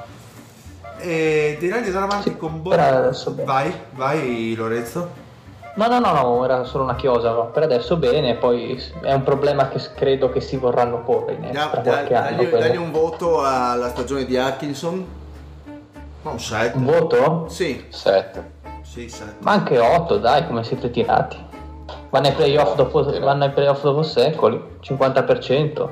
E 0.98 1.56
direi 1.60 1.82
di 1.82 1.88
andare 1.88 2.06
avanti 2.06 2.36
con 2.36 2.62
bene. 2.62 2.76
Vai, 3.44 3.72
vai 3.94 4.54
Lorenzo. 4.54 5.24
No, 5.77 5.89
no, 5.89 5.99
no, 6.01 6.12
no, 6.12 6.43
era 6.45 6.64
solo 6.64 6.85
una 6.85 6.95
chiosa, 6.97 7.33
no. 7.33 7.51
per 7.51 7.64
adesso 7.64 7.97
bene, 7.99 8.37
poi 8.37 8.83
è 9.03 9.12
un 9.12 9.22
problema 9.22 9.68
che 9.68 9.79
credo 9.95 10.31
che 10.31 10.41
si 10.41 10.57
vorranno 10.57 11.03
porre 11.03 11.35
in 11.35 11.51
Da- 11.53 11.68
tra 11.68 11.81
da- 11.83 11.91
qualche 11.91 12.14
anno. 12.14 12.37
dagli, 12.37 12.49
quello. 12.49 12.66
dagli 12.66 12.77
un 12.77 12.91
voto 12.91 13.43
alla 13.45 13.91
stagione 13.91 14.24
di 14.24 14.39
Atkinson. 14.39 15.07
Ma 16.22 16.31
un 16.31 16.41
7. 16.41 16.77
Un 16.79 16.85
voto? 16.87 17.47
Sì, 17.51 17.85
7. 17.91 18.53
Sì, 18.83 19.09
7. 19.11 19.35
Ma 19.41 19.53
anche 19.53 19.79
8, 19.79 20.16
dai, 20.16 20.47
come 20.47 20.64
siete 20.64 20.91
tirati. 20.91 21.37
Vanno 22.09 22.27
ai 22.29 22.33
playoff 22.33 22.74
dopo, 22.74 23.05
vanno 23.20 23.45
ai 23.45 23.51
playoff 23.51 23.83
dopo 23.83 24.03
secoli, 24.03 24.59
50%. 24.81 25.91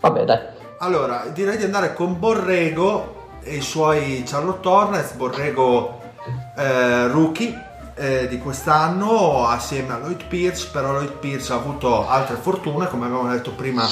Vabbè, 0.00 0.24
dai. 0.24 0.38
Allora, 0.78 1.26
direi 1.32 1.56
di 1.58 1.62
andare 1.64 1.94
con 1.94 2.18
Borrego 2.18 3.20
e 3.40 3.54
i 3.54 3.60
suoi 3.60 4.24
Charlotte 4.26 4.66
Hornets, 4.66 5.12
Borrego 5.12 6.00
eh, 6.56 7.06
rookie 7.06 7.70
eh, 7.94 8.28
di 8.28 8.38
quest'anno 8.38 9.46
assieme 9.46 9.94
a 9.94 9.98
Lloyd 9.98 10.24
Pierce, 10.26 10.68
però 10.72 10.92
Lloyd 10.92 11.12
Pierce 11.12 11.52
ha 11.52 11.56
avuto 11.56 12.08
altre 12.08 12.36
fortune, 12.36 12.88
come 12.88 13.06
avevamo 13.06 13.30
detto 13.30 13.52
prima 13.52 13.86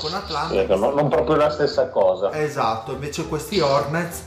con 0.00 0.14
Atlanta. 0.14 0.76
Non, 0.76 0.94
non 0.94 1.08
proprio 1.08 1.36
la 1.36 1.50
stessa 1.50 1.88
cosa. 1.88 2.32
Esatto, 2.32 2.92
invece 2.92 3.26
questi 3.26 3.60
Hornets, 3.60 4.22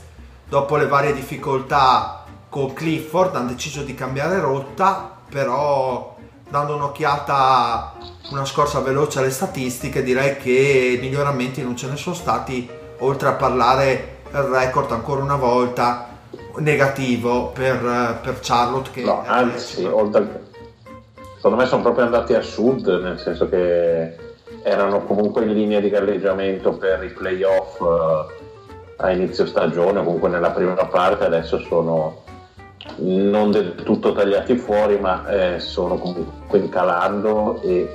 dopo 0.48 0.76
le 0.76 0.86
varie 0.86 1.12
difficoltà 1.12 2.24
con 2.48 2.72
Clifford, 2.72 3.36
hanno 3.36 3.48
deciso 3.48 3.82
di 3.82 3.94
cambiare 3.94 4.40
rotta, 4.40 5.16
però 5.28 6.16
dando 6.48 6.76
un'occhiata, 6.76 7.92
una 8.30 8.44
scorsa 8.44 8.80
veloce 8.80 9.18
alle 9.18 9.30
statistiche, 9.30 10.02
direi 10.02 10.38
che 10.38 10.98
miglioramenti 11.00 11.62
non 11.62 11.76
ce 11.76 11.88
ne 11.88 11.96
sono 11.96 12.14
stati, 12.14 12.68
oltre 12.98 13.28
a 13.28 13.32
parlare 13.32 14.20
il 14.30 14.38
record 14.38 14.92
ancora 14.92 15.22
una 15.22 15.36
volta 15.36 16.07
negativo 16.58 17.48
per, 17.48 18.20
per 18.22 18.38
Charlotte 18.40 18.90
che 18.90 19.02
No, 19.02 19.22
anzi, 19.26 19.84
oltre 19.84 20.20
al- 20.20 20.40
secondo 21.36 21.56
me 21.56 21.66
sono 21.66 21.82
proprio 21.82 22.04
andati 22.04 22.34
a 22.34 22.42
sud, 22.42 22.86
nel 23.02 23.18
senso 23.18 23.48
che 23.48 24.16
erano 24.62 25.04
comunque 25.04 25.44
in 25.44 25.52
linea 25.52 25.80
di 25.80 25.88
galleggiamento 25.88 26.72
per 26.72 27.02
i 27.04 27.10
playoff 27.10 27.80
eh, 27.80 28.34
a 28.96 29.10
inizio 29.12 29.46
stagione, 29.46 30.00
o 30.00 30.04
comunque 30.04 30.28
nella 30.28 30.50
prima 30.50 30.74
parte, 30.74 31.24
adesso 31.24 31.58
sono 31.60 32.22
non 32.96 33.50
del 33.50 33.74
tutto 33.76 34.12
tagliati 34.12 34.56
fuori, 34.56 34.98
ma 34.98 35.26
eh, 35.28 35.60
sono 35.60 35.96
comunque 35.96 36.68
calando 36.68 37.60
e 37.62 37.88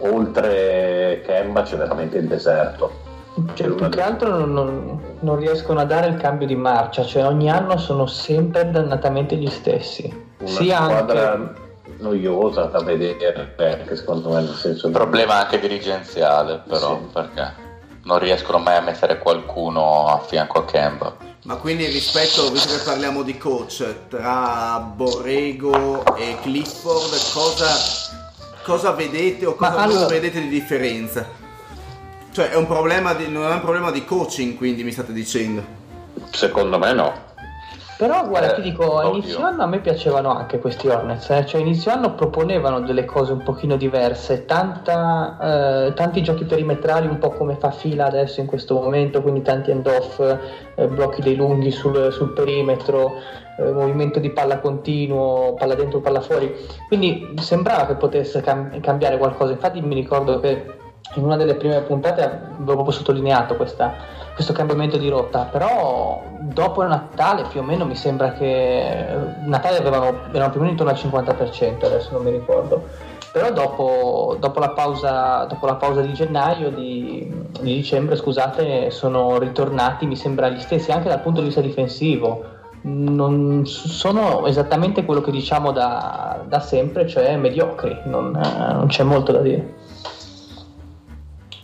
oltre 0.00 1.22
Kemba 1.24 1.62
c'è 1.62 1.76
veramente 1.76 2.18
il 2.18 2.26
deserto. 2.26 3.08
Cioè, 3.54 3.68
più 3.68 3.88
che 3.88 4.02
altro 4.02 4.44
non, 4.44 5.00
non- 5.20 5.36
riescono 5.38 5.80
a 5.80 5.84
dare 5.84 6.08
il 6.08 6.16
cambio 6.16 6.46
di 6.46 6.56
marcia, 6.56 7.04
cioè 7.04 7.24
ogni 7.26 7.50
anno 7.50 7.76
sono 7.78 8.06
sempre 8.06 8.70
dannatamente 8.70 9.36
gli 9.36 9.48
stessi. 9.48 10.28
Una 10.38 10.48
Sia 10.50 10.82
squadra 10.84 11.32
anche... 11.32 11.60
noiosa 11.98 12.64
da 12.64 12.80
vedere, 12.82 13.54
anche 13.58 13.96
secondo 13.96 14.30
me, 14.30 14.40
nel 14.42 14.54
senso 14.54 14.86
di- 14.88 14.92
Problema 14.92 15.34
anche 15.44 15.58
dirigenziale, 15.58 16.62
però, 16.66 16.98
Sì. 16.98 17.04
perché 17.12 17.52
non 18.04 18.18
riescono 18.18 18.58
mai 18.58 18.76
a 18.76 18.80
mettere 18.80 19.18
qualcuno 19.18 20.06
a 20.06 20.18
fianco 20.20 20.58
a 20.60 20.64
Kemba. 20.64 21.16
ma 21.44 21.56
quindi 21.56 21.86
rispetto, 21.86 22.50
visto 22.50 22.74
che 22.76 22.82
parliamo 22.84 23.22
di 23.22 23.36
coach, 23.36 24.06
tra 24.08 24.78
Borrego 24.94 26.16
e 26.16 26.36
Clifford, 26.42 27.12
cosa, 27.32 27.66
cosa 28.64 28.92
vedete 28.92 29.46
o 29.46 29.54
cosa 29.54 29.70
Ma 29.70 29.82
allora- 29.82 30.06
vedete 30.06 30.40
di 30.40 30.48
differenza? 30.48 31.26
Cioè 32.32 32.50
è 32.50 32.56
un 32.56 32.66
problema 32.66 33.12
di, 33.14 33.28
non 33.28 33.50
è 33.50 33.54
un 33.54 33.60
problema 33.60 33.90
di 33.90 34.04
coaching, 34.04 34.56
quindi 34.56 34.84
mi 34.84 34.92
state 34.92 35.12
dicendo. 35.12 35.78
Secondo 36.30 36.78
me 36.78 36.92
no. 36.92 37.28
Però 38.00 38.26
guarda, 38.26 38.52
Eh, 38.52 38.54
ti 38.54 38.62
dico, 38.62 38.96
a 38.96 39.08
inizio 39.08 39.42
anno 39.42 39.62
a 39.62 39.66
me 39.66 39.78
piacevano 39.80 40.34
anche 40.34 40.58
questi 40.58 40.88
Hornets, 40.88 41.28
eh. 41.28 41.44
cioè 41.44 41.60
a 41.60 41.64
inizio 41.64 41.92
anno 41.92 42.14
proponevano 42.14 42.80
delle 42.80 43.04
cose 43.04 43.32
un 43.32 43.42
pochino 43.42 43.76
diverse, 43.76 44.46
tanta, 44.46 45.36
eh, 45.86 45.92
tanti 45.92 46.22
giochi 46.22 46.44
perimetrali 46.44 47.06
un 47.06 47.18
po' 47.18 47.28
come 47.32 47.56
fa 47.56 47.70
fila 47.70 48.06
adesso 48.06 48.40
in 48.40 48.46
questo 48.46 48.72
momento, 48.72 49.20
quindi 49.20 49.42
tanti 49.42 49.70
end-off, 49.70 50.18
eh, 50.18 50.86
blocchi 50.86 51.20
dei 51.20 51.36
lunghi 51.36 51.70
sul, 51.70 52.10
sul 52.10 52.32
perimetro, 52.32 53.16
eh, 53.58 53.70
movimento 53.70 54.18
di 54.18 54.30
palla 54.30 54.60
continuo, 54.60 55.52
palla 55.52 55.74
dentro, 55.74 56.00
palla 56.00 56.22
fuori, 56.22 56.56
quindi 56.88 57.34
sembrava 57.38 57.84
che 57.84 57.96
potesse 57.96 58.40
cam- 58.40 58.80
cambiare 58.80 59.18
qualcosa, 59.18 59.52
infatti 59.52 59.82
mi 59.82 59.94
ricordo 59.94 60.40
che 60.40 60.78
in 61.14 61.24
una 61.24 61.36
delle 61.36 61.54
prime 61.54 61.80
puntate 61.80 62.22
avevo 62.22 62.72
proprio 62.74 62.92
sottolineato 62.92 63.56
questa, 63.56 63.94
questo 64.34 64.52
cambiamento 64.52 64.96
di 64.96 65.08
rotta, 65.08 65.48
però 65.50 66.22
dopo 66.40 66.82
Natale 66.84 67.44
più 67.50 67.60
o 67.60 67.62
meno 67.64 67.84
mi 67.84 67.96
sembra 67.96 68.32
che 68.32 69.06
Natale 69.44 69.78
avevano, 69.78 70.20
erano 70.32 70.50
più 70.50 70.60
o 70.60 70.62
meno 70.62 70.70
intorno 70.70 70.92
al 70.92 70.98
50%, 70.98 71.84
adesso 71.84 72.10
non 72.12 72.22
mi 72.22 72.30
ricordo. 72.30 73.08
Però 73.32 73.52
dopo, 73.52 74.36
dopo 74.40 74.58
la, 74.58 74.70
pausa, 74.70 75.44
dopo 75.44 75.66
la 75.66 75.76
pausa 75.76 76.00
di 76.00 76.12
gennaio, 76.12 76.70
di, 76.70 77.32
di 77.60 77.74
dicembre, 77.74 78.16
scusate, 78.16 78.90
sono 78.90 79.38
ritornati, 79.38 80.04
mi 80.06 80.16
sembra 80.16 80.48
gli 80.48 80.58
stessi 80.58 80.90
anche 80.90 81.08
dal 81.08 81.20
punto 81.20 81.38
di 81.40 81.46
vista 81.46 81.60
difensivo. 81.60 82.58
Non 82.82 83.66
sono 83.66 84.46
esattamente 84.46 85.04
quello 85.04 85.20
che 85.20 85.30
diciamo 85.30 85.70
da, 85.70 86.42
da 86.44 86.58
sempre, 86.58 87.06
cioè 87.06 87.36
mediocri, 87.36 88.00
non, 88.06 88.30
non 88.32 88.86
c'è 88.88 89.04
molto 89.04 89.30
da 89.30 89.40
dire 89.40 89.79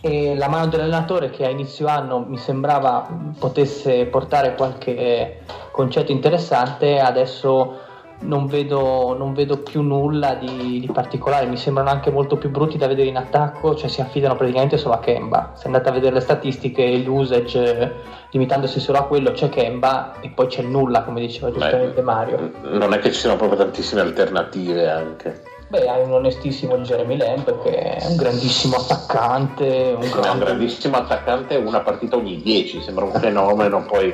e 0.07 0.35
la 0.35 0.47
mano 0.47 0.67
dell'allenatore 0.67 1.29
che 1.29 1.45
a 1.45 1.49
inizio 1.49 1.87
anno 1.87 2.23
mi 2.25 2.37
sembrava 2.37 3.05
potesse 3.37 4.05
portare 4.05 4.55
qualche 4.55 5.41
concetto 5.71 6.13
interessante, 6.13 6.99
adesso 6.99 7.85
non 8.19 8.47
vedo, 8.47 9.15
non 9.15 9.33
vedo 9.33 9.57
più 9.57 9.81
nulla 9.81 10.35
di, 10.35 10.79
di 10.79 10.89
particolare, 10.91 11.45
mi 11.45 11.57
sembrano 11.57 11.89
anche 11.89 12.09
molto 12.09 12.37
più 12.37 12.49
brutti 12.49 12.77
da 12.77 12.87
vedere 12.87 13.09
in 13.09 13.17
attacco, 13.17 13.75
cioè 13.75 13.89
si 13.89 14.01
affidano 14.01 14.35
praticamente 14.35 14.77
solo 14.77 14.95
a 14.95 14.99
Kemba. 14.99 15.51
Se 15.55 15.67
andate 15.67 15.89
a 15.89 15.91
vedere 15.91 16.15
le 16.15 16.21
statistiche, 16.21 16.97
l'usage, 16.97 17.77
eh, 17.77 17.91
limitandosi 18.31 18.79
solo 18.79 18.99
a 18.99 19.03
quello, 19.03 19.31
c'è 19.33 19.49
Kemba 19.49 20.19
e 20.21 20.29
poi 20.29 20.47
c'è 20.47 20.63
nulla, 20.63 21.03
come 21.03 21.19
diceva 21.19 21.51
giustamente 21.51 22.01
Mario. 22.01 22.51
Non 22.63 22.93
è 22.93 22.99
che 22.99 23.11
ci 23.11 23.19
siano 23.19 23.35
proprio 23.35 23.59
tantissime 23.59 24.01
alternative 24.01 24.89
anche. 24.89 25.55
Beh, 25.69 25.85
hai 25.85 26.01
un 26.01 26.13
onestissimo 26.13 26.77
Jeremy 26.77 27.17
Lamb 27.17 27.61
che 27.61 27.77
è 27.77 28.05
un 28.07 28.15
grandissimo 28.15 28.77
attaccante, 28.77 29.95
un 29.97 30.01
È 30.01 30.05
un 30.05 30.11
grande 30.11 30.45
grandissimo 30.45 30.95
attaccante, 30.95 31.57
una 31.57 31.81
partita 31.81 32.15
ogni 32.15 32.41
10, 32.41 32.81
sembra 32.81 33.03
un 33.03 33.11
fenomeno, 33.11 33.83
poi 33.83 34.13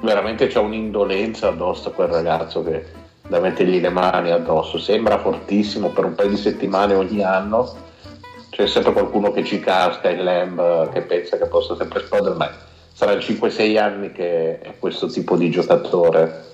veramente 0.00 0.48
c'è 0.48 0.58
un'indolenza 0.58 1.46
addosso 1.48 1.90
a 1.90 1.92
quel 1.92 2.08
ragazzo 2.08 2.64
che 2.64 2.84
da 3.28 3.38
mettergli 3.38 3.80
le 3.80 3.88
mani 3.88 4.32
addosso, 4.32 4.78
sembra 4.78 5.20
fortissimo 5.20 5.90
per 5.90 6.06
un 6.06 6.16
paio 6.16 6.30
di 6.30 6.36
settimane 6.36 6.94
ogni 6.94 7.22
anno, 7.22 7.72
c'è 8.50 8.66
sempre 8.66 8.92
qualcuno 8.92 9.30
che 9.30 9.44
ci 9.44 9.60
casca 9.60 10.10
in 10.10 10.24
Lamb 10.24 10.90
che 10.90 11.02
pensa 11.02 11.36
che 11.36 11.46
possa 11.46 11.76
sempre 11.76 12.00
esplodere, 12.00 12.34
ma 12.34 12.50
saranno 12.92 13.20
5-6 13.20 13.78
anni 13.78 14.10
che 14.10 14.58
è 14.58 14.74
questo 14.80 15.06
tipo 15.06 15.36
di 15.36 15.50
giocatore. 15.50 16.50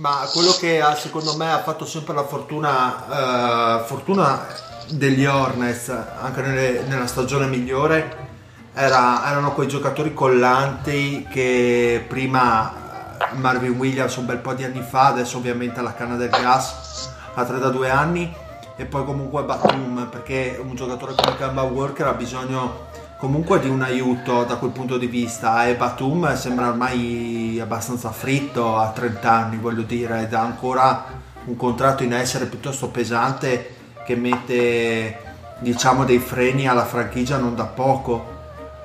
Ma 0.00 0.26
quello 0.32 0.52
che 0.52 0.80
ha, 0.80 0.96
secondo 0.96 1.36
me 1.36 1.52
ha 1.52 1.62
fatto 1.62 1.84
sempre 1.84 2.14
la 2.14 2.24
fortuna, 2.24 3.80
eh, 3.80 3.84
fortuna 3.84 4.46
degli 4.88 5.26
Hornets, 5.26 5.90
anche 5.90 6.40
nelle- 6.40 6.84
nella 6.86 7.06
stagione 7.06 7.46
migliore, 7.46 8.28
era- 8.72 9.28
erano 9.28 9.52
quei 9.52 9.68
giocatori 9.68 10.14
collanti 10.14 11.26
che 11.30 12.02
prima 12.08 12.72
eh, 13.18 13.34
Marvin 13.34 13.72
Williams 13.72 14.16
un 14.16 14.24
bel 14.24 14.38
po' 14.38 14.54
di 14.54 14.64
anni 14.64 14.80
fa, 14.80 15.08
adesso 15.08 15.36
ovviamente 15.36 15.80
alla 15.80 15.92
canna 15.92 16.16
del 16.16 16.30
gas 16.30 17.10
a 17.34 17.44
32 17.44 17.90
anni 17.90 18.34
e 18.76 18.86
poi 18.86 19.04
comunque 19.04 19.42
Batum 19.42 20.08
perché 20.10 20.58
un 20.64 20.74
giocatore 20.76 21.12
come 21.14 21.36
Kemba 21.36 21.60
Walker 21.62 22.06
ha 22.06 22.14
bisogno 22.14 22.86
comunque 23.20 23.60
di 23.60 23.68
un 23.68 23.82
aiuto 23.82 24.44
da 24.44 24.56
quel 24.56 24.70
punto 24.70 24.96
di 24.96 25.06
vista. 25.06 25.66
E 25.68 25.76
Batum 25.76 26.34
sembra 26.34 26.68
ormai 26.68 27.60
abbastanza 27.60 28.10
fritto 28.10 28.78
a 28.78 28.88
30 28.88 29.30
anni 29.30 29.56
voglio 29.58 29.82
dire 29.82 30.22
ed 30.22 30.32
ha 30.32 30.40
ancora 30.40 31.04
un 31.44 31.56
contratto 31.56 32.02
in 32.02 32.14
essere 32.14 32.46
piuttosto 32.46 32.88
pesante 32.88 33.76
che 34.04 34.16
mette 34.16 35.28
diciamo 35.58 36.04
dei 36.04 36.18
freni 36.18 36.66
alla 36.66 36.86
franchigia 36.86 37.36
non 37.36 37.54
da 37.54 37.66
poco. 37.66 38.38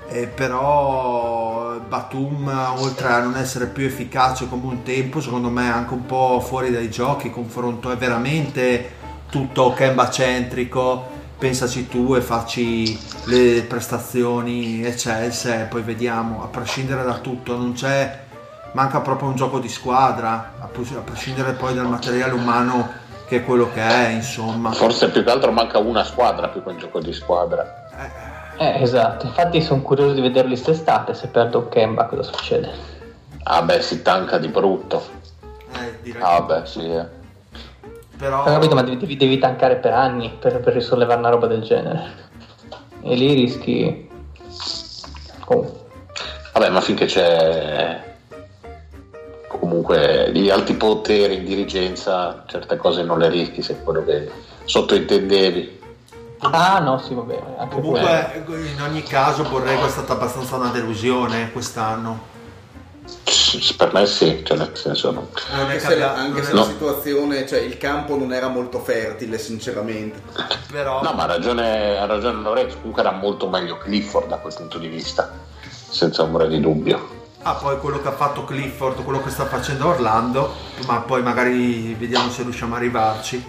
Eh, 0.08 0.28
però 0.28 1.80
Batum 1.80 2.76
oltre 2.78 3.08
a 3.08 3.22
non 3.22 3.38
essere 3.38 3.66
più 3.66 3.86
efficace 3.86 4.48
come 4.48 4.68
un 4.68 4.84
tempo 4.84 5.20
secondo 5.20 5.50
me 5.50 5.66
è 5.66 5.72
anche 5.72 5.94
un 5.94 6.06
po' 6.06 6.40
fuori 6.46 6.70
dai 6.70 6.92
giochi 6.92 7.32
confronto 7.32 7.90
è 7.90 7.98
veramente 7.98 8.94
tutto 9.32 9.74
Kemba 9.74 10.12
centrico 10.12 11.15
pensaci 11.46 11.88
tu 11.88 12.16
e 12.16 12.22
facci 12.22 12.98
le 13.26 13.62
prestazioni 13.70 14.84
eccelse 14.84 15.62
e 15.62 15.64
poi 15.66 15.84
vediamo 15.84 16.42
a 16.42 16.48
prescindere 16.48 17.04
da 17.04 17.20
tutto 17.20 17.56
non 17.56 17.74
c'è 17.74 18.22
manca 18.72 19.00
proprio 19.02 19.28
un 19.30 19.36
gioco 19.36 19.60
di 19.60 19.70
squadra 19.70 20.54
a 20.60 20.66
pres- 20.66 20.96
a 20.96 21.02
prescindere 21.02 21.52
poi 21.52 21.76
dal 21.76 21.88
materiale 21.88 22.34
umano 22.34 22.90
che 23.28 23.38
è 23.38 23.44
quello 23.46 23.70
che 23.72 23.82
è 23.82 24.08
insomma 24.10 24.72
Forse 24.72 25.12
più 25.12 25.24
che 25.24 25.30
altro 25.30 25.52
manca 25.52 25.78
una 25.78 26.04
squadra 26.04 26.48
più 26.48 26.64
che 26.64 26.70
un 26.70 26.80
gioco 26.80 27.00
di 27.00 27.14
squadra. 27.14 27.90
Eh, 28.58 28.82
esatto, 28.82 29.28
infatti 29.28 29.62
sono 29.62 29.82
curioso 29.82 30.14
di 30.14 30.22
vederli 30.22 30.50
quest'estate, 30.54 31.14
se 31.14 31.28
perdo 31.28 31.68
Kemba 31.68 32.06
cosa 32.06 32.24
succede. 32.24 32.72
Ah 33.44 33.62
beh, 33.62 33.82
si 33.82 34.02
tanca 34.02 34.38
di 34.38 34.48
brutto. 34.48 35.04
Eh, 35.74 36.00
direi 36.02 36.22
Ah, 36.24 36.42
beh, 36.42 36.66
sì. 36.66 36.86
eh. 36.86 37.15
Però 38.18 38.42
Ho 38.42 38.46
capito, 38.46 38.76
ma 38.76 38.84
devi, 38.84 38.98
devi- 38.98 39.18
devi 39.18 39.38
tankare 39.38 39.78
per 39.78 39.94
anni 39.94 40.36
per, 40.40 40.60
per 40.60 40.74
risollevare 40.74 41.20
una 41.20 41.30
roba 41.30 41.48
del 41.48 41.62
genere. 41.62 42.24
E 43.02 43.16
lì 43.16 43.34
rischi... 43.34 44.10
Comunque. 45.44 45.84
Vabbè, 46.54 46.70
ma 46.70 46.82
finché 46.82 47.06
c'è 47.06 48.16
comunque 49.48 50.32
gli 50.32 50.50
alti 50.50 50.74
poteri 50.76 51.36
in 51.36 51.46
dirigenza, 51.46 52.44
certe 52.48 52.78
cose 52.78 53.04
non 53.04 53.20
le 53.20 53.30
rischi 53.30 53.62
se 53.62 53.82
quello 53.84 54.04
che 54.04 54.32
sottointendevi. 54.64 55.82
Ah 56.40 56.80
no, 56.80 56.98
sì, 57.00 57.14
va 57.14 57.22
bene, 57.22 57.42
anche 57.58 57.80
quello. 57.80 58.06
comunque 58.06 58.68
in 58.76 58.82
ogni 58.82 59.04
caso 59.04 59.44
Borrego 59.44 59.86
è 59.86 59.90
stata 59.90 60.14
abbastanza 60.14 60.56
una 60.56 60.70
delusione 60.70 61.52
quest'anno 61.52 62.34
Per 63.78 63.94
me 63.94 64.06
sì, 64.06 64.42
cioè 64.44 64.58
nel 64.58 64.72
senso 64.76 65.12
no. 65.12 65.30
non 65.52 65.60
è 65.60 65.62
Anche 65.64 65.80
se, 65.80 65.88
cambiato 65.88 66.16
la, 66.16 66.22
anche 66.22 66.32
non 66.32 66.40
è- 66.42 66.44
se 66.44 66.54
la 66.54 66.64
situazione, 66.64 67.48
cioè 67.48 67.60
il 67.60 67.78
campo 67.78 68.18
non 68.18 68.34
era 68.34 68.48
molto 68.48 68.80
fertile, 68.80 69.38
sinceramente. 69.38 70.22
però 70.72 71.02
No, 71.02 71.14
ma 71.14 71.24
ha 71.24 71.28
ragione, 71.28 71.98
ha 71.98 72.06
ragione 72.06 72.42
Lorenzo, 72.42 72.78
comunque 72.78 73.02
era 73.02 73.12
molto 73.12 73.48
meglio 73.48 73.78
Clifford 73.78 74.28
da 74.28 74.38
quel 74.38 74.54
punto 74.54 74.78
di 74.80 74.88
vista, 74.88 75.32
senza 75.62 76.24
ombra 76.24 76.46
di 76.48 76.60
dubbio. 76.60 77.24
Ah, 77.44 77.54
poi 77.54 77.78
quello 77.80 78.02
che 78.02 78.08
ha 78.08 78.14
fatto 78.14 78.44
Clifford, 78.44 79.04
quello 79.04 79.22
che 79.22 79.30
sta 79.30 79.46
facendo 79.46 79.88
Orlando, 79.90 80.52
ma 80.88 81.02
poi 81.02 81.22
magari 81.22 81.94
vediamo 81.94 82.32
se 82.32 82.42
riusciamo 82.42 82.74
a 82.74 82.78
arrivarci. 82.78 83.44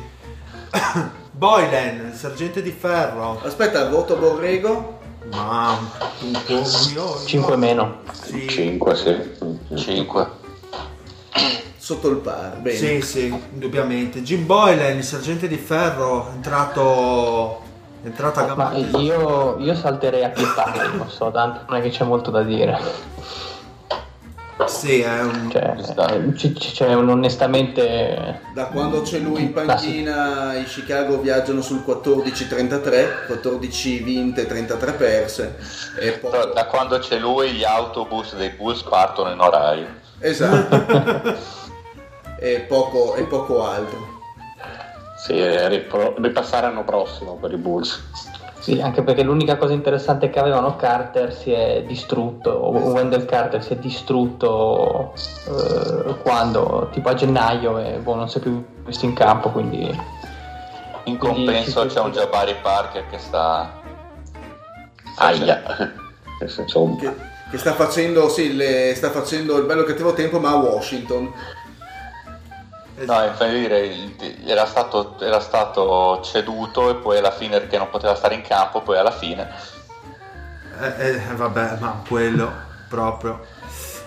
Boylan, 1.30 2.12
sergente 2.14 2.62
di 2.62 2.70
ferro, 2.70 3.40
Aspetta, 3.42 3.88
voto 3.88 4.16
Borrego? 4.16 4.95
Ma 5.30 5.78
un 6.20 6.40
po' 6.46 6.62
io, 6.92 7.24
5 7.24 7.56
meno. 7.56 7.98
Sì, 8.12 8.48
5, 8.48 8.94
sì. 8.96 9.76
5. 9.76 10.44
Sotto 11.76 12.08
il 12.08 12.16
par, 12.16 12.56
bene. 12.58 12.76
sì, 12.76 13.00
sì, 13.00 13.26
indubbiamente. 13.52 14.22
Jim 14.22 14.44
Boylan, 14.44 14.96
il 14.96 15.04
sergente 15.04 15.46
di 15.46 15.56
ferro, 15.56 16.28
è 16.28 16.32
entrato, 16.32 17.60
è 18.02 18.06
entrato 18.06 18.40
a 18.40 18.44
gamba 18.44 18.70
Ma 18.70 18.76
io, 18.76 19.56
io 19.58 19.74
salterei 19.74 20.24
a 20.24 20.30
Clifford, 20.30 20.94
non 20.96 21.08
so, 21.08 21.30
tanto 21.30 21.60
non 21.68 21.78
è 21.78 21.82
che 21.82 21.90
c'è 21.90 22.04
molto 22.04 22.30
da 22.30 22.42
dire. 22.42 22.80
Sì, 24.64 25.00
è 25.00 25.20
un... 25.20 25.50
Cioè, 25.50 25.74
Ci 25.76 25.84
sta. 25.84 26.14
eh, 26.14 26.32
c'è 26.32 26.94
un 26.94 27.10
onestamente... 27.10 28.40
Da 28.54 28.66
quando 28.66 29.02
c'è 29.02 29.18
lui 29.18 29.42
in 29.42 29.52
panchina 29.52 30.54
i 30.54 30.64
Chicago 30.64 31.20
viaggiano 31.20 31.60
sul 31.60 31.84
14-33, 31.86 33.26
14 33.26 33.98
vinte, 33.98 34.46
33 34.46 34.92
perse. 34.92 35.56
E 36.00 36.12
poco... 36.12 36.52
da 36.54 36.66
quando 36.66 36.98
c'è 36.98 37.18
lui 37.18 37.52
gli 37.52 37.64
autobus 37.64 38.34
dei 38.34 38.48
Bulls 38.50 38.82
partono 38.82 39.30
in 39.30 39.40
orario. 39.40 39.88
Esatto. 40.20 41.36
e, 42.40 42.60
poco, 42.60 43.14
e 43.14 43.24
poco 43.24 43.64
altro. 43.66 44.14
Sì, 45.18 45.38
eh, 45.38 45.68
ripro- 45.68 46.14
ripassare 46.18 46.66
l'anno 46.66 46.84
prossimo 46.84 47.34
per 47.34 47.52
i 47.52 47.56
Bulls. 47.56 48.02
Sì, 48.66 48.80
anche 48.80 49.04
perché 49.04 49.22
l'unica 49.22 49.58
cosa 49.58 49.74
interessante 49.74 50.28
che 50.28 50.40
avevano 50.40 50.74
Carter 50.74 51.32
si 51.32 51.52
è 51.52 51.84
distrutto, 51.86 52.50
o 52.50 52.70
Wendell 52.70 53.24
Carter 53.24 53.62
si 53.62 53.74
è 53.74 53.76
distrutto 53.76 55.12
eh, 55.46 56.16
quando, 56.20 56.88
tipo 56.90 57.08
a 57.08 57.14
gennaio, 57.14 57.78
e 57.78 57.98
boh, 57.98 58.16
non 58.16 58.28
si 58.28 58.38
è 58.38 58.40
più 58.40 58.60
visto 58.84 59.04
in 59.04 59.12
campo, 59.12 59.50
quindi... 59.50 59.88
In 61.04 61.16
compenso 61.16 61.86
c'è 61.86 62.00
un 62.00 62.10
Jabari 62.10 62.56
Parker 62.60 63.08
che 63.08 63.18
sta... 63.18 63.70
Aia. 65.18 65.62
Che, 66.98 67.14
che 67.52 67.58
sta 67.58 67.72
facendo, 67.72 68.28
sì, 68.28 68.56
le- 68.56 68.94
sta 68.96 69.10
facendo 69.10 69.56
il 69.58 69.64
bello 69.64 69.84
cattivo 69.84 70.12
tempo, 70.12 70.40
ma 70.40 70.50
a 70.50 70.56
Washington. 70.56 71.32
No, 72.98 73.24
infatti 73.24 73.58
dire, 73.58 74.16
era 74.46 74.64
stato, 74.64 75.16
era 75.20 75.40
stato 75.40 76.20
ceduto 76.22 76.88
e 76.88 76.94
poi 76.94 77.18
alla 77.18 77.30
fine 77.30 77.60
perché 77.60 77.76
non 77.76 77.90
poteva 77.90 78.14
stare 78.14 78.34
in 78.34 78.42
campo, 78.42 78.80
poi 78.80 78.98
alla 78.98 79.10
fine... 79.10 79.48
Eh, 80.80 81.10
eh, 81.10 81.34
vabbè, 81.34 81.76
ma 81.78 82.02
quello 82.06 82.50
proprio. 82.88 83.44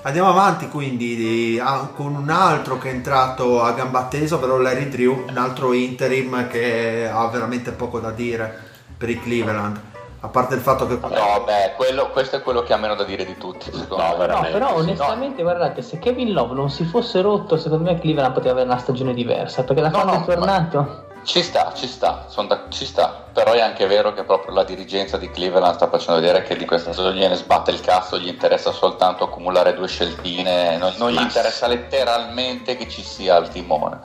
Andiamo 0.01 0.29
avanti 0.29 0.69
quindi 0.69 1.15
di- 1.15 1.59
ah, 1.61 1.89
con 1.93 2.15
un 2.15 2.29
altro 2.29 2.77
che 2.77 2.89
è 2.89 2.93
entrato 2.93 3.61
a 3.61 3.71
gamba 3.73 4.05
tesa, 4.05 4.35
ovvero 4.35 4.57
Larry 4.57 4.87
Drew, 4.87 5.25
un 5.27 5.37
altro 5.37 5.73
interim 5.73 6.47
che 6.47 7.09
ha 7.11 7.27
veramente 7.27 7.71
poco 7.71 7.99
da 7.99 8.11
dire 8.11 8.67
per 8.97 9.09
i 9.09 9.19
Cleveland. 9.19 9.79
A 10.21 10.27
parte 10.27 10.55
il 10.55 10.59
fatto 10.59 10.85
che 10.85 10.95
No, 11.01 11.43
beh, 11.45 11.73
quello- 11.77 12.09
questo 12.09 12.35
è 12.35 12.41
quello 12.41 12.61
che 12.61 12.73
ha 12.73 12.77
meno 12.77 12.95
da 12.95 13.05
dire 13.05 13.23
di 13.25 13.37
tutti, 13.37 13.71
secondo 13.71 14.03
No, 14.03 14.17
me. 14.17 14.27
No, 14.27 14.41
però 14.51 14.75
onestamente 14.75 15.41
guardate, 15.43 15.81
se 15.81 15.97
Kevin 15.97 16.33
Love 16.33 16.53
non 16.55 16.69
si 16.69 16.83
fosse 16.83 17.21
rotto, 17.21 17.55
secondo 17.55 17.85
me 17.89 17.97
Cleveland 17.97 18.33
poteva 18.33 18.51
avere 18.51 18.67
una 18.67 18.77
stagione 18.79 19.13
diversa, 19.13 19.63
perché 19.63 19.81
da 19.81 19.87
No, 19.89 19.93
quando 19.93 20.11
no, 20.13 20.19
è 20.21 20.25
tornato... 20.25 21.07
Ci 21.23 21.43
sta, 21.43 21.73
ci 21.75 21.87
sta, 21.87 22.25
da- 22.47 22.65
ci 22.69 22.85
sta, 22.85 23.25
però 23.31 23.51
è 23.51 23.59
anche 23.59 23.85
vero 23.85 24.13
che 24.13 24.23
proprio 24.23 24.53
la 24.53 24.63
dirigenza 24.63 25.17
di 25.17 25.29
Cleveland 25.29 25.75
sta 25.75 25.87
facendo 25.87 26.19
vedere 26.19 26.43
che 26.43 26.55
di 26.55 26.65
questa 26.65 26.91
stagione 26.91 27.19
gliene 27.19 27.35
sbatte 27.35 27.71
il 27.71 27.81
cazzo, 27.81 28.17
gli 28.17 28.27
interessa 28.27 28.71
soltanto 28.71 29.25
accumulare 29.25 29.75
due 29.75 29.87
sceltine, 29.87 30.77
non, 30.77 30.93
non 30.97 31.11
gli 31.11 31.19
interessa 31.19 31.67
letteralmente 31.67 32.75
che 32.75 32.87
ci 32.87 33.03
sia 33.03 33.37
il 33.37 33.49
timone. 33.49 33.99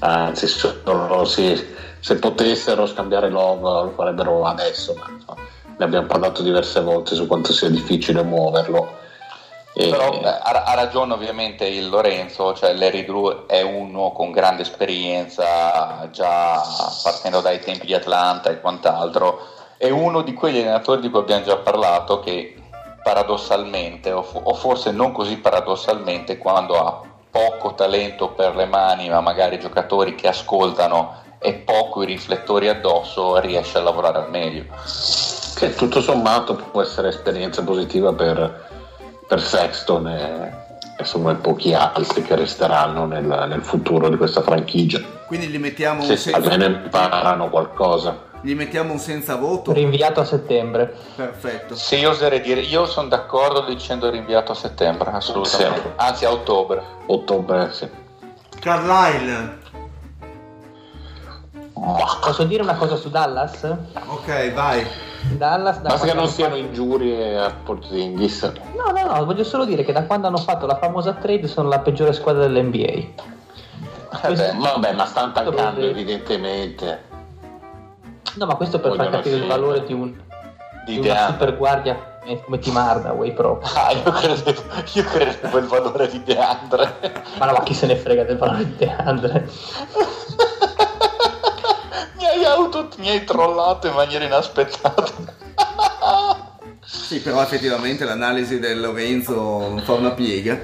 anzi, 0.00 0.46
solo- 0.48 1.24
sì, 1.24 1.74
se 2.00 2.16
potessero 2.16 2.86
scambiare 2.86 3.28
Love 3.28 3.60
lo 3.60 3.92
farebbero 3.94 4.44
adesso, 4.44 4.94
ma 4.96 5.36
ne 5.76 5.84
abbiamo 5.84 6.06
parlato 6.06 6.42
diverse 6.42 6.80
volte 6.80 7.14
su 7.14 7.26
quanto 7.26 7.52
sia 7.52 7.68
difficile 7.68 8.22
muoverlo. 8.22 9.06
Però 9.86 10.10
beh, 10.10 10.26
ha, 10.26 10.64
ha 10.64 10.74
ragione 10.74 11.12
ovviamente 11.12 11.64
il 11.64 11.88
Lorenzo, 11.88 12.52
cioè 12.54 12.74
Larry 12.74 13.04
Drew 13.04 13.46
è 13.46 13.62
uno 13.62 14.10
con 14.10 14.32
grande 14.32 14.62
esperienza, 14.62 16.08
già 16.10 16.60
partendo 17.02 17.40
dai 17.40 17.60
tempi 17.60 17.86
di 17.86 17.94
Atlanta 17.94 18.50
e 18.50 18.60
quant'altro, 18.60 19.40
è 19.76 19.88
uno 19.88 20.22
di 20.22 20.34
quegli 20.34 20.58
allenatori 20.58 21.00
di 21.00 21.10
cui 21.10 21.20
abbiamo 21.20 21.44
già 21.44 21.56
parlato 21.58 22.18
che 22.18 22.56
paradossalmente, 23.04 24.10
o, 24.10 24.22
fo- 24.22 24.40
o 24.42 24.54
forse 24.54 24.90
non 24.90 25.12
così 25.12 25.36
paradossalmente, 25.36 26.38
quando 26.38 26.74
ha 26.74 27.00
poco 27.30 27.74
talento 27.74 28.30
per 28.30 28.56
le 28.56 28.66
mani, 28.66 29.08
ma 29.08 29.20
magari 29.20 29.60
giocatori 29.60 30.16
che 30.16 30.26
ascoltano 30.26 31.26
e 31.38 31.54
poco 31.54 32.02
i 32.02 32.06
riflettori 32.06 32.68
addosso, 32.68 33.38
riesce 33.38 33.78
a 33.78 33.82
lavorare 33.82 34.18
al 34.18 34.30
meglio. 34.30 34.64
che 35.54 35.74
tutto 35.74 36.00
sommato 36.00 36.54
può 36.54 36.82
essere 36.82 37.08
esperienza 37.08 37.62
positiva 37.62 38.12
per, 38.12 38.67
per 39.28 39.40
Sexton 39.42 40.08
e, 40.08 40.20
e 40.96 41.00
insomma 41.00 41.32
i 41.32 41.36
pochi 41.36 41.74
altri 41.74 42.22
che 42.22 42.34
resteranno 42.34 43.04
nel, 43.04 43.24
nel 43.48 43.62
futuro 43.62 44.08
di 44.08 44.16
questa 44.16 44.40
franchigia. 44.42 45.00
Quindi 45.26 45.48
gli 45.48 45.58
mettiamo, 45.58 46.02
Sì, 46.02 46.12
un 46.12 46.16
senza, 46.16 46.38
almeno 46.38 46.64
imparano 46.64 47.50
qualcosa. 47.50 48.18
gli 48.40 48.54
mettiamo 48.54 48.92
un 48.92 48.98
senza 48.98 49.36
voto. 49.36 49.72
Rinviato 49.72 50.20
a 50.20 50.24
settembre. 50.24 50.96
Perfetto. 51.14 51.74
Sì, 51.76 51.96
io 51.96 52.10
oserei 52.10 52.40
dire, 52.40 52.60
io 52.62 52.86
sono 52.86 53.08
d'accordo 53.08 53.60
dicendo 53.66 54.08
rinviato 54.08 54.52
a 54.52 54.54
settembre, 54.54 55.10
assolutamente. 55.10 55.80
Sì. 55.82 55.88
Anzi 55.96 56.24
a 56.24 56.32
ottobre. 56.32 56.82
Ottobre, 57.06 57.72
sì. 57.72 57.88
Carlisle, 58.58 59.56
Posso 62.20 62.42
dire 62.44 62.62
una 62.62 62.74
cosa 62.74 62.96
su 62.96 63.08
Dallas? 63.08 63.62
ok, 64.06 64.52
vai. 64.52 64.84
Dallas, 65.36 65.80
da 65.80 65.88
Basta 65.90 66.06
che 66.06 66.12
non 66.12 66.22
hanno 66.24 66.30
siano 66.32 66.54
fatto- 66.54 66.66
ingiurie 66.66 67.38
a 67.38 67.50
Porzingis. 67.50 68.52
No, 68.76 68.90
no, 68.92 69.12
no, 69.14 69.24
voglio 69.24 69.44
solo 69.44 69.64
dire 69.64 69.82
che 69.84 69.92
da 69.92 70.04
quando 70.04 70.26
hanno 70.28 70.36
fatto 70.38 70.66
la 70.66 70.76
famosa 70.76 71.12
trade 71.14 71.46
sono 71.48 71.68
la 71.68 71.80
peggiore 71.80 72.12
squadra 72.12 72.42
dell'NBA. 72.46 72.78
Eh 72.86 73.12
Questo- 74.22 74.56
beh, 74.56 74.58
Vabbè, 74.58 74.92
ma 74.94 75.04
stanno 75.06 75.32
tankando 75.32 75.70
Dove- 75.80 75.90
evidentemente. 75.90 77.02
No, 78.36 78.46
ma 78.46 78.54
questo 78.54 78.78
per 78.78 78.90
far 78.90 78.98
Vogliono 79.06 79.16
capire 79.16 79.36
il 79.36 79.42
sì. 79.42 79.48
valore 79.48 79.84
di, 79.84 79.92
un, 79.92 80.14
di 80.86 81.00
di 81.00 81.08
una 81.08 81.26
super 81.26 81.56
guardia 81.56 82.16
come- 82.44 82.58
Tim 82.58 82.76
Hardaway 82.76 83.32
proprio. 83.32 83.70
Ah, 83.74 83.90
io 83.92 84.10
credevo, 84.12 84.62
io 84.92 85.04
credevo 85.04 85.58
il 85.58 85.66
valore 85.66 86.08
di 86.08 86.22
DeAndre. 86.22 86.94
Ma 87.38 87.46
no, 87.46 87.52
ma 87.52 87.62
chi 87.64 87.74
se 87.74 87.86
ne 87.86 87.96
frega 87.96 88.22
del 88.24 88.36
valore 88.38 88.64
di 88.64 88.76
DeAndre? 88.76 89.48
mi 92.18 92.26
hai 92.26 92.44
auto, 92.44 92.88
mi 92.98 93.08
hai 93.08 93.24
trollato 93.24 93.86
in 93.86 93.94
maniera 93.94 94.24
inaspettata. 94.24 95.06
Sì, 96.84 97.20
però 97.20 97.42
effettivamente 97.42 98.04
l'analisi 98.04 98.58
del 98.58 98.80
Lorenzo 98.80 99.34
non 99.34 99.80
fa 99.84 99.92
una 99.94 100.10
piega. 100.10 100.58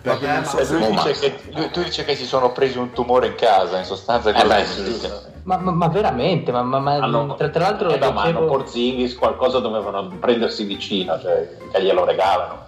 Perché 0.00 0.26
non 0.26 0.44
so 0.44 0.58
E 0.58 0.64
se... 0.64 0.74
lui 0.74 0.86
dice 0.90 1.12
che, 1.12 1.38
lui, 1.52 1.70
tu 1.70 1.82
dice 1.82 2.04
che 2.04 2.14
si 2.14 2.24
sono 2.26 2.52
presi 2.52 2.78
un 2.78 2.92
tumore 2.92 3.26
in 3.26 3.34
casa, 3.34 3.78
in 3.78 3.84
sostanza. 3.84 4.30
Eh 4.30 4.46
beh, 4.46 4.56
che 4.62 4.66
sì. 4.66 5.08
Ma, 5.42 5.56
ma- 5.58 5.72
ma 5.72 5.88
veramente, 5.88 6.52
ma, 6.52 6.62
ma- 6.62 6.78
ma- 6.78 6.94
Hanno- 6.94 7.34
tra, 7.34 7.48
tra 7.48 7.62
l'altro 7.62 7.90
eh, 7.90 7.98
no, 7.98 8.12
ma 8.12 8.22
hanno 8.22 8.44
Porzingis 8.46 9.16
qualcosa 9.16 9.58
dovevano 9.58 10.08
prendersi 10.20 10.64
vicino, 10.64 11.20
cioè 11.20 11.48
che 11.72 11.82
glielo 11.82 12.04
regalano. 12.04 12.65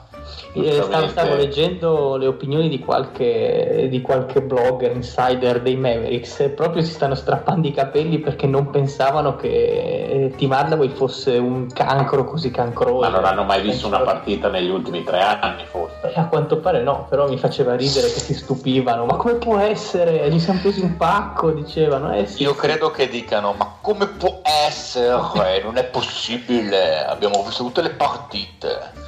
Eh, 0.52 0.82
stavo, 0.82 1.08
stavo 1.08 1.34
leggendo 1.34 2.16
le 2.16 2.26
opinioni 2.26 2.68
di 2.68 2.78
qualche, 2.78 3.86
di 3.90 4.00
qualche 4.00 4.42
blogger 4.42 4.92
insider 4.94 5.60
dei 5.60 5.76
Mavericks 5.76 6.40
e 6.40 6.48
proprio 6.48 6.82
si 6.82 6.92
stanno 6.92 7.14
strappando 7.14 7.68
i 7.68 7.72
capelli 7.72 8.18
perché 8.18 8.46
non 8.46 8.70
pensavano 8.70 9.36
che 9.36 9.48
eh, 9.48 10.32
Tim 10.36 10.52
Hardaway 10.52 10.88
fosse 10.88 11.36
un 11.36 11.66
cancro 11.72 12.24
così 12.24 12.50
cancroso. 12.50 13.00
Ma 13.00 13.08
non 13.08 13.24
hanno 13.24 13.44
mai 13.44 13.60
visto 13.62 13.86
una 13.86 14.00
partita 14.00 14.48
negli 14.48 14.70
ultimi 14.70 15.04
tre 15.04 15.20
anni, 15.20 15.64
forse. 15.64 16.12
Eh, 16.14 16.18
A 16.20 16.26
quanto 16.26 16.58
pare 16.58 16.82
no, 16.82 17.06
però 17.08 17.28
mi 17.28 17.38
faceva 17.38 17.76
ridere 17.76 18.06
che 18.12 18.20
si 18.20 18.34
stupivano. 18.34 19.04
Ma 19.04 19.16
come 19.16 19.34
può 19.34 19.58
essere? 19.58 20.28
Gli 20.30 20.38
siamo 20.38 20.60
presi 20.60 20.80
un 20.80 20.96
pacco, 20.96 21.50
dicevano. 21.50 22.14
Eh 22.14 22.26
sì, 22.26 22.42
Io 22.42 22.52
sì. 22.54 22.58
credo 22.58 22.90
che 22.90 23.08
dicano: 23.08 23.54
Ma 23.56 23.76
come 23.80 24.06
può 24.06 24.40
essere? 24.44 24.96
Non 25.68 25.76
è 25.76 25.84
possibile. 25.84 27.04
Abbiamo 27.04 27.42
visto 27.44 27.64
tutte 27.64 27.82
le 27.82 27.90
partite. 27.90 29.06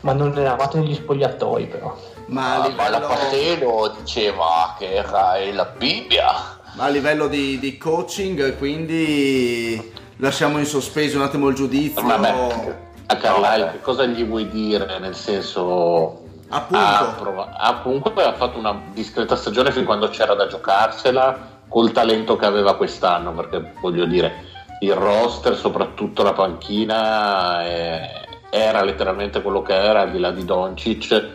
Ma 0.00 0.12
non 0.12 0.36
eravate 0.36 0.78
negli 0.78 0.94
spogliatoi 0.94 1.66
però. 1.66 1.96
Ma 2.26 2.54
a 2.54 2.62
Ah, 2.64 2.68
ma 2.68 2.88
la 2.88 2.98
livello, 2.98 3.06
Patello 3.06 3.94
diceva 3.98 4.74
che 4.78 4.94
era 4.94 5.34
la 5.52 5.64
Bibbia. 5.76 6.58
ma 6.74 6.84
a 6.84 6.88
livello 6.88 7.26
di, 7.26 7.58
di 7.58 7.76
coaching, 7.76 8.56
quindi 8.56 9.92
lasciamo 10.16 10.58
in 10.58 10.66
sospeso 10.66 11.16
un 11.16 11.24
attimo 11.24 11.48
il 11.48 11.54
giudizio. 11.54 12.02
Vabbè, 12.02 12.76
a 13.06 13.16
Carlisle 13.16 13.72
che 13.72 13.80
cosa 13.80 14.04
gli 14.06 14.24
vuoi 14.24 14.48
dire? 14.48 14.98
Nel 14.98 15.16
senso... 15.16 16.24
Appunto. 16.52 16.84
Ha, 16.84 17.14
prova- 17.18 17.56
ha 17.56 17.80
comunque 17.80 18.24
ha 18.24 18.32
fatto 18.34 18.58
una 18.58 18.80
discreta 18.92 19.36
stagione 19.36 19.70
fin 19.70 19.84
quando 19.84 20.08
c'era 20.08 20.34
da 20.34 20.48
giocarsela 20.48 21.58
col 21.68 21.92
talento 21.92 22.34
che 22.34 22.44
aveva 22.44 22.74
quest'anno, 22.74 23.32
perché 23.32 23.72
voglio 23.80 24.04
dire, 24.04 24.44
il 24.80 24.94
roster, 24.94 25.56
soprattutto 25.56 26.24
la 26.24 26.32
panchina, 26.32 27.64
eh, 27.64 28.10
era 28.50 28.82
letteralmente 28.82 29.40
quello 29.42 29.62
che 29.62 29.74
era, 29.74 30.02
al 30.02 30.10
di 30.10 30.18
là 30.18 30.30
di 30.30 30.44
Doncic. 30.44 31.28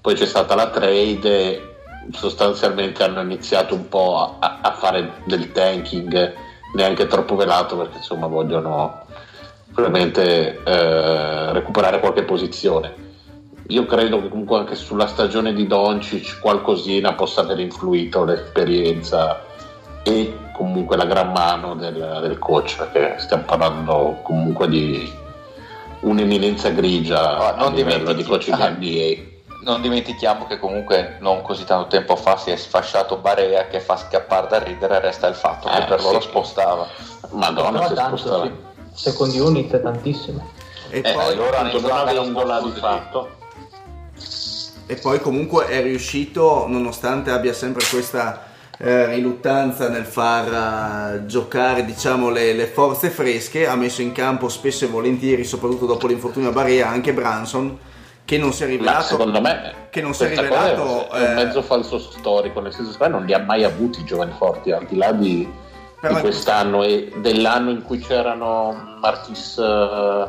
Poi 0.00 0.14
c'è 0.14 0.26
stata 0.26 0.54
la 0.54 0.68
trade 0.68 1.28
e 1.28 1.74
sostanzialmente 2.12 3.02
hanno 3.02 3.20
iniziato 3.20 3.74
un 3.74 3.88
po' 3.88 4.36
a, 4.38 4.60
a 4.62 4.72
fare 4.72 5.14
del 5.24 5.52
tanking, 5.52 6.32
neanche 6.74 7.06
troppo 7.06 7.36
velato, 7.36 7.76
perché 7.76 7.98
insomma 7.98 8.26
vogliono 8.26 9.04
probabilmente 9.74 10.62
eh, 10.64 11.52
recuperare 11.52 12.00
qualche 12.00 12.22
posizione. 12.22 13.08
Io 13.68 13.86
credo 13.86 14.20
che 14.20 14.28
comunque 14.28 14.58
anche 14.58 14.74
sulla 14.74 15.06
stagione 15.06 15.52
di 15.52 15.66
Doncic 15.66 16.40
qualcosina 16.40 17.12
possa 17.12 17.42
aver 17.42 17.60
influito 17.60 18.24
l'esperienza 18.24 19.44
e 20.02 20.36
comunque 20.54 20.96
la 20.96 21.04
gran 21.04 21.30
mano 21.30 21.74
del, 21.74 22.18
del 22.22 22.38
coach, 22.38 22.76
perché 22.76 23.18
stiamo 23.18 23.44
parlando 23.44 24.18
comunque 24.22 24.68
di 24.68 25.12
un'eminenza 26.00 26.70
grigia 26.70 27.36
Ah, 27.38 27.54
non 27.56 27.72
a 27.72 27.74
livello 27.76 28.12
di 28.12 28.24
coaching 28.24 28.58
ah. 28.60 28.68
NBA. 28.70 29.28
Non 29.62 29.82
dimentichiamo 29.82 30.46
che 30.46 30.58
comunque 30.58 31.16
non 31.20 31.42
così 31.42 31.64
tanto 31.64 31.88
tempo 31.88 32.16
fa 32.16 32.38
si 32.38 32.50
è 32.50 32.56
sfasciato 32.56 33.18
Barea 33.18 33.66
che 33.66 33.80
fa 33.80 33.96
scappare 33.96 34.46
da 34.48 34.58
ridere, 34.58 35.00
resta 35.00 35.26
il 35.26 35.34
fatto 35.34 35.68
che 35.68 35.76
Eh, 35.78 35.84
per 35.84 36.00
loro 36.00 36.20
sì. 36.20 36.28
spostava. 36.28 36.86
Madonna, 37.32 37.86
è 37.90 37.92
tanto, 37.92 38.16
spostata. 38.16 38.44
sì. 38.44 38.52
Secondi 38.92 39.38
unit 39.38 39.80
tantissimo. 39.80 40.48
E, 40.88 40.98
Eh, 41.04 41.12
poi, 41.12 41.24
allora 41.32 41.62
non 41.62 41.90
avendola 41.90 42.60
di 42.62 42.70
fatto. 42.72 43.28
e 44.86 44.96
poi 44.96 45.20
comunque 45.20 45.66
è 45.66 45.82
riuscito, 45.82 46.64
nonostante 46.66 47.30
abbia 47.30 47.52
sempre 47.52 47.84
questa 47.88 48.48
eh, 48.82 49.06
riluttanza 49.06 49.90
nel 49.90 50.06
far 50.06 51.14
eh, 51.14 51.26
giocare 51.26 51.84
diciamo, 51.84 52.30
le, 52.30 52.54
le 52.54 52.66
forze 52.66 53.10
fresche, 53.10 53.66
ha 53.66 53.76
messo 53.76 54.00
in 54.00 54.12
campo 54.12 54.48
spesso 54.48 54.86
e 54.86 54.88
volentieri, 54.88 55.44
soprattutto 55.44 55.84
dopo 55.84 56.06
l'infortunio 56.06 56.48
a 56.48 56.52
Barea, 56.52 56.88
anche 56.88 57.12
Branson, 57.12 57.78
che 58.24 58.38
non 58.38 58.54
si 58.54 58.62
è 58.62 58.66
Ma 58.66 58.72
rivelato... 58.72 59.02
secondo 59.02 59.40
me 59.42 59.74
che 59.90 60.00
non 60.00 60.14
si 60.14 60.24
è 60.24 60.28
rivelato, 60.28 61.10
è 61.10 61.20
un 61.20 61.38
eh, 61.38 61.44
mezzo 61.44 61.60
falso 61.60 61.98
storico, 61.98 62.60
nel 62.60 62.72
senso 62.72 62.96
che 62.96 63.08
non 63.08 63.26
li 63.26 63.34
ha 63.34 63.40
mai 63.40 63.64
avuti 63.64 64.00
i 64.00 64.04
giovani 64.04 64.32
forti, 64.38 64.72
al 64.72 64.86
di 64.86 64.96
là 64.96 65.12
di, 65.12 65.46
di 66.00 66.14
quest'anno 66.20 66.82
e 66.82 67.12
dell'anno 67.16 67.68
in 67.70 67.82
cui 67.82 67.98
c'erano 67.98 68.96
Marquis, 68.98 69.58
eh, 69.58 70.26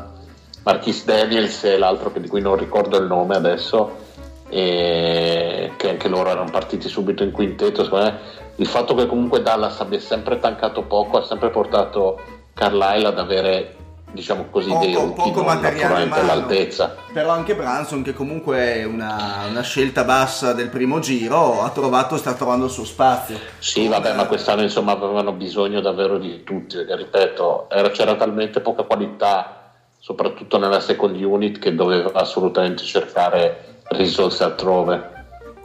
Marquis 0.63 1.05
Daniels 1.05 1.63
e 1.63 1.77
l'altro 1.77 2.11
che- 2.11 2.19
di 2.19 2.27
cui 2.27 2.41
non 2.41 2.57
ricordo 2.57 2.97
il 2.97 3.07
nome 3.07 3.35
adesso, 3.35 4.09
e 4.51 5.71
che 5.77 5.89
anche 5.89 6.09
loro 6.09 6.29
erano 6.29 6.51
partiti 6.51 6.89
subito 6.89 7.23
in 7.23 7.31
quintetto. 7.31 7.83
Secondo 7.85 8.05
me 8.05 8.19
il 8.57 8.67
fatto 8.67 8.93
che 8.95 9.07
comunque 9.07 9.41
Dallas 9.41 9.79
abbia 9.79 9.99
sempre 9.99 10.37
tancato 10.39 10.83
poco 10.83 11.17
ha 11.17 11.25
sempre 11.25 11.49
portato 11.49 12.19
Carlisle 12.53 13.07
ad 13.07 13.17
avere 13.17 13.75
diciamo 14.11 14.47
così 14.51 14.67
dei 14.79 14.91
Poco, 14.91 15.05
rookie 15.05 15.23
poco 15.31 15.43
non 15.45 15.53
materiale 15.55 16.03
umano. 16.03 16.21
all'altezza. 16.21 16.95
Però 17.13 17.29
anche 17.29 17.55
Branson, 17.55 18.03
che 18.03 18.11
comunque 18.13 18.57
è 18.57 18.83
una, 18.83 19.45
una 19.49 19.61
scelta 19.61 20.03
bassa 20.03 20.51
del 20.51 20.67
primo 20.67 20.99
giro, 20.99 21.61
ha 21.61 21.69
trovato, 21.69 22.17
sta 22.17 22.33
trovando 22.33 22.65
il 22.65 22.71
suo 22.71 22.83
spazio. 22.83 23.39
Sì, 23.59 23.87
vabbè, 23.87 24.13
ma 24.13 24.25
quest'anno 24.25 24.63
insomma 24.63 24.91
avevano 24.91 25.31
bisogno 25.31 25.79
davvero 25.79 26.17
di 26.17 26.43
tutti, 26.43 26.75
ripeto, 26.83 27.69
era- 27.69 27.89
c'era 27.91 28.15
talmente 28.15 28.59
poca 28.59 28.83
qualità, 28.83 29.71
soprattutto 29.97 30.57
nella 30.57 30.81
second 30.81 31.15
unit, 31.15 31.57
che 31.59 31.73
doveva 31.73 32.11
assolutamente 32.19 32.83
cercare 32.83 33.79
risorse 33.91 34.43
altrove. 34.43 35.09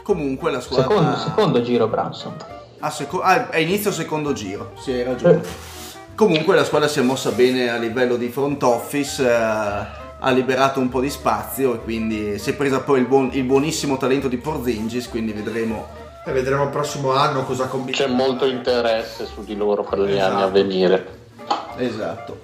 Comunque 0.02 0.50
la 0.50 0.60
squadra... 0.60 0.88
Secondo, 0.88 1.16
secondo 1.16 1.62
giro 1.62 1.88
Branson. 1.88 2.34
a 2.80 2.90
seco- 2.90 3.20
ah, 3.22 3.50
è 3.50 3.58
inizio 3.58 3.90
secondo 3.90 4.32
giro, 4.32 4.72
sì, 4.78 4.92
hai 4.92 5.02
ragione. 5.02 5.40
Comunque 6.14 6.54
la 6.54 6.64
squadra 6.64 6.88
si 6.88 6.98
è 7.00 7.02
mossa 7.02 7.30
bene 7.30 7.68
a 7.70 7.76
livello 7.76 8.16
di 8.16 8.28
front 8.28 8.62
office, 8.62 9.22
eh, 9.22 9.32
ha 9.34 10.30
liberato 10.30 10.80
un 10.80 10.88
po' 10.88 11.00
di 11.00 11.10
spazio 11.10 11.74
e 11.74 11.78
quindi 11.80 12.38
si 12.38 12.50
è 12.50 12.54
presa 12.54 12.80
poi 12.80 13.00
il, 13.00 13.06
buon- 13.06 13.30
il 13.32 13.42
buonissimo 13.44 13.96
talento 13.96 14.28
di 14.28 14.36
Porzingis, 14.38 15.08
quindi 15.08 15.32
vedremo. 15.32 15.88
E 16.24 16.32
vedremo 16.32 16.64
il 16.64 16.70
prossimo 16.70 17.12
anno 17.12 17.44
cosa 17.44 17.66
combina. 17.66 17.96
C'è 17.98 18.06
molto 18.06 18.46
interesse 18.46 19.26
su 19.26 19.44
di 19.44 19.54
loro 19.56 19.82
per 19.84 20.00
gli 20.00 20.12
Esatto. 20.12 20.32
anni 20.34 20.42
a 20.42 20.46
venire. 20.48 21.06
Esatto. 21.76 22.40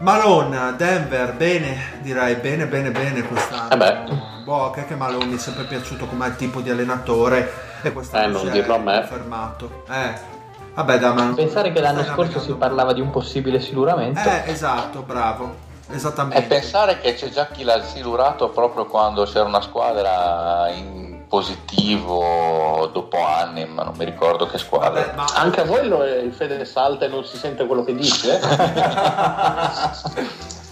Malone, 0.00 0.74
Denver, 0.76 1.32
bene, 1.34 1.98
direi 2.02 2.36
bene, 2.36 2.66
bene, 2.66 2.90
bene 2.92 3.22
quest'anno. 3.22 3.70
Eh 3.72 3.76
beh. 3.76 3.98
Boh, 4.44 4.70
che 4.70 4.84
che 4.86 4.94
Malone 4.94 5.24
mi 5.26 5.34
è 5.34 5.38
sempre 5.38 5.64
piaciuto 5.64 6.06
come 6.06 6.34
tipo 6.36 6.60
di 6.60 6.70
allenatore 6.70 7.50
e 7.82 7.92
quest'anno 7.92 8.24
Eh, 8.24 8.28
non 8.30 8.40
si 8.42 8.46
è 8.46 8.50
dirlo 8.52 8.74
a 8.76 8.78
me. 8.78 8.98
confermato. 9.00 9.82
Eh. 9.90 10.36
Vabbè, 10.74 10.98
dai, 11.00 11.14
ma 11.14 11.32
Pensare 11.34 11.72
che 11.72 11.80
l'anno 11.80 12.04
scorso 12.04 12.38
si 12.38 12.52
parlava 12.52 12.92
di 12.92 13.00
un 13.00 13.10
possibile 13.10 13.58
siluramento. 13.60 14.20
Eh, 14.20 14.42
esatto, 14.46 15.02
bravo. 15.02 15.66
E 15.90 15.96
Esattamente. 15.96 16.42
pensare 16.46 17.00
che 17.00 17.14
c'è 17.14 17.28
già 17.30 17.46
chi 17.48 17.64
l'ha 17.64 17.82
silurato 17.82 18.50
proprio 18.50 18.84
quando 18.86 19.24
c'era 19.24 19.44
una 19.46 19.60
squadra 19.62 20.68
in 20.68 21.07
positivo 21.28 22.88
dopo 22.92 23.24
anni, 23.24 23.66
ma 23.66 23.82
non 23.84 23.94
mi 23.96 24.04
ricordo 24.04 24.46
che 24.46 24.58
squadra. 24.58 25.00
Vabbè, 25.02 25.14
ma 25.14 25.24
Anche 25.34 25.60
a 25.60 25.64
voi 25.64 25.86
lo- 25.86 26.02
il 26.04 26.32
Fede 26.32 26.64
salta 26.64 27.04
e 27.04 27.08
non 27.08 27.24
si 27.24 27.36
sente 27.36 27.66
quello 27.66 27.84
che 27.84 27.94
dice? 27.94 28.38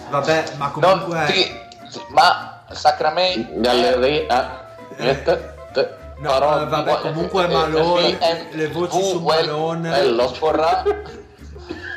Vabbè, 0.09 0.45
ma 0.57 0.71
comunque 0.71 1.27
sì, 1.29 1.53
sì, 1.89 2.01
ma 2.09 2.63
Sacramento 2.71 3.51
Galleria... 3.61 4.25
ah, 4.29 4.65
eh, 4.97 5.23
te- 5.23 5.55
te- 5.73 5.95
No, 6.19 6.31
però- 6.33 6.61
eh, 6.63 6.67
vabbè, 6.67 7.01
comunque 7.01 7.43
eh, 7.43 7.51
eh, 7.51 7.53
Malone, 7.55 8.03
sì, 8.09 8.17
eh, 8.19 8.47
le 8.53 8.69
voci 8.69 9.03
su 9.03 9.21
Malone, 9.21 9.99
eh, 9.99 10.05
lo 10.11 10.29
sporrà. 10.29 10.83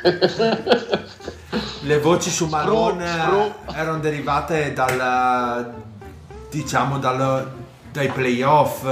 le 1.82 1.98
voci 2.00 2.30
su 2.30 2.46
Malone 2.46 3.54
erano 3.74 3.98
derivate 3.98 4.72
dal 4.72 5.72
diciamo 6.50 6.98
dal- 6.98 7.58
dai 7.92 8.08
playoff. 8.08 8.84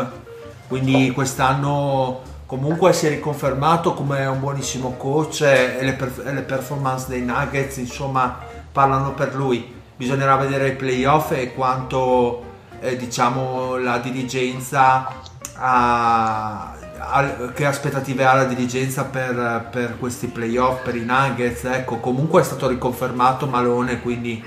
Quindi 0.66 1.10
quest'anno 1.12 2.20
comunque 2.44 2.92
si 2.92 3.06
è 3.06 3.10
riconfermato 3.10 3.94
come 3.94 4.24
un 4.26 4.40
buonissimo 4.40 4.96
coach 4.96 5.42
e 5.42 5.78
le, 5.82 5.92
per- 5.92 6.22
e 6.26 6.32
le 6.32 6.42
performance 6.42 7.06
dei 7.08 7.22
Nuggets, 7.22 7.76
insomma, 7.78 8.38
parlano 8.72 9.12
per 9.12 9.34
lui. 9.34 9.74
Bisognerà 9.96 10.36
vedere 10.36 10.68
i 10.68 10.76
playoff 10.76 11.32
e 11.32 11.54
quanto 11.54 12.44
eh, 12.80 12.96
diciamo 12.96 13.76
la 13.76 13.98
dirigenza 13.98 15.08
ha, 15.56 16.74
ha- 16.98 17.50
che 17.52 17.64
aspettative 17.66 18.24
ha 18.24 18.34
la 18.34 18.44
dirigenza 18.44 19.04
per, 19.04 19.68
per 19.70 19.98
questi 19.98 20.26
playoff, 20.26 20.82
per 20.82 20.96
i 20.96 21.04
Nuggets. 21.04 21.64
Ecco, 21.64 21.96
comunque 21.96 22.42
è 22.42 22.44
stato 22.44 22.68
riconfermato 22.68 23.46
Malone, 23.46 24.00
quindi 24.00 24.42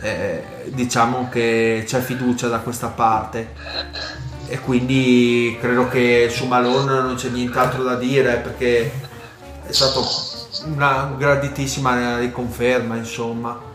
eh, 0.00 0.44
diciamo 0.66 1.28
che 1.30 1.84
c'è 1.86 2.00
fiducia 2.00 2.48
da 2.48 2.58
questa 2.60 2.88
parte 2.88 3.52
e 4.48 4.58
quindi 4.60 5.56
credo 5.60 5.88
che 5.88 6.28
su 6.30 6.46
Malone 6.46 7.00
non 7.00 7.14
c'è 7.14 7.28
nient'altro 7.28 7.82
da 7.82 7.94
dire 7.96 8.36
perché 8.36 8.90
è 9.66 9.72
stata 9.72 10.00
una 10.66 11.14
grandissima 11.16 12.18
riconferma 12.18 12.96
insomma 12.96 13.68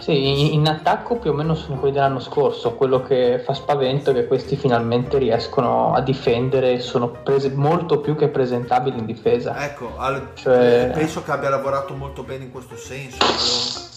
Sì, 0.00 0.54
in 0.54 0.66
attacco 0.68 1.16
più 1.16 1.30
o 1.30 1.34
meno 1.34 1.54
sono 1.54 1.78
quelli 1.78 1.94
dell'anno 1.94 2.20
scorso. 2.20 2.74
Quello 2.74 3.02
che 3.02 3.42
fa 3.44 3.54
spavento 3.54 4.10
è 4.10 4.14
che 4.14 4.26
questi 4.26 4.56
finalmente 4.56 5.18
riescono 5.18 5.94
a 5.94 6.00
difendere 6.02 6.80
sono 6.80 7.08
prese- 7.08 7.50
molto 7.54 8.00
più 8.00 8.14
che 8.16 8.28
presentabili 8.28 8.98
in 8.98 9.06
difesa. 9.06 9.62
ecco 9.64 9.92
al- 9.96 10.30
Cioè- 10.34 10.90
penso 10.92 11.22
che 11.22 11.30
abbia 11.30 11.48
lavorato 11.48 11.94
molto 11.94 12.22
bene 12.22 12.44
in 12.44 12.50
questo 12.52 12.76
senso 12.76 13.18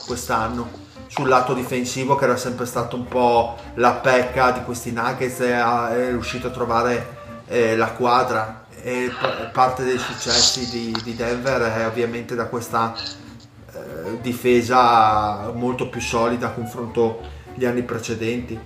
quest'anno 0.05 0.67
sul 1.13 1.27
lato 1.27 1.53
difensivo 1.53 2.15
che 2.15 2.23
era 2.23 2.37
sempre 2.37 2.65
stato 2.65 2.95
un 2.95 3.05
po' 3.05 3.55
la 3.75 3.91
pecca 3.91 4.49
di 4.49 4.63
questi 4.63 4.91
Nuggets 4.91 5.41
è 5.41 6.07
riuscito 6.09 6.47
a 6.47 6.49
trovare 6.49 7.17
eh, 7.45 7.75
la 7.75 7.91
quadra. 7.91 8.65
E 8.81 9.11
pa- 9.21 9.49
parte 9.51 9.83
dei 9.83 9.99
successi 9.99 10.67
di, 10.71 10.97
di 11.03 11.15
Denver 11.15 11.61
è 11.71 11.85
ovviamente 11.85 12.33
da 12.33 12.45
questa 12.47 12.95
eh, 12.95 14.21
difesa 14.21 15.51
molto 15.53 15.87
più 15.87 16.01
solida 16.01 16.47
a 16.47 16.51
confronto 16.51 17.21
agli 17.55 17.65
anni 17.65 17.83
precedenti. 17.83 18.59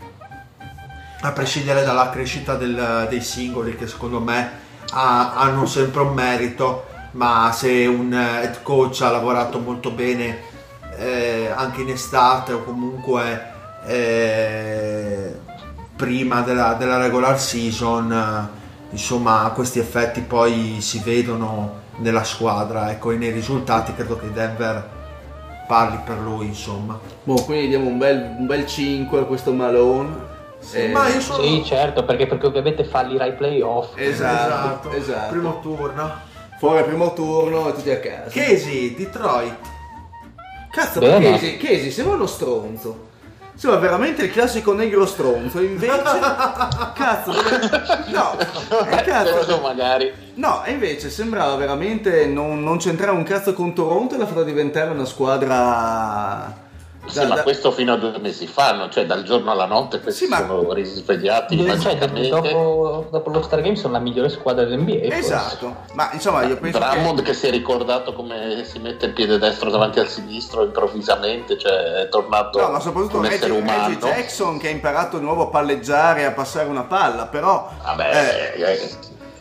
A 1.20 1.32
prescindere 1.34 1.84
dalla 1.84 2.10
crescita 2.10 2.56
del- 2.56 3.08
dei 3.10 3.22
singoli 3.22 3.76
che 3.76 3.88
secondo 3.88 4.22
me 4.22 4.52
ha- 4.92 5.34
hanno 5.36 5.66
sempre 5.66 6.02
un 6.02 6.14
merito 6.14 6.86
ma 7.12 7.52
se 7.52 7.86
un 7.88 8.14
eh, 8.14 8.44
head 8.44 8.62
coach 8.62 9.02
ha 9.02 9.12
lavorato 9.12 9.60
molto 9.60 9.92
bene 9.92 10.56
eh, 10.98 11.52
anche 11.54 11.82
in 11.82 11.90
estate 11.90 12.54
o 12.54 12.64
comunque 12.64 13.56
eh, 13.86 15.36
prima 15.96 16.42
della, 16.42 16.74
della 16.74 16.98
regular 16.98 17.40
season 17.40 18.12
eh, 18.12 18.66
insomma 18.92 19.52
questi 19.54 19.80
effetti 19.80 20.22
poi 20.22 20.78
si 20.82 21.02
vedono 21.04 21.86
nella 21.98 22.24
squadra 22.24 22.92
ecco 22.92 23.12
e 23.12 23.18
nei 23.18 23.32
risultati 23.32 23.94
credo 23.94 24.18
che 24.18 24.32
Denver 24.32 24.96
parli 25.68 26.00
per 26.04 26.18
lui 26.20 26.48
insomma 26.48 27.00
Boh, 27.24 27.44
quindi 27.44 27.68
diamo 27.68 27.88
un 27.90 27.98
bel, 27.98 28.36
un 28.40 28.46
bel 28.46 28.66
5 28.66 29.20
a 29.20 29.24
questo 29.24 29.52
Malone. 29.52 30.36
Eh, 30.72 30.88
ma 30.88 31.10
io 31.10 31.20
sono 31.20 31.44
Sì, 31.44 31.62
certo, 31.66 32.06
perché, 32.06 32.26
perché 32.26 32.48
ovviamente 32.48 32.86
fallirà 32.86 33.26
i 33.26 33.34
playoff. 33.34 33.92
Esatto, 33.96 34.90
esatto. 34.92 35.30
primo 35.30 35.60
turno 35.60 36.10
Fuori 36.58 36.84
primo 36.84 37.14
turno 37.14 37.68
e 37.68 37.74
tutti 37.74 37.92
a 37.92 38.00
casa. 38.00 38.30
Casey 38.30 38.96
Detroit 38.96 39.76
Cazzo, 40.78 41.00
ma 41.02 41.20
Casey, 41.20 41.58
Casey, 41.58 41.90
sembra 41.90 42.14
uno 42.14 42.28
stronzo. 42.28 43.06
Sembra 43.56 43.80
veramente 43.80 44.26
il 44.26 44.32
classico 44.32 44.74
negro 44.74 45.08
stronzo. 45.08 45.60
Invece, 45.60 45.90
cazzo, 46.94 47.32
dove... 47.32 47.50
no, 48.14 48.38
eh, 48.38 49.02
cazzo, 49.02 49.60
magari. 49.60 50.14
no, 50.36 50.64
e 50.64 50.74
invece 50.74 51.10
sembrava 51.10 51.56
veramente 51.56 52.28
non, 52.28 52.62
non 52.62 52.78
c'entrare 52.78 53.10
un 53.10 53.24
cazzo 53.24 53.54
con 53.54 53.74
Toronto 53.74 54.14
e 54.14 54.20
l'ha 54.20 54.28
fatta 54.28 54.44
diventare 54.44 54.92
una 54.92 55.06
squadra. 55.06 56.66
Sì, 57.08 57.20
da- 57.20 57.28
ma 57.28 57.36
da- 57.36 57.44
questo 57.44 57.72
fino 57.72 57.94
a 57.94 57.98
due 57.98 58.18
mesi 58.20 58.48
fa, 58.48 58.74
no? 58.74 58.90
cioè 58.90 59.06
dal 59.06 59.24
giorno 59.24 59.52
alla 59.52 59.66
notte 59.66 60.00
questi 60.00 60.26
Sì, 60.26 60.30
ma- 60.30 60.38
sono 60.46 60.74
risvegliati 60.74 61.58
Cioè, 61.58 61.66
magicamente. 61.68 62.30
dopo, 62.30 63.08
dopo 63.10 63.30
lo 63.30 63.42
Star 63.42 63.62
Game 63.62 63.76
sono 63.76 63.94
la 63.94 64.00
migliore 64.00 64.30
squadra 64.30 64.66
dell'NBA. 64.66 65.04
forse. 65.04 65.18
Esatto, 65.18 65.76
ma 65.94 66.10
insomma, 66.14 66.44
io 66.44 66.58
penso 66.58 66.80
Drummond 66.80 67.20
che. 67.20 67.24
che 67.28 67.34
si 67.34 67.48
è 67.48 67.52
ricordato 67.52 68.14
come 68.14 68.64
si 68.66 68.80
mette 68.80 69.06
il 69.08 69.14
piede 69.14 69.38
destro 69.38 69.70
davanti 69.70 70.00
al 70.00 70.08
sinistro 70.08 70.64
improvvisamente, 70.64 71.58
cioè 71.58 71.74
è 72.04 72.10
tornato 72.10 72.60
No, 72.60 72.70
ma 72.70 72.80
soprattutto 72.80 73.18
un 73.18 73.24
Reggie, 73.24 73.36
essere 73.36 73.54
Reggie 73.60 73.74
umano. 73.74 73.98
Jackson 74.00 74.58
che 74.58 74.68
ha 74.68 74.72
imparato 74.72 75.18
di 75.18 75.24
nuovo 75.24 75.44
a 75.44 75.48
palleggiare 75.48 76.22
e 76.22 76.24
a 76.26 76.32
passare 76.32 76.68
una 76.70 76.84
palla, 76.84 77.28
però. 77.28 77.70
Vabbè, 77.84 78.54
eh, 78.58 78.62
eh, 78.62 78.90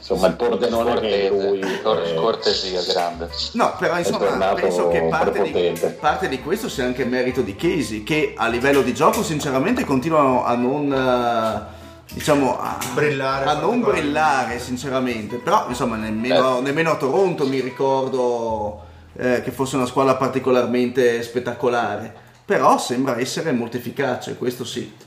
insomma 0.08 0.28
il 0.28 0.34
pordenone 0.34 1.00
che 1.00 1.26
è 1.26 1.28
lui 1.30 1.80
Cor- 1.82 2.02
eh, 2.06 2.14
cortesia 2.14 2.80
grande. 2.82 3.28
No, 3.52 3.74
però 3.76 3.98
insomma 3.98 4.54
penso 4.54 4.88
che 4.88 5.02
parte 5.02 5.42
di, 5.42 5.80
parte 5.98 6.28
di 6.28 6.40
questo 6.40 6.68
sia 6.68 6.84
anche 6.84 7.04
merito 7.04 7.42
di 7.42 7.56
Casey, 7.56 8.04
che 8.04 8.34
a 8.36 8.46
livello 8.46 8.82
di 8.82 8.94
gioco 8.94 9.24
sinceramente 9.24 9.84
continuano 9.84 10.44
a 10.44 10.54
non 10.54 10.92
eh, 10.92 12.14
diciamo 12.14 12.56
a, 12.56 12.78
Brillare 12.94 13.46
a 13.46 13.54
non 13.54 13.80
brillare 13.80 14.60
sinceramente, 14.60 15.36
però 15.36 15.66
insomma 15.68 15.96
nemmeno, 15.96 16.60
nemmeno 16.60 16.92
a 16.92 16.96
Toronto 16.96 17.44
mi 17.46 17.60
ricordo 17.60 18.84
eh, 19.16 19.42
che 19.42 19.50
fosse 19.50 19.74
una 19.74 19.86
squadra 19.86 20.14
particolarmente 20.14 21.20
spettacolare, 21.22 22.14
però 22.44 22.78
sembra 22.78 23.18
essere 23.18 23.50
molto 23.50 23.76
efficace, 23.76 24.36
questo 24.36 24.64
sì. 24.64 25.04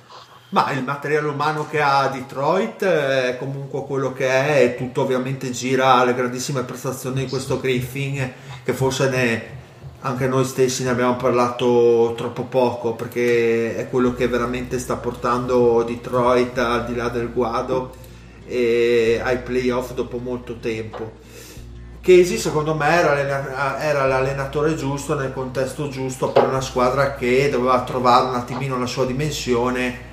Ma 0.52 0.72
il 0.72 0.84
materiale 0.84 1.28
umano 1.28 1.68
che 1.70 1.80
ha 1.80 2.08
Detroit 2.08 2.84
è 2.84 3.38
comunque 3.38 3.84
quello 3.86 4.14
che 4.14 4.28
è 4.28 4.64
e 4.64 4.76
tutto 4.76 5.02
ovviamente 5.04 5.52
gira 5.52 5.98
alle 5.98 6.16
grandissime 6.16 6.64
prestazioni 6.64 7.26
di 7.26 7.30
questo 7.30 7.60
Griffin 7.60 8.34
che 8.64 8.74
forse 8.74 9.10
ne, 9.10 9.44
anche 10.00 10.28
noi 10.28 10.46
stessi 10.46 10.82
ne 10.84 10.90
abbiamo 10.90 11.18
parlato 11.18 12.16
troppo 12.18 12.46
poco 12.46 12.94
perché 12.94 13.76
è 13.76 13.90
quello 13.90 14.16
che 14.16 14.28
veramente 14.28 14.80
sta 14.80 14.96
portando 14.96 15.84
Detroit 15.84 16.58
al 16.58 16.86
di 16.86 16.96
là 16.96 17.10
del 17.10 17.32
guado 17.32 17.94
e 18.48 19.22
ai 19.24 19.38
playoff 19.38 19.94
dopo 19.94 20.18
molto 20.18 20.58
tempo. 20.58 21.12
Casey 22.02 22.38
secondo 22.38 22.74
me 22.74 22.90
era, 22.90 23.80
era 23.80 24.08
l'allenatore 24.08 24.74
giusto 24.74 25.14
nel 25.14 25.32
contesto 25.32 25.90
giusto 25.90 26.30
per 26.30 26.48
una 26.48 26.62
squadra 26.62 27.14
che 27.14 27.52
doveva 27.52 27.84
trovare 27.84 28.30
un 28.30 28.34
attimino 28.34 28.80
la 28.80 28.88
sua 28.88 29.06
dimensione 29.06 30.08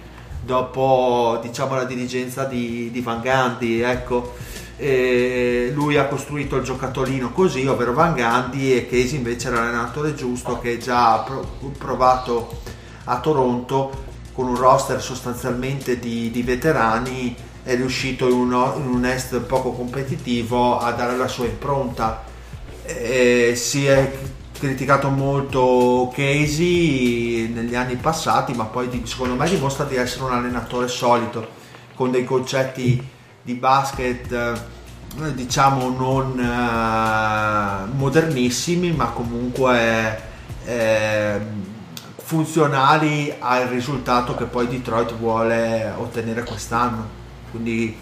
dopo 0.47 1.39
diciamo 1.43 1.75
la 1.75 1.85
dirigenza 1.85 2.45
di, 2.45 2.91
di 2.91 3.01
Van 3.03 3.21
Gandhi 3.21 3.81
ecco. 3.81 4.35
E 4.79 5.71
lui 5.75 5.97
ha 5.97 6.07
costruito 6.07 6.57
il 6.57 6.63
giocattolino 6.63 7.33
così 7.33 7.67
ovvero 7.67 7.95
Van 7.95 8.15
Gandhi 8.15 8.77
e 8.77 8.87
Casey 8.87 9.17
invece 9.17 9.49
era 9.49 9.61
l'allenatore 9.61 10.15
giusto 10.15 10.59
che 10.59 10.77
già 10.79 11.25
provato 11.79 12.61
a 13.05 13.19
Toronto 13.21 14.05
con 14.33 14.49
un 14.49 14.57
roster 14.57 15.01
sostanzialmente 15.01 15.99
di, 15.99 16.31
di 16.31 16.43
veterani 16.43 17.35
è 17.63 17.75
riuscito 17.75 18.29
in, 18.29 18.35
uno- 18.35 18.75
in 18.77 18.87
un 18.87 19.05
est 19.07 19.41
poco 19.41 19.73
competitivo 19.73 20.79
a 20.79 20.93
dare 20.93 21.17
la 21.17 21.27
sua 21.27 21.47
impronta. 21.47 22.23
Eh, 22.85 23.55
si 23.57 23.87
è 23.87 24.13
criticato 24.59 25.09
molto 25.09 26.11
Casey 26.15 27.49
negli 27.49 27.75
anni 27.75 27.97
passati 27.97 28.55
ma 28.55 28.65
poi 28.65 29.03
secondo 29.05 29.35
me 29.35 29.49
dimostra 29.49 29.85
di 29.85 29.97
essere 29.97 30.25
un 30.25 30.33
allenatore 30.33 30.89
solido 30.89 31.47
con 31.95 32.11
dei 32.11 32.25
concetti 32.25 33.03
di 33.43 33.55
basket 33.55 34.33
eh, 34.33 35.35
diciamo 35.35 35.89
non 35.91 36.39
eh, 36.39 37.91
modernissimi 37.97 38.93
ma 38.93 39.07
comunque 39.07 40.23
eh, 40.67 41.41
funzionali 42.27 43.33
al 43.39 43.69
risultato 43.69 44.35
che 44.35 44.47
poi 44.47 44.67
Detroit 44.67 45.15
vuole 45.15 45.93
ottenere 45.97 46.43
quest'anno. 46.43 47.07
Quindi 47.53 47.97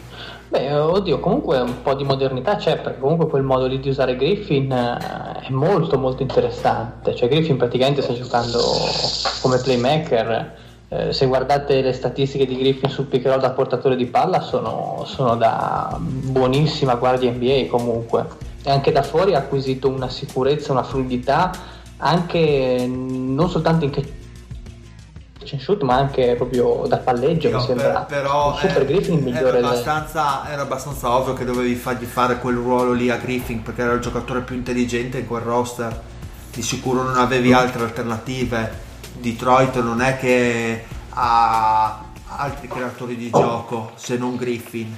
Beh, 0.55 0.73
oddio, 0.73 1.19
comunque 1.19 1.59
un 1.59 1.83
po' 1.83 1.95
di 1.95 2.05
modernità 2.05 2.55
c'è, 2.55 2.79
perché 2.79 3.01
comunque 3.01 3.27
quel 3.27 3.43
modo 3.43 3.67
lì 3.67 3.81
di 3.81 3.89
usare 3.89 4.15
Griffin 4.15 4.71
eh, 4.71 5.49
è 5.49 5.51
molto 5.51 5.99
molto 5.99 6.23
interessante. 6.23 7.13
Cioè 7.13 7.29
Griffin 7.29 7.57
praticamente 7.57 8.03
sta 8.03 8.13
giocando 8.13 8.61
come 9.43 9.59
playmaker. 9.59 10.55
Eh, 10.91 11.13
se 11.13 11.27
guardate 11.27 11.83
le 11.83 11.93
statistiche 11.93 12.47
di 12.47 12.57
Griffin 12.57 12.89
sul 12.89 13.07
pick 13.07 13.27
roll 13.27 13.41
da 13.41 13.51
portatore 13.51 13.97
di 13.97 14.07
palla 14.07 14.41
sono, 14.43 15.03
sono 15.07 15.35
da 15.35 15.99
buonissima 15.99 16.95
guardia 16.95 17.33
NBA 17.33 17.67
comunque. 17.69 18.25
E 18.63 18.71
anche 18.71 18.93
da 18.93 19.03
fuori 19.03 19.35
ha 19.35 19.39
acquisito 19.39 19.89
una 19.89 20.09
sicurezza, 20.09 20.71
una 20.71 20.85
fluidità, 20.85 21.51
anche 21.97 22.87
non 22.89 23.51
soltanto 23.51 23.87
in 23.87 23.91
catch 25.45 25.53
and 25.53 25.63
shoot, 25.63 25.83
ma 25.83 25.95
anche 25.97 26.35
proprio 26.35 26.85
da 26.89 26.97
palleggio, 26.99 27.49
mi 27.49 27.55
No, 27.55 27.61
sembra. 27.61 28.01
per- 28.01 28.21
però 28.23 28.57
Super 28.59 28.83
eh, 28.83 28.87
Griffin 28.87 29.19
era, 29.19 29.25
migliore 29.25 29.53
del- 29.53 29.65
abbastanza, 29.65 30.51
era 30.51 30.63
abbastanza 30.63 31.11
ovvio 31.11 31.35
che 31.35 31.45
dovevi 31.45 31.75
fargli 31.75 32.05
fare 32.07 32.39
quel 32.39 32.57
ruolo 32.57 32.93
lì 32.93 33.11
a 33.11 33.17
Griffin 33.17 33.63
perché 33.63 33.83
era 33.83 33.93
il 33.93 34.01
giocatore 34.01 34.41
più 34.41 34.57
intelligente 34.57 35.19
in 35.19 35.27
quel 35.27 35.43
roster 35.43 36.01
di 36.53 36.63
sicuro 36.63 37.03
non 37.03 37.17
avevi 37.17 37.53
altre 37.53 37.83
alternative 37.83 38.83
Detroit 39.19 39.81
non 39.83 40.01
è 40.01 40.17
che 40.19 40.85
ha 41.11 42.01
altri 42.37 42.69
creatori 42.69 43.17
di 43.17 43.31
gioco 43.31 43.91
se 43.97 44.17
non 44.17 44.37
Griffin 44.37 44.97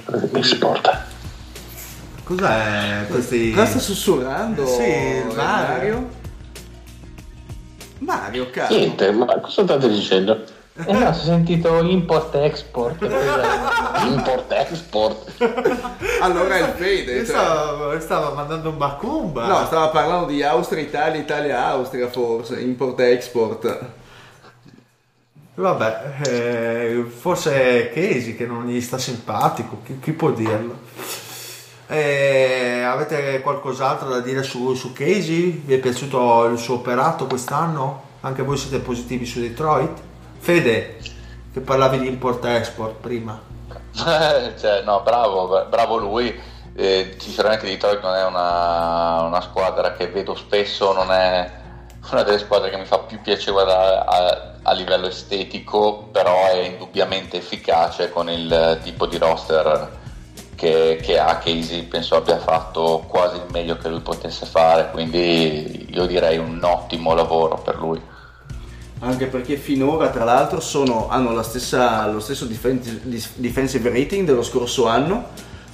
cos'è 2.24 3.06
questi 3.08 3.52
Cosa 3.52 3.66
sta 3.66 3.78
sussurrando? 3.78 4.66
Sì, 4.66 4.82
il 4.82 5.32
Mario. 5.34 5.34
Mario? 5.36 6.08
Mario, 8.06 8.50
caro. 8.50 8.74
Niente, 8.74 9.10
ma 9.10 9.26
cosa 9.40 9.62
state 9.64 9.88
dicendo? 9.88 10.44
Eh 10.78 10.92
no, 10.92 11.10
si 11.14 11.20
è 11.22 11.24
sentito 11.24 11.80
import-export. 11.80 13.00
Import-export. 14.08 15.32
Allora 16.20 16.56
è 16.56 16.60
il 16.68 16.74
Fede. 16.76 17.14
cioè- 17.24 17.24
Stava, 17.24 17.98
stava 17.98 18.34
mandando 18.34 18.68
un 18.68 18.76
bacumba. 18.76 19.46
No, 19.46 19.64
stava 19.64 19.88
parlando 19.88 20.26
di 20.26 20.42
Austria, 20.42 20.82
Italia, 20.82 21.18
Italia, 21.18 21.64
Austria 21.68 22.10
forse, 22.10 22.60
import-export. 22.60 23.84
Vabbè, 25.54 26.02
eh, 26.26 27.04
forse 27.08 27.54
è 27.54 27.92
Casey 27.94 28.36
che 28.36 28.44
non 28.44 28.66
gli 28.66 28.80
sta 28.82 28.98
simpatico, 28.98 29.80
chi, 29.82 29.98
chi 29.98 30.12
può 30.12 30.30
dirlo? 30.30 30.80
Eh, 31.88 32.82
avete 32.82 33.40
qualcos'altro 33.42 34.08
da 34.08 34.20
dire 34.20 34.42
su, 34.42 34.74
su 34.74 34.92
Casey? 34.92 35.62
Vi 35.64 35.74
è 35.74 35.78
piaciuto 35.78 36.44
il 36.46 36.58
suo 36.58 36.76
operato 36.76 37.26
quest'anno? 37.26 38.02
Anche 38.22 38.42
voi 38.42 38.56
siete 38.56 38.78
positivi 38.80 39.24
su 39.24 39.40
Detroit? 39.40 40.00
Fede, 40.38 40.98
che 41.52 41.60
parlavi 41.60 41.98
di 42.00 42.08
import-export 42.08 42.94
prima. 43.00 43.40
Cioè, 43.96 44.82
no, 44.84 45.00
bravo, 45.02 45.66
bravo 45.68 45.96
lui. 45.96 46.34
Eh, 46.74 47.14
sinceramente 47.18 47.66
Detroit 47.66 48.02
non 48.02 48.14
è 48.14 48.24
una, 48.26 49.22
una 49.22 49.40
squadra 49.40 49.94
che 49.94 50.08
vedo 50.08 50.34
spesso, 50.34 50.92
non 50.92 51.10
è 51.10 51.50
una 52.10 52.22
delle 52.22 52.38
squadre 52.38 52.68
che 52.70 52.76
mi 52.76 52.84
fa 52.84 52.98
più 52.98 53.20
piacere 53.22 53.62
a, 53.62 54.00
a- 54.00 54.54
a 54.62 54.72
livello 54.72 55.06
estetico, 55.06 56.08
però 56.10 56.48
è 56.50 56.58
indubbiamente 56.58 57.36
efficace 57.36 58.10
con 58.10 58.28
il 58.28 58.80
tipo 58.82 59.06
di 59.06 59.16
roster 59.16 60.04
che, 60.56 60.98
che 61.00 61.18
ha 61.18 61.38
Casey, 61.38 61.84
penso 61.84 62.16
abbia 62.16 62.38
fatto 62.38 63.04
quasi 63.06 63.36
il 63.36 63.44
meglio 63.52 63.76
che 63.76 63.88
lui 63.88 64.00
potesse 64.00 64.46
fare, 64.46 64.90
quindi 64.90 65.86
io 65.90 66.06
direi 66.06 66.38
un 66.38 66.58
ottimo 66.64 67.14
lavoro 67.14 67.58
per 67.58 67.76
lui. 67.76 68.00
Anche 69.00 69.26
perché 69.26 69.56
finora, 69.56 70.08
tra 70.08 70.24
l'altro, 70.24 70.58
sono- 70.58 71.08
hanno 71.08 71.32
la 71.32 71.42
stessa- 71.42 72.06
lo 72.08 72.18
stesso 72.18 72.46
defensive 72.46 73.90
rating 73.90 74.26
dello 74.26 74.42
scorso 74.42 74.86
anno, 74.86 75.26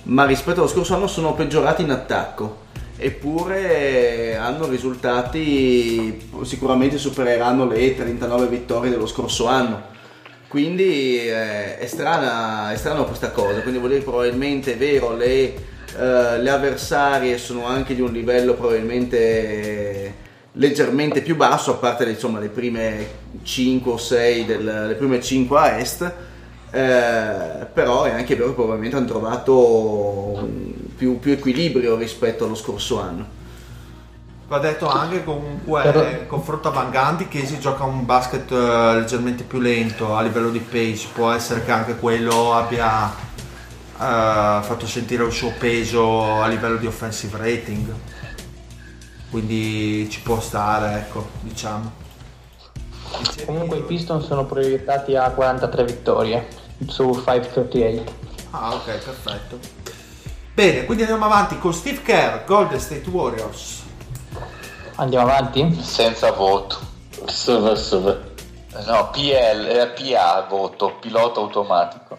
ma 0.05 0.27
rispetto 0.27 0.61
allo 0.61 0.69
scorso 0.69 0.95
anno 0.95 1.07
sono 1.07 1.33
peggiorati 1.33 1.83
in 1.83 1.91
attacco. 1.91 2.61
Eppure 2.97 4.31
eh, 4.31 4.35
hanno 4.35 4.67
risultati, 4.69 6.31
sicuramente 6.43 6.99
supereranno 6.99 7.67
le 7.67 7.97
39 7.97 8.47
vittorie 8.47 8.91
dello 8.91 9.07
scorso 9.07 9.47
anno. 9.47 9.91
Quindi 10.53 11.17
eh, 11.17 11.79
è, 11.79 11.87
strana, 11.87 12.73
è 12.73 12.77
strana 12.77 13.05
questa 13.05 13.31
cosa, 13.31 13.63
quindi 13.63 13.79
vuol 13.79 13.93
dire 13.93 14.03
probabilmente 14.03 14.75
è 14.75 14.77
vero, 14.77 15.17
le, 15.17 15.55
eh, 15.55 16.39
le 16.43 16.51
avversarie 16.51 17.39
sono 17.39 17.65
anche 17.65 17.95
di 17.95 18.03
un 18.03 18.13
livello 18.13 18.53
probabilmente 18.53 20.15
leggermente 20.53 21.23
più 21.23 21.37
basso, 21.37 21.71
a 21.71 21.77
parte 21.77 22.05
insomma, 22.05 22.39
le 22.39 22.51
prime 22.51 23.07
5 23.43 23.93
o 23.93 23.97
6, 23.97 24.45
del, 24.45 24.87
le 24.89 24.95
prime 24.95 25.23
5 25.23 25.59
a 25.59 25.79
est, 25.79 26.13
eh, 26.71 27.67
però 27.73 28.03
è 28.03 28.11
anche 28.11 28.35
vero 28.37 28.49
che 28.49 28.55
probabilmente 28.55 28.97
hanno 28.97 29.07
trovato 29.07 30.47
più, 30.95 31.19
più 31.19 31.33
equilibrio 31.33 31.97
rispetto 31.97 32.45
allo 32.45 32.57
scorso 32.57 33.01
anno. 33.01 33.41
Va 34.49 34.59
detto 34.59 34.89
anche 34.89 35.25
comunque, 35.25 35.83
Però- 35.83 36.03
eh, 36.03 36.27
confronto 36.27 36.69
a 36.69 36.73
Van 36.73 36.91
Gundy, 36.91 37.29
Casey 37.29 37.59
gioca 37.59 37.85
un 37.85 38.05
basket 38.05 38.51
eh, 38.51 38.95
leggermente 38.97 39.45
più 39.45 39.61
lento 39.61 40.15
a 40.15 40.21
livello 40.21 40.51
di 40.51 40.59
pace, 40.59 41.09
può 41.13 41.31
essere 41.31 41.65
che 41.65 41.71
anche 41.71 41.97
quello 41.97 42.53
abbia 42.55 43.09
eh, 43.11 43.15
fatto 43.97 44.87
sentire 44.87 45.25
il 45.25 45.33
suo 45.33 45.53
peso 45.59 46.43
a 46.43 46.47
livello 46.49 46.77
di 46.77 46.87
offensive 46.87 47.39
rating. 47.39 47.95
Quindi 49.31 50.11
ci 50.11 50.21
può 50.21 50.39
stare, 50.41 50.99
ecco, 50.99 51.27
diciamo. 51.41 52.01
Comunque 53.47 53.79
i 53.79 53.83
Pistons 53.83 54.27
sono 54.27 54.45
proiettati 54.45 55.17
a 55.17 55.31
43 55.31 55.85
vittorie 55.85 56.49
su 56.87 57.11
538. 57.15 58.13
Ah, 58.51 58.75
ok, 58.75 58.85
perfetto. 58.85 59.59
Bene, 60.53 60.85
quindi 60.85 61.05
andiamo 61.05 61.25
avanti 61.25 61.59
con 61.59 61.73
Steve 61.73 62.03
Kerr, 62.03 62.45
Golden 62.45 62.79
State 62.79 63.09
Warriors. 63.09 63.82
Andiamo 64.97 65.27
avanti? 65.27 65.81
Senza 65.83 66.33
voto. 66.33 66.79
Sove, 67.27 67.77
sove. 67.77 68.31
No, 68.87 69.11
PL, 69.11 69.67
eh, 69.67 69.87
PA 69.89 70.47
voto, 70.49 70.97
pilota 71.01 71.41
automatico. 71.41 72.19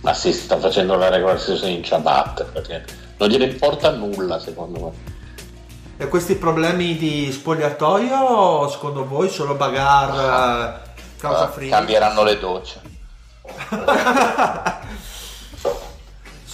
Ma 0.00 0.12
si 0.14 0.32
sta 0.32 0.58
facendo 0.58 0.96
la 0.96 1.08
regular 1.08 1.38
season 1.40 1.70
in 1.70 1.82
ciabatte 1.82 2.44
perché 2.44 2.84
non 3.18 3.28
gliene 3.28 3.44
importa 3.44 3.90
nulla 3.90 4.38
secondo 4.40 4.80
me. 4.80 5.10
E 5.96 6.08
questi 6.08 6.34
problemi 6.34 6.96
di 6.96 7.30
spogliatoio, 7.30 8.68
secondo 8.68 9.06
voi, 9.06 9.28
solo 9.28 9.54
bagar 9.54 10.10
eh, 10.10 10.90
causa 11.18 11.48
Eh, 11.48 11.52
free? 11.52 11.68
Cambieranno 11.68 12.22
le 12.24 12.38
docce. 12.38 12.80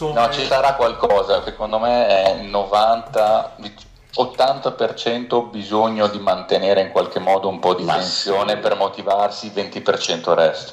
No, 0.00 0.30
ci 0.30 0.44
sarà 0.44 0.74
qualcosa, 0.74 1.42
secondo 1.42 1.80
me 1.80 2.06
è 2.06 2.42
90, 2.42 3.56
80% 4.16 5.50
bisogno 5.50 6.08
di 6.08 6.18
mantenere 6.18 6.80
in 6.80 6.90
qualche 6.90 7.18
modo 7.18 7.48
un 7.48 7.58
po' 7.58 7.74
di 7.74 7.84
Ma 7.84 7.94
tensione 7.94 8.56
per 8.56 8.76
motivarsi, 8.76 9.50
20% 9.54 10.34
resto. 10.34 10.72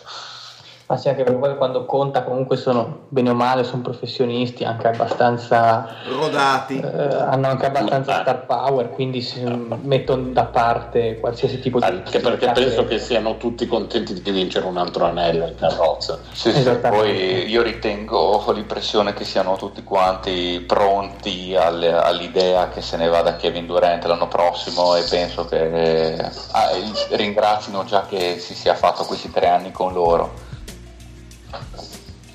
Ma 0.87 0.97
sì, 0.97 1.09
anche 1.09 1.23
per 1.23 1.35
voi 1.35 1.57
quando 1.57 1.85
conta 1.85 2.23
comunque 2.23 2.57
sono 2.57 3.05
bene 3.07 3.31
o 3.31 3.33
male, 3.33 3.63
sono 3.63 3.81
professionisti, 3.81 4.63
anche 4.63 4.87
abbastanza 4.87 5.87
Rodati. 6.07 6.79
eh, 6.79 7.15
hanno 7.15 7.47
anche 7.47 7.65
abbastanza 7.65 8.21
star 8.21 8.45
power, 8.45 8.91
quindi 8.91 9.21
si 9.21 9.41
mettono 9.81 10.31
da 10.31 10.45
parte 10.45 11.17
qualsiasi 11.19 11.59
tipo 11.59 11.79
di 11.79 11.85
Anche 11.85 12.19
perché 12.19 12.51
penso 12.51 12.85
che 12.85 12.99
siano 12.99 13.37
tutti 13.37 13.65
contenti 13.65 14.21
di 14.21 14.31
vincere 14.31 14.67
un 14.67 14.77
altro 14.77 15.05
anello 15.05 15.47
in 15.47 15.55
carrozza. 15.55 16.19
Sì, 16.31 16.51
sì, 16.51 16.69
poi 16.69 17.49
io 17.49 17.63
ritengo, 17.63 18.17
ho 18.17 18.51
l'impressione 18.51 19.13
che 19.13 19.23
siano 19.23 19.55
tutti 19.55 19.83
quanti 19.83 20.63
pronti 20.67 21.55
all'idea 21.55 22.69
che 22.69 22.81
se 22.81 22.97
ne 22.97 23.07
vada 23.07 23.37
Kevin 23.37 23.65
Durant 23.65 24.03
l'anno 24.05 24.27
prossimo 24.27 24.95
e 24.95 25.03
penso 25.09 25.45
che 25.45 26.15
ah, 26.51 26.69
e 26.69 27.15
ringrazino 27.15 27.83
già 27.85 28.05
che 28.07 28.37
si 28.37 28.53
sia 28.53 28.75
fatto 28.75 29.03
questi 29.05 29.31
tre 29.31 29.47
anni 29.47 29.71
con 29.71 29.91
loro. 29.91 30.44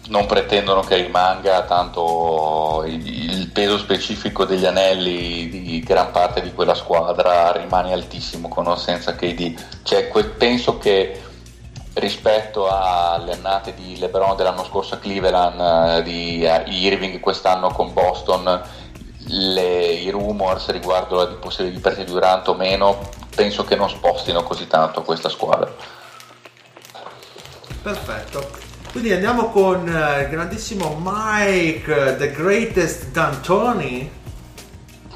Non 0.08 0.26
pretendono 0.26 0.80
che 0.80 0.96
rimanga, 0.96 1.62
tanto 1.62 2.84
il, 2.86 3.48
peso 3.52 3.78
specifico 3.78 4.44
degli 4.44 4.64
anelli 4.64 5.48
di 5.48 5.80
gran 5.80 6.10
parte 6.10 6.40
di 6.40 6.52
quella 6.52 6.74
squadra 6.74 7.52
rimane 7.52 7.92
altissimo 7.92 8.48
con 8.48 8.66
o 8.66 8.76
senza 8.76 9.14
KD. 9.14 9.82
Cioè, 9.82 10.08
que- 10.08 10.24
penso 10.24 10.78
che 10.78 11.20
rispetto 11.94 12.68
alle 12.68 13.32
annate 13.32 13.74
di 13.74 13.98
LeBron 13.98 14.36
dell'anno 14.36 14.64
scorso 14.64 14.94
a 14.94 14.98
Cleveland, 14.98 15.98
eh, 15.98 16.02
di 16.02 16.44
eh, 16.44 16.64
Irving 16.66 17.20
quest'anno 17.20 17.70
con 17.70 17.92
Boston, 17.92 18.62
le- 19.26 19.92
i 19.92 20.10
rumors 20.10 20.70
riguardo 20.70 21.16
la 21.16 21.26
possibilità 21.26 21.76
di 21.76 21.82
partire 21.82 22.06
Durant 22.06 22.48
o 22.48 22.54
meno, 22.54 22.98
penso 23.34 23.64
che 23.64 23.76
non 23.76 23.88
spostino 23.88 24.42
così 24.42 24.66
tanto 24.66 25.02
questa 25.02 25.28
squadra. 25.28 25.72
Perfetto. 27.82 28.69
Quindi 28.90 29.12
andiamo 29.12 29.50
con 29.50 29.86
eh, 29.88 30.22
il 30.22 30.28
grandissimo 30.28 30.98
Mike, 31.00 32.08
eh, 32.08 32.16
the 32.16 32.32
greatest 32.32 33.06
D'Antoni. 33.10 34.18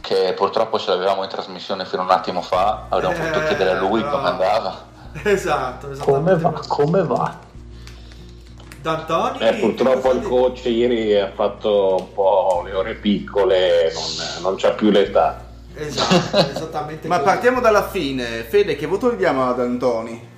Che 0.01 0.33
purtroppo 0.37 0.79
ce 0.79 0.91
l'avevamo 0.91 1.25
in 1.25 1.29
trasmissione 1.31 1.85
fino 1.87 2.03
a 2.03 2.05
un 2.05 2.11
attimo 2.13 2.41
fa, 2.43 2.87
avremmo 2.89 3.15
potuto 3.15 3.41
Eh, 3.41 3.47
chiedere 3.49 3.71
a 3.71 3.81
lui 3.81 4.03
come 4.03 4.29
andava. 4.29 4.93
Esatto, 5.25 5.89
Come 5.99 6.33
esattamente. 6.33 6.43
va? 6.43 6.63
Come 6.69 7.03
va? 7.05 7.39
D'Antoni. 8.83 9.39
Eh, 9.41 9.55
purtroppo 9.55 10.13
il 10.13 10.21
di- 10.21 10.27
coach 10.27 10.65
ieri 10.67 11.19
ha 11.19 11.33
fatto 11.35 11.97
un 11.99 12.13
po' 12.13 12.63
le 12.65 12.75
ore 12.75 12.95
piccole, 12.95 13.93
non, 13.93 14.43
non 14.43 14.55
c'ha 14.57 14.71
più 14.73 14.91
l'età. 14.91 15.43
Esatto, 15.75 16.37
esattamente 16.51 17.09
Ma 17.09 17.17
così. 17.19 17.29
partiamo 17.29 17.61
dalla 17.61 17.89
fine. 17.89 18.43
Fede, 18.45 18.77
che 18.77 18.87
voto 18.87 19.11
gli 19.13 19.17
diamo 19.17 19.49
ad 19.49 19.59
Antoni? 19.59 20.33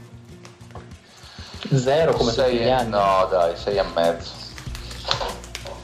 Zero 1.75 2.13
come 2.13 2.31
tutti 2.33 2.43
Sei- 2.43 2.57
gli 2.59 2.69
anni. 2.69 2.91
no 2.91 3.27
dai, 3.31 3.57
sei 3.57 3.77
e 3.77 3.85
mezzo. 3.95 4.31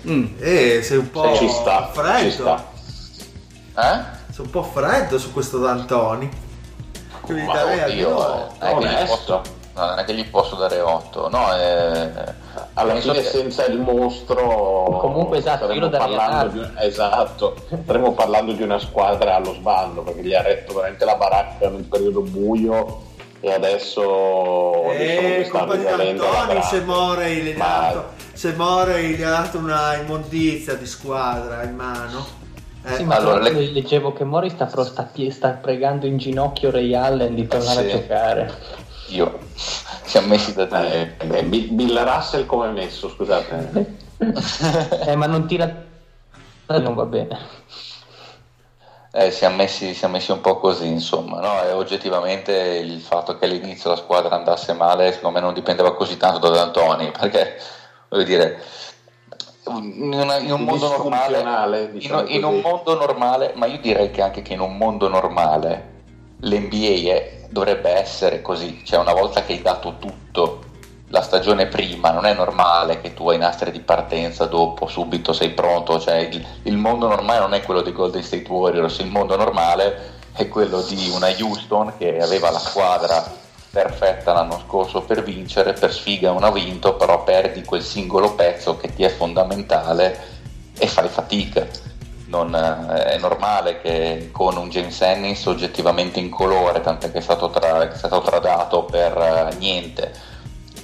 Mm. 0.07 0.27
Eh, 0.39 0.81
sei 0.83 0.97
un 0.99 1.11
po' 1.11 1.35
ci 1.35 1.49
sta, 1.49 1.91
freddo. 1.93 2.19
ci 2.23 2.31
sta. 2.31 2.65
Eh? 3.77 4.01
Sei 4.33 4.45
un 4.45 4.51
po' 4.51 4.63
freddo 4.63 5.19
su 5.19 5.33
questo 5.33 5.59
D'Antoni. 5.59 6.31
Io 7.29 7.35
gli 7.35 7.43
Ma 7.45 7.53
darei 7.55 7.81
oddio, 7.91 8.19
almeno- 8.19 8.53
eh, 8.61 8.73
non 8.75 8.85
è 8.87 8.97
che 8.99 9.05
posso, 9.05 9.43
no, 9.75 9.87
non 9.87 9.99
è 10.01 10.05
che 10.05 10.15
gli 10.15 10.29
posso 10.29 10.57
dare 10.57 10.81
8. 10.81 11.29
No, 11.29 11.55
eh, 11.57 12.11
Alla 12.75 12.93
penso 12.95 13.13
fine 13.13 13.23
che- 13.23 13.29
senza 13.31 13.65
il 13.67 13.79
mostro 13.79 14.99
Comunque, 15.01 15.39
esatto, 15.39 15.71
io 15.73 15.89
parlando, 15.89 16.61
di, 16.61 16.71
esatto, 16.81 17.57
staremo 17.83 18.13
parlando 18.13 18.53
di 18.53 18.63
una 18.63 18.79
squadra 18.79 19.37
allo 19.37 19.55
sbando 19.55 20.03
perché 20.03 20.23
gli 20.23 20.35
ha 20.35 20.43
retto 20.43 20.75
veramente 20.75 21.05
la 21.05 21.15
baracca 21.15 21.69
nel 21.69 21.85
periodo 21.85 22.21
buio 22.23 23.03
e 23.45 23.53
adesso 23.53 24.85
diciamo 24.97 25.73
Eh, 25.73 26.13
di 26.13 26.19
baracca. 27.53 28.15
se 28.35 28.53
Morey 28.55 29.17
gli 29.17 29.23
ha 29.23 29.31
dato, 29.31 29.59
dato 29.59 29.59
una 29.59 29.97
immondizia 29.97 30.75
di 30.75 30.87
squadra 30.87 31.65
in 31.65 31.75
mano. 31.75 32.25
Eh, 32.85 32.95
sì, 32.95 33.05
ma 33.05 33.17
allora, 33.17 33.39
le- 33.41 33.73
leggevo 33.73 34.13
che 34.13 34.23
Mori 34.25 34.49
sta, 34.49 34.67
pro- 34.67 34.85
sta, 34.85 35.51
pregando 35.51 36.07
in 36.07 36.19
ginocchio 36.19 36.71
Ray 36.71 36.95
Allen 36.95 37.35
di 37.35 37.47
tornare 37.49 37.89
Sì. 37.89 37.95
a 37.97 37.99
giocare. 37.99 38.55
Io 39.09 39.39
siamo 39.55 40.29
messi 40.29 40.55
da 40.55 40.65
dire. 40.67 41.17
Eh, 41.19 41.43
Bill 41.45 42.03
Russell 42.05 42.47
come 42.47 42.69
è 42.69 42.71
messo, 42.71 43.09
scusate. 43.09 43.97
eh, 45.07 45.17
ma 45.17 45.27
non 45.27 45.47
tira... 45.47 45.91
Non 46.67 46.95
va 46.95 47.05
bene. 47.07 47.39
Eh, 49.15 49.31
siamo, 49.31 49.57
messi, 49.57 49.93
siamo 49.93 50.15
messi 50.15 50.31
un 50.31 50.41
po' 50.41 50.57
così, 50.59 50.87
insomma, 50.87 51.39
no? 51.41 51.63
E 51.63 51.73
oggettivamente 51.73 52.53
il 52.83 52.99
fatto 53.01 53.37
che 53.37 53.45
all'inizio 53.45 53.91
la 53.91 53.97
squadra 53.97 54.35
andasse 54.35 54.73
male, 54.73 55.13
secondo 55.13 55.39
me 55.39 55.45
non 55.45 55.53
dipendeva 55.53 55.95
così 55.95 56.17
tanto 56.17 56.49
da 56.49 56.55
D'Antoni, 56.55 57.11
perché, 57.11 57.57
voglio 58.09 58.25
dire, 58.25 58.63
in, 59.67 60.13
una- 60.15 60.39
in 60.39 60.51
un 60.51 60.63
mondo 60.63 60.89
normale, 60.89 61.83
in, 61.83 61.93
diciamo 61.93 62.21
in 62.27 62.41
così. 62.41 62.55
un 62.55 62.61
mondo 62.61 62.95
normale, 62.99 63.53
ma 63.55 63.67
io 63.67 63.79
direi 63.81 64.11
che 64.11 64.23
anche 64.23 64.41
che 64.41 64.55
in 64.55 64.61
un 64.61 64.79
mondo 64.79 65.09
normale 65.09 65.91
l'NBA 66.41 67.13
è- 67.13 67.47
dovrebbe 67.51 67.91
essere 67.91 68.41
così, 68.41 68.83
cioè 68.83 68.99
una 68.99 69.13
volta 69.13 69.43
che 69.43 69.53
hai 69.53 69.61
dato 69.63 69.97
tutto 69.99 70.61
la 71.13 71.21
stagione 71.21 71.67
prima, 71.67 72.11
non 72.11 72.25
è 72.25 72.33
normale 72.33 73.03
che 73.03 73.13
tu 73.13 73.29
hai 73.29 73.37
nastri 73.37 73.71
di 73.71 73.81
partenza 73.81 74.47
dopo, 74.47 74.87
subito 74.87 75.35
sei 75.35 75.51
pronto, 75.51 76.01
cioè 76.01 76.17
il, 76.17 76.43
il 76.63 76.77
mondo 76.79 77.07
normale 77.07 77.41
non 77.41 77.53
è 77.53 77.63
quello 77.63 77.83
dei 77.83 77.93
Golden 77.93 78.23
State 78.23 78.51
Warriors, 78.51 78.99
il 79.01 79.09
mondo 79.09 79.37
normale 79.37 80.21
è 80.33 80.49
quello 80.49 80.81
di 80.81 81.11
una 81.15 81.29
Houston 81.39 81.93
che 81.99 82.19
aveva 82.19 82.51
la 82.51 82.59
squadra 82.59 83.23
perfetta 83.71 84.33
l'anno 84.33 84.59
scorso 84.67 85.03
per 85.03 85.23
vincere, 85.23 85.75
per 85.75 85.93
sfiga 85.93 86.33
non 86.33 86.45
ha 86.45 86.51
vinto, 86.51 86.95
però 86.95 87.23
perdi 87.25 87.63
quel 87.63 87.83
singolo 87.83 88.33
pezzo 88.35 88.79
che 88.79 88.95
ti 88.95 89.03
è 89.03 89.11
fondamentale 89.11 90.19
e 90.79 90.87
fai 90.87 91.09
fatica. 91.09 91.67
Non, 92.27 92.55
eh, 92.55 93.05
è 93.05 93.19
normale 93.19 93.83
che 93.83 94.31
con 94.33 94.57
un 94.57 94.71
James 94.71 94.99
Ennis 95.03 95.45
oggettivamente 95.45 96.19
incolore, 96.19 96.81
tant'è 96.81 97.13
che 97.13 97.19
è 97.19 97.21
stato, 97.21 97.51
tra- 97.51 97.91
è 97.91 97.95
stato 97.95 98.23
tradato 98.23 98.85
per 98.85 99.15
eh, 99.19 99.55
niente, 99.59 100.31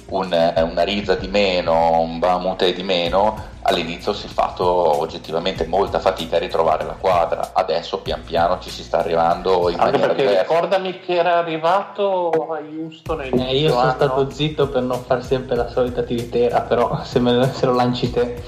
un, 0.09 0.31
eh, 0.33 0.61
una 0.61 0.83
Riza 0.83 1.15
di 1.15 1.27
meno, 1.27 1.99
un 2.01 2.19
Bamute 2.19 2.73
di 2.73 2.83
meno, 2.83 3.35
all'inizio 3.63 4.13
si 4.13 4.25
è 4.27 4.29
fatto 4.29 4.65
oggettivamente 4.99 5.65
molta 5.67 5.99
fatica 5.99 6.37
a 6.37 6.39
ritrovare 6.39 6.85
la 6.85 6.93
quadra, 6.99 7.51
adesso 7.53 7.99
pian 7.99 8.23
piano 8.23 8.59
ci 8.59 8.69
si 8.69 8.83
sta 8.83 8.99
arrivando 8.99 9.69
in 9.69 9.79
Anche 9.79 9.91
maniera 9.91 10.07
perché 10.07 10.21
diversa. 10.27 10.41
ricordami 10.41 10.99
che 10.99 11.15
era 11.15 11.37
arrivato 11.37 12.29
a 12.53 12.59
Houston 12.59 13.19
a 13.19 13.23
Eh, 13.25 13.57
io 13.57 13.69
sono 13.69 13.81
anno. 13.81 13.91
stato 13.91 14.29
zitto 14.31 14.67
per 14.69 14.81
non 14.83 15.03
fare 15.03 15.21
sempre 15.21 15.55
la 15.55 15.69
solita 15.69 16.01
tiritera, 16.03 16.61
però 16.61 16.99
se, 17.03 17.19
me, 17.19 17.51
se 17.53 17.65
lo 17.65 17.73
lanci 17.73 18.09
te... 18.11 18.43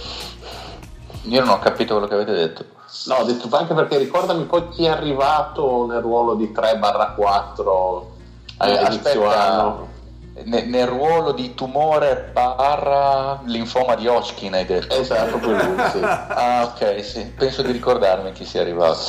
Io 1.25 1.39
non 1.41 1.49
ho 1.49 1.59
capito 1.59 1.93
quello 1.93 2.07
che 2.07 2.15
avete 2.15 2.33
detto. 2.33 2.65
No, 3.05 3.15
ho 3.15 3.23
detto 3.23 3.47
anche 3.55 3.73
perché 3.75 3.97
ricordami 3.97 4.43
poi 4.45 4.69
chi 4.69 4.85
è 4.85 4.89
arrivato 4.89 5.85
nel 5.85 6.01
ruolo 6.01 6.33
di 6.33 6.51
3-4 6.51 8.01
a 8.57 8.67
Eh, 8.67 8.85
inizio 8.87 9.29
anno. 9.29 9.87
Ne- 10.45 10.63
nel 10.63 10.87
ruolo 10.87 11.31
di 11.31 11.53
tumore 11.53 12.29
barra 12.33 13.41
linfoma 13.45 13.95
di 13.95 14.07
Hodgkin 14.07 14.53
hai 14.53 14.65
detto. 14.65 14.95
Esatto, 14.95 15.37
lui, 15.37 15.83
sì. 15.91 15.99
Ah, 16.01 16.63
ok, 16.63 17.03
sì, 17.03 17.23
penso 17.35 17.61
di 17.61 17.71
ricordarmi 17.71 18.31
chi 18.31 18.45
sia 18.45 18.61
arrivato. 18.61 18.99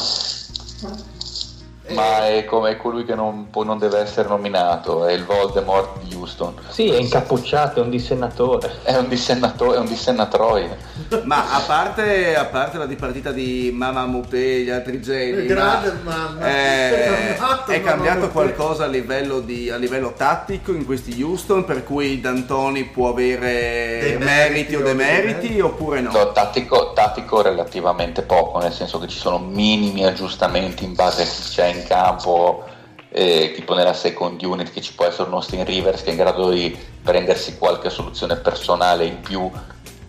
Ma 1.94 2.28
è 2.28 2.44
come 2.44 2.76
colui 2.76 3.04
che 3.04 3.14
non, 3.14 3.48
può- 3.50 3.62
non 3.64 3.78
deve 3.78 3.98
essere 4.00 4.28
nominato, 4.28 5.06
è 5.06 5.12
il 5.12 5.24
Voldemort 5.24 6.02
di 6.02 6.14
Houston. 6.14 6.54
Sì, 6.68 6.88
è 6.88 6.96
incappucciato, 6.98 7.80
è 7.80 7.82
un 7.82 7.90
dissennatore. 7.90 8.78
È 8.82 8.94
un 8.96 9.08
dissennato- 9.08 9.74
è 9.74 9.78
un 9.78 9.86
dissennatroide. 9.86 10.76
Ma 11.24 11.54
a 11.54 11.60
parte, 11.60 12.34
a 12.36 12.44
parte 12.46 12.78
la 12.78 12.86
dipartita 12.86 13.30
di 13.32 13.70
Mamma 13.74 14.06
Mute 14.06 14.36
e 14.56 14.60
gli 14.60 14.70
altri 14.70 15.00
geni, 15.02 15.46
Grande 15.46 15.92
ma, 16.02 16.14
mamma. 16.34 16.46
eh, 16.48 17.36
È 17.66 17.80
cambiato, 17.82 18.26
è 18.26 18.30
qualcosa 18.30 18.84
a 18.84 18.88
livello, 18.88 19.40
di- 19.40 19.70
a 19.70 19.76
livello 19.76 20.12
tattico 20.16 20.72
in 20.72 20.84
questi 20.84 21.22
Houston 21.22 21.64
per 21.64 21.84
cui 21.84 22.20
D'Antoni 22.20 22.84
può 22.84 23.08
avere 23.10 23.98
Dei 24.00 24.16
meriti 24.18 24.30
meriti 24.52 24.74
o 24.76 24.82
demeriti? 24.82 25.60
oppure 25.60 26.00
no? 26.00 26.10
No, 26.12 26.32
tattico, 26.32 26.92
tattico 26.94 27.42
relativamente 27.42 28.22
poco, 28.22 28.58
nel 28.58 28.72
senso 28.72 28.98
che 28.98 29.08
ci 29.08 29.18
sono 29.18 29.38
minimi 29.38 30.04
aggiustamenti 30.04 30.84
in 30.84 30.94
base 30.94 31.22
a 31.22 31.24
chi 31.26 31.42
c'è 31.50 31.66
in 31.66 31.81
campo, 31.84 32.64
eh, 33.10 33.52
tipo 33.54 33.74
nella 33.74 33.92
second 33.92 34.42
unit 34.42 34.72
che 34.72 34.80
ci 34.80 34.94
può 34.94 35.04
essere 35.04 35.28
un 35.28 35.34
Austin 35.34 35.64
Rivers 35.64 36.02
che 36.02 36.08
è 36.08 36.12
in 36.12 36.18
grado 36.18 36.50
di 36.50 36.76
prendersi 37.02 37.58
qualche 37.58 37.90
soluzione 37.90 38.36
personale 38.36 39.04
in 39.04 39.20
più, 39.20 39.50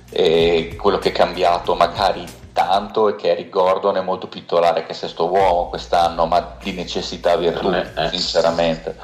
e 0.09 0.75
quello 0.79 0.99
che 0.99 1.09
è 1.09 1.11
cambiato 1.11 1.75
magari 1.75 2.23
tanto 2.53 3.09
è 3.09 3.15
che 3.15 3.31
Eric 3.31 3.49
Gordon 3.49 3.97
è 3.97 4.01
molto 4.01 4.27
più 4.27 4.41
titolare 4.41 4.85
che 4.85 4.93
sesto 4.93 5.27
uomo 5.27 5.69
quest'anno, 5.69 6.27
ma 6.27 6.55
di 6.61 6.71
necessità 6.73 7.35
virtù, 7.35 7.71
Eh, 7.71 7.87
eh. 7.95 8.09
sinceramente. 8.09 8.95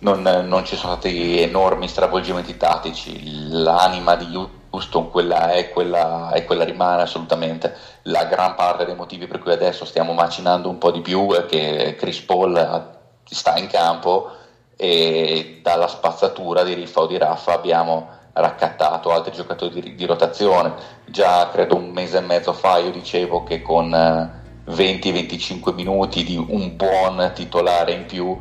Non, 0.00 0.22
non 0.22 0.64
ci 0.64 0.76
sono 0.76 0.94
stati 0.94 1.40
enormi 1.40 1.86
stravolgimenti 1.86 2.56
tattici, 2.56 3.48
l'anima 3.50 4.16
di 4.16 4.30
Houston 4.70 5.10
quella 5.10 5.52
è, 5.52 5.70
quella, 5.70 6.30
è 6.32 6.44
quella 6.44 6.64
rimane 6.64 7.02
assolutamente. 7.02 7.74
La 8.02 8.24
gran 8.24 8.54
parte 8.54 8.84
dei 8.84 8.94
motivi 8.94 9.26
per 9.26 9.40
cui 9.40 9.52
adesso 9.52 9.84
stiamo 9.84 10.12
macinando 10.12 10.68
un 10.68 10.78
po' 10.78 10.90
di 10.90 11.00
più 11.00 11.32
è 11.32 11.46
che 11.46 11.96
Chris 11.98 12.20
Paul 12.20 12.56
ha- 12.56 12.98
sta 13.24 13.56
in 13.56 13.66
campo 13.66 14.30
e 14.76 15.60
dalla 15.62 15.88
spazzatura 15.88 16.62
di 16.62 16.74
Riffa 16.74 17.00
o 17.00 17.06
di 17.06 17.18
Raffa 17.18 17.52
abbiamo 17.52 18.18
raccattato 18.32 19.10
altri 19.10 19.32
giocatori 19.32 19.80
di, 19.80 19.94
di 19.94 20.06
rotazione. 20.06 20.72
Già 21.06 21.48
credo 21.50 21.76
un 21.76 21.90
mese 21.90 22.18
e 22.18 22.22
mezzo 22.22 22.52
fa 22.52 22.78
io 22.78 22.90
dicevo 22.90 23.42
che 23.42 23.62
con 23.62 23.92
eh, 23.92 24.38
20-25 24.70 25.74
minuti 25.74 26.24
di 26.24 26.36
un 26.36 26.76
buon 26.76 27.32
titolare 27.34 27.92
in 27.92 28.06
più 28.06 28.38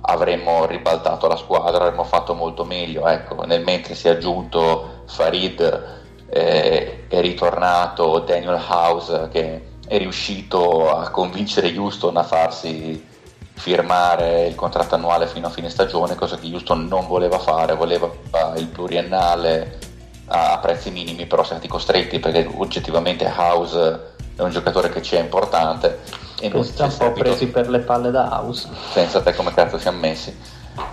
avremmo 0.00 0.66
ribaltato 0.66 1.26
la 1.26 1.36
squadra, 1.36 1.84
avremmo 1.84 2.04
fatto 2.04 2.34
molto 2.34 2.64
meglio. 2.64 3.06
Ecco, 3.06 3.44
nel 3.44 3.62
mentre 3.62 3.94
si 3.94 4.08
è 4.08 4.12
aggiunto 4.12 5.02
Farid, 5.06 6.04
eh, 6.28 7.06
è 7.08 7.20
ritornato 7.20 8.18
Daniel 8.20 8.60
House 8.68 9.28
che 9.30 9.74
è 9.86 9.98
riuscito 9.98 10.90
a 10.90 11.10
convincere 11.10 11.76
Houston 11.76 12.16
a 12.16 12.24
farsi 12.24 13.14
firmare 13.54 14.46
il 14.46 14.54
contratto 14.54 14.96
annuale 14.96 15.26
fino 15.26 15.46
a 15.46 15.50
fine 15.50 15.70
stagione, 15.70 16.14
cosa 16.14 16.36
che 16.36 16.46
Houston 16.52 16.86
non 16.86 17.06
voleva 17.06 17.38
fare, 17.38 17.74
voleva 17.74 18.10
il 18.56 18.66
pluriennale 18.66 19.78
a 20.26 20.58
prezzi 20.58 20.90
minimi, 20.90 21.26
però 21.26 21.42
siamo 21.42 21.60
stati 21.60 21.68
costretti 21.68 22.18
perché 22.18 22.50
oggettivamente 22.56 23.32
House 23.34 24.14
è 24.36 24.42
un 24.42 24.50
giocatore 24.50 24.90
che 24.90 25.00
ci 25.02 25.14
è 25.14 25.20
importante 25.20 26.24
e 26.40 26.62
sta 26.62 26.84
è 26.84 26.86
un 26.86 26.90
po' 26.90 26.96
servito 26.96 27.12
presi 27.22 27.46
per 27.48 27.68
le 27.70 27.78
palle 27.80 28.10
da 28.10 28.28
house. 28.30 28.68
senza 28.92 29.20
te 29.20 29.34
come 29.34 29.52
cazzo 29.54 29.78
siamo 29.78 29.98
messi. 29.98 30.36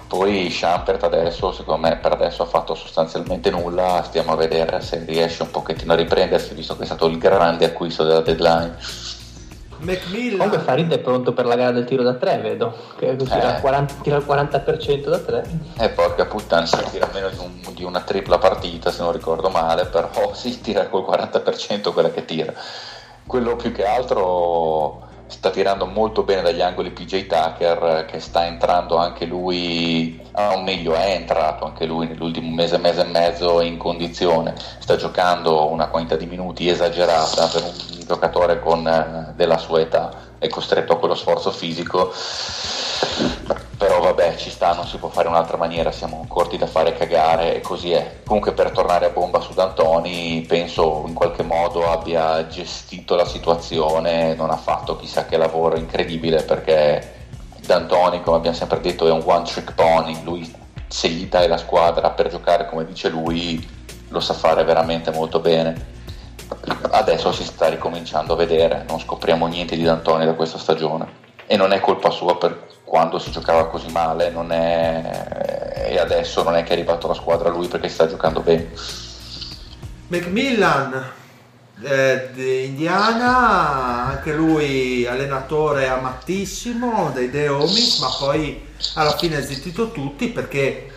Poi 0.07 0.49
Schampert 0.49 1.03
adesso, 1.03 1.51
secondo 1.51 1.87
me, 1.87 1.97
per 1.97 2.13
adesso 2.13 2.43
ha 2.43 2.45
fatto 2.45 2.73
sostanzialmente 2.75 3.49
nulla, 3.49 4.01
stiamo 4.05 4.31
a 4.33 4.35
vedere 4.35 4.79
se 4.81 5.03
riesce 5.05 5.41
un 5.43 5.51
pochettino 5.51 5.91
a 5.93 5.95
riprendersi, 5.97 6.53
visto 6.53 6.77
che 6.77 6.83
è 6.83 6.85
stato 6.85 7.07
il 7.07 7.17
grande 7.17 7.65
acquisto 7.65 8.03
della 8.03 8.21
deadline. 8.21 8.77
Macmillan. 9.79 10.37
Comunque 10.37 10.59
Farid 10.59 10.93
è 10.93 10.99
pronto 10.99 11.33
per 11.33 11.45
la 11.45 11.55
gara 11.55 11.71
del 11.71 11.83
tiro 11.83 12.03
da 12.03 12.13
3, 12.13 12.37
vedo. 12.37 12.73
Che 12.97 13.15
tira, 13.17 13.51
Eh. 13.51 13.55
il 13.55 13.61
40, 13.61 13.93
tira 14.01 14.15
il 14.15 14.23
40% 14.25 15.09
da 15.09 15.17
3. 15.19 15.59
E 15.79 15.89
porca 15.89 16.25
puttana, 16.25 16.65
si 16.65 16.77
tira 16.89 17.09
meno 17.11 17.27
di, 17.29 17.37
un- 17.39 17.73
di 17.73 17.83
una 17.83 17.99
tripla 17.99 18.37
partita, 18.37 18.91
se 18.91 19.01
non 19.01 19.11
ricordo 19.11 19.49
male, 19.49 19.85
però 19.87 20.09
si 20.33 20.61
tira 20.61 20.87
col 20.87 21.03
40% 21.03 21.91
quella 21.91 22.11
che 22.11 22.23
tira. 22.23 22.53
Quello 23.27 23.57
più 23.57 23.73
che 23.73 23.85
altro 23.85 25.01
sta 25.33 25.49
tirando 25.49 25.87
molto 25.87 26.21
bene 26.21 26.43
dagli 26.43 26.61
angoli 26.61 26.91
PJ 26.91 27.25
Tucker, 27.25 28.05
che 28.05 28.19
sta 28.19 28.45
entrando 28.45 28.97
anche 28.97 29.25
lui, 29.25 30.21
o 30.31 30.61
meglio 30.61 30.93
è 30.93 31.11
entrato 31.15 31.65
anche 31.65 31.85
lui 31.85 32.07
nell'ultimo 32.07 32.53
mese, 32.53 32.77
mese 32.77 33.01
e 33.01 33.09
mezzo 33.09 33.59
in 33.59 33.77
condizione, 33.77 34.53
sta 34.77 34.95
giocando 34.95 35.69
una 35.71 35.87
quantità 35.87 36.15
di 36.15 36.27
minuti 36.27 36.69
esagerata 36.69 37.47
per 37.47 37.63
un 37.63 38.05
giocatore 38.05 38.59
con, 38.59 38.87
eh, 38.87 39.33
della 39.35 39.57
sua 39.57 39.81
età, 39.81 40.11
è 40.37 40.47
costretto 40.47 40.93
a 40.93 40.99
quello 40.99 41.15
sforzo 41.15 41.49
fisico 41.51 42.13
però 43.77 43.99
vabbè 43.99 44.35
ci 44.35 44.49
sta, 44.49 44.73
non 44.73 44.85
si 44.85 44.97
può 44.97 45.09
fare 45.09 45.27
in 45.27 45.33
un'altra 45.33 45.57
maniera, 45.57 45.91
siamo 45.91 46.25
corti 46.27 46.57
da 46.57 46.67
fare 46.67 46.93
cagare 46.93 47.55
e 47.55 47.61
così 47.61 47.91
è. 47.91 48.21
Comunque 48.25 48.53
per 48.53 48.71
tornare 48.71 49.07
a 49.07 49.09
bomba 49.09 49.41
su 49.41 49.53
D'Antoni, 49.53 50.45
penso 50.47 51.03
in 51.05 51.13
qualche 51.13 51.43
modo 51.43 51.89
abbia 51.89 52.47
gestito 52.47 53.15
la 53.15 53.25
situazione, 53.25 54.35
non 54.35 54.51
ha 54.51 54.57
fatto 54.57 54.95
chissà 54.95 55.25
che 55.25 55.37
lavoro 55.37 55.77
incredibile 55.77 56.43
perché 56.43 57.21
D'Antoni, 57.65 58.21
come 58.21 58.37
abbiamo 58.37 58.55
sempre 58.55 58.79
detto, 58.79 59.07
è 59.07 59.11
un 59.11 59.21
one 59.25 59.43
trick 59.43 59.73
pony, 59.73 60.23
lui 60.23 60.61
se 60.87 61.07
gli 61.09 61.27
dai 61.27 61.47
la 61.47 61.57
squadra 61.57 62.11
per 62.11 62.29
giocare 62.29 62.67
come 62.67 62.85
dice 62.85 63.09
lui, 63.09 63.67
lo 64.09 64.19
sa 64.19 64.33
fare 64.33 64.63
veramente 64.63 65.11
molto 65.11 65.39
bene. 65.39 65.91
Adesso 66.91 67.31
si 67.31 67.43
sta 67.43 67.67
ricominciando 67.67 68.33
a 68.33 68.37
vedere, 68.37 68.85
non 68.87 68.99
scopriamo 68.99 69.47
niente 69.47 69.75
di 69.75 69.83
D'Antoni 69.83 70.25
da 70.25 70.35
questa 70.35 70.57
stagione 70.57 71.21
e 71.47 71.57
non 71.57 71.73
è 71.73 71.79
colpa 71.79 72.09
sua 72.09 72.37
per 72.37 72.72
quando 72.93 73.17
si 73.17 73.31
giocava 73.31 73.69
così 73.69 73.89
male 73.89 74.31
è... 74.51 75.87
e 75.89 75.97
adesso 75.97 76.43
non 76.43 76.55
è 76.55 76.61
che 76.61 76.69
è 76.69 76.73
arrivato 76.73 77.07
la 77.07 77.15
squadra 77.15 77.49
lui 77.49 77.67
perché 77.67 77.89
sta 77.89 78.05
giocando 78.05 78.41
bene 78.41 78.69
Macmillan. 80.09 81.03
eh, 81.81 82.29
di 82.33 82.65
Indiana, 82.65 84.05
anche 84.09 84.31
lui 84.31 85.07
allenatore 85.07 85.87
amatissimo 85.87 87.09
dei 87.11 87.31
Deomis, 87.31 87.97
ma 87.97 88.09
poi 88.15 88.63
alla 88.93 89.17
fine 89.17 89.37
ha 89.37 89.41
zittito 89.41 89.89
tutti 89.89 90.27
perché 90.27 90.92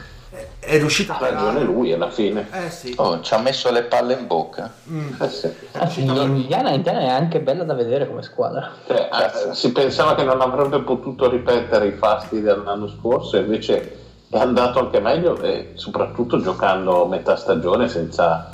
è 0.59 0.77
riuscito 0.79 1.13
a 1.13 1.17
Ha 1.17 1.31
ragione 1.31 1.63
lui 1.63 1.93
alla 1.93 2.11
fine. 2.11 2.47
Eh 2.53 2.71
sì. 2.71 2.93
Oh, 2.97 3.21
ci 3.21 3.33
ha 3.35 3.39
messo 3.39 3.71
le 3.71 3.85
palle 3.85 4.15
in 4.15 4.27
bocca. 4.27 4.73
Mm. 4.91 5.21
Eh 5.21 5.29
sì. 5.29 5.53
Anzi, 5.73 6.01
Indiana, 6.01 6.71
Indiana 6.71 7.01
è 7.01 7.09
anche 7.09 7.41
bella 7.41 7.65
da 7.65 7.75
vedere 7.75 8.07
come 8.07 8.23
squadra. 8.23 8.71
Cioè, 8.87 9.09
eh, 9.13 9.55
si 9.55 9.73
pensava 9.73 10.15
che 10.15 10.25
non 10.25 10.41
avrebbe 10.41 10.81
potuto 10.81 11.29
ripetere 11.29 11.89
i 11.89 11.93
fasti 11.93 12.41
dell'anno 12.41 12.89
scorso, 12.89 13.37
invece 13.37 13.99
è 14.29 14.39
andato 14.39 14.81
anche 14.81 15.01
meglio 15.01 15.41
e 15.41 15.73
soprattutto 15.75 16.41
giocando 16.41 17.07
metà 17.07 17.37
stagione 17.37 17.89
senza 17.89 18.51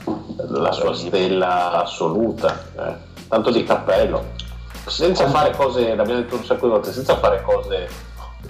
la 0.49 0.73
sua 0.73 0.95
stella 0.95 1.83
assoluta. 1.83 2.63
eh. 2.79 3.11
Tanto 3.29 3.51
di 3.51 3.65
cappello. 3.65 4.41
Senza 4.87 5.27
fare 5.29 5.55
cose, 5.57 5.95
l'abbiamo 5.95 6.21
detto 6.21 6.37
un 6.37 6.45
sacco 6.45 6.67
di 6.67 6.73
volte, 6.73 6.93
senza 6.93 7.17
fare 7.17 7.41
cose 7.43 7.89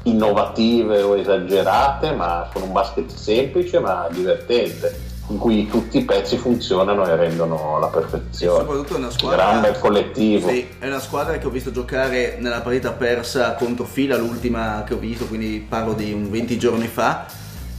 innovative 0.05 1.03
o 1.03 1.17
esagerate, 1.17 2.13
ma 2.13 2.49
con 2.53 2.63
un 2.63 2.73
basket 2.73 3.13
semplice 3.13 3.79
ma 3.79 4.09
divertente, 4.11 4.99
in 5.29 5.39
cui 5.39 5.69
tutti 5.69 5.99
i 5.99 6.05
pezzi 6.05 6.37
funzionano 6.37 7.07
e 7.07 7.17
rendono 7.17 7.79
la 7.79 7.87
perfezione. 7.87 8.59
soprattutto 8.61 8.95
è 8.95 8.99
una 8.99 9.11
squadra 9.11 9.37
Gran 9.37 9.61
bel 9.61 9.79
collettivo. 9.79 10.49
Sì, 10.49 10.69
è 10.79 10.87
una 10.87 11.01
squadra 11.01 11.39
che 11.39 11.47
ho 11.47 11.51
visto 11.51 11.71
giocare 11.71 12.37
nella 12.41 12.61
partita 12.61 12.93
persa 12.93 13.55
contro 13.55 13.85
Fila, 13.85 14.17
l'ultima 14.17 14.85
che 14.87 14.95
ho 14.95 14.99
visto, 14.99 15.27
quindi 15.27 15.65
parlo 15.67 15.93
di 15.95 16.13
un 16.13 16.31
20 16.31 16.59
giorni 16.59 16.87
fa. 16.87 17.27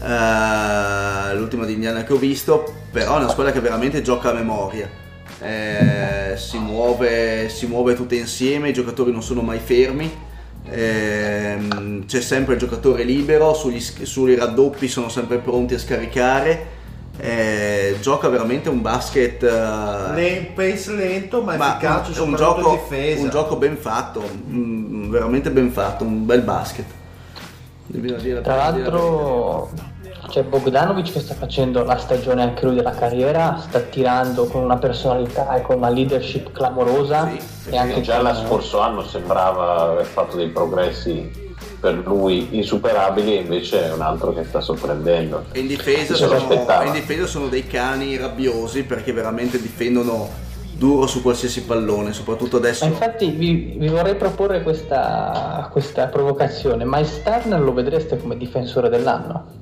eh, 0.01 1.35
l'ultima 1.35 1.65
di 1.65 1.73
Indiana 1.73 2.03
che 2.03 2.13
ho 2.13 2.17
visto, 2.17 2.63
però 2.91 3.15
è 3.15 3.19
una 3.19 3.29
squadra 3.29 3.51
che 3.51 3.59
veramente 3.59 4.01
gioca 4.01 4.29
a 4.29 4.33
memoria. 4.33 4.89
Eh, 5.39 6.35
si, 6.37 6.57
muove, 6.57 7.49
si 7.49 7.67
muove 7.67 7.95
tutte 7.95 8.15
insieme, 8.15 8.69
i 8.69 8.73
giocatori 8.73 9.11
non 9.11 9.21
sono 9.21 9.41
mai 9.41 9.59
fermi. 9.59 10.31
Ehm, 10.69 12.05
c'è 12.05 12.21
sempre 12.21 12.53
il 12.53 12.59
giocatore 12.59 13.03
libero, 13.03 13.53
sugli, 13.53 13.79
sui 13.79 14.35
raddoppi 14.35 14.87
sono 14.87 15.09
sempre 15.09 15.37
pronti 15.37 15.73
a 15.73 15.79
scaricare. 15.79 16.81
eh, 17.19 17.97
gioca 18.01 18.27
veramente 18.27 18.69
un 18.69 18.81
basket 18.81 19.43
Le- 19.43 20.51
pace 20.55 20.95
lento 20.95 21.43
ma, 21.43 21.55
ma 21.57 21.69
efficace 21.77 22.19
un, 22.21 22.29
un 22.29 22.35
gioco, 22.35 22.71
difesa. 22.71 23.21
un 23.21 23.29
gioco 23.29 23.55
ben 23.57 23.77
fatto, 23.77 24.23
mm, 24.49 25.11
veramente 25.11 25.51
ben 25.51 25.69
fatto, 25.71 26.03
un 26.05 26.25
bel 26.25 26.41
basket. 26.41 26.85
Bisogna 27.85 28.19
dire- 28.19 28.41
Tra 28.41 28.71
bisogna 28.71 28.89
dire 28.89 28.89
c'è 30.33 30.41
Bogdanovic 30.41 31.11
che 31.11 31.19
sta 31.19 31.35
facendo 31.35 31.83
la 31.83 31.95
stagione 31.97 32.41
anche 32.41 32.65
lui 32.65 32.73
della 32.73 32.95
carriera, 32.95 33.55
sta 33.59 33.81
tirando 33.81 34.47
con 34.47 34.63
una 34.63 34.77
personalità 34.77 35.53
e 35.53 35.61
con 35.61 35.75
una 35.75 35.89
leadership 35.89 36.51
clamorosa 36.51 37.29
Sì, 37.61 37.69
e 37.69 37.77
anche 37.77 38.01
già 38.01 38.19
lo 38.19 38.33
scorso 38.33 38.79
anno 38.79 39.03
sembrava 39.03 39.91
aver 39.91 40.05
fatto 40.05 40.35
dei 40.35 40.47
progressi 40.47 41.29
per 41.79 42.01
lui 42.03 42.47
insuperabili, 42.57 43.37
invece 43.37 43.89
è 43.89 43.93
un 43.93 44.01
altro 44.01 44.33
che 44.33 44.43
sta 44.43 44.59
sorprendendo. 44.59 45.45
E 45.51 45.59
in 45.59 45.67
difesa, 45.67 46.15
sono, 46.15 46.33
in 46.35 46.91
difesa 46.93 47.27
sono 47.27 47.47
dei 47.47 47.67
cani 47.67 48.17
rabbiosi 48.17 48.85
perché 48.85 49.13
veramente 49.13 49.61
difendono 49.61 50.27
duro 50.71 51.05
su 51.05 51.21
qualsiasi 51.21 51.63
pallone, 51.63 52.11
soprattutto 52.11 52.57
adesso. 52.57 52.85
Ma 52.85 52.91
infatti 52.91 53.29
vi, 53.29 53.75
vi 53.77 53.87
vorrei 53.87 54.15
proporre 54.15 54.63
questa, 54.63 55.69
questa 55.71 56.07
provocazione. 56.07 56.85
Miles 56.85 57.21
Turner 57.21 57.61
lo 57.61 57.71
vedreste 57.73 58.17
come 58.17 58.35
difensore 58.35 58.89
dell'anno? 58.89 59.61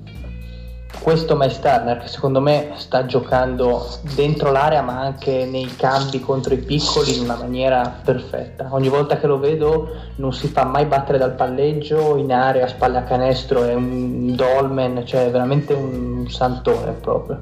Questo 1.00 1.36
Miles 1.36 1.60
Turner 1.60 1.98
che 1.98 2.08
secondo 2.08 2.42
me 2.42 2.74
sta 2.76 3.06
giocando 3.06 4.00
dentro 4.14 4.52
l'area 4.52 4.82
ma 4.82 5.00
anche 5.00 5.46
nei 5.46 5.76
cambi 5.76 6.20
contro 6.20 6.54
i 6.54 6.58
piccoli 6.58 7.18
in 7.18 7.24
una 7.24 7.36
maniera 7.36 8.02
perfetta. 8.04 8.68
Ogni 8.70 8.90
volta 8.90 9.18
che 9.18 9.26
lo 9.26 9.40
vedo 9.40 9.90
non 10.18 10.32
si 10.32 10.48
fa 10.48 10.64
mai 10.64 10.86
battere 10.86 11.18
dal 11.18 11.34
palleggio, 11.34 12.18
in 12.18 12.32
area, 12.32 12.68
spalle 12.68 13.00
a 13.00 13.04
canestro, 13.04 13.64
è 13.64 13.74
un 13.74 14.36
dolmen, 14.36 15.06
cioè 15.06 15.26
è 15.26 15.32
veramente 15.32 15.74
un 15.74 16.30
santone 16.30 16.92
proprio. 16.92 17.42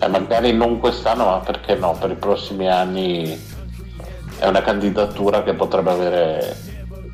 Eh, 0.00 0.08
magari 0.08 0.52
non 0.52 0.80
quest'anno, 0.80 1.24
ma 1.24 1.38
perché 1.38 1.76
no? 1.76 1.96
Per 1.98 2.10
i 2.10 2.16
prossimi 2.16 2.68
anni 2.68 3.40
è 4.38 4.46
una 4.46 4.62
candidatura 4.62 5.42
che 5.42 5.54
potrebbe 5.54 5.90
avere 5.90 6.56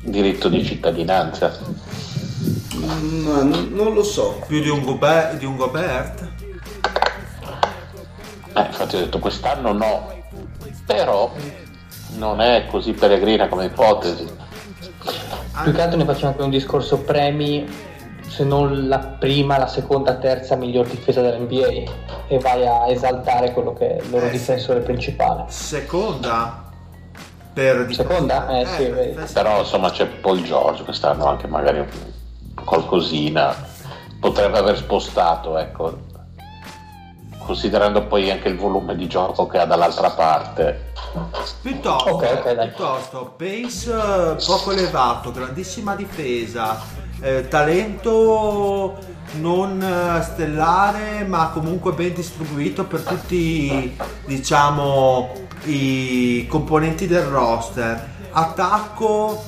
diritto 0.01 0.49
di 0.49 0.63
cittadinanza. 0.63 1.57
Mm, 2.85 3.25
ma 3.27 3.41
n- 3.41 3.69
non 3.73 3.93
lo 3.93 4.03
so. 4.03 4.41
più 4.47 4.61
di 4.61 4.69
un, 4.69 4.83
Gobert, 4.83 5.37
di 5.37 5.45
un 5.45 5.55
Gobert. 5.55 6.27
Eh, 8.57 8.61
infatti 8.61 8.95
ho 8.95 8.99
detto 8.99 9.19
quest'anno 9.19 9.73
no, 9.73 10.13
però 10.85 11.31
non 12.17 12.39
è 12.41 12.65
così 12.69 12.93
peregrina 12.93 13.47
come 13.47 13.65
ipotesi. 13.65 14.25
Più 15.63 15.71
che 15.73 15.81
altro 15.81 15.97
ne 15.97 16.05
facciamo 16.05 16.31
anche 16.31 16.43
un 16.43 16.49
discorso 16.49 16.99
premi, 16.99 17.67
se 18.27 18.43
non 18.43 18.87
la 18.87 18.99
prima, 18.99 19.57
la 19.57 19.67
seconda, 19.67 20.15
terza 20.15 20.55
miglior 20.55 20.87
difesa 20.87 21.21
dell'NBA 21.21 21.67
e 22.27 22.39
vai 22.39 22.65
a 22.65 22.87
esaltare 22.87 23.51
quello 23.51 23.73
che 23.73 23.97
è 23.97 24.01
il 24.01 24.09
loro 24.09 24.25
Eh, 24.25 24.29
difensore 24.31 24.79
principale. 24.81 25.45
Seconda 25.47 26.63
per 27.53 27.87
Seconda? 27.93 28.59
Eh, 28.59 28.65
sì, 28.65 28.83
per 28.87 29.09
difesa. 29.09 29.41
Però 29.41 29.59
insomma 29.59 29.89
c'è 29.91 30.05
Paul 30.07 30.41
George 30.43 30.83
quest'anno 30.83 31.25
anche 31.25 31.47
magari 31.47 31.79
un- 31.79 31.87
qualcosina 32.65 33.55
potrebbe 34.19 34.57
aver 34.57 34.75
spostato, 34.77 35.57
ecco. 35.57 36.13
Considerando 37.45 38.03
poi 38.07 38.31
anche 38.31 38.47
il 38.47 38.57
volume 38.57 38.95
di 38.95 39.07
gioco 39.07 39.45
che 39.45 39.59
ha 39.59 39.65
dall'altra 39.65 40.09
parte. 40.09 40.93
Piuttosto, 41.61 42.09
Ok, 42.15 42.23
ok, 42.39 42.53
dai. 42.55 42.67
piuttosto 42.69 43.35
pace 43.37 43.91
eh, 43.91 44.35
poco 44.43 44.71
elevato, 44.71 45.31
grandissima 45.31 45.95
difesa, 45.95 46.81
eh, 47.21 47.47
talento 47.47 48.97
non 49.33 49.79
eh, 49.81 50.21
stellare 50.23 51.23
ma 51.25 51.49
comunque 51.49 51.93
ben 51.93 52.13
distribuito 52.13 52.85
per 52.85 53.01
tutti 53.01 53.95
diciamo 54.25 55.31
i 55.65 56.47
componenti 56.49 57.05
del 57.05 57.23
roster. 57.25 58.13
Attacco 58.31 59.43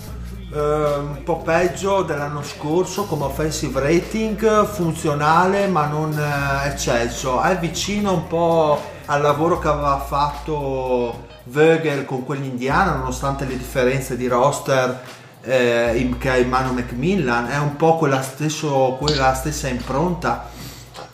eh, 0.53 0.59
un 0.59 1.21
po' 1.23 1.37
peggio 1.39 2.03
dell'anno 2.03 2.41
scorso 2.43 3.05
come 3.05 3.25
offensive 3.25 3.79
rating, 3.79 4.65
funzionale 4.65 5.67
ma 5.67 5.85
non 5.87 6.13
eh, 6.17 6.67
eccelso. 6.67 7.41
È 7.41 7.57
vicino 7.57 8.13
un 8.13 8.27
po' 8.27 8.79
al 9.05 9.21
lavoro 9.21 9.59
che 9.59 9.67
aveva 9.67 9.99
fatto 9.99 11.25
Vogel 11.45 12.05
con 12.05 12.25
quell'Indiana, 12.25 12.95
nonostante 12.95 13.45
le 13.45 13.57
differenze 13.57 14.17
di 14.17 14.27
roster 14.27 15.01
eh, 15.41 15.95
in- 15.95 16.17
che 16.17 16.29
ha 16.29 16.37
in 16.37 16.49
mano 16.49 16.73
Macmillan, 16.73 17.47
è 17.47 17.57
un 17.57 17.75
po' 17.77 17.95
quella, 17.97 18.21
stesso- 18.21 18.95
quella 18.99 19.33
stessa 19.33 19.67
impronta. 19.69 20.49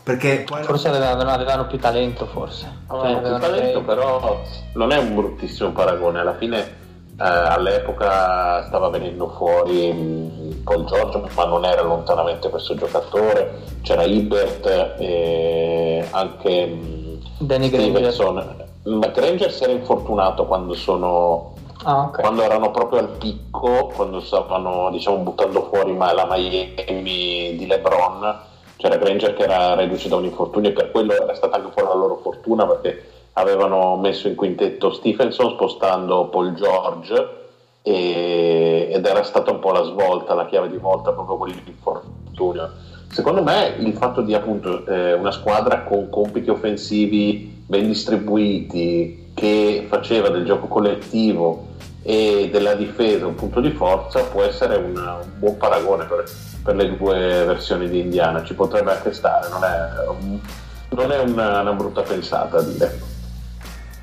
Perché 0.01 0.45
Forse 0.63 0.89
avevano, 0.89 1.29
avevano 1.29 1.65
più 1.67 1.77
talento, 1.79 2.25
forse. 2.27 2.67
Cioè, 2.89 2.97
Avevano 2.99 3.37
più 3.37 3.47
talento, 3.47 3.77
dei- 3.79 3.81
però 3.83 4.41
non 4.73 4.91
è 4.91 4.97
un 4.97 5.15
bruttissimo 5.15 5.71
paragone. 5.71 6.19
Alla 6.19 6.35
fine 6.35 6.81
eh, 7.23 7.27
all'epoca 7.27 8.63
stava 8.65 8.89
venendo 8.89 9.29
fuori 9.29 9.91
mh, 9.91 10.61
Paul 10.63 10.85
George, 10.85 11.21
ma 11.35 11.45
non 11.45 11.65
era 11.65 11.81
lontanamente 11.81 12.49
questo 12.49 12.75
giocatore. 12.75 13.61
C'era 13.81 14.03
Ibert 14.03 14.95
e 14.99 16.05
anche 16.11 16.65
mh, 16.65 17.17
Danny 17.39 17.69
Granger. 17.69 18.11
Stevenson. 18.11 18.65
Ma 18.83 19.07
Granger 19.07 19.51
si 19.51 19.63
era 19.63 19.71
infortunato 19.71 20.45
quando 20.45 20.73
sono 20.73 21.51
Ah, 21.85 22.03
ok. 22.03 22.21
quando 22.21 22.43
erano 22.43 22.71
proprio 22.71 22.99
al 22.99 23.09
picco, 23.09 23.91
quando 23.93 24.21
stavano 24.21 24.89
diciamo, 24.91 25.17
buttando 25.17 25.63
fuori 25.69 25.93
la 25.97 26.25
Miami 26.29 27.55
di 27.57 27.65
LeBron, 27.67 28.39
c'era 28.77 28.95
Granger 28.95 29.33
che 29.33 29.43
era 29.43 29.73
reduce 29.75 30.07
da 30.07 30.15
un 30.15 30.23
infortunio 30.23 30.69
e 30.69 30.73
per 30.73 30.91
quello 30.91 31.11
era 31.13 31.33
stata 31.35 31.55
anche 31.57 31.67
un 31.67 31.73
po' 31.73 31.83
la 31.83 31.93
loro 31.93 32.19
fortuna 32.23 32.65
perché 32.65 33.11
avevano 33.33 33.97
messo 33.97 34.27
in 34.27 34.35
quintetto 34.35 34.91
Stephenson 34.91 35.51
spostando 35.51 36.27
Paul 36.27 36.53
George 36.53 37.41
e- 37.81 38.89
ed 38.91 39.05
era 39.05 39.23
stata 39.23 39.51
un 39.51 39.59
po' 39.59 39.71
la 39.71 39.83
svolta, 39.83 40.33
la 40.33 40.45
chiave 40.45 40.69
di 40.69 40.77
volta 40.77 41.11
proprio 41.11 41.37
quell'infortunio. 41.37 42.71
Secondo 43.09 43.43
me 43.43 43.75
il 43.77 43.93
fatto 43.93 44.21
di 44.21 44.33
appunto 44.33 44.85
eh, 44.87 45.13
una 45.13 45.31
squadra 45.31 45.83
con 45.83 46.09
compiti 46.09 46.49
offensivi 46.49 47.63
ben 47.67 47.87
distribuiti 47.87 49.31
che 49.33 49.85
faceva 49.87 50.29
del 50.29 50.45
gioco 50.45 50.67
collettivo 50.67 51.71
e 52.01 52.49
della 52.51 52.73
difesa 52.73 53.25
un 53.25 53.35
punto 53.35 53.61
di 53.61 53.71
forza 53.71 54.23
può 54.23 54.43
essere 54.43 54.75
un, 54.75 54.95
un 54.95 55.29
buon 55.37 55.57
paragone 55.57 56.05
per, 56.05 56.23
per 56.63 56.75
le 56.75 56.97
due 56.97 57.43
versioni 57.45 57.87
di 57.87 57.99
Indiana, 57.99 58.43
ci 58.43 58.53
potrebbe 58.55 58.91
anche 58.91 59.13
stare, 59.13 59.47
non 59.49 59.63
è, 59.63 60.95
non 60.95 61.11
è 61.11 61.19
una, 61.19 61.61
una 61.61 61.73
brutta 61.73 62.01
pensata 62.01 62.57
a 62.57 62.61
dire. 62.61 63.12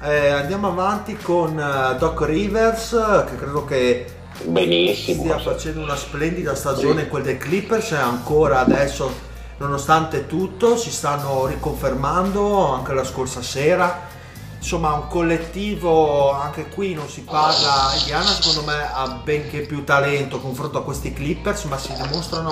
Eh, 0.02 0.28
andiamo 0.28 0.68
avanti 0.68 1.16
con 1.16 1.59
eh, 1.59 1.97
Doc 1.98 2.22
Rivers, 2.22 2.93
eh, 2.93 3.24
che 3.28 3.36
credo 3.36 3.64
che 3.64 4.06
Benissimo. 4.44 5.22
stia 5.22 5.39
facendo 5.39 5.82
una 5.82 5.97
splendida 5.97 6.55
stagione 6.55 7.06
quel 7.09 7.22
dei 7.22 7.36
Clippers 7.36 7.93
e 7.93 7.97
ancora 7.97 8.60
adesso 8.60 9.28
nonostante 9.59 10.27
tutto 10.27 10.78
si 10.78 10.90
stanno 10.90 11.47
riconfermando 11.47 12.72
anche 12.72 12.94
la 12.94 13.05
scorsa 13.05 13.43
sera. 13.43 14.09
Insomma 14.56 14.93
un 14.93 15.09
collettivo 15.09 16.32
anche 16.32 16.68
qui 16.68 16.93
non 16.93 17.09
si 17.09 17.22
parla 17.22 17.94
Indiana 17.98 18.27
secondo 18.27 18.70
me 18.70 18.90
ha 18.93 19.20
benché 19.24 19.60
più 19.60 19.85
talento 19.85 20.39
confronto 20.39 20.77
a 20.78 20.85
questi 20.85 21.14
Clippers 21.14 21.64
ma 21.64 21.78
si 21.78 21.94
dimostrano 21.94 22.51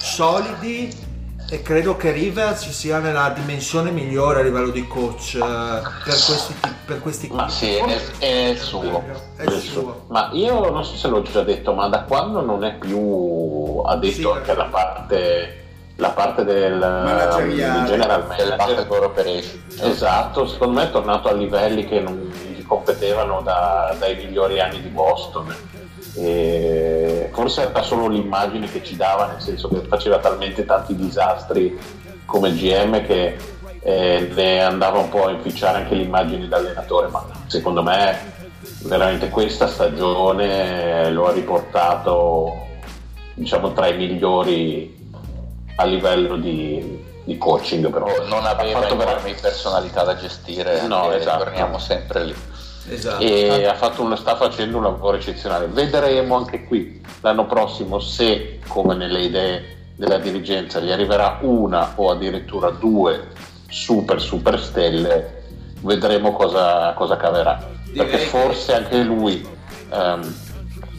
solidi 0.00 1.13
e 1.54 1.62
credo 1.62 1.96
che 1.96 2.10
Rivers 2.10 2.68
sia 2.70 2.98
nella 2.98 3.28
dimensione 3.30 3.92
migliore 3.92 4.40
a 4.40 4.42
livello 4.42 4.70
di 4.70 4.84
coach 4.88 5.34
eh, 5.36 5.38
per 6.04 6.14
questi, 6.26 6.54
per 6.84 7.00
questi 7.00 7.28
Ma 7.32 7.48
sì, 7.48 7.76
è 7.76 8.00
è 8.18 8.54
suo. 8.56 9.04
È 9.36 9.42
il 9.44 9.60
suo. 9.60 10.06
Ma 10.08 10.30
io 10.32 10.68
non 10.70 10.84
so 10.84 10.96
se 10.96 11.06
l'ho 11.06 11.22
già 11.22 11.42
detto, 11.42 11.72
ma 11.72 11.86
da 11.88 12.02
quando 12.02 12.40
non 12.40 12.64
è 12.64 12.74
più 12.74 13.80
addetto 13.84 14.14
Sì. 14.14 14.26
anche 14.26 14.50
alla 14.50 14.64
parte, 14.64 15.64
la 15.96 16.10
parte 16.10 16.44
del 16.44 16.80
general 17.86 17.86
Del 18.26 18.26
manager. 18.26 18.56
basketball 18.56 19.04
operation. 19.04 19.62
Esatto, 19.80 20.46
secondo 20.48 20.80
me 20.80 20.88
è 20.88 20.90
tornato 20.90 21.28
a 21.28 21.32
livelli 21.34 21.86
che 21.86 22.00
non 22.00 22.32
gli 22.52 22.64
competevano 22.66 23.42
da- 23.42 23.94
dai 23.96 24.16
migliori 24.16 24.58
anni 24.58 24.82
di 24.82 24.88
Boston. 24.88 25.54
E 26.16 27.03
forse 27.32 27.62
era 27.68 27.82
solo 27.82 28.08
l'immagine 28.08 28.66
che 28.70 28.82
ci 28.82 28.96
dava, 28.96 29.26
nel 29.26 29.40
senso 29.40 29.68
che 29.68 29.80
faceva 29.86 30.18
talmente 30.18 30.64
tanti 30.64 30.94
disastri 30.96 31.78
come 32.26 32.52
GM 32.52 33.04
che 33.06 33.36
eh, 33.80 34.30
ne 34.34 34.62
andava 34.62 34.98
un 34.98 35.08
po' 35.08 35.26
a 35.26 35.30
inficiare 35.30 35.78
anche 35.78 35.94
l'immagine 35.94 36.48
da 36.48 36.56
allenatore, 36.56 37.08
ma 37.08 37.24
secondo 37.46 37.82
me 37.82 38.32
veramente 38.84 39.28
questa 39.28 39.66
stagione 39.66 41.10
lo 41.10 41.26
ha 41.28 41.32
riportato 41.32 42.62
diciamo 43.34 43.72
tra 43.72 43.88
i 43.88 43.96
migliori 43.96 45.02
a 45.76 45.84
livello 45.84 46.36
di, 46.36 47.02
di 47.24 47.36
coaching 47.36 47.90
però 47.90 48.06
Non 48.28 48.44
Ha 48.46 48.50
aveva 48.50 48.80
fatto 48.80 48.96
vera- 48.96 49.10
enormi 49.12 49.34
personalità 49.40 50.04
da 50.04 50.16
gestire, 50.16 50.86
No, 50.86 51.10
esatto. 51.12 51.44
torniamo 51.44 51.78
sempre 51.78 52.24
lì. 52.24 52.34
Esatto. 52.88 53.22
e 53.22 53.64
ha 53.66 53.74
fatto 53.74 54.02
un- 54.02 54.16
sta 54.16 54.36
facendo 54.36 54.76
un 54.78 54.82
lavoro 54.84 55.16
eccezionale. 55.16 55.66
Vedremo 55.66 56.36
anche 56.36 56.64
qui 56.64 57.00
l'anno 57.20 57.46
prossimo 57.46 57.98
se, 57.98 58.58
come 58.68 58.94
nelle 58.94 59.22
idee 59.22 59.76
della 59.96 60.18
dirigenza, 60.18 60.80
gli 60.80 60.90
arriverà 60.90 61.38
una 61.42 61.92
o 61.96 62.10
addirittura 62.10 62.70
due 62.70 63.28
super 63.68 64.20
super 64.20 64.60
stelle, 64.60 65.42
vedremo 65.80 66.32
cosa, 66.32 66.92
cosa 66.94 67.16
caverà. 67.16 67.66
Direi 67.90 68.06
Perché 68.08 68.24
che- 68.24 68.28
forse 68.30 68.74
anche 68.74 69.02
lui 69.02 69.46
ehm, 69.90 70.34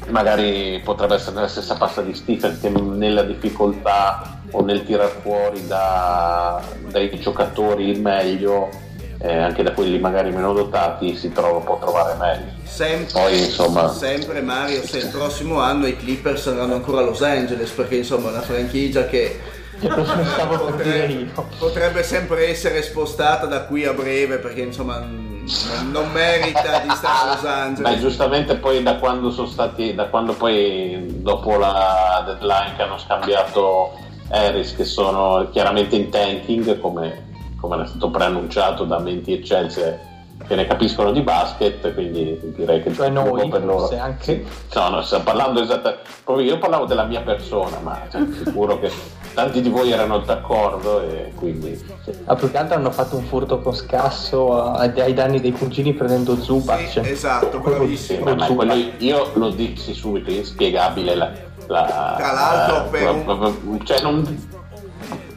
magari 0.10 0.80
potrebbe 0.84 1.16
essere 1.16 1.36
nella 1.36 1.48
stessa 1.48 1.76
pasta 1.76 2.02
di 2.02 2.14
Stephen 2.14 2.58
che 2.62 2.70
nella 2.70 3.24
difficoltà 3.24 4.40
o 4.52 4.62
nel 4.64 4.86
tirar 4.86 5.10
fuori 5.22 5.66
da- 5.68 6.62
dai 6.90 7.10
giocatori 7.20 7.90
il 7.90 8.00
meglio 8.02 8.70
eh, 9.20 9.38
anche 9.38 9.64
da 9.64 9.72
quelli 9.72 10.00
magari 10.00 10.32
meno 10.32 10.54
dotati 10.54 11.16
si 11.16 11.32
trova, 11.32 11.60
può 11.60 11.80
trovare 11.80 12.16
meglio 12.20 12.52
Sempre, 12.64 13.12
Poi, 13.14 13.40
insomma- 13.40 13.88
sempre 13.90 14.42
Mario, 14.42 14.82
se 14.86 14.98
il 14.98 15.08
prossimo 15.08 15.60
anno 15.60 15.88
i 15.88 15.96
Clippers 15.96 16.42
saranno 16.42 16.74
ancora 16.74 17.00
a 17.02 17.04
Los 17.06 17.22
Angeles, 17.22 17.70
perché 17.72 17.96
insomma 17.96 18.28
è 18.30 18.32
una 18.32 18.42
franchigia 18.42 19.06
che 19.06 19.40
io. 19.80 21.26
potrebbe 21.58 22.04
sempre 22.04 22.50
essere 22.50 22.82
spostata 22.82 23.46
da 23.46 23.64
qui 23.66 23.86
a 23.86 23.94
breve, 23.94 24.38
perché 24.38 24.62
insomma 24.62 25.00
mm, 25.00 25.48
non, 25.92 26.12
merita 26.12 26.80
di 26.80 26.90
stare 26.96 27.30
a 27.30 27.34
Los 27.34 27.42
Beh, 27.44 27.48
Angeles. 27.50 28.00
giustamente 28.00 28.56
poi 28.58 28.84
da 28.84 28.96
quando 28.96 29.32
sono 29.32 29.48
stati, 29.48 29.94
da 29.96 30.06
quando 30.08 30.34
poi 30.34 31.06
dopo 31.22 31.58
la 31.58 32.24
deadline 32.26 32.74
che 32.76 32.82
hanno 32.82 32.98
scambiato 32.98 33.98
Harris, 34.30 34.76
che 34.76 34.86
sono 34.86 35.48
chiaramente 35.52 35.96
in 35.96 36.10
tanking, 36.10 36.80
come, 36.80 37.35
come 37.66 37.76
era 37.82 37.86
stato 37.88 38.10
preannunciato 38.10 38.84
da 38.84 39.00
menti 39.00 39.34
e 39.34 39.40
Chelsea 39.42 40.14
che 40.48 40.54
ne 40.56 40.68
capiscono 40.68 41.12
di 41.12 41.22
basket, 41.22 41.94
quindi 41.94 42.38
direi 42.56 42.84
che 42.84 42.94
Cioè 42.94 43.10
noi, 43.10 43.48
per 43.50 43.64
loro. 43.66 43.90
anche. 43.98 44.46
No, 44.76 44.90
no, 44.90 45.02
stiamo 45.02 45.24
parlando 45.24 45.62
esattamente. 45.62 46.04
Io 46.44 46.58
parlavo 46.60 46.86
della 46.86 47.06
mia 47.06 47.22
persona, 47.22 47.78
ma 47.82 48.02
cioè, 48.12 48.22
sicuro 48.44 48.78
che 48.80 48.92
tanti 49.34 49.62
di 49.62 49.70
voi 49.70 49.92
erano 49.92 50.20
d'accordo 50.20 51.02
e 51.02 51.32
quindi. 51.36 51.76
sì. 52.04 52.12
A 52.26 52.36
più 52.36 52.52
che 52.52 52.58
altro 52.58 52.76
hanno 52.76 52.92
fatto 52.92 53.16
un 53.16 53.24
furto 53.24 53.60
con 53.60 53.74
scasso 53.74 54.62
ai 54.74 55.14
danni 55.14 55.40
dei 55.40 55.54
cugini 55.54 55.94
prendendo 55.94 56.36
Zubac. 56.40 56.90
Sì, 56.90 57.00
esatto, 57.00 57.52
Sì, 57.52 57.58
bravissimo. 57.70 58.24
ma- 58.26 58.36
ma 58.36 58.48
quello 58.48 58.74
io 58.98 59.32
lo 59.36 59.50
dissi 59.50 59.94
subito, 59.94 60.30
inspiegabile 60.30 61.16
la. 61.16 61.32
la- 61.68 62.14
Tra 62.18 62.32
l'altro, 62.34 62.86
eh, 62.86 63.00
per 63.00 63.10
un- 63.10 63.80
cioè, 63.86 64.02
non- 64.02 64.54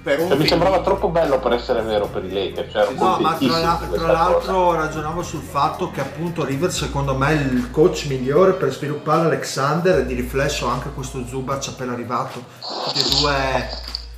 Per 0.09 0.21
un 0.21 0.29
cioè, 0.29 0.39
mi 0.39 0.47
sembrava 0.47 0.81
troppo 0.81 1.11
bello 1.11 1.39
per 1.39 1.53
essere 1.53 1.83
vero 1.83 2.07
per 2.07 2.25
i 2.25 2.33
Lakers. 2.33 2.73
Cioè, 2.73 2.95
No, 2.95 3.19
ma 3.21 3.35
tra, 3.35 3.59
la- 3.59 3.77
tra 3.77 3.87
questa 3.89 4.07
cosa. 4.07 4.13
l'altro 4.13 4.73
ragionavo 4.75 5.23
sul 5.23 5.43
fatto 5.43 5.91
che 5.91 6.01
appunto 6.01 6.47
Rivers 6.47 6.77
secondo 6.79 7.15
me 7.15 7.29
è 7.29 7.33
il 7.33 7.71
coach 7.71 8.07
migliore 8.07 8.53
per 8.53 8.73
sviluppare 8.73 9.27
Alexander 9.27 9.99
e 9.99 10.07
di 10.07 10.15
riflesso 10.15 10.67
anche 10.67 10.89
questo 10.95 11.27
Zubac 11.27 11.69
appena 11.69 11.93
arrivato. 11.93 12.43
Tutti 12.85 13.01
e 13.01 13.21
due, 13.21 13.69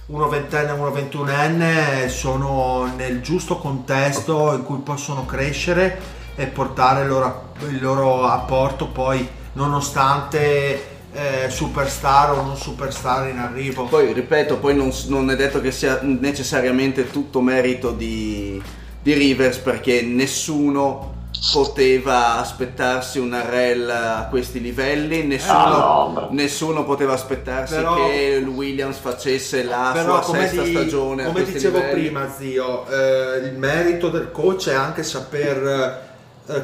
uno 0.07 0.29
ventenne 0.29 0.69
e 0.71 0.73
uno 0.75 0.93
ventunenne, 0.93 2.09
sono 2.09 2.89
nel 2.97 3.21
giusto 3.21 3.59
contesto 3.59 4.53
in 4.53 4.63
cui 4.65 4.79
possono 4.79 5.27
crescere 5.27 5.99
e 6.37 6.47
portare 6.47 7.03
il 7.03 7.09
loro, 7.09 7.49
il 7.69 7.81
loro 7.83 8.27
apporto 8.27 8.87
poi 8.87 9.29
nonostante 9.55 10.99
eh, 11.13 11.49
superstar 11.51 12.33
o 12.33 12.43
non 12.43 12.57
superstar 12.57 13.29
in 13.29 13.39
arrivo. 13.39 13.85
Poi 13.85 14.13
ripeto, 14.13 14.59
poi 14.59 14.75
non, 14.77 14.93
non 15.09 15.31
è 15.31 15.37
detto 15.37 15.61
che 15.61 15.73
sia 15.73 15.99
necessariamente 16.03 17.11
tutto 17.11 17.41
merito 17.41 17.91
di, 17.91 18.61
di 19.03 19.13
Rivers 19.13 19.59
perché 19.59 20.03
nessuno 20.03 21.19
poteva 21.53 22.37
aspettarsi 22.37 23.19
una 23.19 23.49
rel 23.49 23.89
a 23.89 24.27
questi 24.29 24.61
livelli, 24.61 25.23
nessuno, 25.25 25.57
Ah, 25.59 25.69
no, 26.13 26.27
beh. 26.29 26.35
nessuno 26.35 26.85
poteva 26.85 27.15
aspettarsi 27.15 27.77
Però- 27.77 27.95
che 27.95 28.37
il 28.41 28.47
Williams 28.47 28.99
facesse 28.99 29.63
la 29.65 29.91
Però 29.95 30.23
sua 30.23 30.37
sesta 30.39 30.63
di- 30.63 30.71
stagione. 30.71 31.25
come 31.25 31.45
dicevo 31.45 31.79
livelli. 31.79 32.01
prima 32.09 32.29
zio 32.31 32.87
eh, 32.89 33.39
il 33.47 33.55
merito 33.57 34.11
del 34.11 34.31
coach 34.31 34.69
è 34.69 34.75
anche 34.75 35.03
saper 35.03 35.67
eh, 35.67 36.09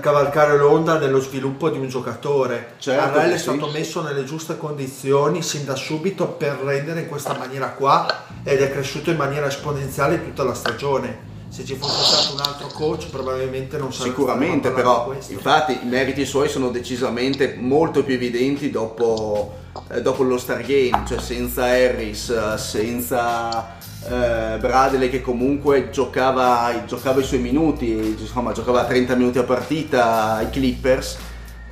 cavalcare 0.00 0.56
l'onda 0.56 0.98
nello 0.98 1.20
sviluppo 1.20 1.70
di 1.70 1.78
un 1.78 1.88
giocatore. 1.88 2.74
Certo, 2.78 3.18
Arrel 3.18 3.32
è 3.32 3.38
stato 3.38 3.66
sì. 3.66 3.72
messo 3.72 4.02
nelle 4.02 4.24
giuste 4.24 4.56
condizioni 4.56 5.42
sin 5.42 5.64
da 5.64 5.76
subito 5.76 6.26
per 6.26 6.58
rendere 6.64 7.00
in 7.00 7.08
questa 7.08 7.36
maniera 7.36 7.70
qua 7.70 8.24
ed 8.42 8.60
è 8.60 8.70
cresciuto 8.70 9.10
in 9.10 9.16
maniera 9.16 9.46
esponenziale 9.46 10.22
tutta 10.22 10.42
la 10.42 10.54
stagione. 10.54 11.34
Se 11.48 11.64
ci 11.64 11.76
fosse 11.76 12.04
stato 12.04 12.34
un 12.34 12.40
altro 12.40 12.68
coach 12.68 13.08
probabilmente 13.08 13.78
non 13.78 13.92
sarebbe 13.92 14.14
Sicuramente, 14.14 14.68
stato 14.68 14.74
però, 14.74 15.14
infatti, 15.28 15.78
i 15.80 15.86
meriti 15.86 16.24
suoi 16.24 16.48
sono 16.48 16.70
decisamente 16.70 17.56
molto 17.58 18.02
più 18.02 18.14
evidenti 18.14 18.70
dopo, 18.70 19.54
eh, 19.88 20.02
dopo 20.02 20.22
lo 20.24 20.38
Star 20.38 20.62
Game, 20.62 21.04
cioè 21.06 21.18
senza 21.18 21.64
Harris, 21.64 22.28
eh, 22.30 22.58
senza 22.58 23.76
eh, 24.08 24.58
Bradley 24.58 25.10
che 25.10 25.20
comunque 25.20 25.90
giocava, 25.90 26.84
giocava 26.86 27.20
i 27.20 27.24
suoi 27.24 27.40
minuti, 27.40 28.16
insomma, 28.18 28.52
giocava 28.52 28.84
30 28.84 29.14
minuti 29.16 29.38
a 29.38 29.42
partita 29.44 30.34
ai 30.34 30.50
Clippers. 30.50 31.18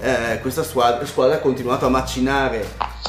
eh, 0.01 0.39
questa 0.41 0.63
squadra, 0.63 1.07
squadra 1.07 1.37
ha 1.37 1.39
continuato 1.39 1.87
a 1.87 1.89
macinare 1.89 2.61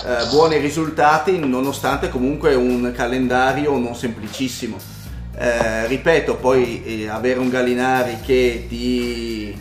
eh, 0.05 0.27
buoni 0.29 0.57
risultati 0.57 1.39
nonostante 1.39 2.09
comunque 2.09 2.53
un 2.55 2.91
calendario 2.95 3.77
non 3.77 3.95
semplicissimo. 3.95 4.77
Eh, 5.37 5.87
ripeto, 5.87 6.35
poi 6.37 6.83
eh, 6.85 7.07
avere 7.09 7.39
un 7.39 7.49
Gallinari 7.49 8.19
che 8.21 8.65
ti, 8.69 9.53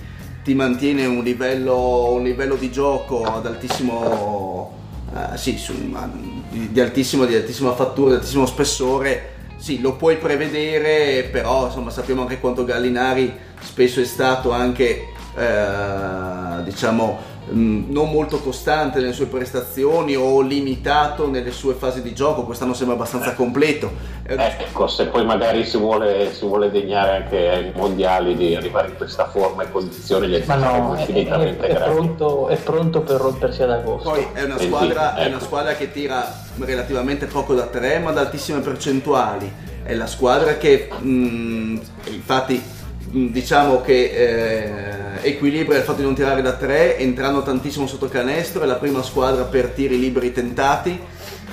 ti 0.45 0.55
mantiene 0.55 1.07
un 1.07 1.23
livello, 1.25 2.13
un 2.13 2.23
livello 2.23 2.55
di 2.57 2.71
gioco 2.71 3.25
ad 3.25 3.47
altissimo, 3.47 4.73
eh, 5.13 5.37
sì, 5.37 5.57
su- 5.59 5.75
di, 5.75 6.71
di 6.73 6.81
altissimo, 6.81 7.25
di 7.25 7.35
altissima 7.35 7.73
fattura, 7.75 8.11
di 8.11 8.17
altissimo 8.17 8.47
spessore, 8.47 9.34
sì, 9.65 9.81
lo 9.81 9.95
puoi 9.95 10.19
prevedere, 10.19 11.23
però 11.33 11.65
insomma 11.69 11.89
sappiamo 11.89 12.21
anche 12.21 12.39
quanto 12.39 12.67
Gallinari 12.67 13.35
spesso 13.63 13.99
è 14.03 14.05
stato 14.05 14.51
anche, 14.51 15.09
eh, 15.35 16.63
diciamo, 16.63 17.19
mh, 17.49 17.85
non 17.93 18.11
molto 18.11 18.39
costante 18.41 19.01
nelle 19.01 19.13
sue 19.13 19.27
prestazioni 19.27 20.15
o 20.17 20.41
limitato 20.41 21.29
nelle 21.29 21.51
sue 21.51 21.75
fasi 21.75 22.03
di 22.03 22.15
gioco, 22.15 22.45
quest'anno 22.45 22.75
sembra 22.75 22.97
abbastanza 22.97 23.35
completo. 23.35 23.91
È 24.23 24.33
una 24.35 24.59
Ecco, 24.59 24.87
se 24.87 25.07
poi 25.07 25.25
magari 25.25 25.65
si 25.65 25.77
vuole, 25.77 26.33
si 26.33 26.47
vuole 26.47 26.71
degnare 26.71 27.17
anche 27.25 27.49
ai 27.49 27.73
mondiali 27.75 28.37
di 28.37 28.55
arrivare 28.55 28.89
in 28.89 28.97
questa 28.97 29.27
forma 29.29 29.63
e 29.65 29.71
condizioni, 29.71 30.29
gli 30.29 30.43
Ma 30.47 30.55
no, 30.57 30.61
sarebbe 30.63 30.87
è, 30.87 30.97
è- 30.97 31.01
infinitamente 31.01 31.67
è 31.67 31.83
pronto, 31.83 32.49
è 32.49 32.57
pronto 32.57 33.01
per 33.03 33.21
rompersi 33.21 33.63
ad 33.63 33.71
agosto. 33.71 34.11
Poi 34.11 34.27
è 34.33 34.43
una, 34.43 34.57
Eh 34.57 34.61
sì, 34.61 34.67
squadra, 34.67 35.15
è 35.15 35.21
ecco. 35.23 35.29
una 35.31 35.41
squadra 35.41 35.75
che 35.75 35.93
tira 35.93 36.43
relativamente 36.59 37.27
poco 37.27 37.55
da 37.55 37.67
tre, 37.67 37.99
ma 37.99 38.11
ad 38.11 38.19
altissime 38.19 38.61
percentuali. 38.61 39.53
È 39.83 39.93
la 39.95 40.07
squadra 40.07 40.57
che, 40.57 40.89
mh, 40.99 41.81
infatti, 42.07 42.55
mh, 42.55 42.84
diciamo 43.15 43.81
che 43.81 45.21
eh, 45.23 45.29
equilibra 45.29 45.77
il 45.77 45.85
fatto 45.85 45.99
di 45.99 46.05
non 46.05 46.15
tirare 46.15 46.43
da 46.43 46.55
tre, 46.55 46.99
entrando 46.99 47.43
tantissimo 47.43 47.87
sotto 47.87 48.09
canestro. 48.09 48.63
È 48.63 48.67
la 48.67 48.75
prima 48.75 49.03
squadra 49.03 49.45
per 49.45 49.69
tiri 49.69 49.99
liberi 49.99 50.33
tentati. 50.33 50.99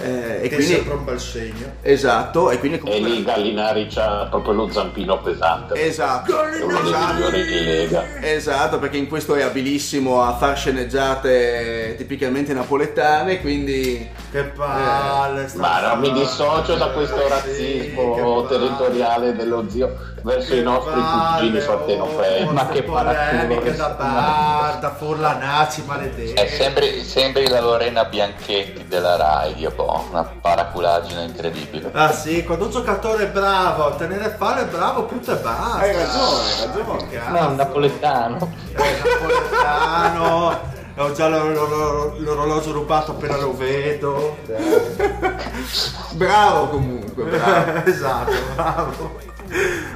Eh, 0.04 0.38
e 0.38 0.48
che 0.50 0.56
quindi 0.56 0.74
sempre 0.74 0.94
un 0.94 1.04
bel 1.06 1.20
segno. 1.20 1.74
esatto, 1.82 2.50
e 2.52 2.58
quindi 2.60 2.78
E 2.78 2.80
comunque 2.80 3.10
lì 3.10 3.24
Gallinari 3.24 3.88
c'ha 3.88 4.28
proprio 4.30 4.54
lo 4.54 4.72
zampino 4.72 5.20
pesante. 5.22 5.74
esatto, 5.86 6.44
È 6.44 6.62
uno 6.64 6.80
dei 6.82 6.92
esatto. 6.92 7.14
migliori 7.14 7.44
di 7.46 7.64
Lega. 7.64 8.04
Esatto, 8.22 8.80
perché 8.80 8.98
in 8.98 9.08
questo 9.08 9.36
è 9.36 9.44
abilissimo 9.44 10.22
a 10.24 10.36
far 10.36 10.58
sceneggiate 10.58 11.96
tipicamente 11.98 12.54
napoletane, 12.54 13.42
quindi 13.42 14.10
Che 14.32 14.44
palle. 14.44 15.48
sta 15.48 15.60
Ma 15.60 15.88
non 15.90 16.00
mi 16.00 16.12
dissocio 16.14 16.76
da 16.76 16.88
questo 16.90 17.18
Sì, 17.22 17.28
razzismo 17.30 18.16
che 18.16 18.22
palle. 18.22 18.48
territoriale 18.48 19.36
dello 19.36 19.66
zio 19.70 19.96
verso 20.24 20.54
i 20.56 20.62
nostri 20.62 20.94
palle, 21.00 21.40
cugini 21.50 21.66
partenopei. 21.66 22.44
oh, 22.44 22.52
Ma 22.52 22.64
ste 22.66 22.74
che 22.74 22.84
polemiche 22.84 23.62
che 23.72 23.76
da 23.76 23.88
bar, 23.90 24.78
da 24.80 24.94
Forlanacci, 24.94 25.84
maledetti. 25.86 26.34
È 26.34 26.48
sempre, 26.48 27.04
sempre 27.04 27.48
la 27.50 27.60
Lorena 27.60 28.06
Bianchetti 28.06 28.86
della 28.88 29.16
Rai, 29.16 29.54
Dio 29.56 29.72
boh, 29.72 29.91
una 30.10 30.24
paraculaggine 30.24 31.24
incredibile. 31.24 31.90
Ah 31.94 32.12
sì, 32.12 32.44
quando 32.44 32.66
un 32.66 32.72
giocatore 32.72 33.24
è 33.24 33.28
bravo, 33.28 33.86
a 33.88 33.92
tenere 33.96 34.30
palo 34.30 34.62
è 34.62 34.66
bravo, 34.66 35.04
punto 35.04 35.32
e 35.32 35.36
basta. 35.36 35.80
Hai 35.80 35.96
ragione, 35.96 36.50
hai 36.52 36.66
ragione. 36.68 37.10
Cazzo. 37.10 37.32
No, 37.32 37.48
un 37.50 37.56
napoletano. 37.56 38.52
Eh, 38.76 39.02
napoletano. 39.04 40.70
Ho 40.98 41.12
già 41.14 41.28
l'or- 41.30 41.54
l'or- 41.54 42.20
l'orologio 42.20 42.72
rubato 42.74 43.12
appena 43.12 43.38
lo 43.38 43.56
vedo. 43.56 44.38
bravo 46.14 46.68
comunque, 46.68 47.24
bravo. 47.24 47.82
esatto, 47.90 48.32
bravo. 48.56 49.20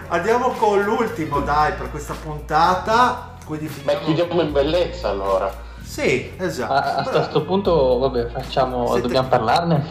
Andiamo 0.10 0.50
con 0.52 0.82
l'ultimo, 0.82 1.40
dai, 1.42 1.74
per 1.74 1.92
questa 1.92 2.14
puntata. 2.14 3.34
Quindi 3.46 3.66
Ma 3.68 3.92
finiamo- 3.92 4.06
chiudiamo 4.06 4.42
in 4.42 4.52
bellezza 4.52 5.10
allora. 5.10 5.64
Sì, 5.96 6.30
esatto. 6.36 6.74
A, 6.74 6.96
a 6.98 7.04
questo 7.04 7.44
punto, 7.44 7.98
vabbè, 8.00 8.26
facciamo. 8.28 8.88
Siete- 8.88 9.02
Dobbiamo 9.04 9.30
parlarne? 9.30 9.86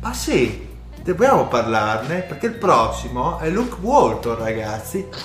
Ah 0.00 0.14
sì, 0.14 0.69
dobbiamo 1.02 1.46
parlarne 1.46 2.20
perché 2.20 2.46
il 2.46 2.54
prossimo 2.54 3.38
è 3.38 3.48
Luke 3.48 3.76
Walton, 3.80 4.38
ragazzi. 4.38 5.08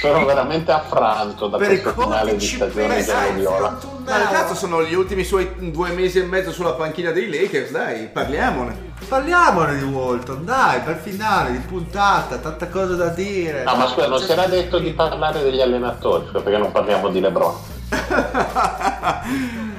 Sono 0.00 0.24
veramente 0.24 0.70
affranto 0.70 1.48
da 1.48 1.56
Per 1.58 1.82
questo 1.82 2.02
finale 2.02 2.36
di 2.36 2.46
stagione 2.46 3.02
ci 3.02 3.10
Viola. 3.34 3.76
Ma 4.04 4.28
cazzo 4.28 4.54
sono 4.54 4.84
gli 4.84 4.94
ultimi 4.94 5.24
suoi 5.24 5.72
due 5.72 5.90
mesi 5.90 6.20
e 6.20 6.22
mezzo 6.22 6.52
sulla 6.52 6.74
panchina 6.74 7.10
dei 7.10 7.28
Lakers, 7.28 7.72
dai, 7.72 8.06
parliamone. 8.06 8.92
Parliamone 9.08 9.76
di 9.76 9.82
Walton, 9.82 10.44
dai, 10.44 10.80
per 10.82 10.98
finale 10.98 11.50
di 11.50 11.58
puntata, 11.58 12.36
tante 12.36 12.70
cose 12.70 12.94
da 12.94 13.08
dire. 13.08 13.64
No, 13.64 13.74
ma 13.74 13.88
scusa, 13.88 14.06
non 14.06 14.20
si 14.20 14.30
era 14.30 14.46
detto 14.46 14.78
di 14.78 14.92
parlare 14.92 15.42
degli 15.42 15.60
allenatori, 15.60 16.26
scusa, 16.26 16.42
perché 16.42 16.58
non 16.58 16.70
parliamo 16.70 17.08
di 17.08 17.20
LeBron. 17.20 17.54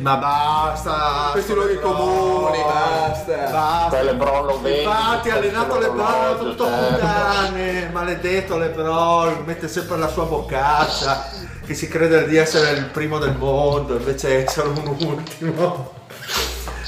Ma 0.00 0.16
basta. 0.16 1.28
Questi 1.32 1.52
luoghi 1.52 1.78
comuni, 1.78 2.62
basta. 2.62 3.50
Basta. 3.50 3.88
Poi 3.88 4.04
LeBron 4.04 4.46
lo 4.46 4.60
vedi, 4.60 4.78
Infatti 4.82 5.30
ha 5.30 5.34
allenato 5.34 5.78
da 5.78 5.86
l'orologio, 5.88 6.50
tutto 6.50 6.64
certo. 6.64 6.94
puttane, 6.94 7.90
maledetto 7.92 8.56
LeBron, 8.56 9.42
mette 9.44 9.68
sempre 9.68 9.98
la 9.98 10.08
sua 10.08 10.24
boccaccia, 10.24 11.28
che 11.66 11.74
si 11.74 11.86
crede 11.88 12.26
di 12.26 12.36
essere 12.36 12.78
il 12.78 12.86
primo 12.86 13.18
del 13.18 13.36
mondo, 13.36 13.96
invece 13.96 14.44
è 14.44 14.48
solo 14.48 14.70
un 14.70 14.96
ultimo. 15.06 15.92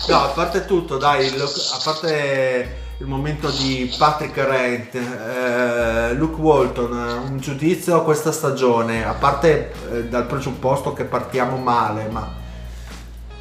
No, 0.09 0.17
a 0.17 0.29
parte 0.29 0.65
tutto, 0.65 0.97
dai, 0.97 1.29
a 1.29 1.81
parte 1.85 2.81
il 2.97 3.07
momento 3.07 3.51
di 3.51 3.95
Patrick 3.99 4.37
Rent, 4.39 4.95
eh, 4.95 6.15
Luke 6.15 6.41
Walton, 6.41 6.93
un 7.29 7.39
giudizio 7.39 8.03
questa 8.05 8.33
stagione, 8.33 9.07
a 9.07 9.13
parte 9.13 9.73
eh, 9.93 10.05
dal 10.05 10.25
presupposto 10.25 10.95
che 10.95 11.05
partiamo 11.05 11.57
male, 11.57 12.09
ma 12.11 12.41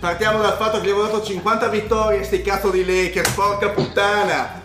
Partiamo 0.01 0.41
dal 0.41 0.53
fatto 0.53 0.79
che 0.79 0.87
gli 0.87 0.89
avevo 0.89 1.03
dato 1.03 1.21
50 1.21 1.67
vittorie, 1.67 2.23
sti 2.23 2.41
cazzo 2.41 2.71
di 2.71 2.83
Lakers, 2.83 3.33
porca 3.33 3.69
puttana. 3.69 4.59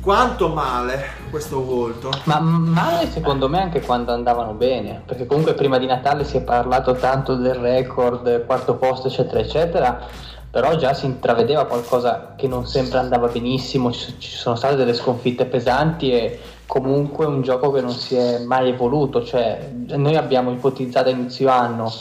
quanto 0.00 0.46
male 0.46 1.06
questo 1.28 1.58
Walton? 1.58 2.12
Ma 2.22 2.38
male 2.38 3.10
secondo 3.10 3.48
me 3.48 3.60
anche 3.60 3.80
quando 3.80 4.12
andavano 4.12 4.52
bene, 4.52 5.02
perché 5.04 5.26
comunque 5.26 5.54
prima 5.54 5.78
di 5.78 5.86
Natale 5.86 6.22
si 6.22 6.36
è 6.36 6.40
parlato 6.40 6.94
tanto 6.94 7.34
del 7.34 7.56
record, 7.56 8.46
quarto 8.46 8.76
posto, 8.76 9.08
eccetera, 9.08 9.40
eccetera, 9.40 10.06
però 10.48 10.76
già 10.76 10.94
si 10.94 11.06
intravedeva 11.06 11.66
qualcosa 11.66 12.34
che 12.36 12.46
non 12.46 12.64
sempre 12.64 12.98
andava 12.98 13.26
benissimo, 13.26 13.90
ci 13.90 14.14
ci 14.20 14.36
sono 14.36 14.54
state 14.54 14.76
delle 14.76 14.94
sconfitte 14.94 15.46
pesanti 15.46 16.12
e 16.12 16.38
comunque 16.64 17.26
un 17.26 17.42
gioco 17.42 17.72
che 17.72 17.80
non 17.80 17.90
si 17.90 18.14
è 18.14 18.38
mai 18.38 18.68
evoluto, 18.68 19.24
cioè 19.24 19.68
noi 19.96 20.14
abbiamo 20.14 20.52
ipotizzato 20.52 21.08
a 21.08 21.10
inizio 21.10 21.48
anno 21.48 21.92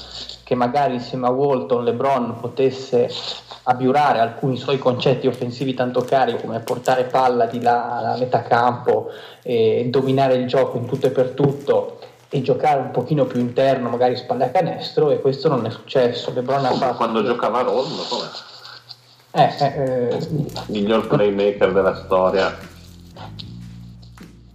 che 0.46 0.54
magari 0.54 0.94
insieme 0.94 1.26
a 1.26 1.32
Walton 1.32 1.84
LeBron 1.84 2.40
potesse 2.40 3.10
abiurare 3.64 4.20
alcuni 4.20 4.58
suoi 4.58 4.78
concetti 4.78 5.26
offensivi 5.26 5.74
tanto 5.74 6.02
cari 6.02 6.40
come 6.40 6.60
portare 6.60 7.06
palla 7.06 7.48
di 7.48 7.60
là 7.60 7.98
alla 7.98 8.16
metà 8.16 8.44
campo 8.44 9.10
e 9.42 9.88
dominare 9.90 10.36
il 10.36 10.46
gioco 10.46 10.78
in 10.78 10.86
tutto 10.86 11.08
e 11.08 11.10
per 11.10 11.30
tutto 11.32 11.98
e 12.30 12.44
giocare 12.44 12.80
un 12.80 12.92
pochino 12.92 13.26
più 13.26 13.40
interno, 13.40 13.90
magari 13.90 14.16
spalle 14.16 14.44
a 14.44 14.50
canestro 14.50 15.10
e 15.10 15.20
questo 15.20 15.50
non 15.50 15.66
è 15.66 15.72
successo. 15.72 16.32
LeBron 16.32 16.66
ha 16.66 16.72
fatto 16.74 16.98
Quando 16.98 17.24
giocava 17.24 17.62
Roma, 17.62 18.04
come? 18.08 18.28
eh, 19.32 19.52
eh, 19.60 20.10
eh, 20.10 20.28
miglior 20.68 21.08
playmaker 21.08 21.74
della 21.74 21.96
storia 21.96 22.56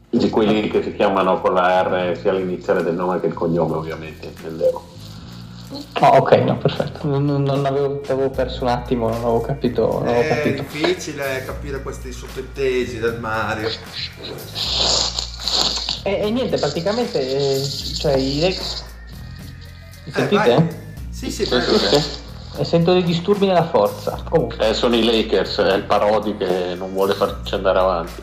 di 0.09 0.31
quelli 0.31 0.69
che 0.69 0.85
si 0.85 0.95
chiamano 0.95 1.41
con 1.41 1.53
la 1.53 1.83
R 1.83 2.17
sia 2.17 2.33
l'iniziale 2.33 2.85
del 2.85 2.95
nome 2.95 3.19
che 3.19 3.27
il 3.27 3.35
cognome 3.35 3.75
ovviamente 3.75 4.27
intendevo 4.27 4.90
oh, 6.01 6.07
ok, 6.07 6.33
no, 6.39 6.57
perfetto. 6.59 7.07
Non, 7.07 7.25
non- 7.25 7.43
non 7.43 7.65
avevo, 7.67 8.01
avevo 8.09 8.31
perso 8.31 8.63
un 8.63 8.69
attimo, 8.71 9.09
non 9.09 9.17
avevo 9.19 9.41
capito. 9.41 10.01
Non 10.01 10.09
avevo 10.09 10.21
È 10.23 10.29
capito. 10.29 10.63
difficile 10.63 11.45
capire 11.45 11.83
questi 11.83 12.13
sottintesi 12.13 12.99
del 12.99 13.19
Mario. 13.21 13.69
E, 16.03 16.21
e 16.23 16.31
niente, 16.31 16.59
praticamente, 16.59 17.21
eh, 17.21 17.63
cioè 17.99 18.17
i 18.17 18.41
Rex. 18.41 18.83
Mi 20.05 20.13
Eh, 20.13 20.13
sentite? 20.13 20.55
vai. 20.55 20.69
Sì, 21.11 21.31
sì, 21.31 21.45
vai. 21.45 21.63
E 22.57 22.65
sento 22.65 22.93
dei 22.93 23.05
disturbi 23.05 23.47
nella 23.47 23.67
forza. 23.69 24.23
Comunque. 24.29 24.69
Eh, 24.69 24.75
sono 24.75 24.97
i 24.97 25.05
Lakers 25.05 25.59
è 25.59 25.75
il 25.75 25.85
Parodi 25.85 26.37
che 26.37 26.75
non 26.77 26.93
vuole 26.93 27.15
farci 27.15 27.55
andare 27.55 27.79
avanti 27.79 28.23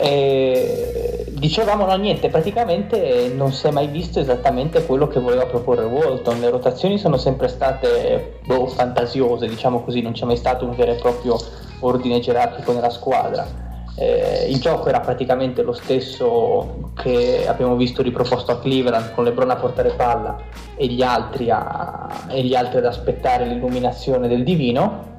Eh, 0.00 1.24
dicevamo 1.30 1.84
no 1.84 1.96
niente, 1.96 2.28
praticamente 2.28 3.32
non 3.34 3.52
si 3.52 3.66
è 3.66 3.70
mai 3.72 3.88
visto 3.88 4.20
esattamente 4.20 4.86
quello 4.86 5.08
che 5.08 5.18
voleva 5.18 5.46
proporre 5.46 5.84
Walton. 5.84 6.38
Le 6.38 6.50
rotazioni 6.50 6.98
sono 6.98 7.16
sempre 7.16 7.48
state 7.48 8.38
boh, 8.44 8.68
fantasiose, 8.68 9.48
diciamo 9.48 9.82
così, 9.82 10.00
non 10.00 10.12
c'è 10.12 10.24
mai 10.24 10.36
stato 10.36 10.64
un 10.64 10.76
vero 10.76 10.92
e 10.92 10.96
proprio 10.96 11.36
ordine 11.80 12.20
gerarchico 12.20 12.72
nella 12.72 12.90
squadra. 12.90 13.66
Eh, 13.96 14.46
il 14.48 14.60
gioco 14.60 14.88
era 14.88 15.00
praticamente 15.00 15.62
lo 15.62 15.72
stesso 15.72 16.92
che 16.94 17.48
abbiamo 17.48 17.74
visto 17.74 18.00
riproposto 18.00 18.52
a 18.52 18.60
Cleveland 18.60 19.12
con 19.12 19.24
LeBron 19.24 19.50
a 19.50 19.56
portare 19.56 19.90
palla 19.90 20.38
e 20.76 20.86
gli 20.86 21.02
altri, 21.02 21.50
a- 21.50 22.26
e 22.28 22.42
gli 22.44 22.54
altri 22.54 22.78
ad 22.78 22.84
aspettare 22.84 23.44
l'illuminazione 23.44 24.28
del 24.28 24.44
divino. 24.44 25.16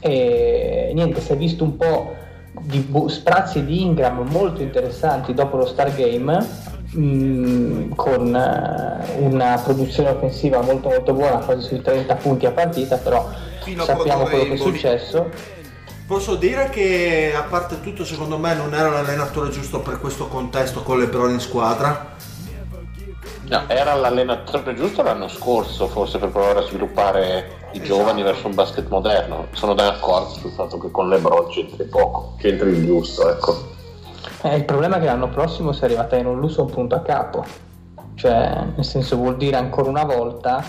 E 0.00 0.90
niente, 0.92 1.20
si 1.20 1.32
è 1.32 1.36
visto 1.36 1.62
un 1.62 1.76
po' 1.76 2.24
di 2.62 2.78
bu- 2.78 3.08
sprazzi 3.08 3.64
di 3.64 3.82
Ingram 3.82 4.26
molto 4.30 4.62
interessanti 4.62 5.34
dopo 5.34 5.56
lo 5.56 5.66
Stargame 5.66 6.46
mh, 6.90 7.94
con 7.94 8.34
eh, 8.34 9.18
una 9.18 9.60
produzione 9.62 10.10
offensiva 10.10 10.60
molto 10.60 10.88
molto 10.88 11.12
buona 11.12 11.38
quasi 11.38 11.66
sui 11.66 11.82
30 11.82 12.14
punti 12.16 12.46
a 12.46 12.52
partita 12.52 12.96
però 12.96 13.28
sappiamo 13.84 14.24
quello 14.24 14.44
che 14.44 14.54
è 14.54 14.56
successo 14.56 15.54
Posso 16.06 16.36
dire 16.36 16.68
che 16.68 17.32
a 17.36 17.42
parte 17.42 17.80
tutto 17.80 18.04
secondo 18.04 18.38
me 18.38 18.54
non 18.54 18.72
era 18.72 18.90
l'allenatore 18.90 19.50
giusto 19.50 19.80
per 19.80 19.98
questo 19.98 20.28
contesto 20.28 20.82
con 20.82 21.00
LeBron 21.00 21.32
in 21.32 21.40
squadra. 21.40 22.14
No, 23.48 23.62
era 23.68 23.94
l'allenatore 23.94 24.74
giusto 24.74 25.04
l'anno 25.04 25.28
scorso 25.28 25.86
forse 25.86 26.18
per 26.18 26.30
provare 26.30 26.58
a 26.58 26.62
sviluppare 26.62 27.68
i 27.74 27.80
giovani 27.80 28.24
verso 28.24 28.48
un 28.48 28.56
basket 28.56 28.88
moderno? 28.88 29.46
Sono 29.52 29.72
d'accordo 29.72 30.30
sul 30.30 30.50
fatto 30.50 30.78
che 30.78 30.90
con 30.90 31.08
LeBron 31.08 31.46
c'entri 31.50 31.84
poco. 31.84 32.34
C'entri 32.38 32.70
il 32.70 32.84
giusto 32.84 33.30
ecco. 33.30 33.74
Eh, 34.42 34.56
il 34.56 34.64
problema 34.64 34.96
è 34.96 34.98
che 34.98 35.04
l'anno 35.04 35.28
prossimo 35.28 35.70
si 35.70 35.82
è 35.82 35.84
arrivata 35.84 36.16
in 36.16 36.26
un 36.26 36.40
lusso 36.40 36.62
un 36.62 36.70
punto 36.70 36.96
a 36.96 37.02
capo. 37.02 37.44
Cioè 38.16 38.64
nel 38.74 38.84
senso 38.84 39.14
vuol 39.14 39.36
dire 39.36 39.56
ancora 39.56 39.90
una 39.90 40.04
volta 40.04 40.64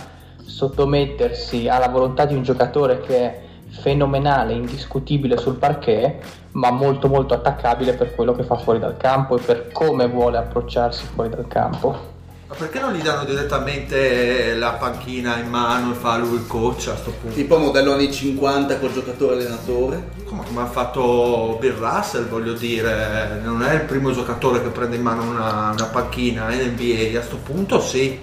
sottomettersi 0.45 1.68
alla 1.68 1.88
volontà 1.88 2.26
di 2.26 2.36
un 2.36 2.44
giocatore 2.44 2.99
che 2.99 3.18
è 3.18 3.41
fenomenale, 3.70 4.54
indiscutibile 4.54 5.38
sul 5.38 5.56
parquet 5.56 6.24
ma 6.52 6.70
molto 6.70 7.08
molto 7.08 7.34
attaccabile 7.34 7.94
per 7.94 8.14
quello 8.14 8.34
che 8.34 8.44
fa 8.44 8.56
fuori 8.56 8.78
dal 8.78 8.98
campo 8.98 9.36
e 9.36 9.41
per 9.41 9.72
come 9.72 10.08
vuole 10.08 10.38
approcciarsi 10.38 11.06
fuori 11.06 11.30
dal 11.30 11.48
campo 11.48 12.16
Ma 12.48 12.56
perché 12.56 12.80
non 12.80 12.94
gli 12.94 13.02
danno 13.02 13.26
direttamente 13.26 14.53
la 14.56 14.72
panchina 14.74 15.38
in 15.38 15.49
mano 15.49 15.91
e 15.91 15.95
fa 15.95 16.15
lui 16.15 16.36
il 16.36 16.48
coach 16.48 16.88
a 16.88 16.95
sto 16.95 17.11
punto? 17.11 17.36
Tipo 17.36 17.57
modello 17.57 17.91
anni 17.91 18.10
50 18.10 18.80
col 18.80 18.94
giocatore 18.94 19.34
allenatore. 19.34 20.11
Come, 20.24 20.45
come 20.45 20.61
ha 20.61 20.65
fatto 20.68 21.57
Bill 21.60 21.78
Russell, 21.78 22.30
voglio 22.30 22.53
dire, 22.53 23.41
non 23.44 23.64
è 23.64 23.74
il 23.74 23.82
primo 23.82 24.14
giocatore 24.14 24.61
che 24.61 24.69
prende 24.69 24.95
in 24.95 25.02
mano 25.02 25.24
una, 25.24 25.72
una 25.72 25.86
panchina 25.91 26.53
in 26.53 26.72
NBA, 26.72 27.19
a 27.19 27.24
sto 27.24 27.36
punto 27.36 27.82
sì. 27.82 28.18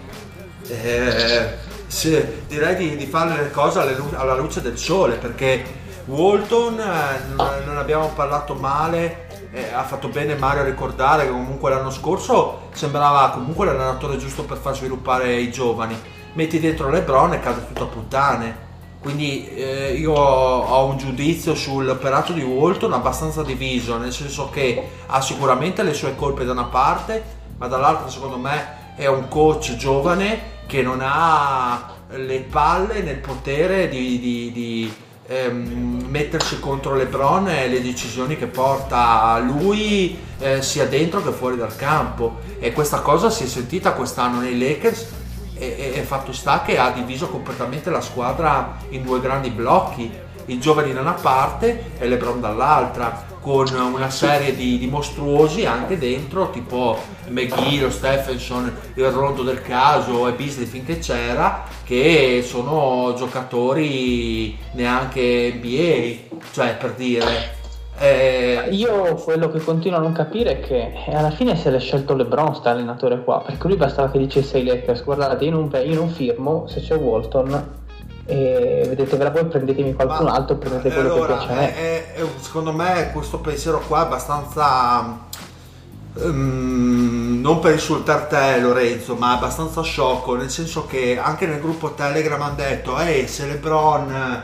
Eh, 0.69 1.49
sì, 1.87 2.25
direi 2.49 2.77
di, 2.77 2.97
di 2.97 3.07
fare 3.07 3.43
le 3.43 3.51
cose 3.51 3.79
alla 4.15 4.37
luce 4.37 4.63
del 4.63 4.79
sole 4.79 5.17
perché 5.17 5.83
Walton, 6.07 6.81
eh, 6.81 7.35
non, 7.35 7.49
non 7.65 7.77
abbiamo 7.79 8.09
parlato 8.15 8.55
male, 8.55 9.24
eh, 9.55 9.73
ha 9.73 9.85
fatto 9.85 10.09
bene 10.09 10.35
Mario 10.35 10.63
a 10.63 10.65
ricordare 10.65 11.27
che 11.27 11.31
comunque 11.31 11.71
l'anno 11.71 11.91
scorso 11.91 12.63
sembrava 12.73 13.31
comunque 13.31 13.67
l'allenatore 13.67 14.17
giusto 14.17 14.43
per 14.43 14.57
far 14.57 14.75
sviluppare 14.75 15.37
i 15.37 15.53
giovani. 15.53 15.97
Metti 16.33 16.59
dentro 16.59 16.91
Lebron 16.91 17.35
e 17.35 17.41
cade 17.41 17.65
tutto 17.69 17.85
a 17.85 17.87
puttane. 17.87 18.63
Quindi 18.99 19.47
eh, 19.55 19.93
io 19.93 20.13
ho 20.13 20.85
un 20.87 20.97
giudizio 20.97 21.55
sull'operato 21.55 22.33
di 22.33 22.43
Walton 22.43 22.95
abbastanza 22.95 23.43
diviso, 23.45 23.97
nel 23.97 24.13
senso 24.13 24.51
che 24.51 24.91
ha 25.07 25.21
sicuramente 25.21 25.83
le 25.85 25.95
sue 25.95 26.17
colpe 26.17 26.45
da 26.45 26.53
una 26.53 26.65
parte, 26.65 27.23
ma 27.59 27.69
dall'altra 27.69 28.09
secondo 28.09 28.39
me 28.39 28.95
è 28.97 29.07
un 29.07 29.29
coach 29.29 29.77
giovane 29.77 30.53
che 30.67 30.83
non 30.83 31.01
ha 31.03 31.93
le 32.09 32.41
palle 32.41 33.03
nel 33.03 33.19
potere 33.19 33.89
di, 33.89 34.19
di- 34.19 34.53
di, 34.53 34.95
ehm, 35.27 36.07
mettersi 36.09 36.61
contro 36.61 36.95
LeBron 36.95 37.49
e 37.49 37.69
le 37.69 37.83
decisioni 37.83 38.37
che 38.37 38.47
porta 38.47 39.39
lui 39.39 40.19
eh, 40.39 40.63
sia 40.63 40.87
dentro 40.87 41.23
che 41.23 41.31
fuori 41.31 41.57
dal 41.57 41.75
campo. 41.77 42.41
E 42.59 42.73
questa 42.73 43.01
cosa 43.01 43.31
si 43.31 43.45
è 43.45 43.47
sentita 43.47 43.93
quest'anno 43.93 44.41
nei 44.41 44.59
Lakers 44.59 45.07
e, 45.55 45.93
e- 45.95 46.03
fatto 46.03 46.33
sta 46.33 46.63
che 46.63 46.79
ha 46.79 46.91
diviso 46.91 47.29
completamente 47.29 47.91
la 47.91 48.01
squadra 48.01 48.77
in 48.91 49.03
due 49.03 49.21
grandi 49.21 49.51
blocchi. 49.51 50.11
I 50.47 50.59
giovani 50.59 50.93
da 50.93 51.01
una 51.01 51.13
parte 51.13 51.93
e 51.99 52.07
LeBron 52.07 52.41
dall'altra 52.41 53.33
con 53.45 53.67
una 53.75 54.09
serie 54.09 54.57
di, 54.57 54.79
di 54.79 54.87
mostruosi 54.87 55.67
anche 55.67 55.99
dentro 55.99 56.49
tipo 56.49 56.97
McGee, 57.29 57.83
lo 57.83 57.91
Stephenson, 57.91 58.75
il 58.95 59.05
Rondo 59.11 59.43
del 59.43 59.61
caso 59.61 60.27
e 60.27 60.33
Beasley 60.33 60.65
finché 60.65 60.99
c'era 60.99 61.63
che 61.85 62.43
sono 62.43 63.13
giocatori 63.15 64.57
neanche 64.73 65.61
NBA 65.63 66.39
cioè 66.53 66.75
per 66.77 66.95
dire. 66.95 67.63
Eh, 67.99 68.69
Io 68.71 69.15
quello 69.17 69.51
che 69.51 69.59
continuo 69.59 69.99
a 69.99 70.01
non 70.01 70.13
capire 70.13 70.53
è 70.53 70.61
che 70.61 70.93
alla 71.13 71.31
fine 71.31 71.55
se 71.55 71.71
l'è 71.71 71.79
scelto 71.79 72.15
LeBron 72.15 72.55
sta 72.55 72.71
allenatore 72.71 73.23
qua, 73.23 73.43
perché 73.45 73.69
lui 73.69 73.77
bastava 73.77 74.11
che 74.11 74.19
dicesse 74.19 74.57
ai 74.57 74.65
Lakers 74.65 75.05
guardate 75.05 75.45
io 75.45 75.51
non, 75.51 75.71
io 75.85 75.95
non 75.95 76.09
firmo 76.09 76.67
se 76.67 76.81
c'è 76.81 76.97
Walton 76.97 77.83
e 78.27 78.85
vedetevela 78.89 79.31
voi 79.31 79.45
prendetemi 79.47 79.93
qualcun 79.95 80.25
Ma- 80.27 80.33
altro 80.33 80.57
prendete 80.57 80.91
quello 80.93 81.13
allora, 81.15 81.39
che 81.39 81.47
piace 81.47 81.53
a 81.53 81.57
me. 81.57 81.75
è- 81.75 82.15
è- 82.15 82.21
è- 82.21 82.27
secondo 82.41 82.73
me 82.73 83.11
questo 83.13 83.39
pensiero 83.39 83.81
qua 83.81 84.01
è 84.01 84.03
abbastanza 84.05 85.19
ehm, 86.17 87.41
non 87.43 87.59
per 87.61 87.73
insultare 87.73 88.27
te 88.29 88.61
Lorenzo 88.61 89.15
ma 89.17 89.33
abbastanza 89.33 89.83
sciocco 89.83 90.35
nel 90.37 90.51
senso 90.51 90.87
che 90.87 91.19
anche 91.23 91.47
nel 91.47 91.61
gruppo 91.61 91.93
Telegram 91.93 92.41
hanno 92.41 92.55
detto 92.57 92.99
ehi 92.99 93.27
se 93.29 93.47
Lebron 93.47 94.43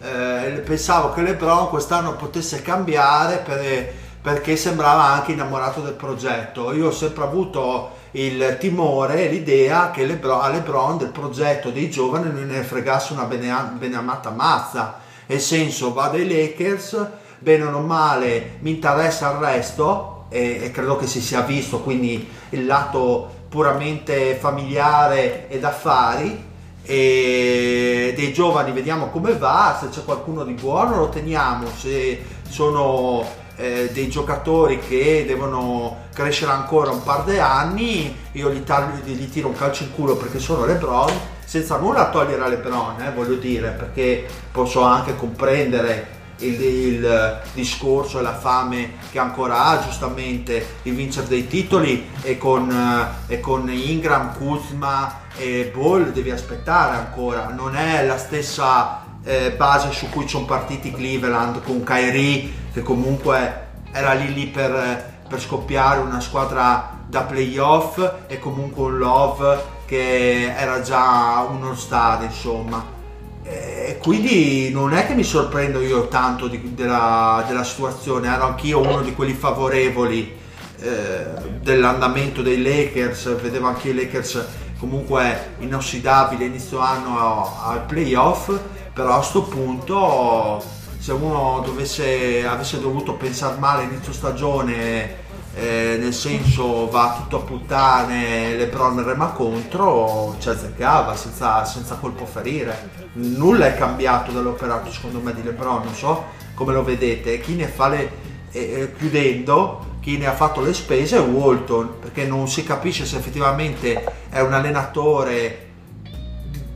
eh, 0.00 0.60
pensavo 0.64 1.12
che 1.12 1.22
Lebron 1.22 1.68
quest'anno 1.68 2.16
potesse 2.16 2.62
cambiare 2.62 3.36
per- 3.38 3.92
perché 4.22 4.56
sembrava 4.56 5.02
anche 5.04 5.32
innamorato 5.32 5.80
del 5.80 5.94
progetto 5.94 6.72
io 6.72 6.88
ho 6.88 6.92
sempre 6.92 7.24
avuto 7.24 8.00
il 8.12 8.56
timore 8.58 9.28
l'idea 9.28 9.90
che 9.90 10.04
Lebron, 10.04 10.40
a 10.42 10.48
Lebron 10.48 10.98
del 10.98 11.08
progetto 11.08 11.70
dei 11.70 11.90
giovani 11.90 12.30
non 12.30 12.46
ne 12.46 12.62
fregasse 12.62 13.12
una 13.12 13.24
bene- 13.24 13.72
beneamata 13.78 14.30
mazza. 14.30 15.00
Nel 15.26 15.40
senso 15.40 15.92
vado 15.92 16.16
ai 16.16 16.28
Lakers 16.28 17.06
bene 17.38 17.64
o 17.64 17.80
male 17.80 18.58
mi 18.60 18.70
interessa 18.70 19.30
il 19.32 19.38
resto 19.38 20.26
e, 20.28 20.60
e 20.64 20.70
credo 20.70 20.96
che 20.96 21.06
si 21.06 21.20
sia 21.20 21.40
visto 21.40 21.80
quindi 21.80 22.28
il 22.50 22.66
lato 22.66 23.40
puramente 23.48 24.34
familiare 24.34 25.48
ed 25.48 25.64
affari. 25.64 26.50
E 26.84 28.12
dei 28.16 28.32
giovani 28.32 28.72
vediamo 28.72 29.08
come 29.10 29.36
va 29.36 29.78
se 29.80 29.88
c'è 29.88 30.04
qualcuno 30.04 30.42
di 30.42 30.54
buono 30.54 30.96
lo 30.96 31.08
teniamo 31.10 31.68
se 31.76 32.20
sono 32.48 33.24
eh, 33.56 33.90
dei 33.92 34.08
giocatori 34.08 34.78
che 34.78 35.24
devono 35.26 36.04
crescere 36.12 36.52
ancora 36.52 36.90
un 36.90 37.02
par 37.02 37.24
di 37.24 37.38
anni 37.38 38.16
io 38.32 38.50
gli, 38.50 38.62
taglio- 38.64 39.02
gli 39.04 39.30
tiro 39.30 39.48
un 39.48 39.54
calcio 39.54 39.84
in 39.84 39.92
culo 39.92 40.16
perché 40.16 40.38
sono 40.38 40.64
LeBron 40.64 41.12
senza 41.44 41.76
nulla 41.76 42.10
togliere 42.10 42.42
a 42.42 42.48
LeBron 42.48 43.00
eh, 43.00 43.12
voglio 43.12 43.34
dire 43.34 43.70
perché 43.70 44.26
posso 44.50 44.82
anche 44.82 45.14
comprendere 45.16 46.20
il, 46.38 46.60
il 46.60 47.40
discorso 47.52 48.18
e 48.18 48.22
la 48.22 48.34
fame 48.34 48.94
che 49.10 49.18
ancora 49.18 49.66
ha 49.66 49.82
giustamente 49.82 50.64
il 50.82 50.94
vincere 50.94 51.28
dei 51.28 51.46
titoli 51.46 52.08
e 52.22 52.38
con, 52.38 52.70
eh, 52.70 53.34
e 53.34 53.40
con 53.40 53.70
Ingram, 53.70 54.34
Kuzma 54.36 55.20
e 55.36 55.70
Ball 55.74 56.12
devi 56.12 56.30
aspettare 56.30 56.96
ancora 56.96 57.48
non 57.48 57.74
è 57.76 58.04
la 58.04 58.18
stessa 58.18 59.01
eh, 59.24 59.52
base 59.52 59.92
su 59.92 60.08
cui 60.08 60.28
sono 60.28 60.44
partiti 60.44 60.90
Cleveland 60.92 61.62
con 61.62 61.82
Kyrie 61.84 62.52
che 62.72 62.82
comunque 62.82 63.60
era 63.92 64.14
lì 64.14 64.32
lì 64.32 64.46
per, 64.46 65.20
per 65.28 65.40
scoppiare 65.40 66.00
una 66.00 66.20
squadra 66.20 67.00
da 67.06 67.22
playoff 67.22 67.98
e 68.26 68.38
comunque 68.38 68.84
un 68.84 68.98
Love 68.98 69.64
che 69.84 70.54
era 70.56 70.80
già 70.80 71.46
uno 71.50 71.74
star 71.74 72.22
insomma. 72.22 73.00
E 73.44 73.98
quindi 74.00 74.70
non 74.70 74.94
è 74.94 75.06
che 75.06 75.14
mi 75.14 75.24
sorprendo 75.24 75.80
io 75.80 76.08
tanto 76.08 76.46
di- 76.46 76.74
della, 76.74 77.44
della 77.46 77.64
situazione, 77.64 78.28
ero 78.32 78.44
anch'io 78.44 78.80
uno 78.80 79.02
di 79.02 79.12
quelli 79.12 79.34
favorevoli 79.34 80.34
eh, 80.80 81.24
dell'andamento 81.60 82.40
dei 82.40 82.62
Lakers, 82.62 83.40
vedevo 83.40 83.66
anche 83.66 83.90
i 83.90 83.94
Lakers 83.94 84.46
comunque 84.78 85.54
inossidabili 85.58 86.46
inizio 86.46 86.78
anno 86.78 87.56
al 87.62 87.84
playoff, 87.84 88.50
però 88.92 89.12
a 89.12 89.16
questo 89.16 89.42
punto 89.42 90.62
se 90.98 91.12
uno 91.12 91.62
dovesse, 91.64 92.46
avesse 92.46 92.80
dovuto 92.80 93.14
pensare 93.14 93.58
male 93.58 93.84
inizio 93.84 94.12
stagione 94.12 95.20
eh, 95.54 95.96
nel 95.98 96.14
senso 96.14 96.88
va 96.88 97.18
tutto 97.20 97.38
a 97.38 97.44
puttane 97.44 98.56
Lebron 98.56 99.02
rema 99.04 99.30
contro 99.30 100.36
ci 100.38 100.48
azzeccava 100.48 101.16
senza, 101.16 101.64
senza 101.64 101.96
colpo 101.96 102.24
ferire. 102.24 102.90
Nulla 103.14 103.66
è 103.66 103.74
cambiato 103.74 104.30
dall'operato 104.30 104.90
secondo 104.90 105.18
me 105.20 105.34
di 105.34 105.42
Lebron 105.42 105.82
non 105.84 105.94
so 105.94 106.24
come 106.54 106.72
lo 106.72 106.84
vedete. 106.84 107.40
Chi 107.40 107.54
ne 107.54 107.66
fa 107.66 107.88
le 107.88 108.10
eh, 108.52 108.60
eh, 108.60 108.94
chiudendo 108.96 109.90
chi 110.00 110.18
ne 110.18 110.26
ha 110.26 110.34
fatto 110.34 110.60
le 110.60 110.74
spese 110.74 111.16
è 111.16 111.20
Walton 111.20 111.98
perché 112.00 112.26
non 112.26 112.48
si 112.48 112.64
capisce 112.64 113.06
se 113.06 113.16
effettivamente 113.16 114.04
è 114.28 114.40
un 114.40 114.52
allenatore 114.52 115.70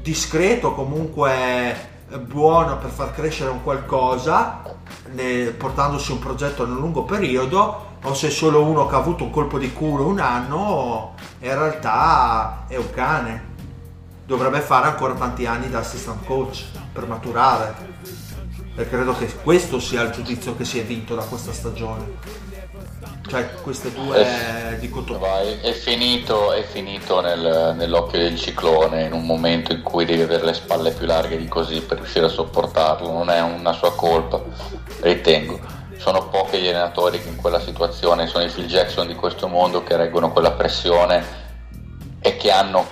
discreto 0.02 0.72
comunque 0.72 1.94
eh, 2.10 2.18
buono 2.18 2.78
per 2.78 2.90
far 2.90 3.12
crescere 3.12 3.50
un 3.50 3.62
qualcosa 3.62 4.62
portandosi 5.56 6.12
un 6.12 6.18
progetto 6.18 6.66
nel 6.66 6.76
lungo 6.76 7.04
periodo 7.04 7.94
o 8.02 8.14
se 8.14 8.28
è 8.28 8.30
solo 8.30 8.64
uno 8.64 8.86
che 8.86 8.94
ha 8.94 8.98
avuto 8.98 9.24
un 9.24 9.30
colpo 9.30 9.58
di 9.58 9.72
culo 9.72 10.06
un 10.06 10.20
anno 10.20 11.14
in 11.40 11.54
realtà 11.54 12.64
è 12.66 12.76
un 12.76 12.90
cane. 12.90 13.54
Dovrebbe 14.24 14.60
fare 14.60 14.86
ancora 14.86 15.14
tanti 15.14 15.46
anni 15.46 15.70
da 15.70 15.78
assistant 15.78 16.24
coach 16.24 16.64
per 16.92 17.06
maturare. 17.06 17.94
E 18.74 18.88
credo 18.88 19.16
che 19.16 19.32
questo 19.42 19.78
sia 19.78 20.02
il 20.02 20.10
giudizio 20.10 20.56
che 20.56 20.64
si 20.64 20.78
è 20.78 20.84
vinto 20.84 21.14
da 21.14 21.22
questa 21.22 21.52
stagione 21.52 22.45
cioè 23.28 23.50
queste 23.62 23.92
due 23.92 24.76
dicotomie 24.78 25.20
Vai, 25.20 25.58
è 25.60 25.72
finito, 25.72 26.52
è 26.52 26.62
finito 26.62 27.20
nel- 27.20 27.74
nell'occhio 27.76 28.18
del 28.18 28.38
ciclone 28.38 29.04
in 29.04 29.12
un 29.12 29.24
momento 29.24 29.72
in 29.72 29.82
cui 29.82 30.04
devi 30.04 30.22
avere 30.22 30.44
le 30.44 30.54
spalle 30.54 30.92
più 30.92 31.06
larghe 31.06 31.36
di 31.36 31.48
così 31.48 31.80
per 31.80 31.98
riuscire 31.98 32.26
a 32.26 32.30
sopportarlo, 32.30 33.10
non 33.10 33.30
è 33.30 33.40
una 33.40 33.72
sua 33.72 33.94
colpa, 33.94 34.40
ritengo. 35.00 35.58
Sono 35.98 36.28
pochi 36.28 36.58
gli 36.58 36.68
allenatori 36.68 37.20
che 37.20 37.28
in 37.28 37.36
quella 37.36 37.58
situazione 37.58 38.26
sono 38.26 38.44
i 38.44 38.50
Phil 38.50 38.66
Jackson 38.66 39.06
di 39.06 39.14
questo 39.14 39.48
mondo 39.48 39.82
che 39.82 39.96
reggono 39.96 40.30
quella 40.30 40.52
pressione 40.52 41.24
e 42.20 42.36
che 42.36 42.50
hanno 42.50 42.86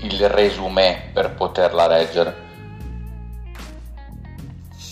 il 0.00 0.28
resumé 0.28 1.10
per 1.12 1.30
poterla 1.34 1.86
reggere. 1.86 2.41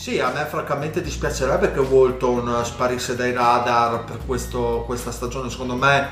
Sì, 0.01 0.19
a 0.19 0.31
me 0.31 0.47
francamente 0.47 1.03
dispiacerebbe 1.03 1.73
che 1.73 1.79
Walton 1.81 2.65
sparisse 2.65 3.15
dai 3.17 3.35
radar 3.35 4.05
per 4.05 4.17
questo- 4.25 4.85
questa 4.87 5.11
stagione. 5.11 5.51
Secondo 5.51 5.75
me 5.75 6.09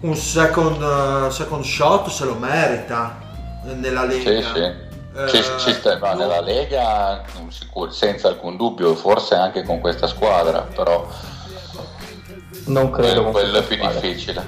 un 0.00 0.16
second, 0.16 0.82
eh, 0.82 1.30
second 1.30 1.62
shot 1.62 2.08
se 2.08 2.24
lo 2.24 2.34
merita 2.34 3.20
nella 3.76 4.10
Sì, 4.10 4.24
Lega. 4.24 4.52
sì. 4.52 4.60
Eh, 5.14 5.28
Ci, 5.28 5.44
ci 5.58 5.72
sta, 5.74 5.96
va, 5.98 6.14
nella 6.14 6.40
Lega 6.40 7.22
sicur- 7.50 7.92
senza 7.92 8.26
alcun 8.26 8.56
dubbio, 8.56 8.96
forse 8.96 9.36
anche 9.36 9.62
con 9.62 9.78
questa 9.78 10.08
squadra, 10.08 10.62
però 10.62 11.06
Non 12.64 12.90
credo 12.90 13.22
quello, 13.26 13.30
quello 13.30 13.58
è 13.58 13.62
più 13.62 13.76
squadra. 13.76 14.00
difficile. 14.00 14.44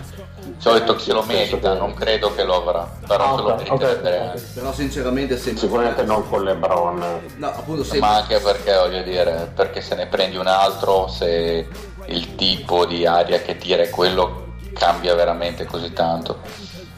Ci 0.65 0.71
ho 0.71 0.73
detto 0.73 0.95
che 0.95 1.03
se 1.03 1.13
lo 1.13 1.23
merita, 1.25 1.75
non 1.75 1.93
credo 1.93 2.35
che 2.35 2.43
lo 2.43 2.55
avrà, 2.57 2.91
però 3.07 3.35
Ah, 3.35 3.37
se 3.37 3.43
lo 3.43 3.55
meriterebbe 3.55 4.09
ok. 4.09 4.29
anche. 4.31 4.41
Però 4.55 4.73
sinceramente 4.73 5.37
sempre... 5.37 5.61
Sicuramente 5.61 6.03
non 6.05 6.27
con 6.27 6.43
LeBron. 6.43 7.05
No, 7.37 7.47
appunto 7.49 7.83
sempre... 7.83 8.01
Ma 8.01 8.17
anche 8.17 8.39
perché 8.41 8.75
voglio 8.75 9.03
dire, 9.03 9.53
perché 9.55 9.83
se 9.83 9.95
ne 9.95 10.07
prendi 10.07 10.37
un 10.39 10.47
altro, 10.47 11.07
se 11.09 11.69
il 12.07 12.35
tipo 12.35 12.87
di 12.87 13.05
aria 13.05 13.43
che 13.43 13.59
tira 13.59 13.83
è 13.83 13.91
quello, 13.91 14.55
cambia 14.73 15.15
veramente 15.15 15.67
così 15.67 15.93
tanto. 15.93 16.39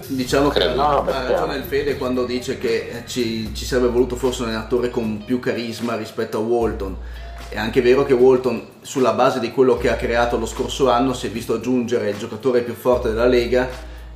Diciamo 0.07 0.49
che 0.51 0.61
Credo. 0.61 0.81
ha 0.81 0.93
No, 0.93 1.03
beh, 1.03 1.13
ragione 1.27 1.57
il 1.57 1.65
Fede 1.65 1.97
quando 1.97 2.25
dice 2.25 2.59
che 2.59 3.03
ci, 3.09 3.53
ci 3.53 3.65
sarebbe 3.65 3.89
voluto 3.89 4.15
forse 4.15 4.43
un 4.43 4.49
allenatore 4.51 4.91
con 4.91 5.25
più 5.25 5.41
carisma 5.41 5.97
rispetto 5.97 6.37
a 6.37 6.41
Walton. 6.41 6.97
È 7.49 7.57
anche 7.57 7.81
vero 7.81 8.05
che 8.05 8.13
Walton, 8.13 8.61
sulla 8.83 9.13
base 9.13 9.39
di 9.39 9.53
quello 9.53 9.79
che 9.79 9.89
ha 9.89 9.95
creato 9.95 10.37
lo 10.37 10.47
scorso 10.47 10.91
anno, 10.91 11.15
si 11.15 11.29
è 11.29 11.31
visto 11.31 11.55
aggiungere 11.55 12.11
il 12.11 12.19
giocatore 12.19 12.63
più 12.63 12.75
forte 12.75 13.09
della 13.09 13.27
Lega 13.27 13.69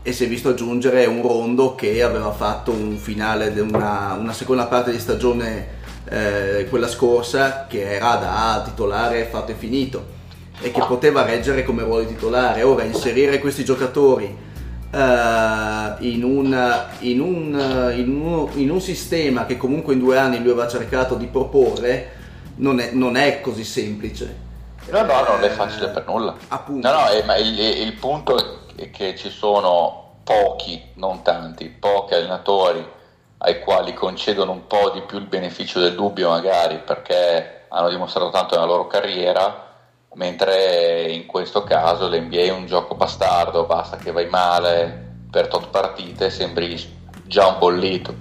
e 0.03 0.13
si 0.13 0.25
è 0.25 0.29
visto 0.29 0.49
aggiungere 0.49 1.07
un 1.07 1.23
rondo 1.23 1.77
che 1.77 2.03
aveva 2.03 2.33
fatto 2.33 2.73
un 2.73 2.97
finale, 2.97 3.49
una, 3.61 4.17
una 4.19 4.33
seconda 4.33 4.67
parte 4.67 4.91
di 4.91 4.99
stagione 4.99 5.79
eh, 6.09 6.67
quella 6.69 6.89
scorsa 6.89 7.67
che 7.69 7.95
era 7.95 8.17
da 8.17 8.63
titolare 8.65 9.29
fatto 9.31 9.53
e 9.53 9.55
finito 9.55 10.19
e 10.61 10.73
che 10.73 10.83
poteva 10.87 11.25
reggere 11.25 11.63
come 11.63 11.85
ruolo 11.85 12.07
titolare. 12.07 12.65
Ora 12.65 12.83
inserire 12.83 13.39
questi 13.39 13.63
giocatori 13.65 14.25
eh, 14.25 15.95
in, 16.01 16.25
un, 16.25 16.89
in, 17.01 17.21
un, 17.21 17.93
in, 17.97 18.21
un, 18.21 18.49
in 18.55 18.71
un 18.71 18.81
sistema 18.81 19.47
che 19.47 19.57
comunque 19.57 19.95
in 19.95 20.01
due 20.01 20.19
anni 20.19 20.39
lui 20.39 20.51
aveva 20.51 20.67
cercato 20.67 21.15
di 21.15 21.27
proporre 21.27 22.19
non 22.61 22.79
è, 22.81 22.91
non 22.93 23.17
è 23.17 23.41
così 23.41 23.65
semplice. 23.65 24.49
No, 24.91 25.03
no, 25.03 25.23
non 25.23 25.43
è 25.43 25.49
facile 25.49 25.89
per 25.89 26.07
nulla. 26.07 26.35
Appunto. 26.49 26.91
No, 26.91 27.01
no, 27.01 27.11
eh, 27.11 27.23
ma 27.25 27.37
il, 27.37 27.59
il 27.59 27.93
punto 27.95 28.67
è 28.77 28.91
che 28.91 29.17
ci 29.17 29.31
sono 29.31 30.21
pochi, 30.25 30.83
non 30.95 31.23
tanti, 31.23 31.69
pochi 31.69 32.15
allenatori 32.15 32.99
ai 33.39 33.61
quali 33.61 33.95
concedono 33.95 34.53
un 34.53 34.67
po' 34.67 34.91
di 34.91 35.01
più 35.03 35.19
il 35.19 35.27
beneficio 35.27 35.81
del 35.81 35.95
dubbio 35.95 36.29
magari 36.29 36.79
perché 36.79 37.65
hanno 37.69 37.89
dimostrato 37.89 38.31
tanto 38.31 38.55
nella 38.55 38.67
loro 38.67 38.87
carriera, 38.87 39.69
mentre 40.15 41.11
in 41.11 41.27
questo 41.27 41.65
caso 41.65 42.09
l'NBA 42.09 42.43
è 42.43 42.51
un 42.51 42.67
gioco 42.67 42.95
bastardo, 42.95 43.65
basta 43.65 43.97
che 43.97 44.13
vai 44.13 44.29
male 44.29 45.09
per 45.31 45.49
tot 45.49 45.69
partite 45.69 46.31
sembri 46.31 46.77
già 47.25 47.47
un 47.47 47.59
bollito. 47.59 48.15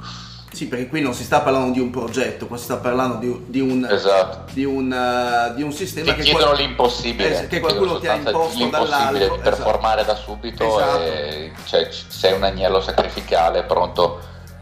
Sì, 0.52 0.68
perché 0.68 0.88
qui 0.88 1.02
non 1.02 1.14
si 1.14 1.24
sta 1.24 1.42
parlando 1.42 1.74
di 1.74 1.80
un 1.80 1.92
progetto, 1.92 2.48
qua 2.48 2.58
si 2.58 2.64
sta 2.64 2.78
parlando 2.78 3.18
di, 3.18 3.46
di 3.48 3.60
un, 3.60 3.88
Esatto. 3.90 4.52
di, 4.52 4.66
un, 4.66 4.92
eh, 4.92 5.54
di 5.56 5.62
un 5.62 5.72
sistema 5.72 6.14
che, 6.14 6.24
chiedono 6.24 6.48
qual- 6.48 6.58
l'impossibile, 6.58 7.44
eh, 7.44 7.48
che 7.48 7.60
qualcuno 7.60 8.00
ti 8.00 8.08
ha 8.08 8.16
imposto 8.16 8.58
l'impossibile 8.58 9.20
dall'alto, 9.20 9.36
di 9.36 9.42
performare 9.42 10.02
esatto. 10.02 10.16
da 10.16 10.20
subito 10.20 10.78
Esatto. 10.78 11.04
e 11.04 11.52
cioè, 11.66 11.88
sei 11.92 12.34
un 12.34 12.44
agnello 12.44 12.82
sacrificale 12.82 13.64
pronto 13.64 14.20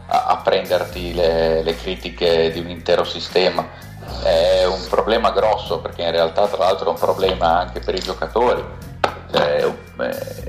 a, 0.08 0.24
a 0.26 0.36
prenderti 0.36 1.14
le, 1.14 1.62
le 1.62 1.74
critiche 1.74 2.50
di 2.50 2.58
un 2.60 2.68
intero 2.68 3.04
sistema. 3.04 3.86
È 4.22 4.64
un 4.66 4.86
problema 4.90 5.30
grosso 5.30 5.80
perché 5.80 6.02
in 6.02 6.10
realtà 6.10 6.46
tra 6.48 6.64
l'altro 6.64 6.88
è 6.88 6.90
un 6.90 6.98
problema 6.98 7.58
anche 7.60 7.80
per 7.80 7.94
i 7.94 8.00
giocatori. 8.00 8.62
Cioè, 9.32 9.66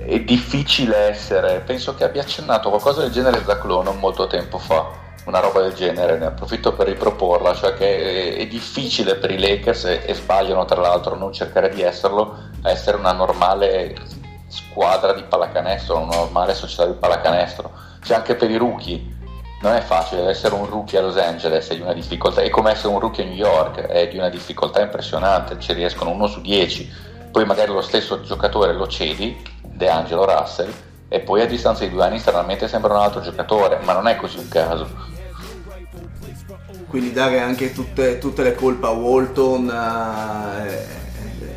è 0.05 0.19
difficile 0.19 1.09
essere, 1.09 1.61
penso 1.65 1.95
che 1.95 2.03
abbia 2.03 2.21
accennato 2.21 2.69
qualcosa 2.69 3.01
del 3.01 3.11
genere 3.11 3.41
Zaclo 3.45 3.81
non 3.81 3.99
molto 3.99 4.27
tempo 4.27 4.57
fa 4.57 5.07
una 5.29 5.39
roba 5.39 5.61
del 5.61 5.73
genere, 5.73 6.17
ne 6.17 6.25
approfitto 6.25 6.73
per 6.73 6.87
riproporla, 6.87 7.53
cioè 7.53 7.73
che 7.75 8.35
è, 8.35 8.47
difficile 8.47 9.15
per 9.15 9.31
i 9.31 9.39
Lakers 9.39 9.85
e, 9.85 10.13
sbagliano 10.13 10.65
tra 10.65 10.81
l'altro 10.81 11.15
non 11.15 11.31
cercare 11.31 11.69
di 11.69 11.81
esserlo, 11.81 12.49
essere 12.63 12.97
una 12.97 13.13
normale 13.13 13.95
squadra 14.47 15.13
di 15.13 15.23
pallacanestro, 15.23 15.97
una 15.97 16.15
normale 16.15 16.55
società 16.55 16.85
di 16.85 16.93
pallacanestro, 16.93 17.71
cioè 18.03 18.17
anche 18.17 18.35
per 18.35 18.49
i 18.49 18.57
rookie. 18.57 19.17
Non 19.61 19.73
è 19.73 19.81
facile 19.81 20.27
essere 20.29 20.55
un 20.55 20.65
rookie 20.67 20.97
a 20.97 21.01
Los 21.01 21.17
Angeles, 21.17 21.69
è 21.69 21.75
di 21.75 21.81
una 21.81 21.93
difficoltà, 21.93 22.41
è 22.41 22.49
come 22.49 22.71
essere 22.71 22.93
un 22.93 22.99
rookie 22.99 23.23
a 23.23 23.27
New 23.27 23.35
York, 23.35 23.81
è 23.81 24.07
di 24.07 24.17
una 24.17 24.29
difficoltà 24.29 24.81
impressionante, 24.81 25.59
ci 25.59 25.73
riescono 25.73 26.11
uno 26.11 26.27
su 26.27 26.41
dieci, 26.41 26.89
poi 27.31 27.45
magari 27.45 27.71
lo 27.71 27.81
stesso 27.81 28.21
giocatore 28.21 28.73
lo 28.73 28.87
cedi, 28.87 29.39
De 29.61 29.89
Angelo 29.89 30.25
Russell, 30.25 30.73
e 31.09 31.19
poi 31.19 31.41
a 31.41 31.45
distanza 31.45 31.83
di 31.83 31.89
due 31.89 32.05
anni 32.05 32.19
stranamente 32.19 32.67
sembra 32.67 32.93
un 32.93 33.01
altro 33.01 33.21
giocatore, 33.21 33.79
ma 33.83 33.93
non 33.93 34.07
è 34.07 34.15
così 34.15 34.37
un 34.37 34.47
caso. 34.47 35.17
Quindi 36.89 37.13
dare 37.13 37.39
anche 37.39 37.71
tutte, 37.71 38.17
tutte 38.17 38.43
le 38.43 38.55
colpe 38.55 38.87
a 38.87 38.89
Walton 38.89 39.69
eh, 39.69 40.71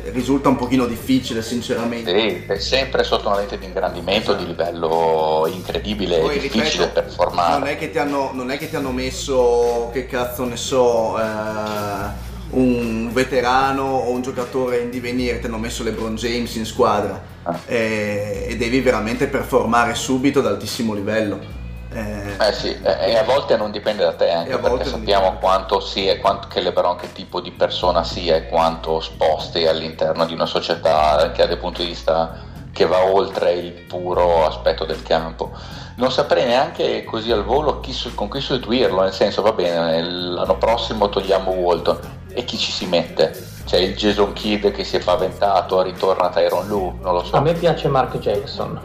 eh, 0.05 0.11
risulta 0.11 0.49
un 0.49 0.55
pochino 0.55 0.85
difficile 0.85 1.41
sinceramente. 1.41 2.17
Sì, 2.17 2.43
è 2.47 2.59
sempre 2.59 3.03
sotto 3.03 3.27
una 3.27 3.37
lente 3.37 3.57
di 3.57 3.65
ingrandimento 3.65 4.33
di 4.35 4.45
livello 4.45 5.49
incredibile 5.51 6.19
Poi, 6.19 6.37
e 6.37 6.39
difficile 6.39 6.85
ripeto, 6.85 7.01
per 7.01 7.11
formare. 7.11 7.59
Non 7.59 7.67
è, 7.67 7.77
che 7.77 7.91
ti 7.91 7.97
hanno, 7.97 8.31
non 8.33 8.51
è 8.51 8.57
che 8.57 8.69
ti 8.69 8.75
hanno 8.75 8.91
messo, 8.91 9.89
che 9.91 10.05
cazzo 10.05 10.45
ne 10.45 10.55
so, 10.55 11.19
eh, 11.19 12.31
un 12.51 13.09
veterano 13.11 13.83
o 13.83 14.11
un 14.11 14.21
giocatore 14.21 14.77
in 14.79 14.89
divenire, 14.89 15.39
ti 15.39 15.47
hanno 15.47 15.57
messo 15.57 15.83
LeBron 15.83 16.15
James 16.15 16.55
in 16.55 16.65
squadra 16.65 17.31
Ah. 17.45 17.59
e, 17.65 18.45
e 18.49 18.57
devi 18.57 18.79
veramente 18.79 19.27
performare 19.27 19.95
subito 19.95 20.39
ad 20.39 20.47
altissimo 20.47 20.93
livello. 20.93 21.61
Eh, 21.93 22.47
Eh 22.47 22.53
sì, 22.53 22.77
e 22.81 23.11
e 23.11 23.17
a 23.17 23.23
volte 23.23 23.55
non 23.55 23.71
dipende 23.71 24.03
da 24.03 24.13
te, 24.13 24.31
anche 24.31 24.57
perché 24.57 24.85
sappiamo 24.85 25.37
quanto 25.39 25.79
sia, 25.79 26.19
quanto, 26.19 26.47
che 26.47 26.61
Lebron 26.61 26.95
che 26.95 27.11
tipo 27.13 27.39
di 27.39 27.51
persona 27.51 28.03
sia 28.03 28.35
e 28.35 28.47
quanto 28.47 28.99
sposti 28.99 29.65
all'interno 29.67 30.25
di 30.25 30.33
una 30.33 30.45
società 30.45 31.31
che 31.31 31.43
ha 31.43 31.45
dei 31.45 31.57
punti 31.57 31.83
di 31.83 31.89
vista 31.89 32.51
che 32.73 32.85
va 32.85 33.05
oltre 33.05 33.53
il 33.53 33.71
puro 33.71 34.45
aspetto 34.45 34.83
del 34.83 35.03
campo. 35.03 35.51
Non 35.95 36.11
saprei 36.11 36.45
neanche 36.45 37.03
così 37.03 37.31
al 37.31 37.43
volo 37.43 37.79
chi 37.79 37.95
con 38.15 38.29
chi 38.29 38.41
sostituirlo, 38.41 39.01
nel 39.01 39.13
senso 39.13 39.43
va 39.43 39.51
bene, 39.51 40.01
l'anno 40.01 40.57
prossimo 40.57 41.07
togliamo 41.07 41.51
Walton 41.51 41.99
e 42.33 42.43
chi 42.45 42.57
ci 42.57 42.71
si 42.71 42.87
mette? 42.87 43.51
C'è 43.65 43.77
il 43.77 43.95
Jason 43.95 44.33
Kidd 44.33 44.71
che 44.71 44.83
si 44.83 44.97
è 44.97 45.03
paventato, 45.03 45.81
ritorna 45.83 46.29
Tyron 46.29 46.67
Lu, 46.67 46.97
non 47.01 47.13
lo 47.13 47.23
so. 47.23 47.35
A 47.35 47.41
me 47.41 47.53
piace 47.53 47.87
Mark 47.87 48.17
Jackson. 48.17 48.79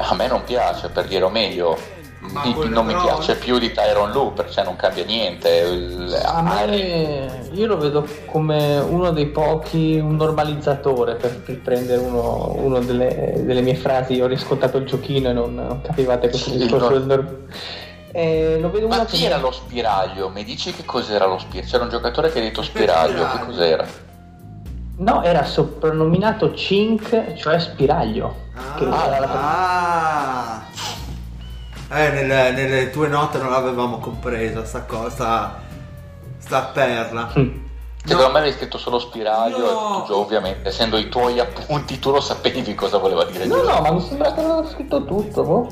A 0.00 0.14
me 0.14 0.26
non 0.26 0.42
piace, 0.44 0.88
per 0.88 1.06
dire 1.06 1.24
o 1.24 1.30
meglio, 1.30 1.76
di- 2.42 2.68
non 2.68 2.86
mi 2.86 2.94
piace 2.94 3.36
più 3.36 3.58
di 3.58 3.72
Tyron 3.72 4.10
Lu, 4.12 4.32
perché 4.32 4.62
non 4.62 4.76
cambia 4.76 5.04
niente. 5.04 5.48
Il- 5.48 6.20
A 6.24 6.42
me 6.42 7.48
io 7.52 7.66
lo 7.66 7.76
vedo 7.78 8.06
come 8.26 8.78
uno 8.78 9.10
dei 9.10 9.26
pochi, 9.26 9.98
un 9.98 10.16
normalizzatore 10.16 11.14
per 11.14 11.42
riprendere 11.46 11.98
uno, 12.00 12.52
uno 12.56 12.78
delle, 12.80 13.42
delle 13.44 13.60
mie 13.62 13.74
frasi. 13.74 14.14
Io 14.14 14.24
ho 14.24 14.28
riscontrato 14.28 14.76
il 14.78 14.86
giochino 14.86 15.30
e 15.30 15.32
non, 15.32 15.54
non 15.54 15.80
capivate 15.82 16.28
questo 16.28 16.50
discorso 16.50 16.88
del 16.90 17.02
norm- 17.06 17.36
Eh, 18.12 18.58
lo 18.60 18.70
vedo 18.70 18.88
Ma 18.88 19.04
chi 19.04 19.18
che 19.18 19.26
era 19.26 19.36
lo 19.38 19.52
spiraglio? 19.52 20.30
Mi 20.30 20.42
dici 20.42 20.72
che 20.72 20.84
cos'era 20.84 21.26
lo 21.26 21.38
spiraglio? 21.38 21.70
C'era 21.70 21.84
un 21.84 21.90
giocatore 21.90 22.30
che 22.32 22.40
ha 22.40 22.42
detto 22.42 22.62
spiraglio, 22.62 23.24
che 23.30 23.44
cos'era? 23.44 23.86
No, 24.96 25.22
era 25.22 25.44
soprannominato 25.44 26.52
Cink, 26.54 27.34
cioè 27.34 27.58
spiraglio. 27.58 28.48
Che 28.76 28.84
era 28.84 29.18
la- 29.20 29.28
ah, 29.32 30.62
Eh, 31.92 32.10
nelle, 32.10 32.52
nelle 32.52 32.90
tue 32.90 33.08
note 33.08 33.38
non 33.38 33.50
l'avevamo 33.50 33.98
compresa 33.98 34.64
sta 34.64 34.82
cosa, 34.84 35.58
sta 36.38 36.60
perla. 36.72 37.28
Secondo 37.32 38.30
me 38.32 38.38
avevi 38.38 38.56
scritto 38.56 38.78
solo 38.78 38.98
spiraglio 38.98 39.58
No. 39.58 40.02
e 40.04 40.06
tu, 40.06 40.12
ovviamente, 40.14 40.68
essendo 40.68 40.96
i 40.96 41.08
tuoi 41.08 41.38
appunti, 41.40 41.98
tu 41.98 42.10
lo 42.12 42.20
sapevi 42.20 42.74
cosa 42.74 42.98
voleva 42.98 43.24
dire. 43.24 43.44
No, 43.46 43.62
no, 43.62 43.80
ma 43.80 43.90
mi 43.92 44.00
sembra 44.00 44.32
che 44.32 44.40
avevo 44.40 44.66
scritto 44.68 45.04
tutto, 45.04 45.42
boh. 45.42 45.68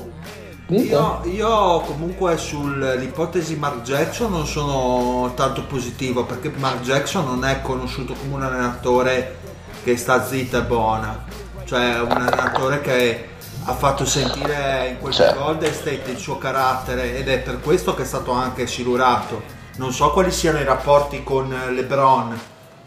Io, 0.67 1.21
io 1.23 1.79
comunque 1.79 2.37
sull'ipotesi 2.37 3.55
Mark 3.55 3.81
Jackson 3.81 4.29
non 4.31 4.45
sono 4.45 5.31
tanto 5.33 5.63
positivo 5.63 6.25
perché 6.25 6.49
Mark 6.49 6.81
Jackson 6.81 7.25
non 7.25 7.43
è 7.43 7.61
conosciuto 7.63 8.13
come 8.13 8.35
un 8.35 8.43
allenatore 8.43 9.37
che 9.83 9.97
sta 9.97 10.23
zitta 10.23 10.59
e 10.59 10.63
buona, 10.63 11.23
cioè 11.69 11.99
un 11.99 12.09
allenatore 12.09 12.81
che 12.81 13.29
ha 13.65 13.75
fatto 13.75 14.03
sentire 14.03 14.87
in 14.89 14.99
questo 14.99 15.21
Certo. 15.21 15.43
Golden 15.43 15.71
State 15.71 16.09
il 16.09 16.17
suo 16.17 16.39
carattere 16.39 17.15
ed 17.15 17.27
è 17.27 17.37
per 17.37 17.59
questo 17.59 17.93
che 17.93 18.01
è 18.01 18.05
stato 18.05 18.31
anche 18.31 18.65
silurato. 18.65 19.43
Non 19.75 19.93
so 19.93 20.09
quali 20.09 20.31
siano 20.31 20.57
i 20.57 20.63
rapporti 20.63 21.23
con 21.23 21.47
LeBron 21.47 22.39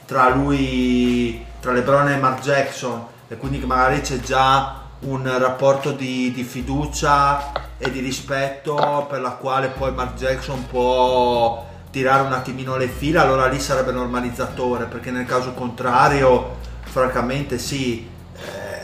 tra 0.05 0.31
lui, 0.31 1.47
tra 1.61 1.71
LeBron 1.71 2.09
e 2.09 2.17
Mark 2.17 2.41
Jackson 2.41 3.07
e 3.29 3.37
quindi 3.37 3.65
magari 3.65 4.01
c'è 4.01 4.19
già 4.19 4.81
un 5.03 5.33
rapporto 5.39 5.93
di, 5.93 6.33
di 6.33 6.43
fiducia 6.43 7.53
e 7.79 7.89
di 7.89 8.01
rispetto 8.01 9.07
per 9.09 9.21
la 9.21 9.31
quale 9.31 9.69
poi 9.69 9.93
Mark 9.93 10.15
Jackson 10.15 10.67
può 10.67 11.65
tirare 11.93 12.23
un 12.23 12.33
attimino 12.33 12.77
le 12.77 12.89
file, 12.89 13.19
allora 13.19 13.47
lì 13.47 13.61
sarebbe 13.61 13.93
normalizzatore, 13.93 14.87
perché 14.87 15.13
nel 15.13 15.27
caso 15.27 15.53
contrario, 15.53 16.57
francamente 16.83 17.59
sì, 17.59 18.11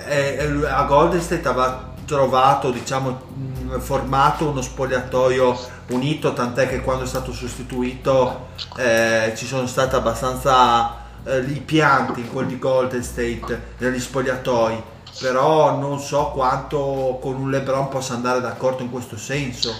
eh, 0.08 0.36
eh, 0.38 0.66
a 0.66 0.82
Golden 0.84 1.20
State 1.20 1.46
aveva 1.46 1.92
trovato, 2.04 2.70
diciamo, 2.70 3.10
mh, 3.10 3.78
formato 3.80 4.48
uno 4.48 4.60
spogliatoio 4.62 5.58
unito, 5.88 6.32
tant'è 6.32 6.68
che 6.68 6.80
quando 6.80 7.04
è 7.04 7.06
stato 7.06 7.32
sostituito 7.32 8.48
eh, 8.76 9.32
ci 9.36 9.46
sono 9.46 9.66
state 9.66 9.96
abbastanza 9.96 10.96
eh, 11.24 11.38
i 11.40 11.60
pianti 11.60 12.20
in 12.20 12.32
quel 12.32 12.46
di 12.46 12.58
Golden 12.58 13.02
State 13.02 13.74
negli 13.78 14.00
spogliatoi 14.00 14.82
però 15.20 15.76
non 15.76 15.98
so 16.00 16.26
quanto 16.30 17.18
con 17.20 17.34
un 17.34 17.50
LeBron 17.50 17.88
possa 17.88 18.14
andare 18.14 18.40
d'accordo 18.40 18.82
in 18.82 18.90
questo 18.90 19.16
senso 19.16 19.74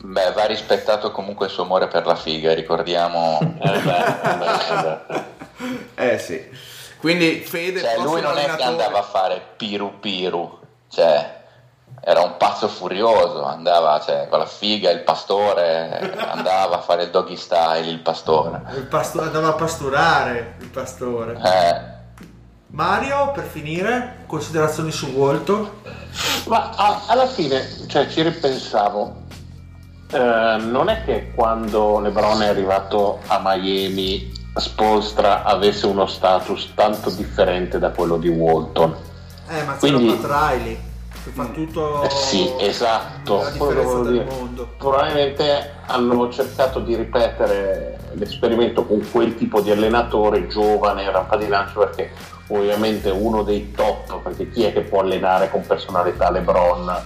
Beh, 0.00 0.32
va 0.32 0.44
rispettato 0.46 1.10
comunque 1.10 1.46
il 1.46 1.52
suo 1.52 1.64
amore 1.64 1.88
per 1.88 2.06
la 2.06 2.14
figa, 2.14 2.54
ricordiamo. 2.54 3.38
Eh 3.60 3.80
beh, 3.80 4.06
eh 4.22 4.36
beh, 4.36 4.54
eh 4.68 4.82
beh. 5.96 6.12
eh 6.14 6.18
sì. 6.18 6.40
Quindi 7.00 7.40
Fede, 7.40 7.80
Cioè, 7.80 7.98
lui 7.98 8.20
non 8.20 8.32
è 8.36 8.44
che 8.44 8.50
allenatore- 8.50 8.64
andava 8.64 8.98
a 8.98 9.02
fare 9.02 9.40
piru 9.56 9.98
piru, 10.00 10.58
cioè, 10.90 11.36
era 12.00 12.20
un 12.22 12.36
pazzo 12.36 12.68
furioso, 12.68 13.44
andava 13.44 14.00
cioè, 14.00 14.26
con 14.28 14.38
la 14.40 14.46
figa, 14.46 14.90
il 14.90 15.00
pastore, 15.02 16.16
andava 16.18 16.76
a 16.76 16.80
fare 16.80 17.04
il 17.04 17.10
doggy 17.10 17.36
style, 17.36 17.86
il 17.88 18.00
pastore. 18.00 18.62
Il 18.76 18.86
pasto- 18.86 19.20
andava 19.20 19.48
a 19.48 19.52
pasturare 19.52 20.56
il 20.60 20.68
pastore. 20.68 21.38
Eh, 21.42 21.96
Mario, 22.70 23.30
per 23.32 23.44
finire, 23.44 24.24
considerazioni 24.26 24.90
su 24.90 25.06
Walton. 25.06 25.70
Ma 26.46 26.70
a- 26.76 27.02
alla 27.06 27.26
fine, 27.26 27.66
cioè, 27.86 28.08
ci 28.08 28.22
ripensavo. 28.22 29.26
Eh, 30.10 30.56
non 30.60 30.88
è 30.88 31.04
che 31.04 31.32
quando 31.34 31.98
LeBron 32.00 32.42
è 32.42 32.48
arrivato 32.48 33.20
a 33.26 33.40
Miami, 33.42 34.32
Spolstra 34.58 35.44
avesse 35.44 35.86
uno 35.86 36.06
status 36.06 36.72
tanto 36.74 37.10
differente 37.10 37.78
da 37.78 37.90
quello 37.90 38.16
di 38.16 38.28
Walton. 38.28 38.94
Eh, 39.48 39.62
ma 39.64 39.76
c'era 39.76 39.96
Quindi- 39.96 40.14
Pat 40.14 40.52
Riley, 40.52 40.78
che 41.24 41.30
fa 41.30 41.44
tutto... 41.46 42.02
Eh 42.02 42.10
sì, 42.10 42.52
esatto. 42.58 43.42
La 43.42 43.50
differenza 43.50 44.00
del 44.00 44.12
dire. 44.12 44.24
mondo. 44.24 44.68
Probabilmente 44.76 45.72
hanno 45.86 46.30
cercato 46.30 46.80
di 46.80 46.94
ripetere 46.96 47.98
l'esperimento 48.12 48.84
con 48.84 49.06
quel 49.10 49.36
tipo 49.36 49.60
di 49.60 49.70
allenatore 49.70 50.46
giovane 50.46 51.02
in 51.02 51.12
rampa 51.12 51.36
di 51.36 51.46
lancio 51.48 51.80
perché 51.80 52.10
ovviamente 52.48 53.10
uno 53.10 53.42
dei 53.42 53.72
top, 53.72 54.20
perché 54.22 54.50
chi 54.50 54.64
è 54.64 54.72
che 54.72 54.80
può 54.80 55.00
allenare 55.00 55.50
con 55.50 55.64
personalità 55.66 56.30
LeBron 56.30 56.96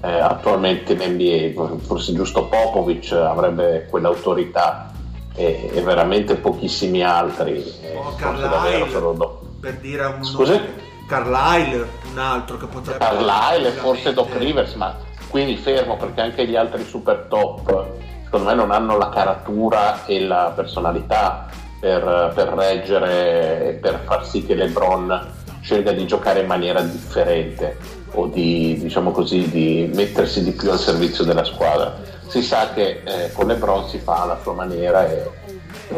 eh, 0.00 0.18
attualmente 0.18 0.94
in 0.94 1.00
NBA? 1.12 1.78
Forse 1.78 2.12
giusto 2.14 2.48
Popovic 2.48 3.12
avrebbe 3.12 3.86
quell'autorità 3.88 4.90
e, 5.36 5.70
e 5.72 5.80
veramente 5.82 6.34
pochissimi 6.36 7.02
altri. 7.04 7.62
eh, 7.82 7.94
Oh, 7.96 8.10
forse 8.10 8.42
Carlisle. 8.48 8.90
solo. 8.90 9.40
Per 9.60 9.74
dire 9.74 10.04
un 10.06 10.24
Scusi? 10.24 10.60
Carlisle, 11.08 11.86
un 12.10 12.18
altro 12.18 12.56
che 12.56 12.66
potrebbe... 12.66 12.98
Carlisle 12.98 13.70
forse 13.72 14.12
Doc 14.12 14.36
Rivers, 14.36 14.74
ma 14.74 14.96
quindi 15.28 15.56
fermo 15.56 15.96
perché 15.96 16.20
anche 16.20 16.46
gli 16.46 16.56
altri 16.56 16.84
super 16.84 17.26
top 17.28 17.86
secondo 18.24 18.46
me 18.46 18.54
non 18.54 18.70
hanno 18.72 18.96
la 18.96 19.08
caratura 19.08 20.04
e 20.06 20.20
la 20.20 20.52
personalità 20.54 21.46
per, 21.78 22.32
per 22.34 22.48
reggere 22.48 23.68
e 23.68 23.72
per 23.74 24.00
far 24.04 24.26
sì 24.26 24.44
che 24.44 24.54
LeBron 24.54 25.34
scelga 25.60 25.92
di 25.92 26.06
giocare 26.06 26.40
in 26.40 26.46
maniera 26.46 26.80
differente 26.80 27.76
o 28.12 28.26
di, 28.26 28.78
diciamo 28.80 29.10
così, 29.10 29.48
di 29.50 29.90
mettersi 29.94 30.42
di 30.42 30.52
più 30.52 30.70
al 30.70 30.78
servizio 30.78 31.22
della 31.24 31.44
squadra. 31.44 31.94
Si 32.28 32.42
sa 32.42 32.70
che 32.74 33.02
eh, 33.04 33.32
con 33.32 33.46
LeBron 33.46 33.88
si 33.88 33.98
fa 33.98 34.22
alla 34.22 34.38
sua 34.42 34.52
maniera 34.52 35.06
e 35.06 35.30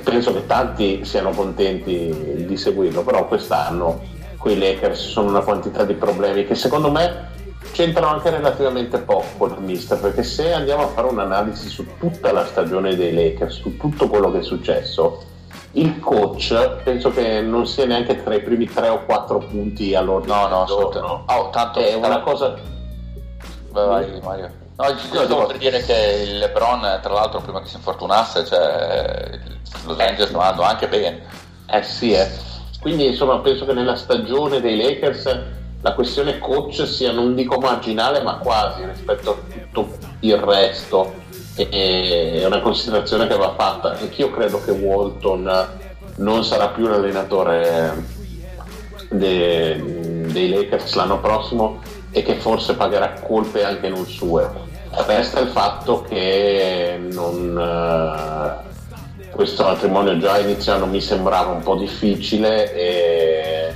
penso 0.03 0.33
che 0.35 0.47
tanti 0.47 1.05
siano 1.05 1.31
contenti 1.31 2.45
di 2.47 2.57
seguirlo, 2.57 3.03
però 3.03 3.27
quest'anno 3.27 4.17
quei 4.39 4.59
Lakers 4.59 5.09
sono 5.09 5.29
una 5.29 5.41
quantità 5.41 5.85
di 5.85 5.95
problemi 5.95 6.47
che 6.47 6.55
secondo 6.55 6.91
me 6.91 7.37
c'entrano 7.73 8.09
anche 8.09 8.31
relativamente 8.31 8.99
poco 8.99 9.27
con 9.37 9.55
il 9.57 9.63
mister, 9.63 9.99
perché 9.99 10.23
se 10.23 10.53
andiamo 10.53 10.85
a 10.85 10.89
fare 10.89 11.09
un'analisi 11.09 11.69
su 11.69 11.85
tutta 11.99 12.33
la 12.33 12.47
stagione 12.47 12.95
dei 12.97 13.13
Lakers, 13.13 13.57
su 13.57 13.77
tutto 13.77 14.09
quello 14.09 14.31
che 14.31 14.39
è 14.39 14.43
successo, 14.43 15.23
il 15.73 15.99
coach 16.01 16.83
penso 16.83 17.11
che 17.11 17.41
non 17.41 17.67
sia 17.67 17.85
neanche 17.85 18.23
tra 18.23 18.35
i 18.35 18.43
primi 18.43 18.67
tre 18.67 18.89
o 18.89 19.05
quattro 19.05 19.39
punti 19.39 19.95
all'ordine 19.95 20.35
no, 20.35 20.49
no, 20.49 20.63
assolutamente. 20.63 20.99
giorno. 20.99 21.25
Oh, 21.27 21.51
tanto 21.51 21.81
È 21.81 21.95
una 21.95 22.21
cosa 22.21 22.55
Vai, 23.71 23.87
vai, 23.87 24.21
Mario. 24.23 24.51
No, 24.81 24.87
io 24.91 24.97
stavo 25.25 25.47
per 25.47 25.59
dire 25.59 25.83
che 25.83 26.25
il 26.25 26.39
LeBron, 26.39 27.01
tra 27.03 27.13
l'altro, 27.13 27.41
prima 27.41 27.61
che 27.61 27.67
si 27.67 27.75
infortunasse, 27.75 28.45
cioè, 28.47 29.37
Los 29.87 29.99
Angeles 29.99 30.29
sta 30.29 30.39
andando 30.39 30.63
anche 30.63 30.87
bene. 30.87 31.25
Eh 31.69 31.83
sì, 31.83 32.13
eh. 32.13 32.31
Quindi 32.81 33.07
insomma 33.07 33.41
penso 33.41 33.67
che 33.67 33.73
nella 33.73 33.97
stagione 33.97 34.61
dei 34.61 34.77
Lakers 34.77 35.37
la 35.81 35.95
questione 35.95 36.39
coach 36.39 36.87
sia 36.87 37.11
non 37.11 37.35
dico 37.35 37.59
marginale 37.59 38.23
ma 38.23 38.37
quasi 38.37 38.85
rispetto 38.85 39.31
a 39.31 39.37
tutto 39.73 39.97
il 40.21 40.37
resto 40.37 41.13
e- 41.57 42.41
è 42.41 42.47
una 42.47 42.61
considerazione 42.61 43.27
che 43.27 43.37
va 43.37 43.55
fatta 43.57 43.99
e 43.99 44.11
io 44.15 44.31
credo 44.31 44.63
che 44.63 44.71
Walton 44.73 45.69
non 46.17 46.45
sarà 46.45 46.69
più 46.69 46.87
l'allenatore 46.87 48.05
de- 49.11 50.27
dei 50.33 50.49
Lakers 50.51 50.95
l'anno 50.95 51.21
prossimo 51.21 51.81
e 52.11 52.23
che 52.23 52.37
forse 52.37 52.75
pagherà 52.75 53.13
colpe 53.21 53.65
anche 53.65 53.89
non 53.89 54.07
sue. 54.07 54.49
Resta 55.07 55.41
il 55.41 55.49
fatto 55.49 56.03
che 56.03 56.99
non, 57.13 57.59
eh, 57.59 59.31
questo 59.31 59.65
matrimonio 59.65 60.19
già 60.19 60.39
iniziano 60.39 60.87
mi 60.87 61.01
sembrava 61.01 61.53
un 61.53 61.63
po' 61.63 61.77
difficile 61.77 62.75
e 62.75 63.75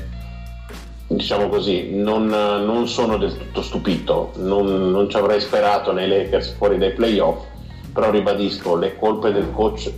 diciamo 1.07 1.49
così 1.49 1.95
non, 1.95 2.27
non 2.27 2.89
sono 2.89 3.19
del 3.19 3.37
tutto 3.37 3.63
stupito. 3.63 4.33
Non, 4.37 4.91
non 4.91 5.11
ci 5.11 5.17
avrei 5.17 5.41
sperato 5.41 5.93
nei 5.93 6.09
Lakers 6.09 6.55
fuori 6.57 6.79
dai 6.79 6.93
playoff 6.93 7.45
però 7.93 8.11
ribadisco 8.11 8.77
le 8.77 8.97
colpe 8.97 9.33
del 9.33 9.53
coach 9.53 9.93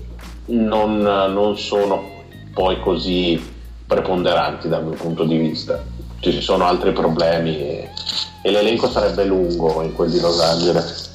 non, 0.46 0.98
non 0.98 1.56
sono 1.56 2.02
poi 2.52 2.80
così 2.80 3.52
preponderanti 3.86 4.68
dal 4.68 4.84
mio 4.84 4.96
punto 4.96 5.24
di 5.24 5.36
vista 5.36 5.82
ci 6.32 6.40
sono 6.40 6.66
altri 6.66 6.92
problemi 6.92 7.58
e, 7.58 7.90
e 8.42 8.50
l'elenco 8.50 8.90
sarebbe 8.90 9.24
lungo 9.24 9.82
in 9.82 9.94
quel 9.94 10.10
di 10.10 10.20
Los 10.20 10.40
Angeles 10.40 11.13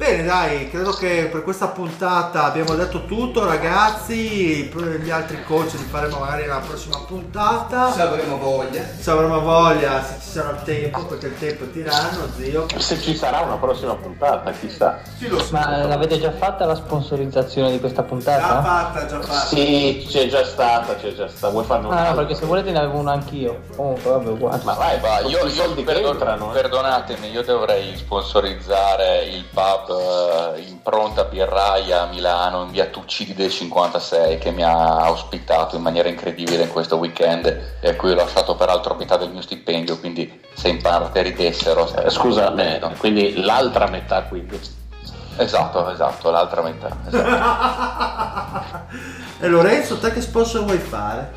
Bene, 0.00 0.22
dai, 0.24 0.70
credo 0.70 0.92
che 0.92 1.28
per 1.30 1.42
questa 1.44 1.66
puntata 1.68 2.44
abbiamo 2.44 2.74
detto 2.74 3.04
tutto, 3.04 3.44
ragazzi. 3.44 4.64
Gli 5.02 5.10
altri 5.10 5.44
coach 5.44 5.72
li 5.72 5.84
faremo 5.90 6.20
magari 6.20 6.44
nella 6.44 6.62
prossima 6.66 6.96
puntata. 7.06 7.92
Se 7.92 8.00
avremo 8.00 8.38
voglia. 8.38 8.82
Se 8.98 9.10
avremo 9.10 9.40
voglia, 9.40 10.02
se 10.02 10.14
ci 10.22 10.28
sarà 10.30 10.52
il 10.52 10.62
tempo, 10.64 11.04
perché 11.04 11.26
il 11.26 11.38
tempo 11.38 11.64
è 11.64 11.70
tiranno, 11.70 12.28
zio. 12.34 12.64
se 12.78 12.98
ci 12.98 13.14
sarà 13.14 13.40
una 13.40 13.56
prossima 13.56 13.94
puntata 13.94 14.50
chissà 14.52 15.00
Sì, 15.18 15.28
lo 15.28 15.38
so. 15.38 15.52
Ma 15.52 15.84
l'avete 15.84 16.18
già 16.18 16.32
fatta 16.32 16.64
la 16.64 16.76
sponsorizzazione 16.76 17.70
di 17.70 17.78
questa 17.78 18.00
Già 18.00 18.08
puntata? 18.08 18.62
fatta, 18.62 19.06
già 19.06 19.20
fatta. 19.20 19.38
sì 19.48 20.06
c'è 20.08 20.28
già 20.28 20.44
stata 20.46 20.96
c'è 20.96 21.12
già 21.14 21.28
stata 21.28 21.52
vuoi 21.52 21.64
farne 21.64 21.88
Ah, 21.94 22.08
no, 22.08 22.14
perché 22.16 22.34
se 22.36 22.46
volete 22.46 22.70
ne 22.70 22.78
avevo 22.78 22.96
una 23.00 23.12
anch'io. 23.12 23.64
Comunque, 23.76 24.10
vabbè, 24.12 24.28
uguale. 24.30 24.62
ma 24.64 24.72
vai 24.72 24.98
Va, 24.98 25.08
vai 25.08 25.26
io, 25.30 25.44
i 25.46 25.52
io 25.54 25.74
eh. 25.74 26.52
perdonatemi, 26.54 27.28
io 27.28 27.42
dovrei 27.42 27.94
sponsorizzare 27.96 29.24
il 29.26 29.44
pub 29.44 29.88
eh, 29.90 30.60
Impronta 30.68 31.24
Birraia 31.24 32.02
a 32.02 32.06
Milano 32.06 32.62
in 32.62 32.70
via 32.70 32.86
Tuccidi 32.86 33.34
del 33.34 33.50
56 33.50 34.38
che 34.38 34.50
mi 34.50 34.62
ha 34.62 35.10
ospitato 35.10 35.76
in 35.76 35.82
maniera 35.82 36.08
incredibile 36.08 36.64
in 36.64 36.70
questo 36.70 36.96
weekend 36.96 37.76
e 37.80 37.88
a 37.88 37.96
cui 37.96 38.12
ho 38.12 38.14
lasciato 38.14 38.54
peraltro 38.54 38.94
metà 38.94 39.16
del 39.16 39.30
mio 39.30 39.42
stipendio, 39.42 39.98
quindi 39.98 40.40
se 40.54 40.68
in 40.68 40.80
parte 40.80 41.22
ridessero... 41.22 41.92
Eh, 41.94 42.10
scusa 42.10 42.50
me, 42.50 42.78
no. 42.78 42.92
quindi 42.98 43.42
l'altra 43.42 43.88
metà 43.88 44.22
quindi 44.22 44.78
Esatto, 45.36 45.90
esatto, 45.90 46.30
l'altra 46.30 46.62
metà. 46.62 46.96
esatto. 47.06 48.88
E 49.42 49.48
Lorenzo, 49.48 49.98
te 49.98 50.12
che 50.12 50.20
sponsor 50.20 50.64
vuoi 50.64 50.76
fare? 50.76 51.32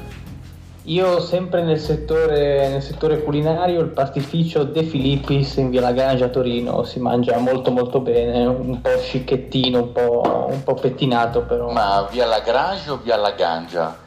Io 0.88 1.22
sempre 1.22 1.64
nel 1.64 1.80
settore, 1.80 2.68
nel 2.68 2.82
settore 2.82 3.24
culinario, 3.24 3.80
il 3.80 3.92
pastificio 3.92 4.66
De 4.66 4.84
Filippis 4.84 5.56
in 5.56 5.70
via 5.70 5.80
Lagrangia 5.80 6.26
a 6.26 6.30
Torino 6.30 6.84
si 6.84 7.00
mangia 7.00 7.38
molto 7.38 7.72
molto 7.72 8.02
bene, 8.02 8.46
un 8.46 8.82
po' 8.82 8.98
scicchettino, 8.98 9.80
un 9.80 9.92
po', 9.94 10.48
un 10.50 10.62
po' 10.62 10.74
pettinato 10.74 11.44
però. 11.44 11.72
Ma 11.72 12.06
via 12.12 12.26
Lagrange 12.26 12.90
o 12.92 13.00
via 13.02 13.16
Lagangia? 13.16 14.03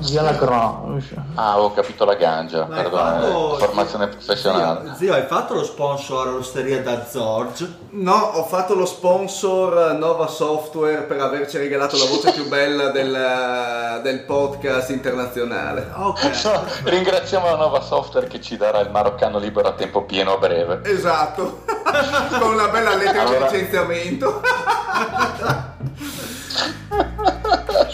Via 0.00 0.22
Lagrange. 0.22 1.14
Ah, 1.34 1.60
ho 1.60 1.72
capito 1.72 2.04
la 2.04 2.14
Gangia, 2.14 2.64
Ma 2.66 2.76
perdona, 2.76 3.20
fatto- 3.20 3.56
formazione 3.58 4.06
professionale. 4.08 4.86
Zio, 4.86 4.94
zio, 4.96 5.14
hai 5.14 5.26
fatto 5.26 5.54
lo 5.54 5.64
sponsor 5.64 6.28
all'osteria 6.28 6.82
da 6.82 7.04
Zorge? 7.06 7.68
No, 7.90 8.14
ho 8.14 8.44
fatto 8.44 8.74
lo 8.74 8.86
sponsor 8.86 9.94
Nova 9.98 10.26
Software 10.26 11.02
per 11.02 11.20
averci 11.20 11.58
regalato 11.58 11.96
la 11.98 12.06
voce 12.06 12.32
più 12.32 12.48
bella 12.48 12.88
del, 12.90 14.00
del 14.02 14.20
podcast 14.24 14.88
internazionale. 14.90 15.90
Ok. 15.94 16.30
Ringraziamo 16.84 17.46
la 17.50 17.56
nuova 17.56 17.80
software 17.82 18.26
che 18.26 18.40
ci 18.40 18.56
darà 18.56 18.80
il 18.80 18.90
maroccano 18.90 19.38
libero 19.38 19.68
a 19.68 19.72
tempo 19.72 20.04
pieno 20.04 20.32
a 20.34 20.38
breve. 20.38 20.80
Esatto, 20.84 21.62
con 22.40 22.52
una 22.54 22.68
bella 22.68 22.94
lettera 22.96 23.22
Allora- 23.22 23.46
di 23.48 23.52
licenziamento. 23.56 24.40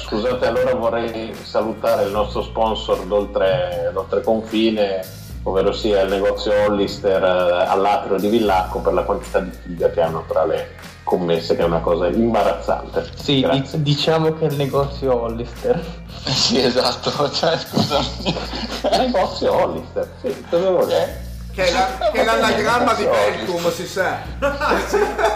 Scusate, 0.06 0.46
allora 0.46 0.74
vorrei 0.74 1.34
salutare 1.42 2.04
il 2.04 2.12
nostro 2.12 2.42
sponsor 2.42 3.04
d'oltre, 3.06 3.90
d'oltre 3.92 4.22
confine, 4.22 5.00
ovvero 5.42 5.72
sia 5.72 6.02
il 6.02 6.10
negozio 6.10 6.52
Hollister 6.52 7.22
eh, 7.22 7.66
all'atrio 7.66 8.16
di 8.18 8.28
Villacco 8.28 8.78
per 8.78 8.92
la 8.92 9.02
quantità 9.02 9.40
di 9.40 9.50
figa 9.64 9.90
che 9.90 10.00
hanno 10.00 10.24
tra 10.28 10.44
le 10.44 10.74
commesse, 11.02 11.56
che 11.56 11.62
è 11.62 11.64
una 11.64 11.80
cosa 11.80 12.06
imbarazzante. 12.06 13.08
Sì, 13.20 13.40
Grazie. 13.40 13.60
dic- 13.60 13.74
diciamo 13.76 14.32
che 14.34 14.46
è 14.46 14.50
il 14.50 14.56
negozio 14.56 15.22
Hollister. 15.22 15.84
Sì, 16.24 16.60
esatto, 16.60 17.10
cioè 17.32 17.58
scusami. 17.58 18.06
Il 18.26 18.96
negozio 18.98 19.52
Hollister, 19.54 20.08
sì, 20.20 20.44
cosa 20.48 20.70
vuoi? 20.70 20.92
Eh, 20.92 21.08
Che 21.52 21.64
è, 21.66 21.72
la- 21.72 22.10
che 22.12 22.20
è 22.20 22.24
l'anagramma 22.24 22.94
di 22.94 23.04
Belcum, 23.04 23.70
si 23.72 23.86
sa. 23.88 24.18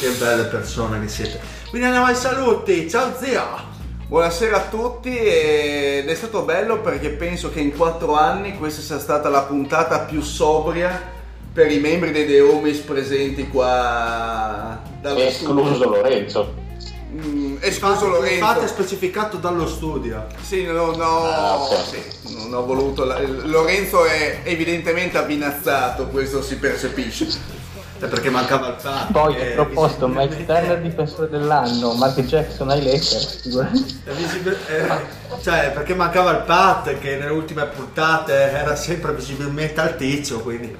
Che 0.00 0.08
belle 0.18 0.44
persone 0.44 0.98
che 1.00 1.08
siete. 1.08 1.38
Quindi 1.70 1.86
andiamo 1.86 2.06
ai 2.06 2.14
saluti. 2.16 2.88
Ciao 2.90 3.12
zio. 3.20 3.68
Buonasera 4.08 4.56
a 4.56 4.68
tutti 4.68 5.16
ed 5.16 6.08
è 6.08 6.14
stato 6.16 6.42
bello 6.42 6.80
perché 6.80 7.10
penso 7.10 7.50
che 7.50 7.60
in 7.60 7.76
quattro 7.76 8.16
anni 8.16 8.58
questa 8.58 8.80
sia 8.82 8.98
stata 8.98 9.28
la 9.28 9.42
puntata 9.42 10.00
più 10.00 10.20
sobria 10.20 11.00
per 11.52 11.70
i 11.70 11.78
membri 11.78 12.10
dei 12.10 12.26
The 12.26 12.40
Homies 12.40 12.78
presenti 12.78 13.46
qua 13.48 14.80
dallo 15.00 15.20
Escluso 15.20 15.74
studio. 15.74 15.90
Lorenzo. 15.90 16.54
Mm, 17.12 17.56
escluso 17.60 18.06
Infatti 18.06 18.34
è 18.34 18.40
Lorenzo. 18.40 18.66
specificato 18.66 19.36
dallo 19.36 19.68
studio. 19.68 20.26
Sì, 20.42 20.64
no, 20.64 20.90
no, 20.96 21.04
Ah, 21.22 21.56
ok. 21.62 21.76
sì, 21.88 22.36
non 22.36 22.52
ho 22.54 22.64
voluto. 22.66 23.04
la- 23.04 23.20
Lorenzo 23.20 24.04
è 24.06 24.40
evidentemente 24.42 25.18
avvinazzato, 25.18 26.06
questo 26.08 26.42
si 26.42 26.56
percepisce. 26.56 27.28
Perché 28.08 28.30
mancava 28.30 28.68
il 28.68 28.76
pan. 28.82 29.06
Poi 29.12 29.36
Eh, 29.36 29.50
ho 29.58 29.64
proposto 29.66 30.06
visibilmente- 30.06 30.36
Mike 30.36 30.46
Turner 30.52 30.80
difensore 30.80 31.28
dell'anno, 31.28 31.92
Mark 31.94 32.20
Jackson 32.20 32.70
ai 32.70 32.82
Lakers. 32.82 33.46
eh, 34.68 34.88
cioè, 35.42 35.70
perché 35.72 35.94
mancava 35.94 36.30
il 36.30 36.42
Pat 36.44 36.98
che 36.98 37.16
nelle 37.16 37.30
ultime 37.32 37.64
puntate 37.66 38.32
era 38.32 38.74
sempre 38.76 39.12
visibilmente 39.12 39.80
alticcio, 39.80 40.40
quindi 40.40 40.76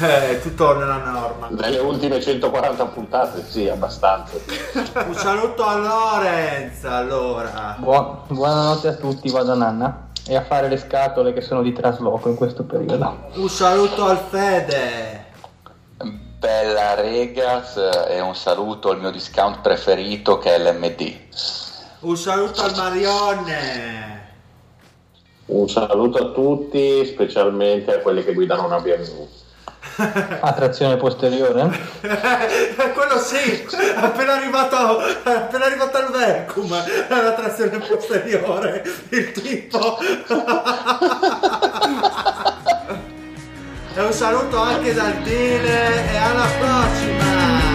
eh, 0.00 0.30
è 0.30 0.40
tutto 0.40 0.76
nella 0.76 0.96
norma. 0.98 1.48
Nelle 1.50 1.78
ultime 1.78 2.20
140 2.20 2.84
puntate, 2.86 3.44
sì, 3.48 3.68
abbastanza. 3.68 4.34
Un 5.06 5.14
saluto 5.14 5.64
a 5.64 5.76
Lorenz 5.76 6.84
allora. 6.84 7.76
Buon- 7.78 8.18
buonanotte 8.28 8.88
a 8.88 8.94
tutti, 8.94 9.30
vado 9.30 9.52
a 9.52 9.56
Nanna 9.56 10.04
e 10.28 10.36
a 10.36 10.42
fare 10.42 10.68
le 10.68 10.76
scatole 10.76 11.32
che 11.32 11.40
sono 11.40 11.62
di 11.62 11.72
trasloco 11.72 12.28
in 12.28 12.34
questo 12.34 12.64
periodo. 12.64 13.28
Un 13.34 13.48
saluto 13.48 14.04
al 14.06 14.18
Fede. 14.28 15.24
Bella 16.38 16.94
Regas 16.94 17.76
e 18.08 18.20
un 18.20 18.36
saluto 18.36 18.90
al 18.90 19.00
mio 19.00 19.10
discount 19.10 19.62
preferito 19.62 20.36
che 20.36 20.54
è 20.54 20.58
l'MD. 20.58 21.14
Un 22.00 22.16
saluto 22.16 22.60
al 22.60 22.74
Marione. 22.76 24.34
Un 25.46 25.66
saluto 25.70 26.18
a 26.18 26.32
tutti, 26.32 27.06
specialmente 27.06 27.94
a 27.94 28.00
quelli 28.00 28.22
che 28.22 28.34
guidano 28.34 28.66
una 28.66 28.80
BMW. 28.80 29.26
A 30.40 30.52
trazione 30.52 30.96
posteriore? 30.96 31.70
Quello 32.02 33.18
sì, 33.18 33.66
appena 33.94 34.34
arrivato, 34.34 34.98
appena 35.22 35.64
arrivato 35.64 35.96
al 35.96 36.10
Vercum, 36.10 36.68
la 37.08 37.32
trazione 37.32 37.78
posteriore, 37.78 38.84
il 39.08 39.32
tipo. 39.32 39.96
E 43.98 44.02
un 44.02 44.12
saluto 44.12 44.58
anche 44.60 44.92
dal 44.92 45.22
Dile 45.22 46.12
e 46.12 46.16
alla 46.18 46.46
prossima! 46.58 47.65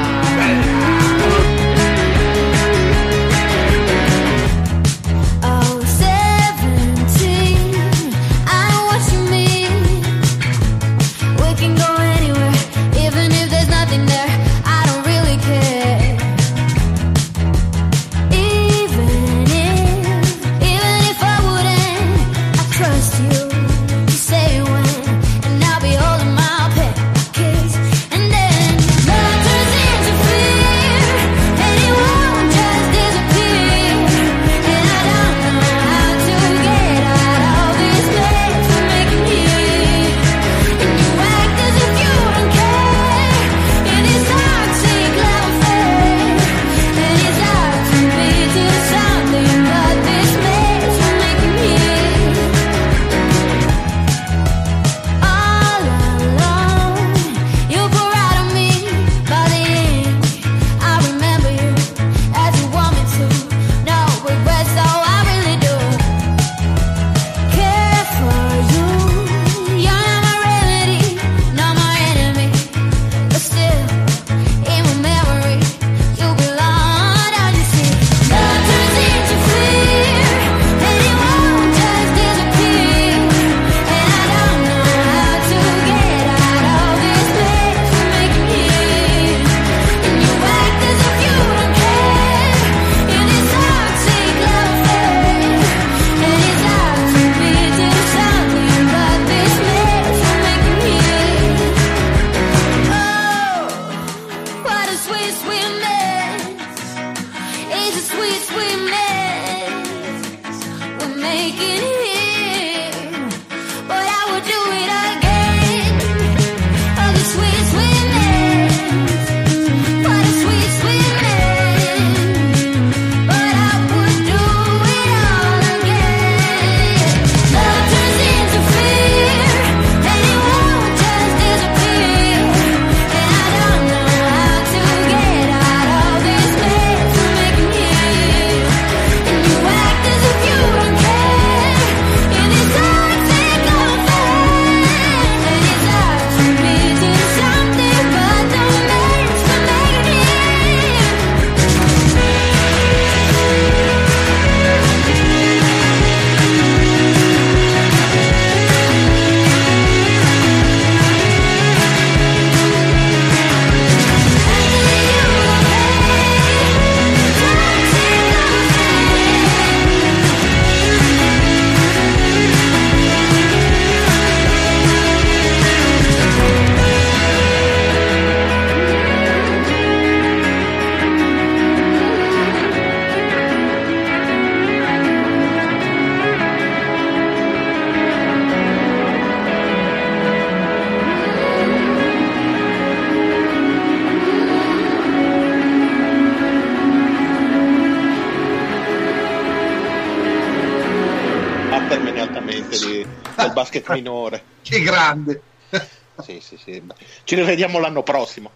Basket 203.71 203.89
minore. 203.95 204.43
Che 204.61 204.81
grande. 204.81 205.41
Sì, 206.21 206.39
sì, 206.39 206.55
sì. 206.63 206.83
Ci 207.23 207.33
rivediamo 207.33 207.79
l'anno 207.79 208.03
prossimo. 208.03 208.51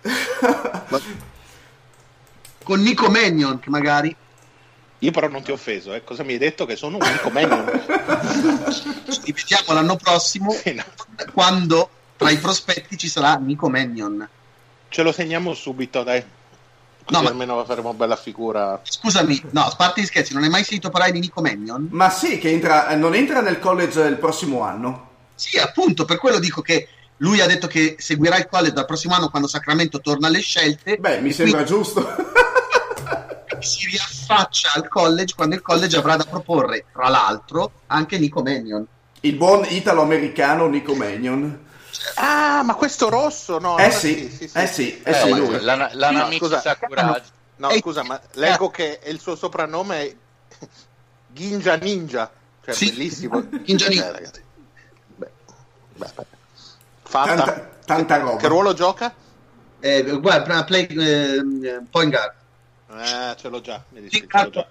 Con 2.61 2.79
Nico 2.81 3.09
Mannion, 3.09 3.59
magari. 3.67 4.15
Io 4.99 5.11
però 5.11 5.29
non 5.29 5.41
ti 5.41 5.49
ho 5.49 5.55
offeso, 5.55 5.91
eh. 5.95 6.03
cosa 6.03 6.21
mi 6.21 6.33
hai 6.33 6.37
detto? 6.37 6.67
Che 6.67 6.75
sono 6.75 6.97
un 6.97 7.03
unico 7.03 7.31
menu. 7.31 7.55
Ci 9.09 9.21
rivediamo 9.23 9.73
l'anno 9.73 9.95
prossimo 9.95 10.51
Sì, 10.51 10.73
no. 10.73 10.83
quando 11.33 11.89
tra 12.17 12.29
i 12.29 12.37
prospetti 12.37 12.97
ci 12.99 13.07
sarà 13.07 13.35
Nico 13.37 13.67
Mannion. 13.67 14.27
Ce 14.89 15.01
lo 15.01 15.11
segniamo 15.11 15.55
subito, 15.55 16.03
dai. 16.03 16.23
Così 17.05 17.17
No, 17.17 17.21
ma- 17.21 17.29
almeno 17.29 17.63
faremo 17.65 17.93
bella 17.93 18.15
figura. 18.15 18.79
Scusami, 18.83 19.41
no, 19.51 19.61
a 19.61 19.73
parte 19.77 20.01
gli 20.01 20.05
scherzi, 20.05 20.33
non 20.33 20.43
hai 20.43 20.49
mai 20.49 20.63
sentito 20.63 20.89
parlare 20.89 21.11
di 21.11 21.19
Nico 21.19 21.41
Mannion? 21.41 21.87
Ma 21.91 22.09
sì, 22.09 22.39
che 22.39 22.49
entra, 22.49 22.89
eh, 22.89 22.95
non 22.95 23.13
entra 23.13 23.41
nel 23.41 23.59
college 23.59 24.01
il 24.01 24.17
prossimo 24.17 24.61
anno. 24.61 25.09
Sì, 25.35 25.57
appunto, 25.59 26.05
per 26.05 26.17
quello 26.17 26.39
dico 26.39 26.61
che 26.61 26.87
lui 27.17 27.41
ha 27.41 27.45
detto 27.45 27.67
che 27.67 27.95
seguirà 27.99 28.37
il 28.37 28.47
college 28.47 28.73
dal 28.73 28.85
prossimo 28.85 29.13
anno 29.13 29.29
quando 29.29 29.47
Sacramento 29.47 30.01
torna 30.01 30.27
alle 30.27 30.39
scelte. 30.39 30.97
Beh, 30.97 31.21
mi 31.21 31.31
sembra 31.31 31.63
quindi 31.63 31.71
giusto. 31.71 32.05
si 33.59 33.87
riaffaccia 33.87 34.71
al 34.73 34.87
college 34.87 35.33
quando 35.35 35.55
il 35.55 35.61
college 35.61 35.97
avrà 35.97 36.15
da 36.15 36.25
proporre, 36.25 36.85
tra 36.91 37.09
l'altro, 37.09 37.71
anche 37.87 38.17
Nico 38.17 38.41
Mannion. 38.41 38.85
il 39.21 39.35
buon 39.35 39.65
italo-americano 39.67 40.67
Nico 40.67 40.95
Mannion. 40.95 41.64
Ah, 42.15 42.61
ma 42.63 42.75
questo 42.75 43.09
rosso, 43.09 43.59
no? 43.59 43.77
Eh 43.77 43.83
allora 43.83 43.97
sì, 43.99 44.29
sì, 44.29 44.49
eh 44.53 44.67
sì, 44.67 45.01
eh 45.01 45.11
Eh, 45.11 45.13
sì, 45.13 45.33
lui. 45.33 45.59
l'ana- 45.61 45.89
l'Anamiki 45.93 46.37
scusa. 46.37 46.61
Sakuragi. 46.61 47.29
No, 47.57 47.69
Ehi, 47.69 47.79
scusa, 47.79 48.03
ma 48.03 48.19
leggo 48.33 48.69
che 48.69 48.99
il 49.05 49.19
suo 49.19 49.35
soprannome 49.35 50.01
è 50.01 50.15
Ginja 51.27 51.75
Ninja. 51.75 52.31
Cioè, 52.63 52.73
Sì. 52.73 52.89
bellissimo. 52.89 53.43
Ginja 53.63 53.87
Ninja. 53.87 54.07
Eh, 54.07 54.11
ragazzi. 54.11 54.43
Beh, 55.15 55.31
beh, 55.95 56.11
beh. 56.15 56.25
Fatta. 57.03 57.35
Tanta, 57.35 57.69
tanta 57.85 58.17
roba. 58.17 58.37
Che 58.37 58.47
ruolo 58.47 58.73
gioca? 58.73 59.13
Eh, 59.79 60.03
guarda, 60.19 60.63
play, 60.63 60.85
eh, 60.85 61.81
point 61.89 62.11
guard. 62.11 62.33
Eh, 62.91 63.35
ce 63.37 63.49
l'ho 63.49 63.61
già. 63.61 63.83
Mi 63.89 64.01
Sì, 64.09 64.19
dispiace, 64.19 64.37
ce 64.37 64.43
l'ho 64.43 64.49
già. 64.49 64.67